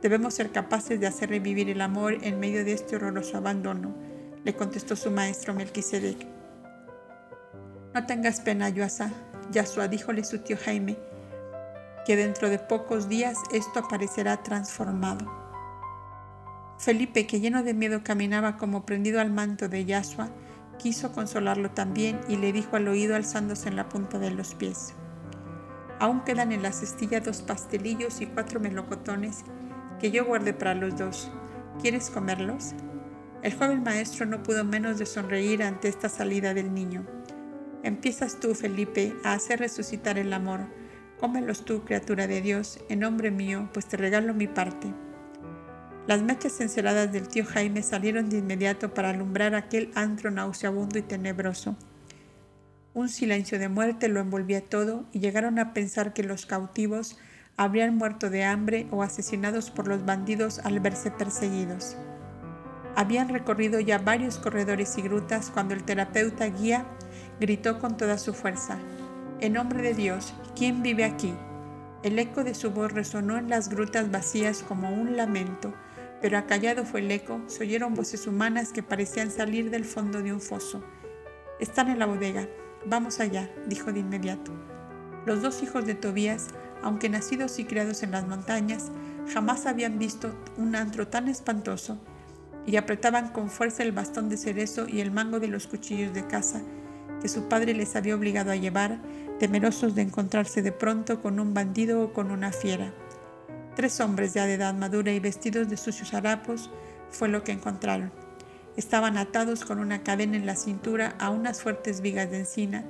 Debemos 0.03 0.35
ser 0.35 0.51
capaces 0.51 0.99
de 0.99 1.07
hacer 1.07 1.29
revivir 1.29 1.67
el 1.71 1.81
amor 1.81 2.17
en 2.21 2.39
medio 2.39 2.63
de 2.63 2.73
este 2.73 2.95
horroroso 2.95 3.37
abandono, 3.37 3.95
le 4.43 4.53
contestó 4.55 4.95
su 4.95 5.09
maestro 5.09 5.55
Melquisedec. 5.55 6.27
No 7.95 8.05
tengas 8.05 8.39
pena, 8.39 8.69
Yuasa, 8.69 9.11
Yasua, 9.51 9.87
díjole 9.87 10.23
su 10.23 10.39
tío 10.39 10.57
Jaime, 10.63 10.95
que 12.05 12.15
dentro 12.15 12.51
de 12.51 12.59
pocos 12.59 13.09
días 13.09 13.37
esto 13.51 13.79
aparecerá 13.79 14.43
transformado. 14.43 15.42
Felipe, 16.77 17.27
que 17.27 17.39
lleno 17.39 17.63
de 17.63 17.73
miedo 17.73 18.03
caminaba 18.03 18.57
como 18.57 18.85
prendido 18.85 19.21
al 19.21 19.31
manto 19.31 19.69
de 19.69 19.85
Yasua, 19.85 20.29
quiso 20.77 21.11
consolarlo 21.13 21.71
también 21.71 22.19
y 22.27 22.37
le 22.37 22.51
dijo 22.51 22.75
al 22.75 22.87
oído 22.87 23.15
alzándose 23.15 23.69
en 23.69 23.75
la 23.75 23.89
punta 23.89 24.19
de 24.19 24.31
los 24.31 24.55
pies. 24.55 24.93
Aún 25.99 26.21
quedan 26.21 26.51
en 26.51 26.63
la 26.63 26.71
cestilla 26.71 27.21
dos 27.21 27.41
pastelillos 27.41 28.19
y 28.21 28.25
cuatro 28.25 28.59
melocotones 28.59 29.43
que 29.99 30.11
yo 30.11 30.25
guardé 30.25 30.53
para 30.53 30.75
los 30.75 30.97
dos. 30.97 31.31
¿Quieres 31.81 32.09
comerlos? 32.09 32.73
El 33.41 33.53
joven 33.53 33.83
maestro 33.83 34.25
no 34.25 34.43
pudo 34.43 34.63
menos 34.65 34.99
de 34.99 35.05
sonreír 35.05 35.63
ante 35.63 35.87
esta 35.87 36.09
salida 36.09 36.53
del 36.53 36.73
niño. 36.73 37.05
Empiezas 37.83 38.39
tú, 38.39 38.55
Felipe, 38.55 39.13
a 39.23 39.33
hacer 39.33 39.59
resucitar 39.59 40.17
el 40.17 40.33
amor. 40.33 40.61
Cómelos 41.19 41.65
tú, 41.65 41.83
criatura 41.83 42.27
de 42.27 42.41
Dios, 42.41 42.79
en 42.89 42.99
nombre 42.99 43.31
mío, 43.31 43.69
pues 43.73 43.85
te 43.85 43.97
regalo 43.97 44.33
mi 44.33 44.47
parte. 44.47 44.93
Las 46.05 46.21
mechas 46.21 46.59
enceradas 46.59 47.13
del 47.13 47.29
tío 47.29 47.45
Jaime 47.45 47.81
salieron 47.81 48.29
de 48.29 48.39
inmediato 48.39 48.93
para 48.93 49.11
alumbrar 49.11 49.55
aquel 49.55 49.89
antro 49.95 50.31
nauseabundo 50.31 50.99
y 50.99 51.01
tenebroso. 51.01 51.77
Un 52.93 53.07
silencio 53.07 53.57
de 53.57 53.69
muerte 53.69 54.09
lo 54.09 54.19
envolvía 54.19 54.67
todo 54.67 55.05
y 55.13 55.19
llegaron 55.19 55.59
a 55.59 55.73
pensar 55.73 56.11
que 56.11 56.23
los 56.23 56.45
cautivos 56.45 57.17
habrían 57.55 57.95
muerto 57.95 58.29
de 58.29 58.43
hambre 58.43 58.85
o 58.91 59.01
asesinados 59.01 59.71
por 59.71 59.87
los 59.87 60.03
bandidos 60.05 60.59
al 60.59 60.81
verse 60.81 61.09
perseguidos. 61.09 61.95
Habían 62.97 63.29
recorrido 63.29 63.79
ya 63.79 63.97
varios 63.97 64.37
corredores 64.39 64.97
y 64.97 65.03
grutas 65.03 65.51
cuando 65.51 65.73
el 65.73 65.83
terapeuta 65.83 66.47
guía 66.47 66.85
gritó 67.39 67.79
con 67.79 67.95
toda 67.95 68.17
su 68.17 68.33
fuerza, 68.33 68.77
En 69.39 69.53
nombre 69.53 69.81
de 69.81 69.93
Dios, 69.93 70.33
¿quién 70.55 70.83
vive 70.83 71.05
aquí? 71.05 71.33
El 72.03 72.19
eco 72.19 72.43
de 72.43 72.55
su 72.55 72.71
voz 72.71 72.91
resonó 72.91 73.37
en 73.37 73.49
las 73.49 73.69
grutas 73.69 74.11
vacías 74.11 74.63
como 74.63 74.89
un 74.89 75.15
lamento 75.15 75.73
pero 76.23 76.37
acallado 76.37 76.85
fue 76.85 77.01
el 77.01 77.11
eco, 77.11 77.41
se 77.47 77.63
oyeron 77.63 77.95
voces 77.95 78.27
humanas 78.27 78.71
que 78.71 78.81
parecían 78.81 79.29
salir 79.29 79.69
del 79.69 79.83
fondo 79.83 80.21
de 80.21 80.31
un 80.31 80.39
foso. 80.39 80.81
Están 81.59 81.89
en 81.89 81.99
la 81.99 82.05
bodega. 82.05 82.47
Vamos 82.85 83.19
allá, 83.19 83.51
dijo 83.67 83.91
de 83.91 83.99
inmediato. 83.99 84.53
Los 85.25 85.41
dos 85.41 85.61
hijos 85.63 85.85
de 85.85 85.95
Tobías, 85.95 86.47
aunque 86.81 87.09
nacidos 87.09 87.59
y 87.59 87.65
criados 87.65 88.03
en 88.03 88.11
las 88.11 88.25
montañas, 88.25 88.89
jamás 89.33 89.65
habían 89.65 89.99
visto 89.99 90.33
un 90.55 90.77
antro 90.77 91.09
tan 91.09 91.27
espantoso 91.27 91.99
y 92.65 92.77
apretaban 92.77 93.33
con 93.33 93.49
fuerza 93.49 93.83
el 93.83 93.91
bastón 93.91 94.29
de 94.29 94.37
cerezo 94.37 94.87
y 94.87 95.01
el 95.01 95.11
mango 95.11 95.41
de 95.41 95.49
los 95.49 95.67
cuchillos 95.67 96.13
de 96.13 96.25
caza 96.25 96.61
que 97.21 97.27
su 97.27 97.49
padre 97.49 97.73
les 97.73 97.97
había 97.97 98.15
obligado 98.15 98.51
a 98.51 98.55
llevar, 98.55 99.01
temerosos 99.39 99.93
de 99.93 100.03
encontrarse 100.03 100.61
de 100.61 100.71
pronto 100.71 101.21
con 101.21 101.41
un 101.41 101.53
bandido 101.53 102.01
o 102.01 102.13
con 102.13 102.31
una 102.31 102.53
fiera. 102.53 102.93
Tres 103.75 103.99
hombres 104.01 104.33
ya 104.33 104.45
de 104.45 104.53
edad 104.53 104.73
madura 104.75 105.11
y 105.11 105.19
vestidos 105.19 105.67
de 105.67 105.77
sucios 105.77 106.13
harapos 106.13 106.69
fue 107.09 107.27
lo 107.27 107.43
que 107.43 107.51
encontraron. 107.51 108.11
Estaban 108.77 109.17
atados 109.17 109.65
con 109.65 109.79
una 109.79 110.03
cadena 110.03 110.37
en 110.37 110.45
la 110.45 110.55
cintura 110.55 111.15
a 111.19 111.29
unas 111.29 111.61
fuertes 111.61 112.01
vigas 112.01 112.29
de 112.29 112.39
encina 112.39 112.83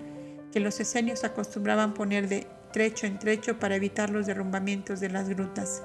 que 0.51 0.59
los 0.59 0.79
esenios 0.79 1.23
acostumbraban 1.23 1.93
poner 1.93 2.27
de 2.27 2.47
trecho 2.71 3.07
en 3.07 3.17
trecho 3.17 3.59
para 3.59 3.75
evitar 3.75 4.09
los 4.09 4.25
derrumbamientos 4.25 4.99
de 4.99 5.09
las 5.09 5.29
grutas. 5.29 5.83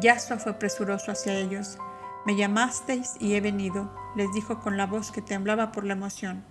Yasua 0.00 0.38
fue 0.38 0.54
presuroso 0.54 1.12
hacia 1.12 1.34
ellos. 1.34 1.78
Me 2.26 2.36
llamasteis 2.36 3.14
y 3.20 3.34
he 3.34 3.40
venido, 3.40 3.92
les 4.16 4.32
dijo 4.32 4.60
con 4.60 4.76
la 4.76 4.86
voz 4.86 5.10
que 5.10 5.22
temblaba 5.22 5.72
por 5.72 5.84
la 5.84 5.92
emoción. 5.92 6.44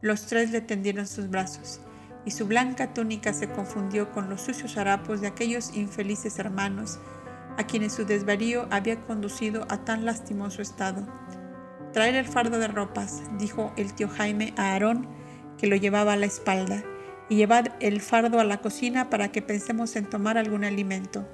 Los 0.00 0.26
tres 0.26 0.50
le 0.50 0.60
tendieron 0.60 1.06
sus 1.06 1.28
brazos 1.28 1.80
y 2.24 2.30
su 2.30 2.46
blanca 2.46 2.94
túnica 2.94 3.32
se 3.32 3.50
confundió 3.50 4.10
con 4.12 4.28
los 4.28 4.40
sucios 4.40 4.76
harapos 4.76 5.20
de 5.20 5.26
aquellos 5.26 5.74
infelices 5.76 6.38
hermanos 6.38 6.98
a 7.56 7.64
quienes 7.64 7.92
su 7.92 8.04
desvarío 8.04 8.66
había 8.70 9.00
conducido 9.00 9.66
a 9.68 9.84
tan 9.84 10.04
lastimoso 10.04 10.62
estado. 10.62 11.06
Traer 11.92 12.16
el 12.16 12.26
fardo 12.26 12.58
de 12.58 12.68
ropas, 12.68 13.22
dijo 13.38 13.72
el 13.76 13.94
tío 13.94 14.08
Jaime 14.08 14.52
a 14.56 14.72
Aarón, 14.72 15.06
que 15.58 15.68
lo 15.68 15.76
llevaba 15.76 16.14
a 16.14 16.16
la 16.16 16.26
espalda, 16.26 16.82
y 17.28 17.36
llevad 17.36 17.68
el 17.80 18.00
fardo 18.00 18.40
a 18.40 18.44
la 18.44 18.60
cocina 18.60 19.08
para 19.08 19.30
que 19.30 19.42
pensemos 19.42 19.96
en 19.96 20.10
tomar 20.10 20.36
algún 20.36 20.64
alimento. 20.64 21.26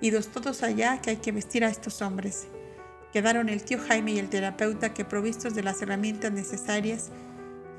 Idos 0.00 0.28
todos 0.28 0.62
allá 0.62 1.00
que 1.00 1.10
hay 1.10 1.16
que 1.16 1.32
vestir 1.32 1.64
a 1.64 1.70
estos 1.70 2.02
hombres. 2.02 2.48
Quedaron 3.12 3.48
el 3.48 3.64
tío 3.64 3.78
Jaime 3.78 4.12
y 4.12 4.18
el 4.18 4.28
terapeuta 4.28 4.92
que 4.92 5.04
provistos 5.04 5.54
de 5.54 5.62
las 5.62 5.80
herramientas 5.80 6.30
necesarias 6.30 7.10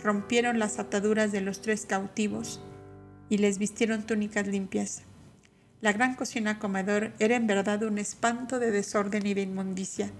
rompieron 0.03 0.59
las 0.59 0.80
ataduras 0.80 1.31
de 1.31 1.41
los 1.41 1.61
tres 1.61 1.85
cautivos 1.85 2.61
y 3.30 3.38
les 3.38 3.57
vistieron 3.57 4.03
túnicas 4.03 4.47
limpias. 4.47 5.03
La 5.81 5.93
gran 5.93 6.15
cocina 6.15 6.59
comedor 6.59 7.13
era 7.19 7.35
en 7.35 7.47
verdad 7.47 7.84
un 7.84 7.97
espanto 7.97 8.59
de 8.59 8.71
desorden 8.71 9.26
y 9.26 9.34
de 9.34 9.41
inmundicia. 9.41 10.11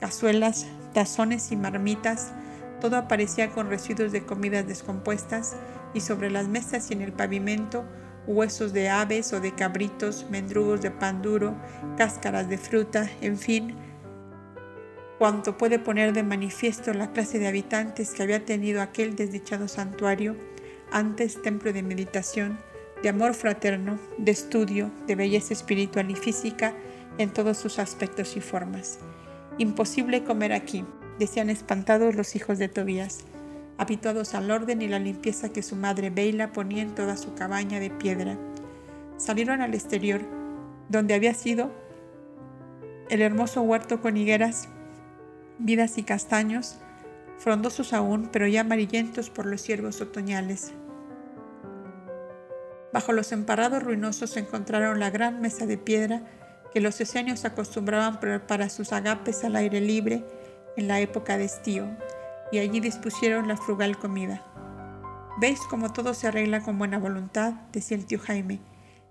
Cazuelas, 0.00 0.66
tazones 0.92 1.50
y 1.50 1.56
marmitas, 1.56 2.32
todo 2.80 2.96
aparecía 2.96 3.50
con 3.50 3.70
residuos 3.70 4.12
de 4.12 4.24
comidas 4.24 4.66
descompuestas 4.66 5.56
y 5.94 6.00
sobre 6.00 6.30
las 6.30 6.46
mesas 6.48 6.90
y 6.90 6.94
en 6.94 7.02
el 7.02 7.12
pavimento 7.12 7.84
huesos 8.28 8.72
de 8.74 8.90
aves 8.90 9.32
o 9.32 9.40
de 9.40 9.54
cabritos, 9.54 10.26
mendrugos 10.30 10.82
de 10.82 10.90
pan 10.90 11.22
duro, 11.22 11.54
cáscaras 11.96 12.48
de 12.48 12.58
fruta, 12.58 13.10
en 13.22 13.38
fin, 13.38 13.74
cuanto 15.18 15.58
puede 15.58 15.80
poner 15.80 16.12
de 16.12 16.22
manifiesto 16.22 16.94
la 16.94 17.12
clase 17.12 17.40
de 17.40 17.48
habitantes 17.48 18.12
que 18.12 18.22
había 18.22 18.44
tenido 18.44 18.80
aquel 18.80 19.16
desdichado 19.16 19.66
santuario, 19.66 20.36
antes 20.92 21.42
templo 21.42 21.72
de 21.72 21.82
meditación, 21.82 22.58
de 23.02 23.08
amor 23.08 23.34
fraterno, 23.34 23.98
de 24.16 24.30
estudio, 24.30 24.90
de 25.06 25.16
belleza 25.16 25.52
espiritual 25.52 26.10
y 26.10 26.14
física 26.14 26.72
en 27.18 27.30
todos 27.30 27.56
sus 27.56 27.80
aspectos 27.80 28.36
y 28.36 28.40
formas. 28.40 29.00
Imposible 29.58 30.22
comer 30.22 30.52
aquí, 30.52 30.84
decían 31.18 31.50
espantados 31.50 32.14
los 32.14 32.36
hijos 32.36 32.58
de 32.58 32.68
Tobías, 32.68 33.18
habituados 33.76 34.34
al 34.34 34.50
orden 34.50 34.82
y 34.82 34.88
la 34.88 35.00
limpieza 35.00 35.48
que 35.48 35.62
su 35.62 35.74
madre 35.74 36.10
Beila 36.10 36.52
ponía 36.52 36.82
en 36.82 36.94
toda 36.94 37.16
su 37.16 37.34
cabaña 37.34 37.80
de 37.80 37.90
piedra. 37.90 38.38
Salieron 39.16 39.62
al 39.62 39.74
exterior, 39.74 40.20
donde 40.88 41.14
había 41.14 41.34
sido 41.34 41.72
el 43.10 43.20
hermoso 43.20 43.62
huerto 43.62 44.00
con 44.00 44.16
higueras 44.16 44.68
vidas 45.58 45.98
y 45.98 46.02
castaños, 46.02 46.76
frondosos 47.38 47.92
aún, 47.92 48.28
pero 48.32 48.46
ya 48.46 48.62
amarillentos 48.62 49.30
por 49.30 49.46
los 49.46 49.62
ciervos 49.62 50.00
otoñales. 50.00 50.72
Bajo 52.92 53.12
los 53.12 53.32
emparados 53.32 53.82
ruinosos 53.82 54.36
encontraron 54.36 54.98
la 54.98 55.10
gran 55.10 55.40
mesa 55.40 55.66
de 55.66 55.78
piedra 55.78 56.22
que 56.72 56.80
los 56.80 57.00
esenios 57.00 57.44
acostumbraban 57.44 58.18
para 58.46 58.68
sus 58.68 58.92
agapes 58.92 59.44
al 59.44 59.56
aire 59.56 59.80
libre 59.80 60.24
en 60.76 60.88
la 60.88 61.00
época 61.00 61.38
de 61.38 61.44
estío, 61.44 61.86
y 62.52 62.58
allí 62.58 62.80
dispusieron 62.80 63.48
la 63.48 63.56
frugal 63.56 63.98
comida. 63.98 64.44
¿Veis 65.40 65.60
cómo 65.68 65.92
todo 65.92 66.14
se 66.14 66.28
arregla 66.28 66.62
con 66.62 66.78
buena 66.78 66.98
voluntad? 66.98 67.52
decía 67.72 67.96
el 67.96 68.06
tío 68.06 68.18
Jaime, 68.18 68.60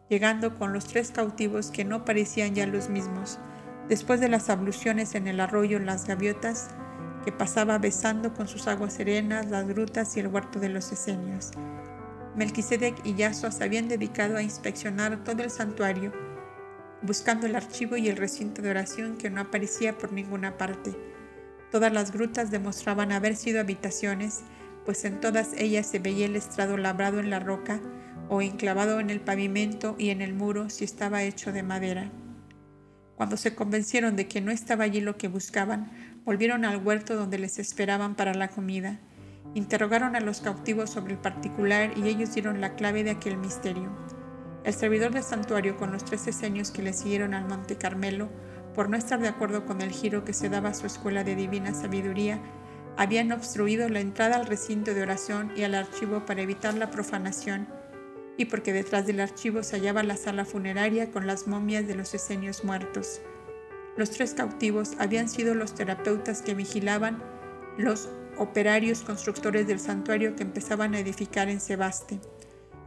llegando 0.09 0.55
con 0.55 0.73
los 0.73 0.85
tres 0.85 1.11
cautivos 1.11 1.71
que 1.71 1.85
no 1.85 2.05
parecían 2.05 2.55
ya 2.55 2.65
los 2.67 2.89
mismos, 2.89 3.39
Después 3.89 4.19
de 4.19 4.27
las 4.27 4.49
abluciones 4.49 5.15
en 5.15 5.27
el 5.27 5.39
arroyo 5.39 5.79
Las 5.79 6.05
Gaviotas, 6.05 6.69
que 7.23 7.31
pasaba 7.31 7.77
besando 7.77 8.33
con 8.33 8.47
sus 8.47 8.67
aguas 8.67 8.93
serenas 8.93 9.47
las 9.47 9.65
grutas 9.67 10.15
y 10.17 10.19
el 10.19 10.27
huerto 10.27 10.59
de 10.59 10.69
los 10.69 10.91
esenios. 10.91 11.51
Melquisedec 12.35 13.05
y 13.05 13.15
Yasua 13.15 13.51
se 13.51 13.63
habían 13.63 13.87
dedicado 13.87 14.37
a 14.37 14.41
inspeccionar 14.41 15.23
todo 15.23 15.41
el 15.41 15.49
santuario, 15.49 16.11
buscando 17.01 17.47
el 17.47 17.55
archivo 17.55 17.95
y 17.95 18.09
el 18.09 18.17
recinto 18.17 18.61
de 18.61 18.71
oración 18.71 19.17
que 19.17 19.29
no 19.29 19.41
aparecía 19.41 19.97
por 19.97 20.11
ninguna 20.11 20.57
parte. 20.57 20.93
Todas 21.71 21.91
las 21.91 22.11
grutas 22.11 22.51
demostraban 22.51 23.11
haber 23.13 23.35
sido 23.35 23.61
habitaciones, 23.61 24.41
pues 24.85 25.03
en 25.05 25.21
todas 25.21 25.53
ellas 25.57 25.87
se 25.87 25.99
veía 25.99 26.25
el 26.25 26.35
estrado 26.35 26.77
labrado 26.77 27.19
en 27.19 27.29
la 27.29 27.39
roca 27.39 27.79
o 28.29 28.41
enclavado 28.41 28.99
en 28.99 29.09
el 29.09 29.21
pavimento 29.21 29.95
y 29.97 30.09
en 30.09 30.21
el 30.21 30.33
muro 30.33 30.69
si 30.69 30.83
estaba 30.83 31.23
hecho 31.23 31.51
de 31.51 31.63
madera. 31.63 32.11
Cuando 33.17 33.35
se 33.35 33.55
convencieron 33.55 34.15
de 34.15 34.27
que 34.27 34.41
no 34.41 34.51
estaba 34.51 34.83
allí 34.83 35.01
lo 35.01 35.17
que 35.17 35.27
buscaban, 35.27 35.89
volvieron 36.23 36.65
al 36.65 36.77
huerto 36.77 37.15
donde 37.15 37.39
les 37.39 37.57
esperaban 37.57 38.13
para 38.13 38.35
la 38.35 38.49
comida. 38.49 38.99
Interrogaron 39.55 40.15
a 40.15 40.19
los 40.19 40.39
cautivos 40.41 40.91
sobre 40.91 41.13
el 41.13 41.19
particular 41.19 41.97
y 41.97 42.07
ellos 42.09 42.35
dieron 42.35 42.61
la 42.61 42.75
clave 42.75 43.03
de 43.03 43.09
aquel 43.09 43.37
misterio. 43.37 43.89
El 44.63 44.73
servidor 44.75 45.13
del 45.13 45.23
santuario, 45.23 45.77
con 45.77 45.91
los 45.91 46.05
tres 46.05 46.27
esenios 46.27 46.69
que 46.69 46.83
le 46.83 46.93
siguieron 46.93 47.33
al 47.33 47.47
Monte 47.47 47.75
Carmelo, 47.75 48.29
por 48.75 48.87
no 48.87 48.97
estar 48.97 49.19
de 49.19 49.29
acuerdo 49.29 49.65
con 49.65 49.81
el 49.81 49.89
giro 49.89 50.23
que 50.23 50.33
se 50.33 50.49
daba 50.49 50.69
a 50.69 50.73
su 50.75 50.85
escuela 50.85 51.23
de 51.23 51.35
divina 51.35 51.73
sabiduría, 51.73 52.39
habían 52.97 53.31
obstruido 53.31 53.89
la 53.89 53.99
entrada 53.99 54.35
al 54.35 54.45
recinto 54.45 54.93
de 54.93 55.01
oración 55.01 55.51
y 55.55 55.63
al 55.63 55.73
archivo 55.73 56.27
para 56.27 56.43
evitar 56.43 56.75
la 56.75 56.91
profanación, 56.91 57.67
y 58.37 58.45
porque 58.45 58.71
detrás 58.71 59.05
del 59.07 59.19
archivo 59.19 59.63
se 59.63 59.77
hallaba 59.77 60.03
la 60.03 60.15
sala 60.15 60.45
funeraria 60.45 61.11
con 61.11 61.27
las 61.27 61.47
momias 61.47 61.87
de 61.87 61.95
los 61.95 62.13
esenios 62.13 62.63
muertos. 62.63 63.21
Los 63.97 64.11
tres 64.11 64.35
cautivos 64.35 64.91
habían 64.99 65.27
sido 65.27 65.55
los 65.55 65.73
terapeutas 65.73 66.43
que 66.43 66.53
vigilaban 66.53 67.21
los 67.77 68.09
operarios 68.37 69.01
constructores 69.01 69.65
del 69.65 69.79
santuario 69.79 70.35
que 70.35 70.43
empezaban 70.43 70.93
a 70.93 70.99
edificar 70.99 71.49
en 71.49 71.59
Sebaste. 71.59 72.19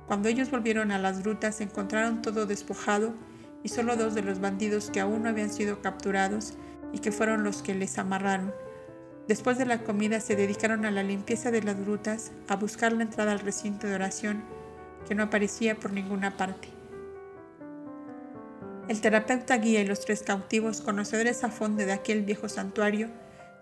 Cuando 0.07 0.29
ellos 0.29 0.51
volvieron 0.51 0.93
a 0.93 0.99
las 0.99 1.23
grutas 1.23 1.61
encontraron 1.61 2.23
todo 2.23 2.47
despojado 2.47 3.15
y 3.63 3.69
solo 3.69 3.97
dos 3.97 4.15
de 4.15 4.23
los 4.23 4.41
bandidos 4.41 4.91
que 4.91 5.01
aún 5.01 5.25
no 5.25 5.29
habían 5.29 5.53
sido 5.53 5.83
capturados 5.83 6.55
y 6.93 7.01
que 7.01 7.13
fueron 7.13 7.45
los 7.45 7.63
que 7.63 7.75
les 7.75 7.99
amarraron. 7.99 8.53
Después 9.29 9.59
de 9.59 9.67
la 9.67 9.83
comida 9.83 10.21
se 10.21 10.35
dedicaron 10.35 10.85
a 10.85 10.91
la 10.91 11.03
limpieza 11.03 11.51
de 11.51 11.63
las 11.63 11.79
grutas, 11.79 12.33
a 12.49 12.57
buscar 12.57 12.93
la 12.93 13.03
entrada 13.03 13.33
al 13.33 13.41
recinto 13.41 13.87
de 13.87 13.95
oración, 13.95 14.43
que 15.07 15.15
no 15.15 15.25
aparecía 15.25 15.77
por 15.77 15.93
ninguna 15.93 16.37
parte. 16.37 16.69
El 18.89 19.01
terapeuta 19.01 19.57
guía 19.57 19.83
y 19.83 19.87
los 19.87 20.01
tres 20.01 20.23
cautivos, 20.23 20.81
conocedores 20.81 21.45
a 21.45 21.51
fondo 21.51 21.85
de 21.87 21.93
aquel 21.93 22.23
viejo 22.23 22.49
santuario, 22.49 23.09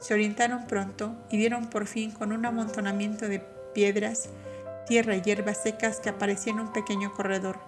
se 0.00 0.14
orientaron 0.14 0.66
pronto 0.66 1.14
y 1.30 1.36
dieron 1.36 1.68
por 1.68 1.86
fin 1.86 2.12
con 2.12 2.32
un 2.32 2.46
amontonamiento 2.46 3.28
de 3.28 3.40
piedras, 3.74 4.30
tierra 4.86 5.16
y 5.16 5.20
hierbas 5.20 5.62
secas 5.62 6.00
que 6.00 6.08
aparecía 6.08 6.52
en 6.52 6.60
un 6.60 6.72
pequeño 6.72 7.12
corredor. 7.12 7.58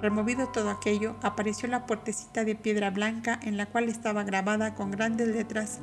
Removido 0.00 0.48
todo 0.48 0.70
aquello, 0.70 1.16
apareció 1.22 1.68
la 1.68 1.86
puertecita 1.86 2.44
de 2.44 2.54
piedra 2.54 2.90
blanca 2.90 3.38
en 3.42 3.56
la 3.56 3.66
cual 3.66 3.88
estaba 3.88 4.24
grabada 4.24 4.74
con 4.74 4.90
grandes 4.90 5.28
letras 5.28 5.80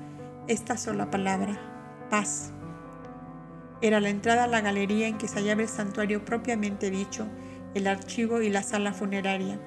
esta 0.48 0.78
sola 0.78 1.12
palabra, 1.12 1.60
paz. 2.10 2.55
Era 3.86 4.00
la 4.00 4.10
entrada 4.10 4.46
a 4.46 4.48
la 4.48 4.62
galería 4.62 5.08
en 5.08 5.20
que 5.20 5.28
se 5.28 5.36
hallaba 5.36 5.62
el 5.62 5.68
santuario 5.68 6.26
propiamente 6.26 6.90
dicho, 6.90 7.28
el 7.76 7.86
archivo 7.86 8.42
y 8.42 8.50
la 8.50 8.64
sala 8.64 8.94
funeraria. 8.94 9.60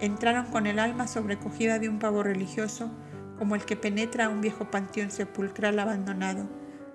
Entraron 0.00 0.46
con 0.46 0.66
el 0.66 0.80
alma 0.80 1.06
sobrecogida 1.06 1.78
de 1.78 1.88
un 1.88 2.00
pavo 2.00 2.24
religioso, 2.24 2.90
como 3.38 3.54
el 3.54 3.64
que 3.64 3.76
penetra 3.76 4.24
a 4.24 4.28
un 4.30 4.40
viejo 4.40 4.68
panteón 4.68 5.12
sepulcral 5.12 5.78
abandonado. 5.78 6.48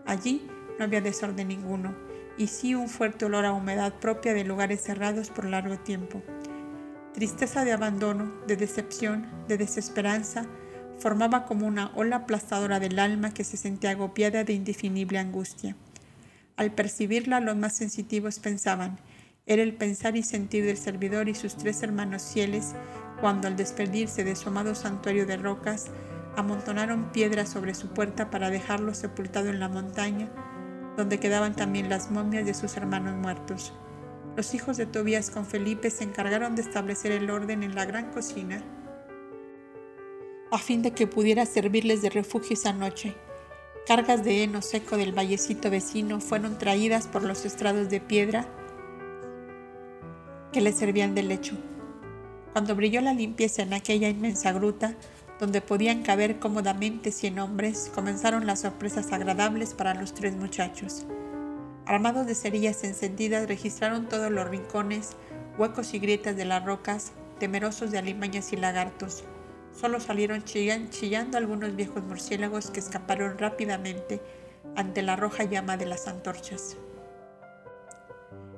Allí 0.06 0.46
no 0.78 0.84
había 0.84 1.00
desorden 1.00 1.48
ninguno, 1.48 1.96
y 2.38 2.48
sí 2.48 2.76
un 2.76 2.90
fuerte 2.90 3.24
olor 3.24 3.46
a 3.46 3.54
humedad 3.54 3.94
propia 3.94 4.34
de 4.34 4.44
lugares 4.44 4.82
cerrados 4.82 5.30
por 5.30 5.46
largo 5.46 5.78
tiempo. 5.78 6.22
Tristeza 7.14 7.64
de 7.64 7.72
abandono, 7.72 8.34
de 8.46 8.58
decepción, 8.58 9.26
de 9.48 9.58
desesperanza, 9.58 10.46
formaba 11.00 11.46
como 11.46 11.66
una 11.66 11.94
ola 11.96 12.18
aplastadora 12.18 12.82
del 12.82 13.00
alma 13.00 13.34
que 13.34 13.46
se 13.46 13.56
sentía 13.56 13.92
agobiada 13.92 14.44
de 14.44 14.52
indefinible 14.52 15.18
angustia. 15.18 15.78
Al 16.58 16.72
percibirla, 16.74 17.40
los 17.40 17.56
más 17.56 17.78
sensitivos 17.78 18.40
pensaban, 18.40 19.00
era 19.46 19.64
el 19.64 19.74
pensar 19.76 20.18
y 20.18 20.24
sentir 20.24 20.66
del 20.66 20.78
servidor 20.78 21.30
y 21.30 21.36
sus 21.36 21.56
tres 21.56 21.82
hermanos 21.82 22.32
fieles 22.34 22.74
cuando 23.22 23.48
al 23.48 23.56
despedirse 23.56 24.24
de 24.24 24.36
su 24.36 24.50
amado 24.50 24.76
santuario 24.76 25.26
de 25.26 25.38
rocas, 25.38 25.88
amontonaron 26.36 27.12
piedras 27.12 27.50
sobre 27.50 27.74
su 27.74 27.88
puerta 27.90 28.30
para 28.30 28.50
dejarlo 28.50 28.94
sepultado 28.94 29.50
en 29.50 29.60
la 29.60 29.70
montaña, 29.70 30.30
donde 30.96 31.20
quedaban 31.20 31.56
también 31.56 31.90
las 31.90 32.12
momias 32.12 32.46
de 32.46 32.54
sus 32.54 32.76
hermanos 32.78 33.16
muertos. 33.16 33.74
Los 34.36 34.54
hijos 34.54 34.78
de 34.78 34.86
Tobías 34.86 35.32
con 35.32 35.46
Felipe 35.46 35.90
se 35.90 36.04
encargaron 36.04 36.56
de 36.56 36.62
establecer 36.62 37.12
el 37.12 37.30
orden 37.30 37.64
en 37.64 37.74
la 37.74 37.86
gran 37.86 38.12
cocina, 38.12 38.62
a 40.52 40.58
fin 40.58 40.82
de 40.82 40.92
que 40.92 41.08
pudiera 41.08 41.46
servirles 41.46 42.02
de 42.02 42.10
refugio 42.10 42.54
esa 42.54 42.72
noche. 42.72 43.16
Cargas 43.88 44.26
de 44.26 44.44
heno 44.44 44.62
seco 44.62 44.98
del 44.98 45.14
vallecito 45.14 45.70
vecino 45.70 46.20
fueron 46.20 46.58
traídas 46.58 47.08
por 47.08 47.24
los 47.24 47.46
estrados 47.46 47.88
de 47.88 48.02
piedra 48.02 48.46
que 50.52 50.60
le 50.60 50.74
servían 50.74 51.16
de 51.16 51.24
lecho. 51.24 51.56
Cuando 52.52 52.76
brilló 52.76 53.00
la 53.00 53.14
limpieza 53.14 53.62
en 53.62 53.74
aquella 53.74 54.10
inmensa 54.10 54.52
gruta, 54.52 54.94
donde 55.40 55.62
podían 55.62 56.04
caber 56.04 56.38
cómodamente 56.38 57.14
cien 57.14 57.40
hombres, 57.40 57.90
comenzaron 57.96 58.46
las 58.46 58.60
sorpresas 58.60 59.14
agradables 59.14 59.74
para 59.74 59.94
los 59.94 60.14
tres 60.14 60.36
muchachos. 60.36 61.06
Armados 61.86 62.28
de 62.28 62.36
cerillas 62.36 62.84
encendidas, 62.84 63.48
registraron 63.48 64.10
todos 64.10 64.30
los 64.30 64.50
rincones, 64.50 65.12
huecos 65.58 65.94
y 65.94 66.00
grietas 66.00 66.36
de 66.36 66.44
las 66.44 66.66
rocas, 66.66 67.14
temerosos 67.40 67.92
de 67.92 68.00
alimañas 68.00 68.52
y 68.52 68.58
lagartos. 68.58 69.24
Solo 69.80 70.00
salieron 70.00 70.44
chillando 70.44 71.38
algunos 71.38 71.76
viejos 71.76 72.04
murciélagos 72.04 72.72
que 72.72 72.80
escaparon 72.80 73.38
rápidamente 73.38 74.22
ante 74.76 75.04
la 75.04 75.16
roja 75.16 75.44
llama 75.44 75.78
de 75.78 75.86
las 75.86 76.08
antorchas. 76.08 76.78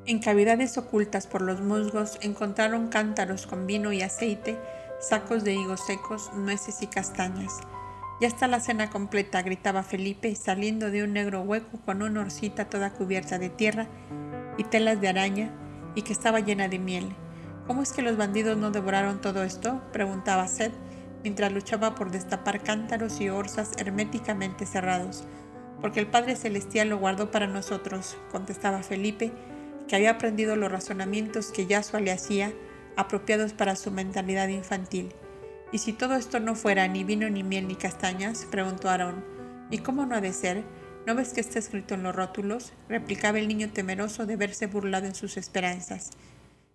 En 0.05 0.19
cavidades 0.19 0.77
ocultas 0.77 1.27
por 1.27 1.41
los 1.41 1.59
musgos 1.61 2.17
encontraron 2.21 2.87
cántaros 2.87 3.47
con 3.47 3.67
vino 3.67 3.91
y 3.91 4.01
aceite 4.01 4.57
sacos 4.99 5.43
de 5.43 5.53
higos 5.53 5.85
secos, 5.85 6.31
nueces 6.33 6.81
y 6.81 6.87
castañas. 6.87 7.59
Ya 8.21 8.27
está 8.27 8.47
la 8.47 8.59
cena 8.59 8.89
completa, 8.89 9.41
gritaba 9.41 9.83
Felipe, 9.83 10.35
saliendo 10.35 10.89
de 10.89 11.03
un 11.03 11.13
negro 11.13 11.41
hueco 11.41 11.79
con 11.85 12.01
una 12.01 12.21
horcita 12.21 12.65
toda 12.65 12.91
cubierta 12.91 13.39
de 13.39 13.49
tierra 13.49 13.87
y 14.57 14.63
telas 14.63 14.99
de 14.99 15.07
araña 15.07 15.51
y 15.95 16.01
que 16.01 16.13
estaba 16.13 16.39
llena 16.39 16.67
de 16.67 16.79
miel. 16.79 17.09
¿Cómo 17.67 17.81
es 17.81 17.93
que 17.93 18.01
los 18.01 18.17
bandidos 18.17 18.57
no 18.57 18.71
devoraron 18.71 19.21
todo 19.21 19.43
esto? 19.43 19.81
preguntaba 19.93 20.47
Seth, 20.47 20.73
mientras 21.23 21.51
luchaba 21.51 21.95
por 21.95 22.11
destapar 22.11 22.63
cántaros 22.63 23.19
y 23.21 23.29
orzas 23.29 23.71
herméticamente 23.77 24.65
cerrados. 24.65 25.25
Porque 25.81 25.99
el 25.99 26.07
Padre 26.07 26.35
Celestial 26.35 26.89
lo 26.89 26.97
guardó 26.97 27.31
para 27.31 27.47
nosotros, 27.47 28.17
contestaba 28.31 28.83
Felipe, 28.83 29.31
que 29.87 29.95
había 29.95 30.11
aprendido 30.11 30.55
los 30.55 30.71
razonamientos 30.71 31.51
que 31.51 31.65
Yasua 31.65 31.99
le 31.99 32.11
hacía 32.11 32.53
apropiados 32.95 33.53
para 33.53 33.75
su 33.75 33.91
mentalidad 33.91 34.49
infantil. 34.49 35.13
¿Y 35.71 35.77
si 35.79 35.93
todo 35.93 36.15
esto 36.15 36.39
no 36.39 36.55
fuera 36.55 36.87
ni 36.87 37.03
vino, 37.03 37.29
ni 37.29 37.43
miel, 37.43 37.67
ni 37.67 37.75
castañas? 37.75 38.45
preguntó 38.49 38.89
Aarón. 38.89 39.23
¿Y 39.71 39.79
cómo 39.79 40.05
no 40.05 40.15
ha 40.15 40.21
de 40.21 40.33
ser? 40.33 40.63
¿No 41.05 41.15
ves 41.15 41.33
que 41.33 41.41
está 41.41 41.59
escrito 41.59 41.93
en 41.93 42.03
los 42.03 42.15
rótulos? 42.15 42.73
replicaba 42.87 43.39
el 43.39 43.47
niño 43.47 43.71
temeroso 43.71 44.25
de 44.25 44.35
verse 44.35 44.67
burlado 44.67 45.07
en 45.07 45.15
sus 45.15 45.37
esperanzas. 45.37 46.11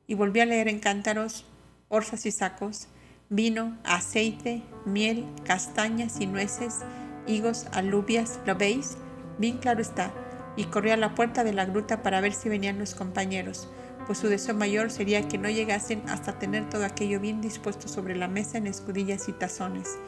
Y 0.07 0.15
volvió 0.15 0.43
a 0.43 0.47
leer 0.47 0.69
en 0.69 0.81
cántaros, 0.81 1.47
orzas 1.89 2.25
y 2.27 2.31
sacos, 2.31 2.89
vino, 3.29 3.77
aceite, 3.85 4.63
miel, 4.85 5.27
castañas 5.45 6.21
y 6.21 6.27
nueces, 6.27 6.81
higos, 7.27 7.67
alubias, 7.73 8.41
¿lo 8.47 8.55
veis? 8.57 8.97
Bien 9.39 9.59
claro 9.59 9.81
está. 9.81 10.13
Y 10.57 10.65
corrió 10.65 10.95
a 10.95 10.97
la 10.97 11.15
puerta 11.15 11.43
de 11.43 11.53
la 11.53 11.65
gruta 11.65 12.03
para 12.03 12.21
ver 12.21 12.33
si 12.33 12.49
venían 12.49 12.79
los 12.79 12.95
compañeros 12.95 13.69
pues 14.07 14.19
su 14.19 14.29
deseo 14.29 14.55
mayor 14.55 14.91
sería 14.91 15.29
que 15.29 15.39
no 15.39 15.49
llegasen 15.49 16.03
hasta 16.09 16.39
tener 16.39 16.69
todo 16.69 16.85
aquello 16.85 17.21
bien 17.21 17.41
dispuesto 17.41 17.89
sobre 17.89 18.17
la 18.17 18.29
mesa 18.29 18.59
en 18.59 18.67
escudillas 18.67 19.29
y 19.29 19.33
tazones. 19.33 19.99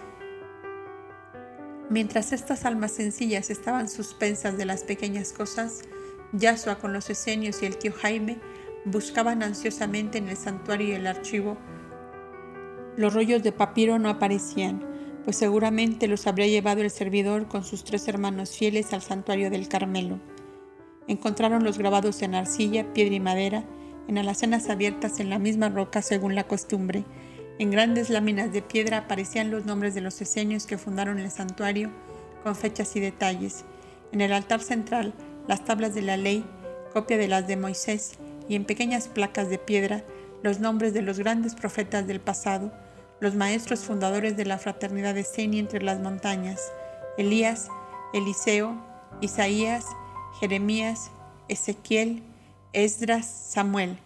Mientras 1.88 2.32
estas 2.32 2.64
almas 2.64 2.92
sencillas 2.92 3.50
estaban 3.50 3.88
suspensas 3.88 4.56
de 4.58 4.64
las 4.64 4.82
pequeñas 4.82 5.32
cosas, 5.32 5.82
Yasua 6.32 6.78
con 6.78 6.92
los 6.92 7.08
esenios 7.10 7.62
y 7.62 7.66
el 7.66 7.76
tío 7.76 7.92
Jaime 7.92 8.38
buscaban 8.84 9.42
ansiosamente 9.42 10.18
en 10.18 10.28
el 10.28 10.36
santuario 10.36 10.88
y 10.88 10.92
el 10.92 11.06
archivo. 11.06 11.56
Los 12.96 13.12
rollos 13.12 13.42
de 13.42 13.52
papiro 13.52 13.98
no 13.98 14.08
aparecían, 14.08 14.82
pues 15.24 15.36
seguramente 15.36 16.08
los 16.08 16.26
habría 16.26 16.46
llevado 16.46 16.80
el 16.80 16.90
servidor 16.90 17.46
con 17.46 17.62
sus 17.62 17.84
tres 17.84 18.08
hermanos 18.08 18.56
fieles 18.56 18.94
al 18.94 19.02
santuario 19.02 19.50
del 19.50 19.68
Carmelo. 19.68 20.18
Encontraron 21.06 21.62
los 21.62 21.76
grabados 21.76 22.22
en 22.22 22.34
arcilla, 22.34 22.94
piedra 22.94 23.14
y 23.14 23.20
madera, 23.20 23.64
en 24.08 24.16
alacenas 24.16 24.70
abiertas 24.70 25.20
en 25.20 25.28
la 25.28 25.38
misma 25.38 25.68
roca 25.68 26.00
según 26.00 26.34
la 26.34 26.44
costumbre. 26.44 27.04
En 27.58 27.70
grandes 27.70 28.08
láminas 28.08 28.50
de 28.52 28.62
piedra 28.62 28.98
aparecían 28.98 29.50
los 29.50 29.66
nombres 29.66 29.94
de 29.94 30.00
los 30.00 30.18
esenios 30.22 30.66
que 30.66 30.78
fundaron 30.78 31.18
el 31.18 31.30
santuario, 31.30 31.90
con 32.42 32.56
fechas 32.56 32.96
y 32.96 33.00
detalles. 33.00 33.66
En 34.10 34.22
el 34.22 34.32
altar 34.32 34.62
central, 34.62 35.12
las 35.48 35.66
tablas 35.66 35.94
de 35.94 36.02
la 36.02 36.16
ley, 36.16 36.46
copia 36.94 37.18
de 37.18 37.28
las 37.28 37.46
de 37.46 37.58
Moisés, 37.58 38.12
y 38.48 38.54
en 38.54 38.64
pequeñas 38.64 39.08
placas 39.08 39.50
de 39.50 39.58
piedra 39.58 40.02
los 40.42 40.60
nombres 40.60 40.94
de 40.94 41.02
los 41.02 41.18
grandes 41.18 41.54
profetas 41.54 42.06
del 42.06 42.20
pasado, 42.20 42.72
los 43.20 43.34
maestros 43.34 43.80
fundadores 43.80 44.36
de 44.36 44.44
la 44.44 44.58
fraternidad 44.58 45.14
de 45.14 45.24
Seni 45.24 45.58
entre 45.58 45.82
las 45.82 46.00
montañas, 46.00 46.60
Elías, 47.16 47.68
Eliseo, 48.12 48.76
Isaías, 49.20 49.86
Jeremías, 50.38 51.10
Ezequiel, 51.48 52.22
Esdras, 52.72 53.26
Samuel, 53.26 53.98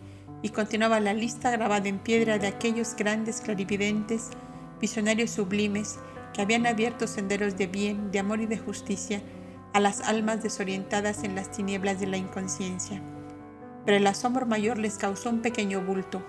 y 0.43 0.51
continuaba 0.51 1.01
la 1.01 1.13
lista 1.13 1.51
grabada 1.51 1.89
en 1.89 1.99
piedra 1.99 2.39
de 2.39 2.47
aquellos 2.47 2.95
grandes 2.95 3.41
clarividentes, 3.41 4.31
visionarios 4.81 5.31
sublimes, 5.31 5.99
que 6.33 6.43
habían 6.43 6.67
abierto 6.67 7.07
senderos 7.07 7.57
de 7.57 7.67
bien, 7.67 8.13
de 8.13 8.21
amor 8.21 8.41
y 8.41 8.47
de 8.47 8.59
justicia 8.59 9.21
a 9.73 9.81
las 9.81 10.01
almas 10.03 10.43
desorientadas 10.43 11.25
en 11.25 11.35
las 11.35 11.51
tinieblas 11.51 12.01
de 12.01 12.07
la 12.07 12.17
inconsciencia. 12.17 13.03
Pero 13.85 13.97
el 13.97 14.07
asombro 14.07 14.47
mayor 14.47 14.79
les 14.79 14.99
causó 14.99 15.31
un 15.31 15.43
pequeño 15.43 15.81
bulto, 15.81 16.23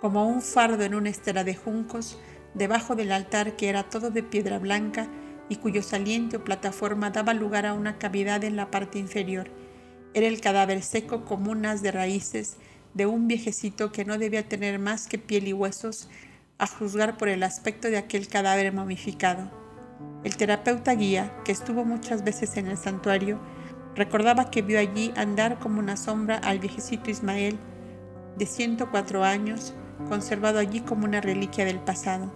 como 0.00 0.26
un 0.26 0.42
fardo 0.42 0.84
en 0.84 0.94
una 0.94 1.10
estera 1.10 1.44
de 1.44 1.54
juncos, 1.54 2.18
debajo 2.54 2.94
del 2.94 3.12
altar 3.12 3.56
que 3.56 3.68
era 3.68 3.84
todo 3.84 4.10
de 4.10 4.22
piedra 4.22 4.58
blanca 4.58 5.08
y 5.48 5.56
cuyo 5.56 5.82
saliente 5.82 6.36
o 6.36 6.44
plataforma 6.44 7.10
daba 7.10 7.34
lugar 7.34 7.66
a 7.66 7.74
una 7.74 7.98
cavidad 7.98 8.44
en 8.44 8.56
la 8.56 8.70
parte 8.70 8.98
inferior. 8.98 9.50
Era 10.14 10.26
el 10.26 10.40
cadáver 10.40 10.82
seco 10.82 11.24
como 11.24 11.50
unas 11.50 11.82
de 11.82 11.92
raíces 11.92 12.56
de 12.94 13.06
un 13.06 13.28
viejecito 13.28 13.92
que 13.92 14.04
no 14.04 14.18
debía 14.18 14.48
tener 14.48 14.78
más 14.78 15.06
que 15.06 15.18
piel 15.18 15.48
y 15.48 15.52
huesos, 15.52 16.08
a 16.58 16.66
juzgar 16.66 17.16
por 17.16 17.28
el 17.28 17.44
aspecto 17.44 17.88
de 17.88 17.98
aquel 17.98 18.26
cadáver 18.26 18.72
momificado. 18.72 19.50
El 20.24 20.36
terapeuta 20.36 20.94
guía, 20.94 21.32
que 21.44 21.52
estuvo 21.52 21.84
muchas 21.84 22.24
veces 22.24 22.56
en 22.56 22.66
el 22.66 22.76
santuario, 22.76 23.38
recordaba 23.94 24.50
que 24.50 24.62
vio 24.62 24.78
allí 24.78 25.12
andar 25.16 25.60
como 25.60 25.78
una 25.78 25.96
sombra 25.96 26.38
al 26.38 26.58
viejecito 26.58 27.10
Ismael, 27.10 27.58
de 28.38 28.46
104 28.46 29.24
años, 29.24 29.74
conservado 30.08 30.60
allí 30.60 30.80
como 30.80 31.04
una 31.04 31.20
reliquia 31.20 31.64
del 31.64 31.80
pasado. 31.80 32.32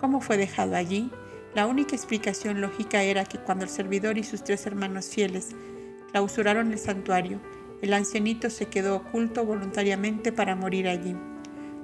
¿Cómo 0.00 0.20
fue 0.20 0.36
dejado 0.36 0.76
allí? 0.76 1.10
La 1.54 1.66
única 1.66 1.96
explicación 1.96 2.60
lógica 2.60 3.02
era 3.02 3.24
que 3.24 3.38
cuando 3.38 3.64
el 3.64 3.70
servidor 3.70 4.16
y 4.16 4.22
sus 4.22 4.44
tres 4.44 4.64
hermanos 4.66 5.08
fieles 5.08 5.48
clausuraron 6.12 6.70
el 6.70 6.78
santuario, 6.78 7.40
el 7.82 7.92
ancianito 7.92 8.48
se 8.48 8.66
quedó 8.66 8.96
oculto 8.96 9.44
voluntariamente 9.44 10.30
para 10.30 10.54
morir 10.54 10.86
allí. 10.86 11.16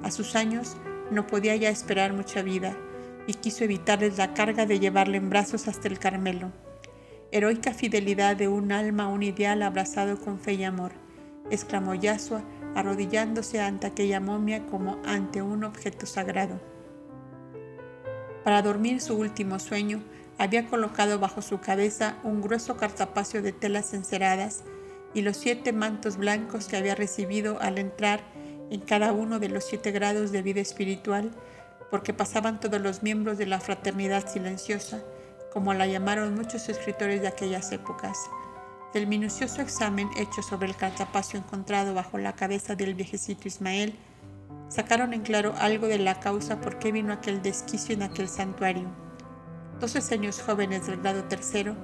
A 0.05 0.13
sus 0.13 0.37
años 0.37 0.77
no 1.11 1.27
podía 1.27 1.57
ya 1.57 1.69
esperar 1.69 2.13
mucha 2.13 2.43
vida 2.43 2.77
y 3.27 3.35
quiso 3.35 3.65
evitarles 3.65 4.17
la 4.17 4.35
carga 4.35 4.67
de 4.67 4.79
llevarle 4.79 5.17
en 5.17 5.29
brazos 5.29 5.67
hasta 5.67 5.89
el 5.89 5.99
Carmelo. 5.99 6.53
Heroica 7.33 7.75
fidelidad 7.75 8.37
de 8.37 8.47
un 8.47 8.71
alma 8.71 9.05
a 9.05 9.09
un 9.09 9.25
ideal 9.25 9.63
abrazado 9.63 10.21
con 10.21 10.39
fe 10.39 10.55
y 10.55 10.63
amor, 10.63 10.93
exclamó 11.51 11.95
Yasua 11.95 12.45
arrodillándose 12.77 13.61
ante 13.61 13.87
aquella 13.87 14.21
momia 14.21 14.67
como 14.67 15.01
ante 15.07 15.41
un 15.41 15.65
objeto 15.65 16.05
sagrado. 16.05 16.61
Para 18.45 18.61
dormir 18.61 19.01
su 19.01 19.17
último 19.17 19.59
sueño, 19.59 20.03
había 20.39 20.67
colocado 20.67 21.19
bajo 21.19 21.41
su 21.41 21.59
cabeza 21.59 22.19
un 22.23 22.43
grueso 22.43 22.77
cartapacio 22.77 23.41
de 23.41 23.53
telas 23.53 23.95
enceradas 23.95 24.63
y 25.15 25.23
los 25.23 25.39
siete 25.39 25.73
mantos 25.73 26.19
blancos 26.19 26.69
que 26.69 26.77
había 26.77 26.95
recibido 26.95 27.59
al 27.63 27.79
entrar 27.79 28.21
en 28.71 28.81
cada 28.81 29.13
uno 29.13 29.39
de 29.39 29.49
los 29.49 29.65
siete 29.65 29.91
grados 29.91 30.31
de 30.31 30.43
vida 30.43 30.61
espiritual, 30.61 31.31
porque 31.91 32.13
pasaban 32.13 32.61
todos 32.61 32.81
los 32.81 33.03
miembros 33.03 33.39
de 33.39 33.47
la 33.47 33.59
fraternidad 33.59 34.29
silenciosa, 34.29 35.03
como 35.51 35.73
la 35.73 35.87
llamaron 35.87 36.35
muchos 36.35 36.69
escritores 36.69 37.23
de 37.23 37.29
aquellas 37.29 37.73
épocas. 37.73 38.19
Del 38.97 39.09
minucioso 39.09 39.61
examen 39.61 40.09
hecho 40.17 40.41
sobre 40.41 40.69
el 40.69 40.75
cartapacio 40.75 41.39
encontrado 41.39 41.93
bajo 41.93 42.17
la 42.17 42.35
cabeza 42.35 42.77
del 42.77 42.95
viejecito 42.95 43.47
Ismael, 43.47 43.95
sacaron 44.71 45.13
en 45.13 45.21
claro 45.21 45.53
algo 45.59 45.87
de 45.87 45.99
la 45.99 46.19
causa 46.19 46.63
por 46.63 46.79
qué 46.79 46.93
vino 46.93 47.13
aquel 47.13 47.43
desquicio 47.43 47.95
en 47.95 48.03
aquel 48.03 48.27
santuario. 48.27 48.89
Dos 49.81 50.11
años 50.13 50.41
jóvenes 50.41 50.87
del 50.87 51.03
grado 51.03 51.25
tercero, 51.25 51.77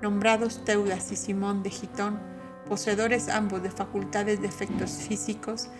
nombrados 0.00 0.64
Teudas 0.64 1.10
y 1.10 1.16
Simón 1.16 1.64
de 1.64 1.70
Gitón, 1.70 2.20
poseedores 2.68 3.28
ambos 3.28 3.64
de 3.64 3.72
facultades 3.72 4.40
de 4.40 4.46
efectos 4.46 4.92
físicos, 4.92 5.70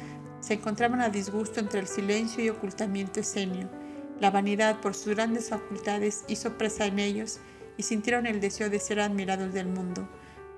se 0.40 0.54
encontraban 0.54 1.02
a 1.02 1.08
disgusto 1.08 1.60
entre 1.60 1.78
el 1.78 1.86
silencio 1.86 2.42
y 2.42 2.48
ocultamiento 2.48 3.20
escenio. 3.20 3.70
La 4.18 4.32
vanidad 4.32 4.80
por 4.80 4.96
sus 4.96 5.14
grandes 5.14 5.50
facultades 5.50 6.24
hizo 6.26 6.58
presa 6.58 6.86
en 6.86 6.98
ellos 6.98 7.38
y 7.76 7.84
sintieron 7.84 8.26
el 8.26 8.40
deseo 8.40 8.70
de 8.70 8.80
ser 8.80 8.98
admirados 8.98 9.54
del 9.54 9.68
mundo. 9.68 10.08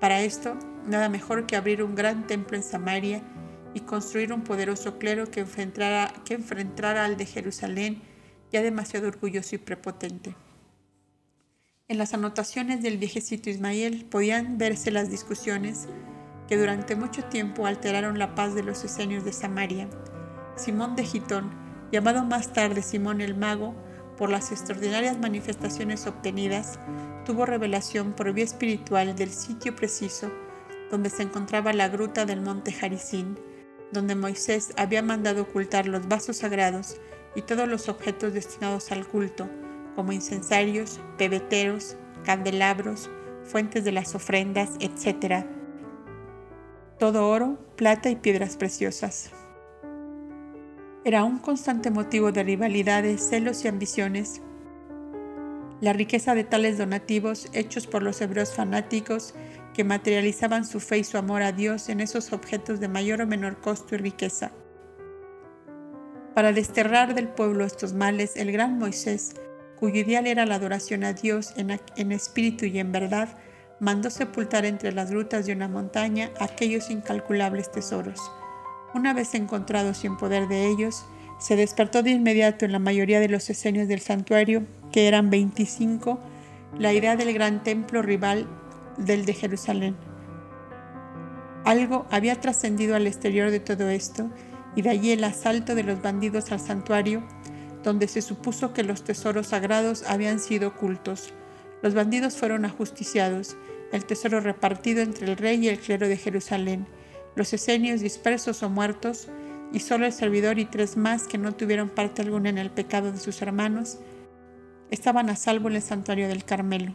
Para 0.03 0.19
esto, 0.19 0.57
nada 0.85 1.07
mejor 1.07 1.45
que 1.45 1.55
abrir 1.55 1.81
un 1.81 1.95
gran 1.95 2.27
templo 2.27 2.57
en 2.57 2.63
Samaria 2.63 3.23
y 3.73 3.79
construir 3.79 4.33
un 4.33 4.41
poderoso 4.41 4.97
clero 4.97 5.31
que 5.31 5.39
enfrentara, 5.39 7.05
al 7.05 7.15
de 7.15 7.25
Jerusalén, 7.25 8.01
ya 8.51 8.61
demasiado 8.61 9.07
orgulloso 9.07 9.55
y 9.55 9.59
prepotente. 9.59 10.35
En 11.87 11.97
las 11.97 12.13
anotaciones 12.13 12.83
del 12.83 12.97
viejecito 12.97 13.49
Ismael 13.49 14.03
podían 14.03 14.57
verse 14.57 14.91
las 14.91 15.09
discusiones 15.09 15.87
que 16.49 16.57
durante 16.57 16.97
mucho 16.97 17.23
tiempo 17.23 17.65
alteraron 17.65 18.19
la 18.19 18.35
paz 18.35 18.55
de 18.55 18.63
los 18.63 18.83
esenios 18.83 19.23
de 19.23 19.31
Samaria. 19.31 19.87
Simón 20.57 20.97
de 20.97 21.05
Gitón, 21.05 21.49
llamado 21.93 22.25
más 22.25 22.51
tarde 22.51 22.81
Simón 22.81 23.21
el 23.21 23.35
Mago, 23.35 23.73
por 24.17 24.29
las 24.29 24.51
extraordinarias 24.51 25.17
manifestaciones 25.19 26.07
obtenidas, 26.07 26.79
tuvo 27.25 27.45
revelación 27.45 28.13
por 28.13 28.31
vía 28.33 28.43
espiritual 28.43 29.15
del 29.15 29.31
sitio 29.31 29.75
preciso 29.75 30.31
donde 30.93 31.09
se 31.09 31.23
encontraba 31.23 31.73
la 31.73 31.89
gruta 31.89 32.27
del 32.27 32.41
monte 32.41 32.71
Jaricín, 32.71 33.39
donde 33.91 34.13
Moisés 34.13 34.73
había 34.77 35.01
mandado 35.01 35.41
ocultar 35.41 35.87
los 35.87 36.07
vasos 36.07 36.37
sagrados 36.37 36.97
y 37.35 37.41
todos 37.41 37.67
los 37.67 37.89
objetos 37.89 38.33
destinados 38.33 38.91
al 38.91 39.07
culto, 39.07 39.49
como 39.95 40.11
incensarios, 40.11 40.99
pebeteros, 41.17 41.95
candelabros, 42.23 43.09
fuentes 43.43 43.83
de 43.83 43.91
las 43.91 44.13
ofrendas, 44.13 44.69
etc. 44.79 45.47
Todo 46.99 47.27
oro, 47.27 47.57
plata 47.75 48.11
y 48.11 48.15
piedras 48.15 48.55
preciosas. 48.55 49.31
Era 51.05 51.23
un 51.23 51.39
constante 51.39 51.91
motivo 51.91 52.31
de 52.31 52.43
rivalidades, 52.43 53.27
celos 53.29 53.65
y 53.65 53.67
ambiciones 53.67 54.41
la 55.83 55.91
riqueza 55.91 56.33
de 56.33 56.45
tales 56.45 56.77
donativos 56.77 57.49
hechos 57.51 57.87
por 57.87 58.03
los 58.03 58.21
hebreos 58.21 58.53
fanáticos 58.53 59.33
que 59.73 59.83
materializaban 59.83 60.63
su 60.63 60.79
fe 60.79 60.99
y 60.99 61.03
su 61.03 61.17
amor 61.17 61.41
a 61.41 61.51
Dios 61.51 61.89
en 61.89 61.99
esos 61.99 62.31
objetos 62.31 62.79
de 62.79 62.87
mayor 62.87 63.19
o 63.19 63.27
menor 63.27 63.59
costo 63.59 63.95
y 63.95 63.97
riqueza. 63.97 64.53
Para 66.33 66.53
desterrar 66.53 67.15
del 67.15 67.27
pueblo 67.27 67.65
estos 67.65 67.91
males, 67.91 68.37
el 68.37 68.53
gran 68.53 68.79
Moisés, 68.79 69.33
cuyo 69.77 69.99
ideal 69.99 70.25
era 70.25 70.45
la 70.45 70.55
adoración 70.55 71.03
a 71.03 71.11
Dios 71.11 71.53
en, 71.57 72.11
espíritu 72.13 72.63
y 72.63 72.79
en 72.79 72.93
verdad, 72.93 73.37
mandó 73.81 74.09
sepultar 74.09 74.63
entre 74.63 74.93
las 74.93 75.11
grutas 75.11 75.47
de 75.47 75.51
una 75.51 75.67
montaña 75.67 76.31
aquellos 76.39 76.89
incalculables 76.89 77.69
tesoros. 77.69 78.21
Una 78.93 79.13
vez 79.13 79.33
encontrados 79.33 80.03
y 80.03 80.07
en 80.07 80.17
poder 80.17 80.47
de 80.47 80.67
ellos, 80.67 81.05
se 81.39 81.55
despertó 81.55 82.03
de 82.03 82.11
inmediato 82.11 82.63
en 82.63 82.71
la 82.71 82.79
mayoría 82.79 83.19
de 83.19 83.27
los 83.27 83.49
esenios 83.49 83.87
del 83.87 84.01
santuario, 84.01 84.63
que 84.91 85.07
eran 85.07 85.29
25, 85.29 86.19
la 86.77 86.93
idea 86.93 87.15
del 87.15 87.33
gran 87.33 87.63
templo 87.63 88.01
rival 88.01 88.47
del 88.97 89.25
de 89.25 89.33
Jerusalén. 89.33 89.95
Algo 91.65 92.05
había 92.11 92.39
trascendido 92.39 92.95
al 92.95 93.07
exterior 93.07 93.49
de 93.49 93.59
todo 93.59 93.89
esto, 93.89 94.29
y 94.75 94.83
de 94.83 94.89
allí 94.89 95.11
el 95.11 95.23
asalto 95.23 95.75
de 95.75 95.83
los 95.83 96.01
bandidos 96.01 96.51
al 96.51 96.59
santuario, 96.59 97.23
donde 97.83 98.07
se 98.07 98.21
supuso 98.21 98.73
que 98.73 98.83
los 98.83 99.03
tesoros 99.03 99.47
sagrados 99.47 100.03
habían 100.07 100.39
sido 100.39 100.69
ocultos. 100.69 101.33
Los 101.81 101.93
bandidos 101.93 102.37
fueron 102.37 102.63
ajusticiados, 102.65 103.57
el 103.91 104.05
tesoro 104.05 104.39
repartido 104.39 105.01
entre 105.01 105.27
el 105.27 105.37
rey 105.37 105.63
y 105.63 105.69
el 105.69 105.79
clero 105.79 106.07
de 106.07 106.17
Jerusalén, 106.17 106.87
los 107.35 107.53
esenios 107.53 108.01
dispersos 108.01 108.63
o 108.63 108.69
muertos, 108.69 109.27
y 109.71 109.79
solo 109.79 110.05
el 110.05 110.13
servidor 110.13 110.59
y 110.59 110.65
tres 110.65 110.97
más 110.97 111.27
que 111.27 111.37
no 111.37 111.53
tuvieron 111.53 111.89
parte 111.89 112.21
alguna 112.21 112.49
en 112.49 112.57
el 112.57 112.69
pecado 112.69 113.11
de 113.11 113.17
sus 113.17 113.41
hermanos, 113.41 113.97
estaban 114.91 115.29
a 115.29 115.35
salvo 115.35 115.69
en 115.69 115.75
el 115.75 115.81
santuario 115.81 116.27
del 116.27 116.45
Carmelo. 116.45 116.93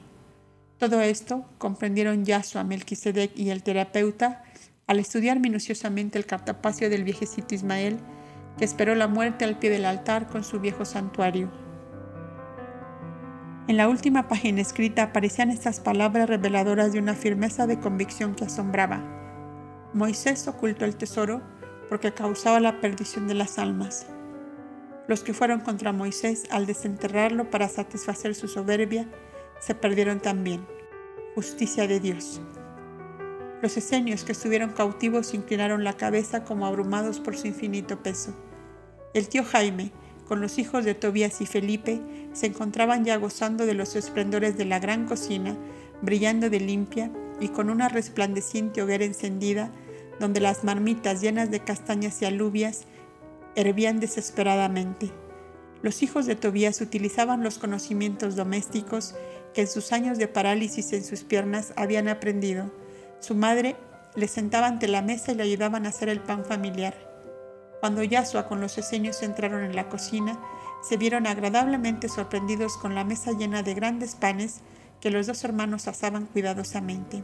Todo 0.78 1.01
esto 1.01 1.44
comprendieron 1.59 2.24
Yasua, 2.24 2.62
Melquisedec 2.62 3.36
y 3.36 3.51
el 3.51 3.65
terapeuta 3.65 4.44
al 4.86 5.01
estudiar 5.01 5.40
minuciosamente 5.40 6.19
el 6.19 6.24
cartapacio 6.24 6.89
del 6.89 7.05
viejecito 7.05 7.55
Ismael, 7.55 7.98
que 8.56 8.65
esperó 8.65 8.94
la 8.94 9.09
muerte 9.09 9.44
al 9.44 9.59
pie 9.59 9.70
del 9.70 9.85
altar 9.85 10.28
con 10.28 10.44
su 10.44 10.60
viejo 10.60 10.85
santuario. 10.85 11.51
En 13.69 13.77
la 13.77 13.89
última 13.89 14.28
página 14.28 14.62
escrita 14.62 15.02
aparecían 15.02 15.51
estas 15.51 15.81
palabras 15.81 16.28
reveladoras 16.28 16.93
de 16.93 17.01
una 17.01 17.15
firmeza 17.15 17.66
de 17.66 17.78
convicción 17.78 18.35
que 18.35 18.44
asombraba. 18.44 19.02
Moisés 19.94 20.47
ocultó 20.48 20.85
el 20.85 20.97
tesoro 20.97 21.40
porque 21.89 22.12
causaba 22.12 22.60
la 22.60 22.78
perdición 22.81 23.27
de 23.27 23.32
las 23.32 23.59
almas. 23.59 24.06
Los 25.06 25.23
que 25.23 25.32
fueron 25.32 25.60
contra 25.60 25.93
Moisés 25.93 26.44
al 26.51 26.66
desenterrarlo 26.66 27.48
para 27.51 27.69
satisfacer 27.69 28.35
su 28.35 28.48
soberbia, 28.48 29.09
se 29.60 29.74
perdieron 29.74 30.20
también. 30.20 30.66
Justicia 31.35 31.86
de 31.86 32.01
Dios. 32.01 32.43
Los 33.62 33.78
esenios 33.78 34.24
que 34.24 34.32
estuvieron 34.32 34.73
cautivos 34.73 35.32
inclinaron 35.32 35.82
la 35.85 35.94
cabeza 35.94 36.44
como 36.44 36.66
abrumados 36.66 37.19
por 37.19 37.36
su 37.36 37.47
infinito 37.47 38.02
peso. 38.02 38.36
El 39.15 39.31
tío 39.31 39.43
Jaime, 39.43 39.90
con 40.27 40.43
los 40.43 40.59
hijos 40.59 40.85
de 40.85 40.94
Tobías 40.94 41.40
y 41.40 41.47
Felipe, 41.47 42.02
se 42.35 42.47
encontraban 42.47 43.06
ya 43.06 43.16
gozando 43.16 43.65
de 43.65 43.73
los 43.73 43.97
esplendores 43.97 44.59
de 44.59 44.66
la 44.66 44.81
gran 44.81 45.06
cocina, 45.06 45.56
brillando 46.02 46.51
de 46.51 46.60
limpia 46.60 47.10
y 47.40 47.48
con 47.48 47.70
una 47.70 47.89
resplandeciente 47.89 48.82
hoguera 48.82 49.05
encendida, 49.05 49.70
donde 50.20 50.40
las 50.40 50.65
marmitas 50.65 51.20
llenas 51.20 51.51
de 51.51 51.60
castañas 51.60 52.20
y 52.23 52.24
alubias 52.24 52.82
hervían 53.55 54.01
desesperadamente. 54.01 55.10
Los 55.82 56.02
hijos 56.02 56.27
de 56.27 56.35
Tobías 56.35 56.81
utilizaban 56.81 57.44
los 57.44 57.59
conocimientos 57.59 58.35
domésticos 58.35 59.15
que 59.55 59.62
en 59.62 59.69
sus 59.69 59.93
años 59.93 60.19
de 60.19 60.27
parálisis 60.27 60.93
en 60.93 61.05
sus 61.05 61.23
piernas 61.23 61.73
habían 61.77 62.09
aprendido. 62.09 62.70
Su 63.20 63.35
madre 63.35 63.77
le 64.16 64.27
sentaba 64.27 64.66
ante 64.66 64.89
la 64.89 65.02
mesa 65.02 65.32
y 65.32 65.36
le 65.36 65.44
ayudaban 65.44 65.86
a 65.86 65.90
hacer 65.90 66.09
el 66.09 66.20
pan 66.20 66.44
familiar. 66.44 66.94
Cuando 67.81 68.02
Yasua 68.02 68.48
con 68.48 68.60
los 68.60 68.77
eseños 68.77 69.23
entraron 69.23 69.62
en 69.62 69.77
la 69.77 69.89
cocina, 69.89 70.40
se 70.82 70.97
vieron 70.97 71.27
agradablemente 71.27 72.09
sorprendidos 72.09 72.77
con 72.77 72.94
la 72.97 73.05
mesa 73.05 73.32
llena 73.32 73.62
de 73.62 73.74
grandes 73.74 74.16
panes 74.16 74.60
que 75.01 75.11
los 75.11 75.27
dos 75.27 75.45
hermanos 75.45 75.89
asaban 75.89 76.27
cuidadosamente. 76.27 77.23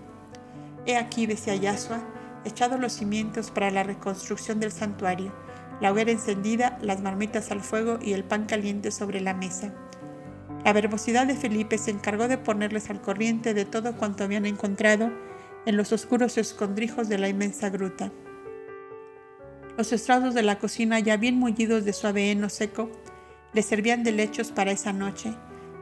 He 0.87 0.97
aquí, 0.97 1.27
decía 1.27 1.57
Yasua, 1.57 2.03
echado 2.45 2.79
los 2.79 2.93
cimientos 2.93 3.51
para 3.51 3.71
la 3.71 3.83
reconstrucción 3.83 4.61
del 4.61 4.73
santuario 4.73 5.33
la 5.81 5.93
hoguera 5.93 6.13
encendida, 6.13 6.79
las 6.83 7.03
marmitas 7.03 7.51
al 7.51 7.61
fuego 7.61 7.99
y 8.01 8.13
el 8.13 8.25
pan 8.25 8.47
caliente 8.47 8.91
sobre 8.91 9.21
la 9.21 9.35
mesa. 9.35 9.73
La 10.65 10.73
verbosidad 10.73 11.27
de 11.27 11.35
Felipe 11.35 11.79
se 11.79 11.91
encargó 11.91 12.29
de 12.29 12.39
ponerles 12.39 12.91
al 12.91 13.01
corriente 13.01 13.55
de 13.55 13.65
todo 13.65 13.97
cuanto 13.97 14.25
habían 14.25 14.47
encontrado 14.47 15.11
en 15.67 15.77
los 15.77 15.93
oscuros 15.93 16.39
escondrijos 16.39 17.09
de 17.09 17.19
la 17.19 17.29
inmensa 17.29 17.69
gruta. 17.71 18.13
Los 19.77 19.93
estrados 19.93 20.35
de 20.35 20.43
la 20.43 20.59
cocina, 20.59 21.01
ya 21.01 21.17
bien 21.17 21.37
mullidos 21.37 21.85
de 21.85 21.93
suave 21.93 22.31
heno 22.31 22.49
seco, 22.49 22.91
les 23.53 23.67
servían 23.67 24.05
de 24.05 24.13
lechos 24.13 24.53
para 24.53 24.71
esa 24.71 24.93
noche, 24.93 25.35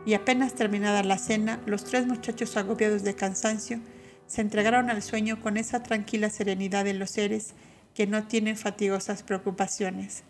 y 0.04 0.14
apenas 0.14 0.54
terminada 0.54 1.02
la 1.02 1.18
cena, 1.18 1.60
los 1.66 1.84
tres 1.84 2.06
muchachos 2.06 2.56
agobiados 2.56 3.02
de 3.02 3.14
cansancio 3.14 3.80
se 4.26 4.40
entregaron 4.40 4.90
al 4.90 5.02
sueño 5.02 5.40
con 5.40 5.56
esa 5.56 5.82
tranquila 5.82 6.30
serenidad 6.30 6.84
de 6.84 6.94
los 6.94 7.10
seres 7.10 7.54
que 7.94 8.06
no 8.06 8.24
tienen 8.24 8.56
fatigosas 8.56 9.22
preocupaciones. 9.22 10.24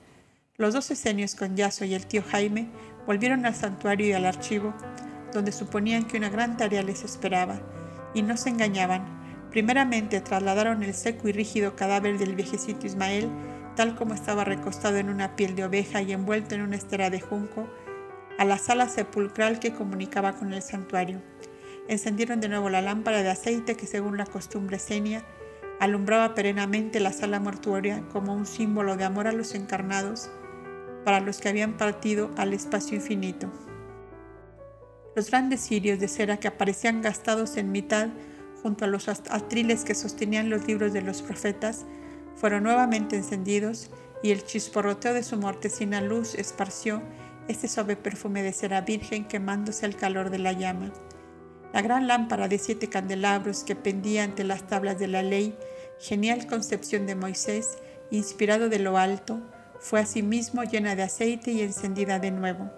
Los 0.57 0.75
dos 0.75 0.91
esenios 0.91 1.35
con 1.35 1.57
Yaso 1.57 1.85
y 1.85 1.95
el 1.95 2.07
tío 2.07 2.23
Jaime 2.23 2.69
volvieron 3.07 3.47
al 3.47 3.55
santuario 3.55 4.07
y 4.09 4.13
al 4.13 4.27
archivo, 4.27 4.75
donde 5.33 5.53
suponían 5.53 6.05
que 6.05 6.19
una 6.19 6.29
gran 6.29 6.57
tarea 6.57 6.83
les 6.83 7.05
esperaba, 7.05 7.61
y 8.13 8.23
no 8.23 8.37
se 8.37 8.51
engañaban. 8.51 9.49
Primeramente 9.51 10.21
trasladaron 10.21 10.83
el 10.83 10.95
seco 10.95 11.29
y 11.29 11.33
rígido 11.33 11.77
cadáver 11.77 12.19
del 12.19 12.35
viejecito 12.35 12.87
Ismael, 12.87 13.31
tal 13.77 13.95
como 13.95 14.15
estaba 14.15 14.45
recostado 14.45 14.99
en 14.99 15.09
una 15.09 15.37
piel 15.37 15.57
de 15.57 15.65
oveja 15.65 16.03
y 16.03 16.13
envuelto 16.13 16.55
en 16.55 16.63
una 16.63 16.77
estera 16.77 17.09
de 17.09 17.21
junco, 17.21 17.69
a 18.39 18.45
la 18.45 18.59
sala 18.59 18.89
sepulcral 18.89 19.59
que 19.59 19.73
comunicaba 19.73 20.35
con 20.35 20.53
el 20.53 20.63
santuario. 20.63 21.23
Encendieron 21.89 22.41
de 22.41 22.49
nuevo 22.49 22.71
la 22.71 22.81
lámpara 22.81 23.23
de 23.23 23.31
aceite 23.31 23.77
que 23.77 23.87
según 23.87 24.17
la 24.17 24.27
costumbre 24.27 24.79
senia 24.79 25.25
alumbraba 25.81 26.35
perenamente 26.35 27.01
la 27.01 27.13
sala 27.13 27.41
mortuoria 27.41 28.05
como 28.13 28.35
un 28.35 28.47
símbolo 28.47 28.97
de 28.97 29.05
amor 29.05 29.27
a 29.27 29.33
los 29.33 29.55
encarnados 29.55 30.31
para 31.05 31.21
los 31.21 31.39
que 31.39 31.49
habían 31.49 31.77
partido 31.77 32.31
al 32.37 32.53
espacio 32.53 32.97
infinito. 32.97 33.51
Los 35.15 35.31
grandes 35.31 35.61
cirios 35.61 35.99
de 35.99 36.09
cera 36.09 36.39
que 36.39 36.49
aparecían 36.49 37.03
gastados 37.03 37.57
en 37.57 37.73
mitad 37.73 38.09
junto 38.63 38.85
a 38.85 38.89
los 38.89 39.09
atriles 39.09 39.85
que 39.85 39.95
sostenían 39.95 40.51
los 40.51 40.67
libros 40.67 40.93
de 40.93 41.03
los 41.03 41.21
profetas 41.21 41.85
fueron 42.37 42.63
nuevamente 42.63 43.17
encendidos 43.17 43.91
y 44.23 44.31
el 44.31 44.45
chisporroteo 44.45 45.13
de 45.13 45.25
su 45.25 45.37
mortecina 45.37 46.01
luz 46.01 46.35
esparció 46.37 47.03
este 47.49 47.69
suave 47.69 47.97
perfume 47.97 48.43
de 48.43 48.53
cera 48.53 48.81
virgen 48.81 49.25
quemándose 49.25 49.87
al 49.87 49.97
calor 49.97 50.31
de 50.31 50.39
la 50.39 50.53
llama. 50.53 50.93
La 51.73 51.83
gran 51.83 52.07
lámpara 52.07 52.49
de 52.49 52.59
siete 52.59 52.89
candelabros 52.89 53.65
que 53.65 53.77
pendía 53.77 54.25
ante 54.25 54.45
las 54.45 54.67
tablas 54.67 54.99
de 54.99 55.09
la 55.09 55.23
ley 55.23 55.57
genial 55.99 56.47
concepción 56.47 57.07
de 57.07 57.15
Moisés, 57.15 57.79
inspirado 58.11 58.69
de 58.69 58.79
lo 58.79 58.99
alto, 58.99 59.41
fue 59.79 60.01
asimismo 60.01 60.65
llena 60.65 60.97
de 60.97 61.03
aceite 61.03 61.53
y 61.53 61.63
encendida 61.63 62.19
de 62.19 62.31
nuevo. 62.31 62.71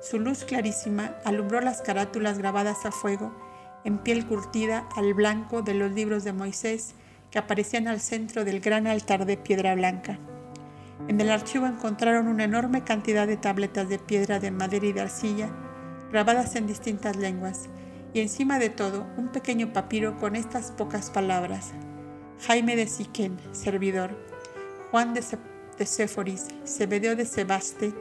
Su 0.00 0.18
luz 0.18 0.44
clarísima 0.44 1.16
alumbró 1.24 1.60
las 1.60 1.82
carátulas 1.82 2.38
grabadas 2.38 2.86
a 2.86 2.92
fuego, 2.92 3.34
en 3.84 3.98
piel 3.98 4.26
curtida 4.26 4.88
al 4.96 5.14
blanco 5.14 5.62
de 5.62 5.74
los 5.74 5.92
libros 5.92 6.24
de 6.24 6.32
Moisés 6.32 6.94
que 7.30 7.38
aparecían 7.38 7.88
al 7.88 8.00
centro 8.00 8.44
del 8.44 8.60
gran 8.60 8.86
altar 8.86 9.26
de 9.26 9.36
piedra 9.36 9.74
blanca. 9.74 10.18
En 11.06 11.20
el 11.20 11.30
archivo 11.30 11.66
encontraron 11.66 12.26
una 12.26 12.44
enorme 12.44 12.82
cantidad 12.82 13.26
de 13.26 13.36
tabletas 13.36 13.88
de 13.88 13.98
piedra 13.98 14.40
de 14.40 14.50
madera 14.50 14.86
y 14.86 14.92
de 14.92 15.00
arcilla, 15.00 15.50
grabadas 16.10 16.56
en 16.56 16.66
distintas 16.66 17.16
lenguas, 17.16 17.68
y 18.12 18.20
encima 18.20 18.58
de 18.58 18.70
todo 18.70 19.06
un 19.16 19.28
pequeño 19.28 19.72
papiro 19.72 20.16
con 20.16 20.34
estas 20.34 20.72
pocas 20.72 21.10
palabras, 21.10 21.72
Jaime 22.46 22.74
de 22.74 22.86
Siquén, 22.86 23.38
servidor, 23.52 24.16
Juan 24.90 25.14
de, 25.14 25.22
Séforis, 25.86 26.46
Zebedeo 26.66 27.14
de 27.14 27.26
Sebaste 27.26 27.92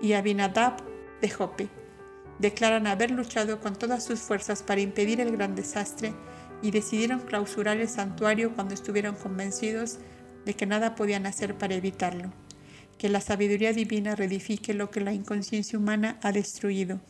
y 0.00 0.12
Abinadab 0.12 0.76
de 1.20 1.28
Jope. 1.28 1.68
Declaran 2.38 2.86
haber 2.86 3.10
luchado 3.10 3.60
con 3.60 3.74
todas 3.74 4.04
sus 4.04 4.20
fuerzas 4.20 4.62
para 4.62 4.80
impedir 4.80 5.20
el 5.20 5.32
gran 5.32 5.54
desastre 5.54 6.14
y 6.62 6.70
decidieron 6.70 7.20
clausurar 7.20 7.78
el 7.78 7.88
santuario 7.88 8.54
cuando 8.54 8.74
estuvieron 8.74 9.16
convencidos 9.16 9.98
de 10.44 10.54
que 10.54 10.66
nada 10.66 10.94
podían 10.94 11.26
hacer 11.26 11.56
para 11.56 11.74
evitarlo. 11.74 12.32
Que 12.98 13.08
la 13.08 13.20
sabiduría 13.20 13.72
divina 13.72 14.16
reedifique 14.16 14.74
lo 14.74 14.90
que 14.90 15.00
la 15.00 15.12
inconsciencia 15.12 15.78
humana 15.78 16.18
ha 16.22 16.32
destruido 16.32 17.00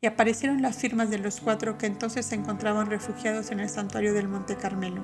y 0.00 0.06
aparecieron 0.06 0.60
las 0.62 0.76
firmas 0.76 1.10
de 1.10 1.18
los 1.18 1.40
cuatro 1.40 1.78
que 1.78 1.86
entonces 1.86 2.26
se 2.26 2.34
encontraban 2.34 2.90
refugiados 2.90 3.50
en 3.50 3.60
el 3.60 3.68
santuario 3.68 4.12
del 4.12 4.28
Monte 4.28 4.56
Carmelo. 4.56 5.02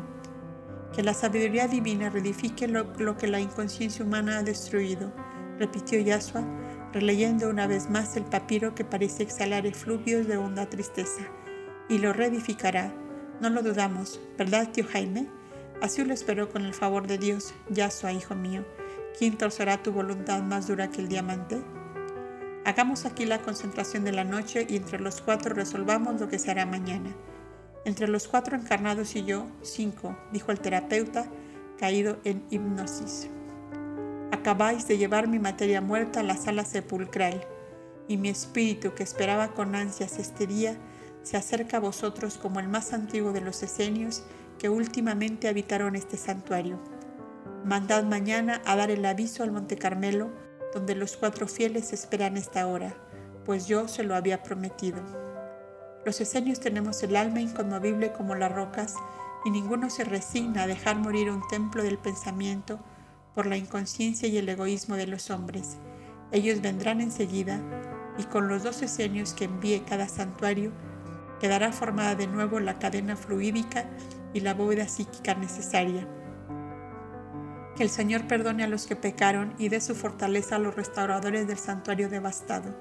Que 0.95 1.03
la 1.03 1.15
sabiduría 1.15 1.67
divina 1.67 2.11
reedifique 2.11 2.69
lo, 2.69 3.17
que 3.17 3.27
la 3.27 3.41
inconsciencia 3.41 4.05
humana 4.05 4.39
ha 4.39 4.43
destruido, 4.43 5.13
repitió 5.59 5.99
Yasua, 5.99 6.45
releyendo 6.93 7.49
una 7.49 7.67
vez 7.67 7.89
más 7.89 8.17
el 8.17 8.25
papiro 8.25 8.75
que 8.75 8.85
parecía 8.85 9.25
exhalar 9.25 9.65
efluvios 9.65 10.27
de 10.27 10.37
honda 10.37 10.69
tristeza. 10.69 11.23
Y 11.89 11.99
lo 11.99 12.13
reedificará, 12.13 12.93
no 13.41 13.49
lo 13.49 13.63
dudamos, 13.63 14.21
¿verdad, 14.37 14.71
tío 14.71 14.85
Jaime? 14.87 15.27
Así 15.83 16.05
lo 16.05 16.15
espero 16.15 16.49
con 16.49 16.65
el 16.65 16.75
favor 16.75 17.09
de 17.09 17.19
Dios, 17.19 17.55
Yasua, 17.69 18.13
hijo 18.13 18.37
mío. 18.37 18.65
¿Quién 19.19 19.37
torcerá 19.37 19.83
tu 19.83 19.91
voluntad 19.91 20.41
más 20.41 20.69
dura 20.69 20.93
que 20.93 21.01
el 21.01 21.09
diamante? 21.09 21.61
Hagamos 22.65 23.05
aquí 23.05 23.27
la 23.27 23.43
concentración 23.43 24.05
de 24.05 24.13
la 24.13 24.23
noche 24.23 24.65
y 24.71 24.77
entre 24.77 25.01
los 25.01 25.21
cuatro 25.21 25.57
resolvamos 25.57 26.21
lo 26.21 26.29
que 26.29 26.39
se 26.39 26.53
hará 26.53 26.67
mañana. 26.67 27.11
Entre 27.85 28.07
los 28.07 28.29
cuatro 28.29 28.57
encarnados 28.57 29.17
y 29.17 29.25
yo, 29.25 29.49
cinco, 29.63 30.17
dijo 30.31 30.53
el 30.53 30.61
terapeuta, 30.61 31.27
caído 31.79 32.19
en 32.23 32.45
hipnosis. 32.49 33.29
Acabáis 34.31 34.87
de 34.87 34.99
llevar 34.99 35.27
mi 35.27 35.41
materia 35.41 35.81
muerta 35.81 36.21
a 36.21 36.23
la 36.23 36.37
sala 36.37 36.65
sepulcral, 36.65 37.45
y 38.07 38.19
mi 38.19 38.29
espíritu, 38.29 38.95
que 38.95 39.03
esperaba 39.03 39.49
con 39.49 39.75
ansias 39.75 40.21
este 40.21 40.47
día, 40.47 40.77
se 41.25 41.37
acerca 41.37 41.79
a 41.79 41.81
vosotros 41.81 42.39
como 42.39 42.61
el 42.61 42.69
más 42.69 42.93
antiguo 42.93 43.33
de 43.33 43.41
los 43.41 43.65
esenios 43.65 44.23
últimamente 44.69 45.49
habitaron 45.49 45.97
este 45.97 46.17
santuario. 46.17 46.79
Mandad 47.65 48.05
mañana 48.05 48.61
a 48.65 48.77
dar 48.77 48.91
el 48.91 49.05
aviso 49.05 49.43
al 49.43 49.53
Monte 49.53 49.77
Carmelo 49.77 50.31
donde 50.73 50.95
los 50.95 51.17
cuatro 51.17 51.47
fieles 51.47 51.93
esperan 51.93 52.37
esta 52.37 52.67
hora, 52.67 52.95
pues 53.45 53.67
yo 53.67 53.89
se 53.89 54.05
lo 54.05 54.15
había 54.15 54.43
prometido. 54.43 55.03
Los 56.05 56.21
esenios 56.21 56.61
tenemos 56.61 57.03
el 57.03 57.15
alma 57.15 57.41
inconmovible 57.41 58.13
como 58.13 58.35
las 58.35 58.53
rocas 58.53 58.95
y 59.45 59.51
ninguno 59.51 59.91
se 59.91 60.05
resigna 60.05 60.63
a 60.63 60.67
dejar 60.67 60.97
morir 60.97 61.31
un 61.31 61.47
templo 61.49 61.83
del 61.83 61.99
pensamiento 61.99 62.81
por 63.35 63.47
la 63.47 63.57
inconsciencia 63.57 64.29
y 64.29 64.39
el 64.39 64.49
egoísmo 64.49 64.97
de 64.97 65.07
los 65.07 65.31
hombres. 65.31 65.77
Ellos 66.33 66.61
vendrán 66.61 67.01
enseguida 67.01 67.61
y 68.19 68.25
con 68.25 68.49
los 68.49 68.63
dos 68.63 68.83
esenios 68.83 69.35
que 69.35 69.45
envíe 69.45 69.85
cada 69.89 70.09
santuario 70.09 70.73
quedará 71.41 71.73
formada 71.73 72.15
de 72.15 72.27
nuevo 72.27 72.61
la 72.61 72.79
cadena 72.79 73.17
fluídica 73.17 73.87
y 74.33 74.41
la 74.41 74.55
bóveda 74.55 74.89
psíquica 74.89 75.35
necesaria 75.35 76.07
que 77.77 77.83
el 77.83 77.91
Señor 77.91 78.27
perdone 78.27 78.65
a 78.65 78.69
los 78.69 78.87
que 78.87 78.97
pecaron 78.97 79.55
y 79.59 79.69
dé 79.69 79.81
su 79.81 79.95
fortaleza 79.95 80.57
a 80.57 80.59
los 80.59 80.75
restauradores 80.75 81.47
del 81.47 81.59
santuario 81.59 82.09
devastado. 82.09 82.75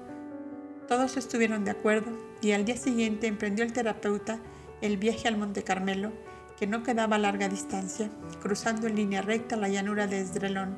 Todos 0.86 1.16
estuvieron 1.16 1.64
de 1.64 1.70
acuerdo 1.70 2.12
y 2.42 2.52
al 2.52 2.64
día 2.64 2.76
siguiente 2.76 3.26
emprendió 3.26 3.64
el 3.64 3.72
terapeuta 3.72 4.38
el 4.80 4.96
viaje 4.96 5.28
al 5.28 5.38
Monte 5.38 5.62
Carmelo, 5.62 6.12
que 6.58 6.66
no 6.66 6.82
quedaba 6.82 7.16
a 7.16 7.18
larga 7.18 7.48
distancia, 7.48 8.10
cruzando 8.42 8.86
en 8.86 8.96
línea 8.96 9.22
recta 9.22 9.56
la 9.56 9.68
llanura 9.68 10.06
de 10.06 10.20
Esdrelón, 10.20 10.76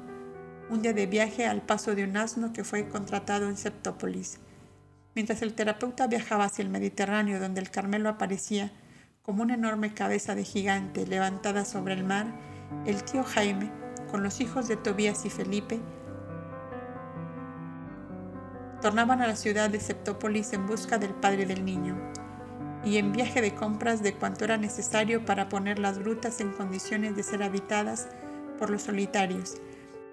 un 0.71 0.83
día 0.83 0.93
de 0.93 1.07
viaje 1.07 1.47
al 1.47 1.63
paso 1.63 1.95
de 1.95 2.05
un 2.05 2.17
asno 2.17 2.53
que 2.53 2.65
fue 2.65 2.89
contratado 2.89 3.49
en 3.49 3.57
Septópolis. 3.57 4.39
Mientras 5.15 5.43
el 5.43 5.55
terapeuta 5.55 6.07
viajaba 6.07 6.45
hacia 6.45 6.63
el 6.63 6.69
Mediterráneo, 6.69 7.41
donde 7.41 7.61
el 7.61 7.71
Carmelo 7.71 8.09
aparecía 8.09 8.73
como 9.25 9.43
una 9.43 9.55
enorme 9.55 9.95
cabeza 9.95 10.35
de 10.35 10.45
gigante 10.45 11.07
levantada 11.07 11.65
sobre 11.65 11.95
el 11.95 12.05
mar, 12.05 12.27
el 12.85 13.03
tío 13.05 13.25
Jaime, 13.25 13.73
con 14.11 14.23
los 14.23 14.41
hijos 14.41 14.69
de 14.69 14.77
Tobías 14.77 15.25
y 15.25 15.31
Felipe, 15.31 15.81
tornaban 18.83 19.23
a 19.23 19.27
la 19.27 19.37
ciudad 19.37 19.71
de 19.71 19.81
Septópolis 19.81 20.53
en 20.53 20.67
busca 20.67 20.99
del 20.99 21.15
padre 21.15 21.47
del 21.47 21.65
niño 21.65 21.97
y 22.85 22.99
en 22.99 23.13
viaje 23.13 23.41
de 23.41 23.55
compras 23.55 24.03
de 24.03 24.13
cuanto 24.13 24.45
era 24.45 24.59
necesario 24.59 25.25
para 25.25 25.49
poner 25.49 25.79
las 25.79 25.99
grutas 25.99 26.41
en 26.41 26.53
condiciones 26.53 27.17
de 27.17 27.23
ser 27.23 27.43
habitadas 27.43 28.09
por 28.59 28.69
los 28.69 28.83
solitarios, 28.83 29.57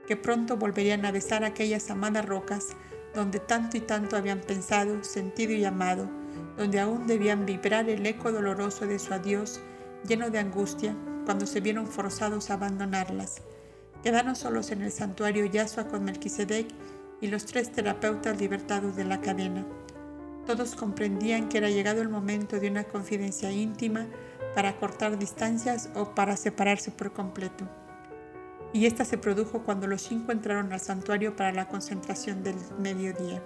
que 0.07 0.15
pronto 0.15 0.55
volverían 0.55 1.05
a 1.05 1.11
besar 1.11 1.43
aquellas 1.43 1.89
amadas 1.91 2.25
rocas 2.25 2.69
donde 3.13 3.39
tanto 3.39 3.75
y 3.75 3.81
tanto 3.81 4.15
habían 4.15 4.39
pensado, 4.39 5.03
sentido 5.03 5.51
y 5.51 5.65
amado, 5.65 6.20
donde 6.57 6.79
aún 6.79 7.07
debían 7.07 7.45
vibrar 7.45 7.89
el 7.89 8.05
eco 8.05 8.31
doloroso 8.31 8.85
de 8.85 8.99
su 8.99 9.13
adiós, 9.13 9.61
lleno 10.07 10.29
de 10.29 10.39
angustia, 10.39 10.95
cuando 11.25 11.45
se 11.45 11.61
vieron 11.61 11.87
forzados 11.87 12.49
a 12.49 12.55
abandonarlas. 12.55 13.41
Quedaron 14.03 14.35
solos 14.35 14.71
en 14.71 14.81
el 14.81 14.91
santuario 14.91 15.45
Yasua 15.45 15.87
con 15.87 16.03
Melquisedec 16.03 16.67
y 17.21 17.27
los 17.27 17.45
tres 17.45 17.71
terapeutas 17.71 18.39
libertados 18.39 18.95
de 18.95 19.05
la 19.05 19.21
cadena. 19.21 19.65
Todos 20.47 20.75
comprendían 20.75 21.49
que 21.49 21.59
era 21.59 21.69
llegado 21.69 22.01
el 22.01 22.09
momento 22.09 22.59
de 22.59 22.69
una 22.69 22.83
confidencia 22.83 23.51
íntima 23.51 24.07
para 24.55 24.75
cortar 24.77 25.17
distancias 25.17 25.89
o 25.95 26.15
para 26.15 26.35
separarse 26.35 26.91
por 26.91 27.13
completo. 27.13 27.67
Y 28.73 28.85
esta 28.85 29.05
se 29.05 29.17
produjo 29.17 29.63
cuando 29.63 29.85
los 29.85 30.01
cinco 30.01 30.31
entraron 30.31 30.73
al 30.73 30.79
santuario 30.79 31.35
para 31.35 31.51
la 31.51 31.67
concentración 31.67 32.41
del 32.43 32.55
mediodía. 32.79 33.43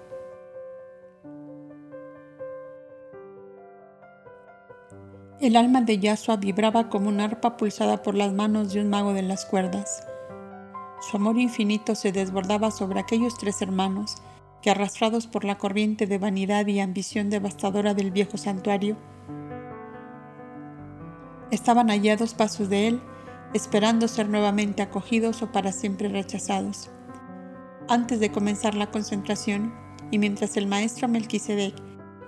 El 5.42 5.58
alma 5.58 5.82
de 5.82 6.00
Yasua 6.00 6.38
vibraba 6.38 6.88
como 6.88 7.10
un 7.10 7.20
arpa 7.20 7.58
pulsada 7.58 8.02
por 8.02 8.16
las 8.16 8.32
manos 8.32 8.72
de 8.72 8.80
un 8.80 8.90
mago 8.90 9.12
de 9.12 9.22
las 9.22 9.46
cuerdas. 9.46 10.02
Su 11.02 11.18
amor 11.18 11.38
infinito 11.38 11.94
se 11.94 12.14
desbordaba 12.14 12.72
sobre 12.72 13.02
aquellos 13.02 13.38
tres 13.38 13.62
hermanos 13.62 14.16
que, 14.62 14.72
arrastrados 14.72 15.28
por 15.28 15.44
la 15.44 15.58
corriente 15.58 16.08
de 16.08 16.20
vanidad 16.20 16.66
y 16.68 16.80
ambición 16.80 17.30
devastadora 17.30 17.94
del 17.94 18.12
viejo 18.12 18.38
santuario, 18.38 18.96
estaban 21.52 21.90
allí 21.90 22.08
a 22.10 22.16
dos 22.16 22.34
pasos 22.34 22.70
de 22.70 22.88
él, 22.88 23.02
esperando 23.54 24.08
ser 24.08 24.30
nuevamente 24.30 24.84
acogidos 24.84 25.42
o 25.42 25.52
para 25.52 25.74
siempre 25.74 26.08
rechazados. 26.08 26.90
Antes 27.90 28.22
de 28.22 28.32
comenzar 28.32 28.74
la 28.74 28.90
concentración, 28.90 29.74
y 30.12 30.18
mientras 30.18 30.56
el 30.56 30.68
maestro 30.68 31.10
Melquisedec 31.10 31.76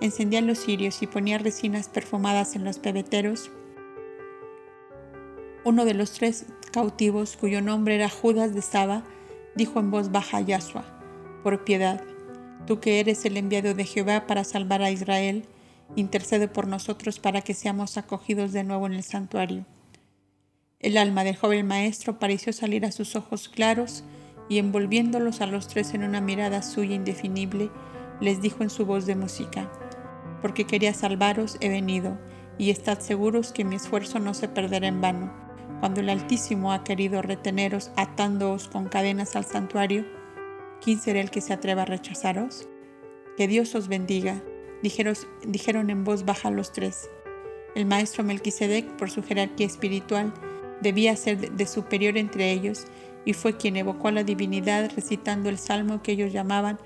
encendía 0.01 0.41
los 0.41 0.59
cirios 0.59 1.01
y 1.01 1.07
ponía 1.07 1.37
resinas 1.37 1.89
perfumadas 1.89 2.55
en 2.55 2.63
los 2.63 2.79
pebeteros, 2.79 3.51
uno 5.67 5.83
de 5.83 5.93
los 5.93 6.13
tres 6.13 6.45
cautivos, 6.71 7.35
cuyo 7.35 7.61
nombre 7.61 7.95
era 7.95 8.09
Judas 8.09 8.53
de 8.53 8.61
Saba, 8.61 9.03
dijo 9.55 9.79
en 9.79 9.91
voz 9.91 10.11
baja 10.11 10.37
a 10.37 10.41
Yahshua, 10.41 10.85
por 11.43 11.65
piedad, 11.65 12.01
tú 12.65 12.79
que 12.79 12.99
eres 12.99 13.25
el 13.25 13.35
enviado 13.35 13.73
de 13.73 13.83
Jehová 13.83 14.27
para 14.27 14.43
salvar 14.43 14.81
a 14.81 14.91
Israel, 14.91 15.45
intercede 15.95 16.47
por 16.47 16.67
nosotros 16.67 17.19
para 17.19 17.41
que 17.41 17.53
seamos 17.53 17.97
acogidos 17.97 18.53
de 18.53 18.63
nuevo 18.63 18.85
en 18.85 18.93
el 18.93 19.03
santuario. 19.03 19.65
El 20.79 20.97
alma 20.97 21.23
del 21.23 21.35
joven 21.35 21.67
maestro 21.67 22.19
pareció 22.19 22.53
salir 22.53 22.85
a 22.85 22.91
sus 22.91 23.15
ojos 23.15 23.49
claros 23.49 24.03
y 24.47 24.59
envolviéndolos 24.59 25.41
a 25.41 25.47
los 25.47 25.67
tres 25.67 25.93
en 25.93 26.03
una 26.03 26.21
mirada 26.21 26.61
suya 26.61 26.95
indefinible, 26.95 27.71
les 28.21 28.41
dijo 28.41 28.63
en 28.63 28.69
su 28.69 28.85
voz 28.85 29.05
de 29.05 29.15
música, 29.15 29.69
porque 30.47 30.63
quería 30.63 30.93
salvaros 30.93 31.57
he 31.59 31.67
venido, 31.67 32.17
y 32.57 32.69
estad 32.69 33.01
seguros 33.01 33.51
que 33.51 33.65
mi 33.65 33.75
esfuerzo 33.75 34.19
no 34.19 34.33
se 34.33 34.47
perderá 34.47 34.87
en 34.87 35.01
vano 35.01 35.47
cuando 35.81 35.99
el 35.99 36.09
Altísimo 36.09 36.71
ha 36.71 36.85
querido 36.85 37.21
reteneros 37.21 37.91
atándoos 37.97 38.69
con 38.69 38.87
cadenas 38.87 39.35
al 39.35 39.43
santuario, 39.43 40.05
¿quién 40.81 41.01
será 41.01 41.19
el 41.19 41.29
que 41.29 41.41
se 41.41 41.51
atreva 41.51 41.81
a 41.81 41.85
rechazaros? 41.85 42.67
Que 43.35 43.49
Dios 43.49 43.75
os 43.75 43.89
bendiga, 43.89 44.41
dijeron 44.81 45.89
en 45.89 46.05
voz 46.05 46.23
baja 46.23 46.49
los 46.49 46.71
tres. 46.71 47.09
El 47.75 47.85
maestro 47.85 48.23
Melquisedec, 48.23 48.95
por 48.95 49.11
su 49.11 49.23
jerarquía 49.23 49.67
espiritual, 49.67 50.33
debía 50.81 51.13
ser 51.17 51.51
de 51.51 51.67
superior 51.67 52.17
entre 52.17 52.53
ellos 52.53 52.85
y 53.25 53.33
fue 53.33 53.57
quien 53.57 53.75
evocó 53.75 54.07
a 54.07 54.13
la 54.13 54.23
divinidad 54.23 54.89
recitando 54.95 55.49
el 55.49 55.57
salmo 55.57 56.01
que 56.01 56.13
ellos 56.13 56.31
llamaban 56.31 56.79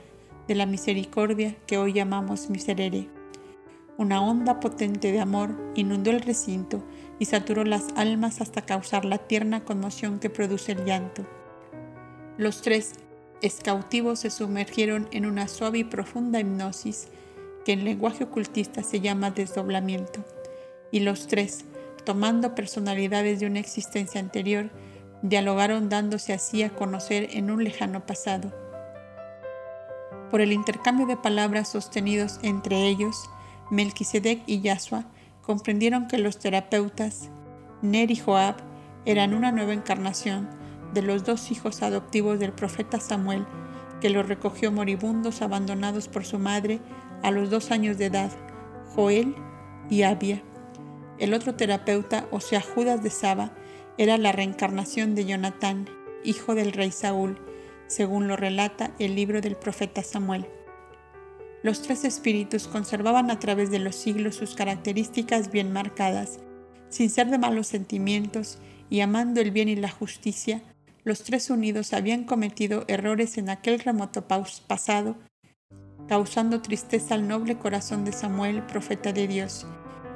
de 0.47 0.55
la 0.55 0.65
misericordia 0.65 1.55
que 1.67 1.77
hoy 1.77 1.93
llamamos 1.93 2.49
miserere. 2.49 3.20
Una 3.97 4.21
onda 4.21 4.59
potente 4.59 5.11
de 5.11 5.19
amor 5.19 5.51
inundó 5.75 6.11
el 6.11 6.21
recinto 6.21 6.83
y 7.19 7.25
saturó 7.25 7.63
las 7.63 7.87
almas 7.95 8.41
hasta 8.41 8.63
causar 8.63 9.05
la 9.05 9.17
tierna 9.17 9.63
conmoción 9.63 10.19
que 10.19 10.29
produce 10.29 10.71
el 10.71 10.85
llanto. 10.85 11.25
Los 12.37 12.61
tres 12.61 12.93
escautivos 13.41 14.19
se 14.19 14.29
sumergieron 14.29 15.07
en 15.11 15.25
una 15.25 15.47
suave 15.47 15.79
y 15.79 15.83
profunda 15.83 16.39
hipnosis 16.39 17.09
que 17.65 17.73
en 17.73 17.83
lenguaje 17.83 18.23
ocultista 18.23 18.81
se 18.81 19.01
llama 19.01 19.31
desdoblamiento, 19.31 20.23
y 20.91 21.01
los 21.01 21.27
tres, 21.27 21.65
tomando 22.05 22.55
personalidades 22.55 23.39
de 23.39 23.45
una 23.45 23.59
existencia 23.59 24.19
anterior, 24.19 24.71
dialogaron 25.21 25.89
dándose 25.89 26.33
así 26.33 26.63
a 26.63 26.71
conocer 26.71 27.29
en 27.31 27.51
un 27.51 27.63
lejano 27.63 28.05
pasado. 28.05 28.51
Por 30.31 30.41
el 30.41 30.53
intercambio 30.53 31.05
de 31.05 31.17
palabras 31.17 31.69
sostenidos 31.69 32.39
entre 32.41 32.87
ellos, 32.87 33.29
Melquisedec 33.71 34.43
y 34.45 34.61
Yahshua 34.61 35.05
comprendieron 35.41 36.07
que 36.07 36.17
los 36.17 36.37
terapeutas, 36.37 37.31
Ner 37.81 38.11
y 38.11 38.17
Joab, 38.17 38.57
eran 39.05 39.33
una 39.33 39.51
nueva 39.51 39.73
encarnación 39.73 40.49
de 40.93 41.01
los 41.01 41.23
dos 41.23 41.51
hijos 41.51 41.81
adoptivos 41.81 42.37
del 42.37 42.51
profeta 42.51 42.99
Samuel, 42.99 43.45
que 44.01 44.09
los 44.09 44.27
recogió 44.27 44.71
moribundos 44.71 45.41
abandonados 45.41 46.07
por 46.07 46.25
su 46.25 46.37
madre 46.37 46.79
a 47.23 47.31
los 47.31 47.49
dos 47.49 47.71
años 47.71 47.97
de 47.97 48.07
edad, 48.07 48.31
Joel 48.93 49.35
y 49.89 50.03
Abia. 50.03 50.43
El 51.17 51.33
otro 51.33 51.55
terapeuta, 51.55 52.27
o 52.31 52.39
sea 52.39 52.61
Judas 52.61 53.01
de 53.01 53.09
Saba, 53.09 53.53
era 53.97 54.17
la 54.17 54.31
reencarnación 54.31 55.15
de 55.15 55.25
Jonatán, 55.25 55.87
hijo 56.23 56.55
del 56.55 56.73
rey 56.73 56.91
Saúl, 56.91 57.39
según 57.87 58.27
lo 58.27 58.35
relata 58.35 58.91
el 58.99 59.15
libro 59.15 59.41
del 59.41 59.55
profeta 59.55 60.03
Samuel. 60.03 60.47
Los 61.63 61.83
tres 61.83 62.05
espíritus 62.05 62.67
conservaban 62.67 63.29
a 63.29 63.39
través 63.39 63.69
de 63.69 63.77
los 63.77 63.95
siglos 63.95 64.35
sus 64.35 64.55
características 64.55 65.51
bien 65.51 65.71
marcadas. 65.71 66.39
Sin 66.89 67.09
ser 67.09 67.29
de 67.29 67.37
malos 67.37 67.67
sentimientos 67.67 68.57
y 68.89 69.01
amando 69.01 69.41
el 69.41 69.51
bien 69.51 69.69
y 69.69 69.75
la 69.75 69.89
justicia, 69.89 70.61
los 71.03 71.23
tres 71.23 71.49
unidos 71.49 71.93
habían 71.93 72.23
cometido 72.23 72.83
errores 72.87 73.37
en 73.37 73.49
aquel 73.49 73.79
remoto 73.79 74.27
pasado, 74.67 75.15
causando 76.07 76.61
tristeza 76.61 77.15
al 77.15 77.27
noble 77.27 77.57
corazón 77.57 78.05
de 78.05 78.11
Samuel, 78.11 78.63
profeta 78.63 79.13
de 79.13 79.27
Dios, 79.27 79.65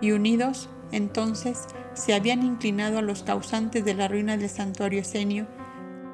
y 0.01 0.11
unidos, 0.11 0.69
entonces, 0.91 1.65
se 1.93 2.13
habían 2.13 2.43
inclinado 2.43 2.97
a 2.99 3.01
los 3.01 3.23
causantes 3.23 3.85
de 3.85 3.93
la 3.93 4.07
ruina 4.07 4.35
del 4.35 4.49
santuario 4.49 5.01
Esenio, 5.01 5.47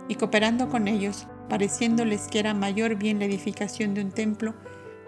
y 0.08 0.16
cooperando 0.16 0.70
con 0.70 0.88
ellos, 0.88 1.26
pareciéndoles 1.50 2.28
que 2.28 2.40
era 2.40 2.54
mayor 2.54 2.96
bien 2.96 3.20
la 3.20 3.26
edificación 3.26 3.94
de 3.94 4.02
un 4.02 4.12
templo 4.12 4.54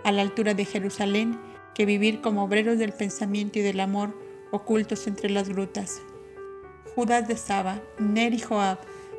a 0.03 0.11
la 0.11 0.21
altura 0.21 0.53
de 0.53 0.65
Jerusalén 0.65 1.39
que 1.73 1.85
vivir 1.85 2.21
como 2.21 2.43
obreros 2.43 2.77
del 2.77 2.93
pensamiento 2.93 3.59
y 3.59 3.61
del 3.61 3.79
amor 3.79 4.17
ocultos 4.51 5.07
entre 5.07 5.29
las 5.29 5.49
grutas. 5.49 6.01
Judas 6.95 7.27
de 7.27 7.37
Saba, 7.37 7.81
Ner 7.97 8.33
y 8.33 8.39
Joab, 8.39 8.77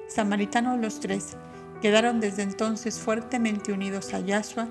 samaritanos 0.09 0.79
los 0.81 1.01
tres, 1.01 1.37
quedaron 1.83 2.21
desde 2.21 2.43
entonces 2.43 2.99
fuertemente 2.99 3.73
unidos 3.73 4.15
a 4.15 4.21
Yahshua 4.21 4.69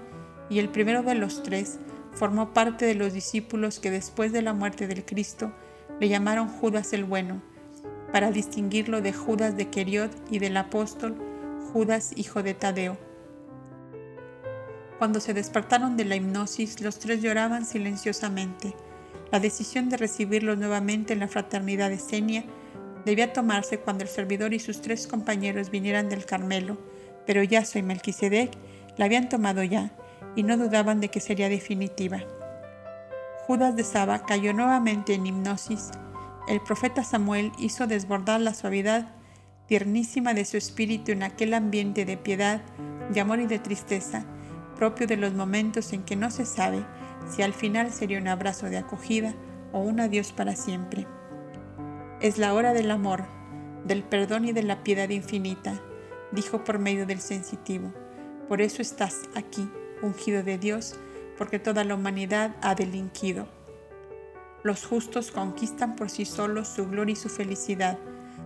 y 0.50 0.60
el 0.60 0.70
primero 0.70 1.04
de 1.04 1.16
los 1.16 1.44
tres 1.44 1.80
formó 2.14 2.54
parte 2.54 2.86
de 2.86 2.96
los 2.96 3.14
discípulos 3.14 3.80
que 3.80 3.92
después 3.92 4.32
de 4.32 4.42
la 4.42 4.54
muerte 4.54 4.88
del 4.88 5.04
Cristo 5.04 5.52
le 6.00 6.10
llamaron 6.10 6.48
Judas 6.48 6.94
el 6.94 7.04
Bueno, 7.04 7.42
para 8.12 8.32
distinguirlo 8.32 9.02
de 9.02 9.12
Judas 9.12 9.58
de 9.58 9.70
Queriot 9.70 10.12
y 10.30 10.40
del 10.40 10.56
apóstol 10.58 11.16
Judas 11.72 12.14
hijo 12.16 12.44
de 12.44 12.54
Tadeo. 12.54 12.98
Cuando 15.04 15.20
se 15.20 15.34
despertaron 15.34 15.98
de 15.98 16.06
la 16.06 16.16
hipnosis, 16.16 16.80
los 16.80 16.98
tres 16.98 17.22
lloraban 17.22 17.66
silenciosamente. 17.66 18.74
La 19.34 19.42
decisión 19.42 19.90
de 19.90 19.98
recibirlos 19.98 20.58
nuevamente 20.58 21.12
en 21.12 21.20
la 21.20 21.28
fraternidad 21.28 21.90
de 21.90 22.00
Senia 22.00 22.46
debía 23.04 23.34
tomarse 23.34 23.80
cuando 23.80 24.06
el 24.06 24.10
servidor 24.10 24.54
y 24.54 24.60
sus 24.60 24.80
tres 24.80 25.06
compañeros 25.06 25.72
vinieran 25.72 26.08
del 26.08 26.26
Carmelo, 26.26 26.78
pero 27.26 27.44
Yaso 27.44 27.80
y 27.80 27.84
Melquisedec 27.84 28.52
la 28.96 29.04
habían 29.04 29.28
tomado 29.28 29.62
ya 29.62 29.92
y 30.38 30.44
no 30.44 30.56
dudaban 30.56 31.02
de 31.02 31.10
que 31.10 31.20
sería 31.20 31.50
definitiva. 31.50 32.22
Judas 33.46 33.76
de 33.76 33.84
Saba 33.84 34.26
cayó 34.26 34.54
nuevamente 34.54 35.16
en 35.16 35.28
hipnosis. 35.28 35.92
El 36.48 36.62
profeta 36.62 37.04
Samuel 37.04 37.52
hizo 37.60 37.88
desbordar 37.88 38.40
la 38.40 38.54
suavidad 38.54 39.10
tiernísima 39.68 40.34
de 40.34 40.46
su 40.46 40.56
espíritu 40.56 41.12
en 41.12 41.24
aquel 41.24 41.54
ambiente 41.56 42.06
de 42.06 42.16
piedad, 42.16 42.62
de 43.10 43.20
amor 43.20 43.42
y 43.42 43.48
de 43.48 43.60
tristeza 43.60 44.26
propio 44.84 45.08
de 45.08 45.16
los 45.16 45.34
momentos 45.34 45.94
en 45.94 46.04
que 46.04 46.18
no 46.18 46.30
se 46.30 46.46
sabe 46.46 46.86
si 47.26 47.42
al 47.42 47.54
final 47.54 47.94
sería 47.94 48.20
un 48.20 48.28
abrazo 48.28 48.66
de 48.66 48.76
acogida 48.76 49.34
o 49.72 49.80
un 49.80 50.02
adiós 50.02 50.34
para 50.34 50.58
siempre. 50.58 51.08
Es 52.20 52.38
la 52.38 52.54
hora 52.54 52.74
del 52.74 52.92
amor, 52.92 53.24
del 53.86 54.04
perdón 54.04 54.44
y 54.44 54.52
de 54.52 54.62
la 54.62 54.84
piedad 54.84 55.08
infinita, 55.08 55.82
dijo 56.34 56.66
por 56.66 56.80
medio 56.80 57.06
del 57.06 57.22
sensitivo. 57.22 57.94
Por 58.50 58.62
eso 58.62 58.82
estás 58.82 59.22
aquí, 59.36 59.72
ungido 60.02 60.44
de 60.44 60.58
Dios, 60.58 61.00
porque 61.38 61.60
toda 61.60 61.86
la 61.86 61.96
humanidad 61.96 62.54
ha 62.62 62.76
delinquido. 62.76 63.48
Los 64.64 64.86
justos 64.86 65.32
conquistan 65.32 65.96
por 65.96 66.10
sí 66.10 66.26
solos 66.26 66.68
su 66.68 66.90
gloria 66.90 67.14
y 67.14 67.16
su 67.16 67.30
felicidad. 67.30 67.98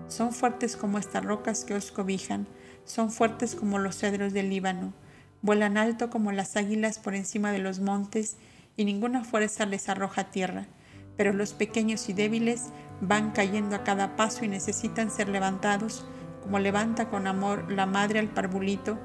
Son 0.07 0.31
fuertes 0.31 0.77
como 0.77 0.99
estas 0.99 1.25
rocas 1.25 1.65
que 1.65 1.73
os 1.73 1.91
cobijan, 1.91 2.45
son 2.85 3.09
fuertes 3.09 3.55
como 3.55 3.79
los 3.79 3.97
cedros 3.97 4.33
del 4.33 4.51
Líbano. 4.51 4.93
Vuelan 5.41 5.77
alto 5.77 6.09
como 6.09 6.31
las 6.31 6.57
águilas 6.57 6.99
por 6.99 7.15
encima 7.15 7.51
de 7.51 7.59
los 7.59 7.79
montes 7.79 8.37
y 8.75 8.85
ninguna 8.85 9.23
fuerza 9.23 9.65
les 9.65 9.89
arroja 9.89 10.31
tierra. 10.31 10.67
Pero 11.15 11.33
los 11.33 11.53
pequeños 11.53 12.09
y 12.09 12.13
débiles 12.13 12.65
van 13.01 13.31
cayendo 13.31 13.75
a 13.75 13.83
cada 13.83 14.15
paso 14.15 14.45
y 14.45 14.47
necesitan 14.47 15.11
ser 15.11 15.29
levantados, 15.29 16.05
como 16.41 16.59
levanta 16.59 17.09
con 17.09 17.27
amor 17.27 17.71
la 17.71 17.85
madre 17.85 18.19
al 18.19 18.29
parvulito 18.29 18.97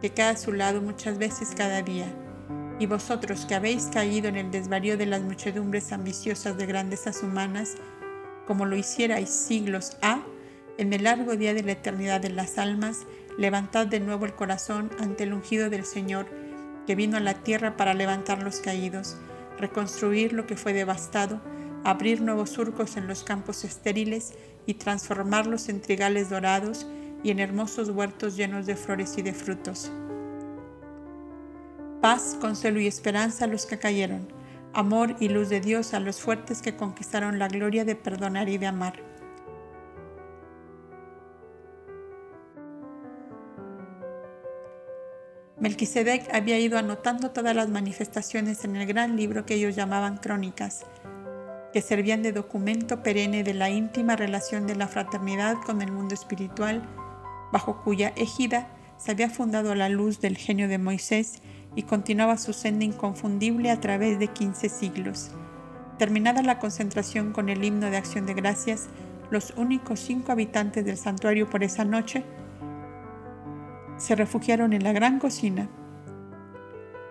que 0.00 0.10
cae 0.10 0.30
a 0.30 0.36
su 0.36 0.52
lado 0.52 0.80
muchas 0.80 1.18
veces 1.18 1.50
cada 1.56 1.82
día. 1.82 2.06
Y 2.78 2.86
vosotros 2.86 3.44
que 3.44 3.54
habéis 3.54 3.84
caído 3.86 4.28
en 4.28 4.36
el 4.36 4.50
desvarío 4.50 4.96
de 4.96 5.06
las 5.06 5.20
muchedumbres 5.22 5.92
ambiciosas 5.92 6.56
de 6.56 6.66
grandezas 6.66 7.22
humanas, 7.22 7.74
como 8.46 8.64
lo 8.64 8.76
hicierais 8.76 9.28
siglos 9.28 9.98
A, 10.00 10.20
en 10.78 10.92
el 10.94 11.04
largo 11.04 11.36
día 11.36 11.52
de 11.52 11.62
la 11.62 11.72
eternidad 11.72 12.22
de 12.22 12.30
las 12.30 12.56
almas, 12.56 13.00
levantad 13.40 13.86
de 13.86 14.00
nuevo 14.00 14.26
el 14.26 14.34
corazón 14.34 14.90
ante 14.98 15.24
el 15.24 15.32
ungido 15.32 15.70
del 15.70 15.86
Señor, 15.86 16.26
que 16.86 16.94
vino 16.94 17.16
a 17.16 17.20
la 17.20 17.32
tierra 17.32 17.74
para 17.74 17.94
levantar 17.94 18.42
los 18.42 18.60
caídos, 18.60 19.16
reconstruir 19.58 20.34
lo 20.34 20.46
que 20.46 20.56
fue 20.56 20.74
devastado, 20.74 21.40
abrir 21.82 22.20
nuevos 22.20 22.50
surcos 22.50 22.98
en 22.98 23.06
los 23.06 23.24
campos 23.24 23.64
estériles 23.64 24.34
y 24.66 24.74
transformarlos 24.74 25.70
en 25.70 25.80
trigales 25.80 26.28
dorados 26.28 26.86
y 27.24 27.30
en 27.30 27.38
hermosos 27.38 27.88
huertos 27.88 28.36
llenos 28.36 28.66
de 28.66 28.76
flores 28.76 29.16
y 29.16 29.22
de 29.22 29.32
frutos. 29.32 29.90
Paz, 32.02 32.36
consuelo 32.42 32.78
y 32.78 32.86
esperanza 32.86 33.46
a 33.46 33.48
los 33.48 33.64
que 33.64 33.78
cayeron, 33.78 34.28
amor 34.74 35.16
y 35.18 35.30
luz 35.30 35.48
de 35.48 35.60
Dios 35.60 35.94
a 35.94 36.00
los 36.00 36.20
fuertes 36.20 36.60
que 36.60 36.76
conquistaron 36.76 37.38
la 37.38 37.48
gloria 37.48 37.86
de 37.86 37.96
perdonar 37.96 38.50
y 38.50 38.58
de 38.58 38.66
amar. 38.66 39.09
Melquisedec 45.60 46.34
había 46.34 46.58
ido 46.58 46.78
anotando 46.78 47.32
todas 47.32 47.54
las 47.54 47.68
manifestaciones 47.68 48.64
en 48.64 48.76
el 48.76 48.86
gran 48.86 49.16
libro 49.16 49.44
que 49.44 49.54
ellos 49.54 49.76
llamaban 49.76 50.16
crónicas, 50.16 50.86
que 51.74 51.82
servían 51.82 52.22
de 52.22 52.32
documento 52.32 53.02
perenne 53.02 53.42
de 53.42 53.52
la 53.52 53.68
íntima 53.68 54.16
relación 54.16 54.66
de 54.66 54.74
la 54.74 54.88
fraternidad 54.88 55.56
con 55.66 55.82
el 55.82 55.92
mundo 55.92 56.14
espiritual, 56.14 56.82
bajo 57.52 57.82
cuya 57.82 58.14
égida 58.16 58.68
se 58.96 59.10
había 59.10 59.28
fundado 59.28 59.74
la 59.74 59.90
luz 59.90 60.22
del 60.22 60.38
genio 60.38 60.66
de 60.66 60.78
Moisés 60.78 61.42
y 61.76 61.82
continuaba 61.82 62.38
su 62.38 62.54
senda 62.54 62.86
inconfundible 62.86 63.70
a 63.70 63.80
través 63.80 64.18
de 64.18 64.28
quince 64.28 64.70
siglos. 64.70 65.30
Terminada 65.98 66.42
la 66.42 66.58
concentración 66.58 67.32
con 67.32 67.50
el 67.50 67.62
himno 67.62 67.90
de 67.90 67.98
acción 67.98 68.24
de 68.24 68.32
gracias, 68.32 68.88
los 69.30 69.52
únicos 69.58 70.00
cinco 70.00 70.32
habitantes 70.32 70.86
del 70.86 70.96
santuario 70.96 71.50
por 71.50 71.62
esa 71.62 71.84
noche 71.84 72.24
se 74.00 74.16
refugiaron 74.16 74.72
en 74.72 74.82
la 74.82 74.92
gran 74.92 75.18
cocina, 75.18 75.68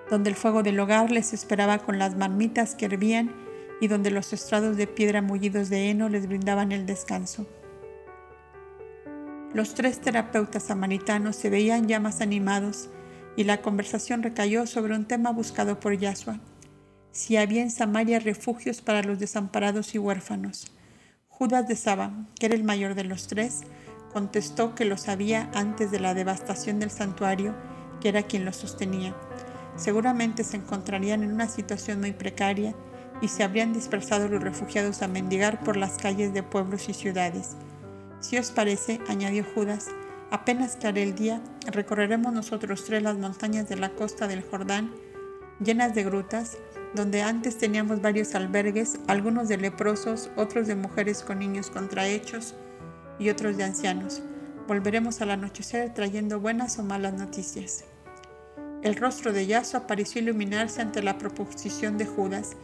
donde 0.10 0.32
el 0.32 0.36
fuego 0.36 0.64
del 0.64 0.80
hogar 0.80 1.12
les 1.12 1.34
esperaba 1.34 1.78
con 1.78 2.00
las 2.00 2.18
marmitas 2.18 2.74
que 2.74 2.86
hervían 2.86 3.32
y 3.80 3.88
donde 3.88 4.12
los 4.12 4.34
estrados 4.34 4.76
de 4.76 4.88
piedra 4.88 5.22
mullidos 5.22 5.70
de 5.70 5.90
heno 5.90 6.10
les 6.10 6.28
brindaban 6.28 6.72
el 6.72 6.86
descanso. 6.86 7.48
Los 9.54 9.76
tres 9.76 10.02
terapeutas 10.02 10.64
samaritanos 10.64 11.36
se 11.36 11.50
veían 11.50 11.88
ya 11.88 12.00
más 12.00 12.22
animados 12.22 12.90
y 13.36 13.44
la 13.44 13.62
conversación 13.62 14.24
recayó 14.24 14.66
sobre 14.66 14.96
un 14.96 15.06
tema 15.06 15.32
buscado 15.32 15.80
por 15.80 15.96
Yahshua. 15.96 16.40
Si 17.12 17.38
había 17.38 17.62
en 17.62 17.72
Samaria 17.72 18.20
refugios 18.20 18.82
para 18.82 19.04
los 19.04 19.20
desamparados 19.20 19.96
y 19.96 20.00
huérfanos. 20.00 20.72
Judas 21.28 21.68
de 21.68 21.76
Saba, 21.76 22.12
que 22.40 22.48
era 22.48 22.56
el 22.56 22.64
mayor 22.64 22.96
de 22.96 23.06
los 23.06 23.28
tres, 23.28 23.62
contestó 24.12 24.76
que 24.76 24.86
lo 24.86 24.98
sabía 24.98 25.50
antes 25.54 25.92
de 25.92 26.00
la 26.00 26.14
devastación 26.14 26.80
del 26.80 26.92
santuario, 26.92 27.54
que 28.02 28.10
era 28.10 28.24
quien 28.24 28.46
lo 28.46 28.54
sostenía. 28.54 29.16
Seguramente 29.76 30.44
se 30.44 30.58
encontrarían 30.58 31.24
en 31.24 31.32
una 31.32 31.48
situación 31.48 32.00
muy 32.00 32.12
precaria 32.12 32.76
y 33.22 33.28
se 33.28 33.44
habrían 33.44 33.74
dispersado 33.74 34.28
los 34.28 34.42
refugiados 34.42 35.02
a 35.02 35.08
mendigar 35.08 35.64
por 35.64 35.78
las 35.78 35.98
calles 35.98 36.34
de 36.34 36.44
pueblos 36.44 36.90
y 36.90 36.94
ciudades. 36.94 37.56
Si 38.20 38.38
os 38.38 38.52
parece, 38.52 39.00
añadió 39.08 39.46
Judas, 39.56 39.88
apenas 40.32 40.76
clare 40.76 41.04
el 41.04 41.16
día, 41.16 41.42
recorreremos 41.66 42.34
nosotros 42.34 42.84
tres 42.86 43.04
las 43.04 43.18
montañas 43.18 43.70
de 43.70 43.78
la 43.78 43.90
costa 43.90 44.28
del 44.28 44.44
Jordán, 44.44 44.92
llenas 45.64 45.96
de 45.96 46.04
grutas, 46.04 46.58
donde 46.94 47.22
antes 47.22 47.58
teníamos 47.58 48.02
varios 48.02 48.36
albergues, 48.36 49.00
algunos 49.08 49.48
de 49.48 49.58
leprosos, 49.58 50.30
otros 50.36 50.68
de 50.68 50.76
mujeres 50.76 51.22
con 51.22 51.40
niños 51.40 51.70
contrahechos, 51.70 52.56
y 53.20 53.30
otros 53.30 53.58
de 53.58 53.66
ancianos. 53.66 54.24
Volveremos 54.68 55.22
al 55.22 55.32
anochecer 55.32 55.94
trayendo 55.94 56.40
buenas 56.40 56.80
o 56.80 56.84
malas 56.84 57.14
noticias. 57.14 57.84
El 58.82 58.96
rostro 58.96 59.34
de 59.34 59.46
Yaso 59.46 59.88
pareció 59.88 60.22
iluminarse 60.22 60.82
ante 60.82 61.04
la 61.04 61.18
proposición 61.18 61.98
de 61.98 62.06
Judas, 62.06 62.56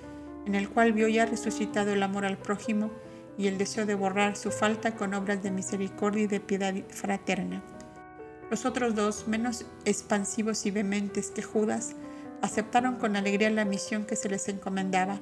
en 0.45 0.55
el 0.55 0.69
cual 0.69 0.93
vio 0.93 1.07
ya 1.07 1.25
resucitado 1.25 1.91
el 1.91 2.03
amor 2.03 2.25
al 2.25 2.37
prójimo 2.37 2.89
y 3.37 3.47
el 3.47 3.57
deseo 3.57 3.85
de 3.85 3.95
borrar 3.95 4.37
su 4.37 4.49
falta 4.49 4.95
con 4.95 5.13
obras 5.13 5.43
de 5.43 5.51
misericordia 5.51 6.23
y 6.23 6.27
de 6.27 6.39
piedad 6.39 6.73
fraterna. 6.89 7.61
Los 8.49 8.65
otros 8.65 8.95
dos, 8.95 9.27
menos 9.27 9.65
expansivos 9.85 10.65
y 10.65 10.71
vehementes 10.71 11.31
que 11.31 11.41
Judas, 11.41 11.95
aceptaron 12.41 12.95
con 12.95 13.15
alegría 13.15 13.49
la 13.49 13.65
misión 13.65 14.05
que 14.05 14.15
se 14.15 14.29
les 14.29 14.47
encomendaba. 14.47 15.19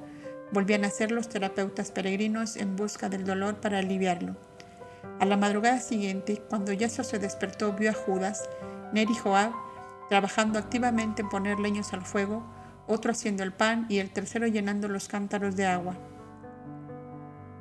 Volvían 0.52 0.84
a 0.84 0.90
ser 0.90 1.12
los 1.12 1.30
terapeutas 1.30 1.92
peregrinos 1.92 2.58
en 2.58 2.76
busca 2.76 3.10
del 3.10 3.24
dolor 3.24 3.56
para 3.56 3.80
aliviarlo. 3.80 4.36
A 5.20 5.26
la 5.26 5.38
madrugada 5.38 5.80
siguiente, 5.80 6.42
cuando 6.50 6.74
Yasua 6.74 7.04
se 7.04 7.20
despertó, 7.20 7.74
vio 7.74 7.92
a 7.92 7.94
Judas, 7.94 8.50
Ner 8.94 9.10
y 9.10 9.16
Joab 9.16 9.52
trabajando 10.10 10.60
activamente 10.60 11.22
en 11.22 11.30
poner 11.30 11.60
leños 11.60 11.94
al 11.94 12.04
fuego, 12.04 12.44
otro 12.88 13.12
haciendo 13.12 13.44
el 13.44 13.54
pan 13.54 13.86
y 13.90 14.00
el 14.00 14.12
tercero 14.12 14.48
llenando 14.48 14.88
los 14.88 15.08
cántaros 15.08 15.56
de 15.56 15.66
agua. 15.66 15.96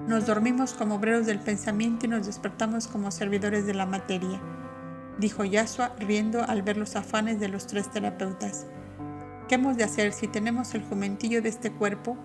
Nos 0.06 0.26
dormimos 0.26 0.74
como 0.74 0.96
obreros 0.96 1.26
del 1.26 1.38
pensamiento 1.38 2.06
y 2.06 2.08
nos 2.08 2.26
despertamos 2.26 2.88
como 2.88 3.10
servidores 3.10 3.64
de 3.66 3.74
la 3.74 3.86
materia, 3.86 4.40
dijo 5.18 5.44
Yasua 5.44 5.94
riendo 5.98 6.42
al 6.42 6.62
ver 6.62 6.76
los 6.76 6.96
afanes 6.96 7.38
de 7.38 7.48
los 7.48 7.66
tres 7.66 7.90
terapeutas. 7.90 8.66
¿Qué 9.48 9.54
hemos 9.54 9.76
de 9.76 9.84
hacer 9.84 10.12
si 10.12 10.26
tenemos 10.26 10.74
el 10.74 10.82
jumentillo 10.82 11.42
de 11.42 11.48
este 11.48 11.70
cuerpo 11.72 12.16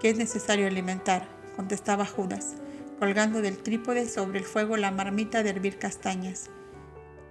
que 0.00 0.10
es 0.10 0.18
necesario 0.18 0.66
alimentar? 0.66 1.26
contestaba 1.56 2.06
Judas 2.06 2.56
colgando 3.00 3.40
del 3.40 3.56
trípode 3.56 4.06
sobre 4.06 4.40
el 4.40 4.44
fuego 4.44 4.76
la 4.76 4.90
marmita 4.90 5.42
de 5.42 5.48
hervir 5.48 5.78
castañas. 5.78 6.50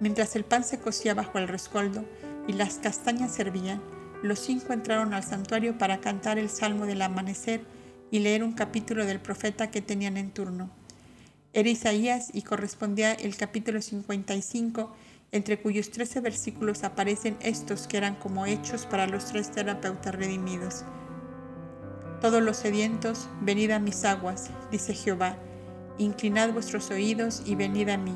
Mientras 0.00 0.34
el 0.34 0.44
pan 0.44 0.64
se 0.64 0.80
cocía 0.80 1.14
bajo 1.14 1.38
el 1.38 1.46
rescoldo 1.46 2.04
y 2.48 2.54
las 2.54 2.78
castañas 2.78 3.32
servían, 3.32 3.80
los 4.20 4.40
cinco 4.40 4.72
entraron 4.72 5.14
al 5.14 5.22
santuario 5.22 5.78
para 5.78 6.00
cantar 6.00 6.40
el 6.40 6.50
salmo 6.50 6.86
del 6.86 7.00
amanecer 7.02 7.60
y 8.10 8.18
leer 8.18 8.42
un 8.42 8.52
capítulo 8.52 9.06
del 9.06 9.20
profeta 9.20 9.70
que 9.70 9.80
tenían 9.80 10.16
en 10.16 10.32
turno. 10.32 10.70
Era 11.52 11.68
Isaías 11.68 12.30
y 12.32 12.42
correspondía 12.42 13.12
el 13.12 13.36
capítulo 13.36 13.80
55, 13.80 14.92
entre 15.30 15.62
cuyos 15.62 15.92
trece 15.92 16.18
versículos 16.18 16.82
aparecen 16.82 17.36
estos 17.40 17.86
que 17.86 17.96
eran 17.96 18.16
como 18.16 18.44
hechos 18.44 18.86
para 18.86 19.06
los 19.06 19.26
tres 19.26 19.52
terapeutas 19.52 20.16
redimidos. 20.16 20.84
Todos 22.20 22.42
los 22.42 22.56
sedientos, 22.56 23.28
venid 23.40 23.70
a 23.70 23.78
mis 23.78 24.04
aguas, 24.04 24.50
dice 24.72 24.94
Jehová, 24.94 25.36
Inclinad 26.00 26.54
vuestros 26.54 26.90
oídos 26.90 27.42
y 27.44 27.56
venid 27.56 27.90
a 27.90 27.98
mí. 27.98 28.14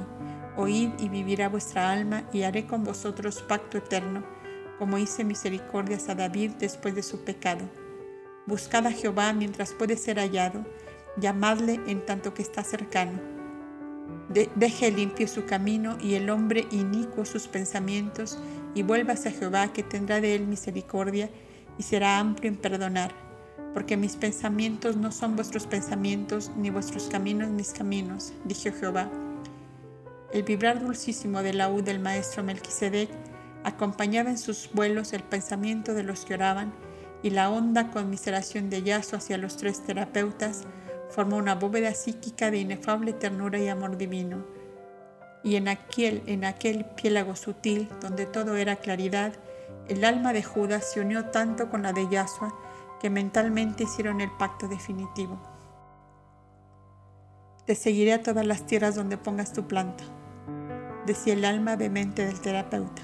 Oíd 0.56 0.88
y 0.98 1.10
vivirá 1.10 1.50
vuestra 1.50 1.90
alma 1.90 2.24
y 2.32 2.40
haré 2.40 2.66
con 2.66 2.82
vosotros 2.82 3.42
pacto 3.46 3.76
eterno, 3.76 4.24
como 4.78 4.96
hice 4.96 5.22
misericordias 5.22 6.08
a 6.08 6.14
David 6.14 6.52
después 6.58 6.94
de 6.94 7.02
su 7.02 7.24
pecado. 7.24 7.68
Buscad 8.46 8.86
a 8.86 8.90
Jehová 8.90 9.34
mientras 9.34 9.72
puede 9.72 9.98
ser 9.98 10.18
hallado, 10.18 10.64
llamadle 11.18 11.78
en 11.86 12.06
tanto 12.06 12.32
que 12.32 12.40
está 12.40 12.64
cercano. 12.64 13.20
deje 14.30 14.90
limpio 14.90 15.28
su 15.28 15.44
camino 15.44 15.98
y 16.00 16.14
el 16.14 16.30
hombre 16.30 16.66
inicuo 16.70 17.26
sus 17.26 17.48
pensamientos, 17.48 18.38
y 18.74 18.82
vuélvase 18.82 19.28
a 19.28 19.32
Jehová 19.32 19.74
que 19.74 19.82
tendrá 19.82 20.22
de 20.22 20.34
él 20.34 20.46
misericordia 20.46 21.28
y 21.76 21.82
será 21.82 22.18
amplio 22.18 22.48
en 22.48 22.56
perdonar 22.56 23.23
porque 23.74 23.96
mis 23.96 24.14
pensamientos 24.14 24.96
no 24.96 25.10
son 25.10 25.34
vuestros 25.34 25.66
pensamientos, 25.66 26.52
ni 26.56 26.70
vuestros 26.70 27.08
caminos 27.08 27.50
mis 27.50 27.72
caminos, 27.72 28.32
dijo 28.44 28.70
Jehová. 28.78 29.10
El 30.32 30.44
vibrar 30.44 30.80
dulcísimo 30.80 31.42
de 31.42 31.52
la 31.52 31.68
U 31.68 31.82
del 31.82 31.98
maestro 31.98 32.44
Melquisedec 32.44 33.10
acompañaba 33.64 34.30
en 34.30 34.38
sus 34.38 34.70
vuelos 34.72 35.12
el 35.12 35.24
pensamiento 35.24 35.92
de 35.92 36.04
los 36.04 36.24
que 36.24 36.34
oraban, 36.34 36.72
y 37.22 37.30
la 37.30 37.50
honda 37.50 37.90
conmiseración 37.90 38.70
de 38.70 38.82
Yaso 38.82 39.16
hacia 39.16 39.38
los 39.38 39.56
tres 39.56 39.82
terapeutas 39.82 40.64
formó 41.10 41.36
una 41.36 41.54
bóveda 41.54 41.94
psíquica 41.94 42.50
de 42.50 42.58
inefable 42.58 43.12
ternura 43.12 43.58
y 43.58 43.68
amor 43.68 43.96
divino. 43.96 44.44
Y 45.42 45.56
en 45.56 45.68
aquel, 45.68 46.22
en 46.26 46.44
aquel 46.44 46.84
piélago 46.84 47.34
sutil, 47.34 47.88
donde 48.00 48.26
todo 48.26 48.56
era 48.56 48.76
claridad, 48.76 49.32
el 49.88 50.04
alma 50.04 50.32
de 50.32 50.42
Judas 50.42 50.92
se 50.92 51.00
unió 51.00 51.26
tanto 51.26 51.70
con 51.70 51.82
la 51.82 51.92
de 51.92 52.08
Yasua 52.08 52.54
que 53.04 53.10
mentalmente 53.10 53.84
hicieron 53.84 54.22
el 54.22 54.30
pacto 54.30 54.66
definitivo. 54.66 55.38
Te 57.66 57.74
seguiré 57.74 58.14
a 58.14 58.22
todas 58.22 58.46
las 58.46 58.64
tierras 58.64 58.94
donde 58.94 59.18
pongas 59.18 59.52
tu 59.52 59.68
planta, 59.68 60.04
decía 61.04 61.34
el 61.34 61.44
alma 61.44 61.76
vehemente 61.76 62.24
del 62.24 62.40
terapeuta. 62.40 63.02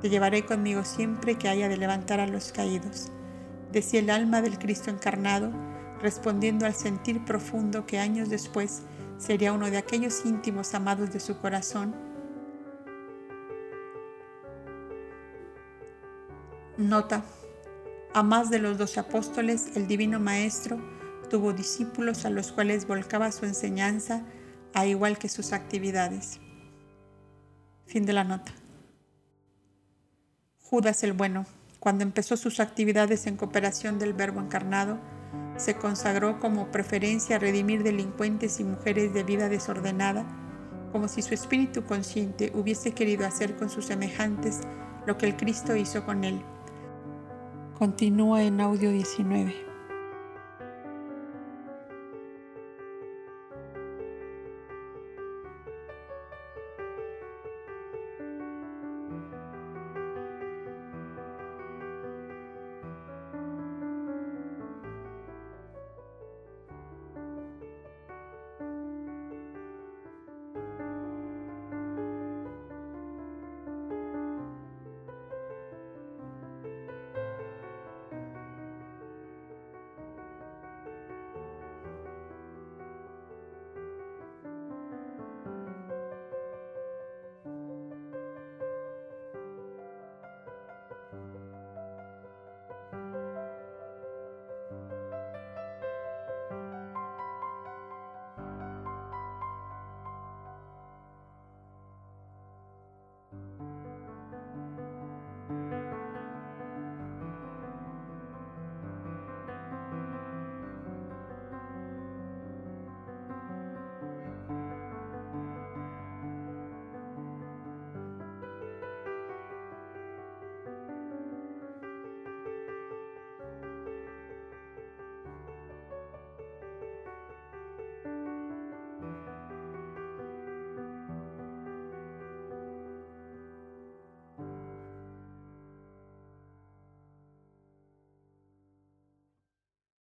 Te 0.00 0.10
llevaré 0.10 0.46
conmigo 0.46 0.84
siempre 0.84 1.34
que 1.34 1.48
haya 1.48 1.68
de 1.68 1.76
levantar 1.76 2.20
a 2.20 2.28
los 2.28 2.52
caídos, 2.52 3.10
decía 3.72 3.98
el 3.98 4.10
alma 4.10 4.42
del 4.42 4.60
Cristo 4.60 4.90
encarnado, 4.90 5.50
respondiendo 6.00 6.64
al 6.64 6.74
sentir 6.74 7.24
profundo 7.24 7.86
que 7.86 7.98
años 7.98 8.28
después 8.28 8.82
sería 9.18 9.52
uno 9.52 9.72
de 9.72 9.78
aquellos 9.78 10.24
íntimos 10.24 10.72
amados 10.72 11.12
de 11.12 11.18
su 11.18 11.36
corazón. 11.40 11.96
Nota. 16.78 17.24
A 18.12 18.24
más 18.24 18.50
de 18.50 18.58
los 18.58 18.76
dos 18.76 18.98
apóstoles, 18.98 19.76
el 19.76 19.86
Divino 19.86 20.18
Maestro 20.18 20.80
tuvo 21.30 21.52
discípulos 21.52 22.24
a 22.24 22.30
los 22.30 22.50
cuales 22.50 22.88
volcaba 22.88 23.30
su 23.30 23.46
enseñanza, 23.46 24.24
a 24.74 24.84
igual 24.84 25.16
que 25.16 25.28
sus 25.28 25.52
actividades. 25.52 26.40
Fin 27.86 28.06
de 28.06 28.12
la 28.12 28.24
nota. 28.24 28.50
Judas 30.60 31.04
el 31.04 31.12
Bueno, 31.12 31.46
cuando 31.78 32.02
empezó 32.02 32.36
sus 32.36 32.58
actividades 32.58 33.28
en 33.28 33.36
cooperación 33.36 34.00
del 34.00 34.12
Verbo 34.12 34.40
encarnado, 34.40 34.98
se 35.56 35.74
consagró 35.76 36.40
como 36.40 36.72
preferencia 36.72 37.36
a 37.36 37.38
redimir 37.38 37.84
delincuentes 37.84 38.58
y 38.58 38.64
mujeres 38.64 39.14
de 39.14 39.22
vida 39.22 39.48
desordenada, 39.48 40.26
como 40.90 41.06
si 41.06 41.22
su 41.22 41.32
espíritu 41.32 41.84
consciente 41.84 42.50
hubiese 42.56 42.92
querido 42.92 43.24
hacer 43.24 43.54
con 43.54 43.70
sus 43.70 43.86
semejantes 43.86 44.62
lo 45.06 45.16
que 45.16 45.26
el 45.26 45.36
Cristo 45.36 45.76
hizo 45.76 46.04
con 46.04 46.24
él. 46.24 46.42
Continúa 47.80 48.42
en 48.42 48.60
audio 48.60 48.90
19. 48.90 49.69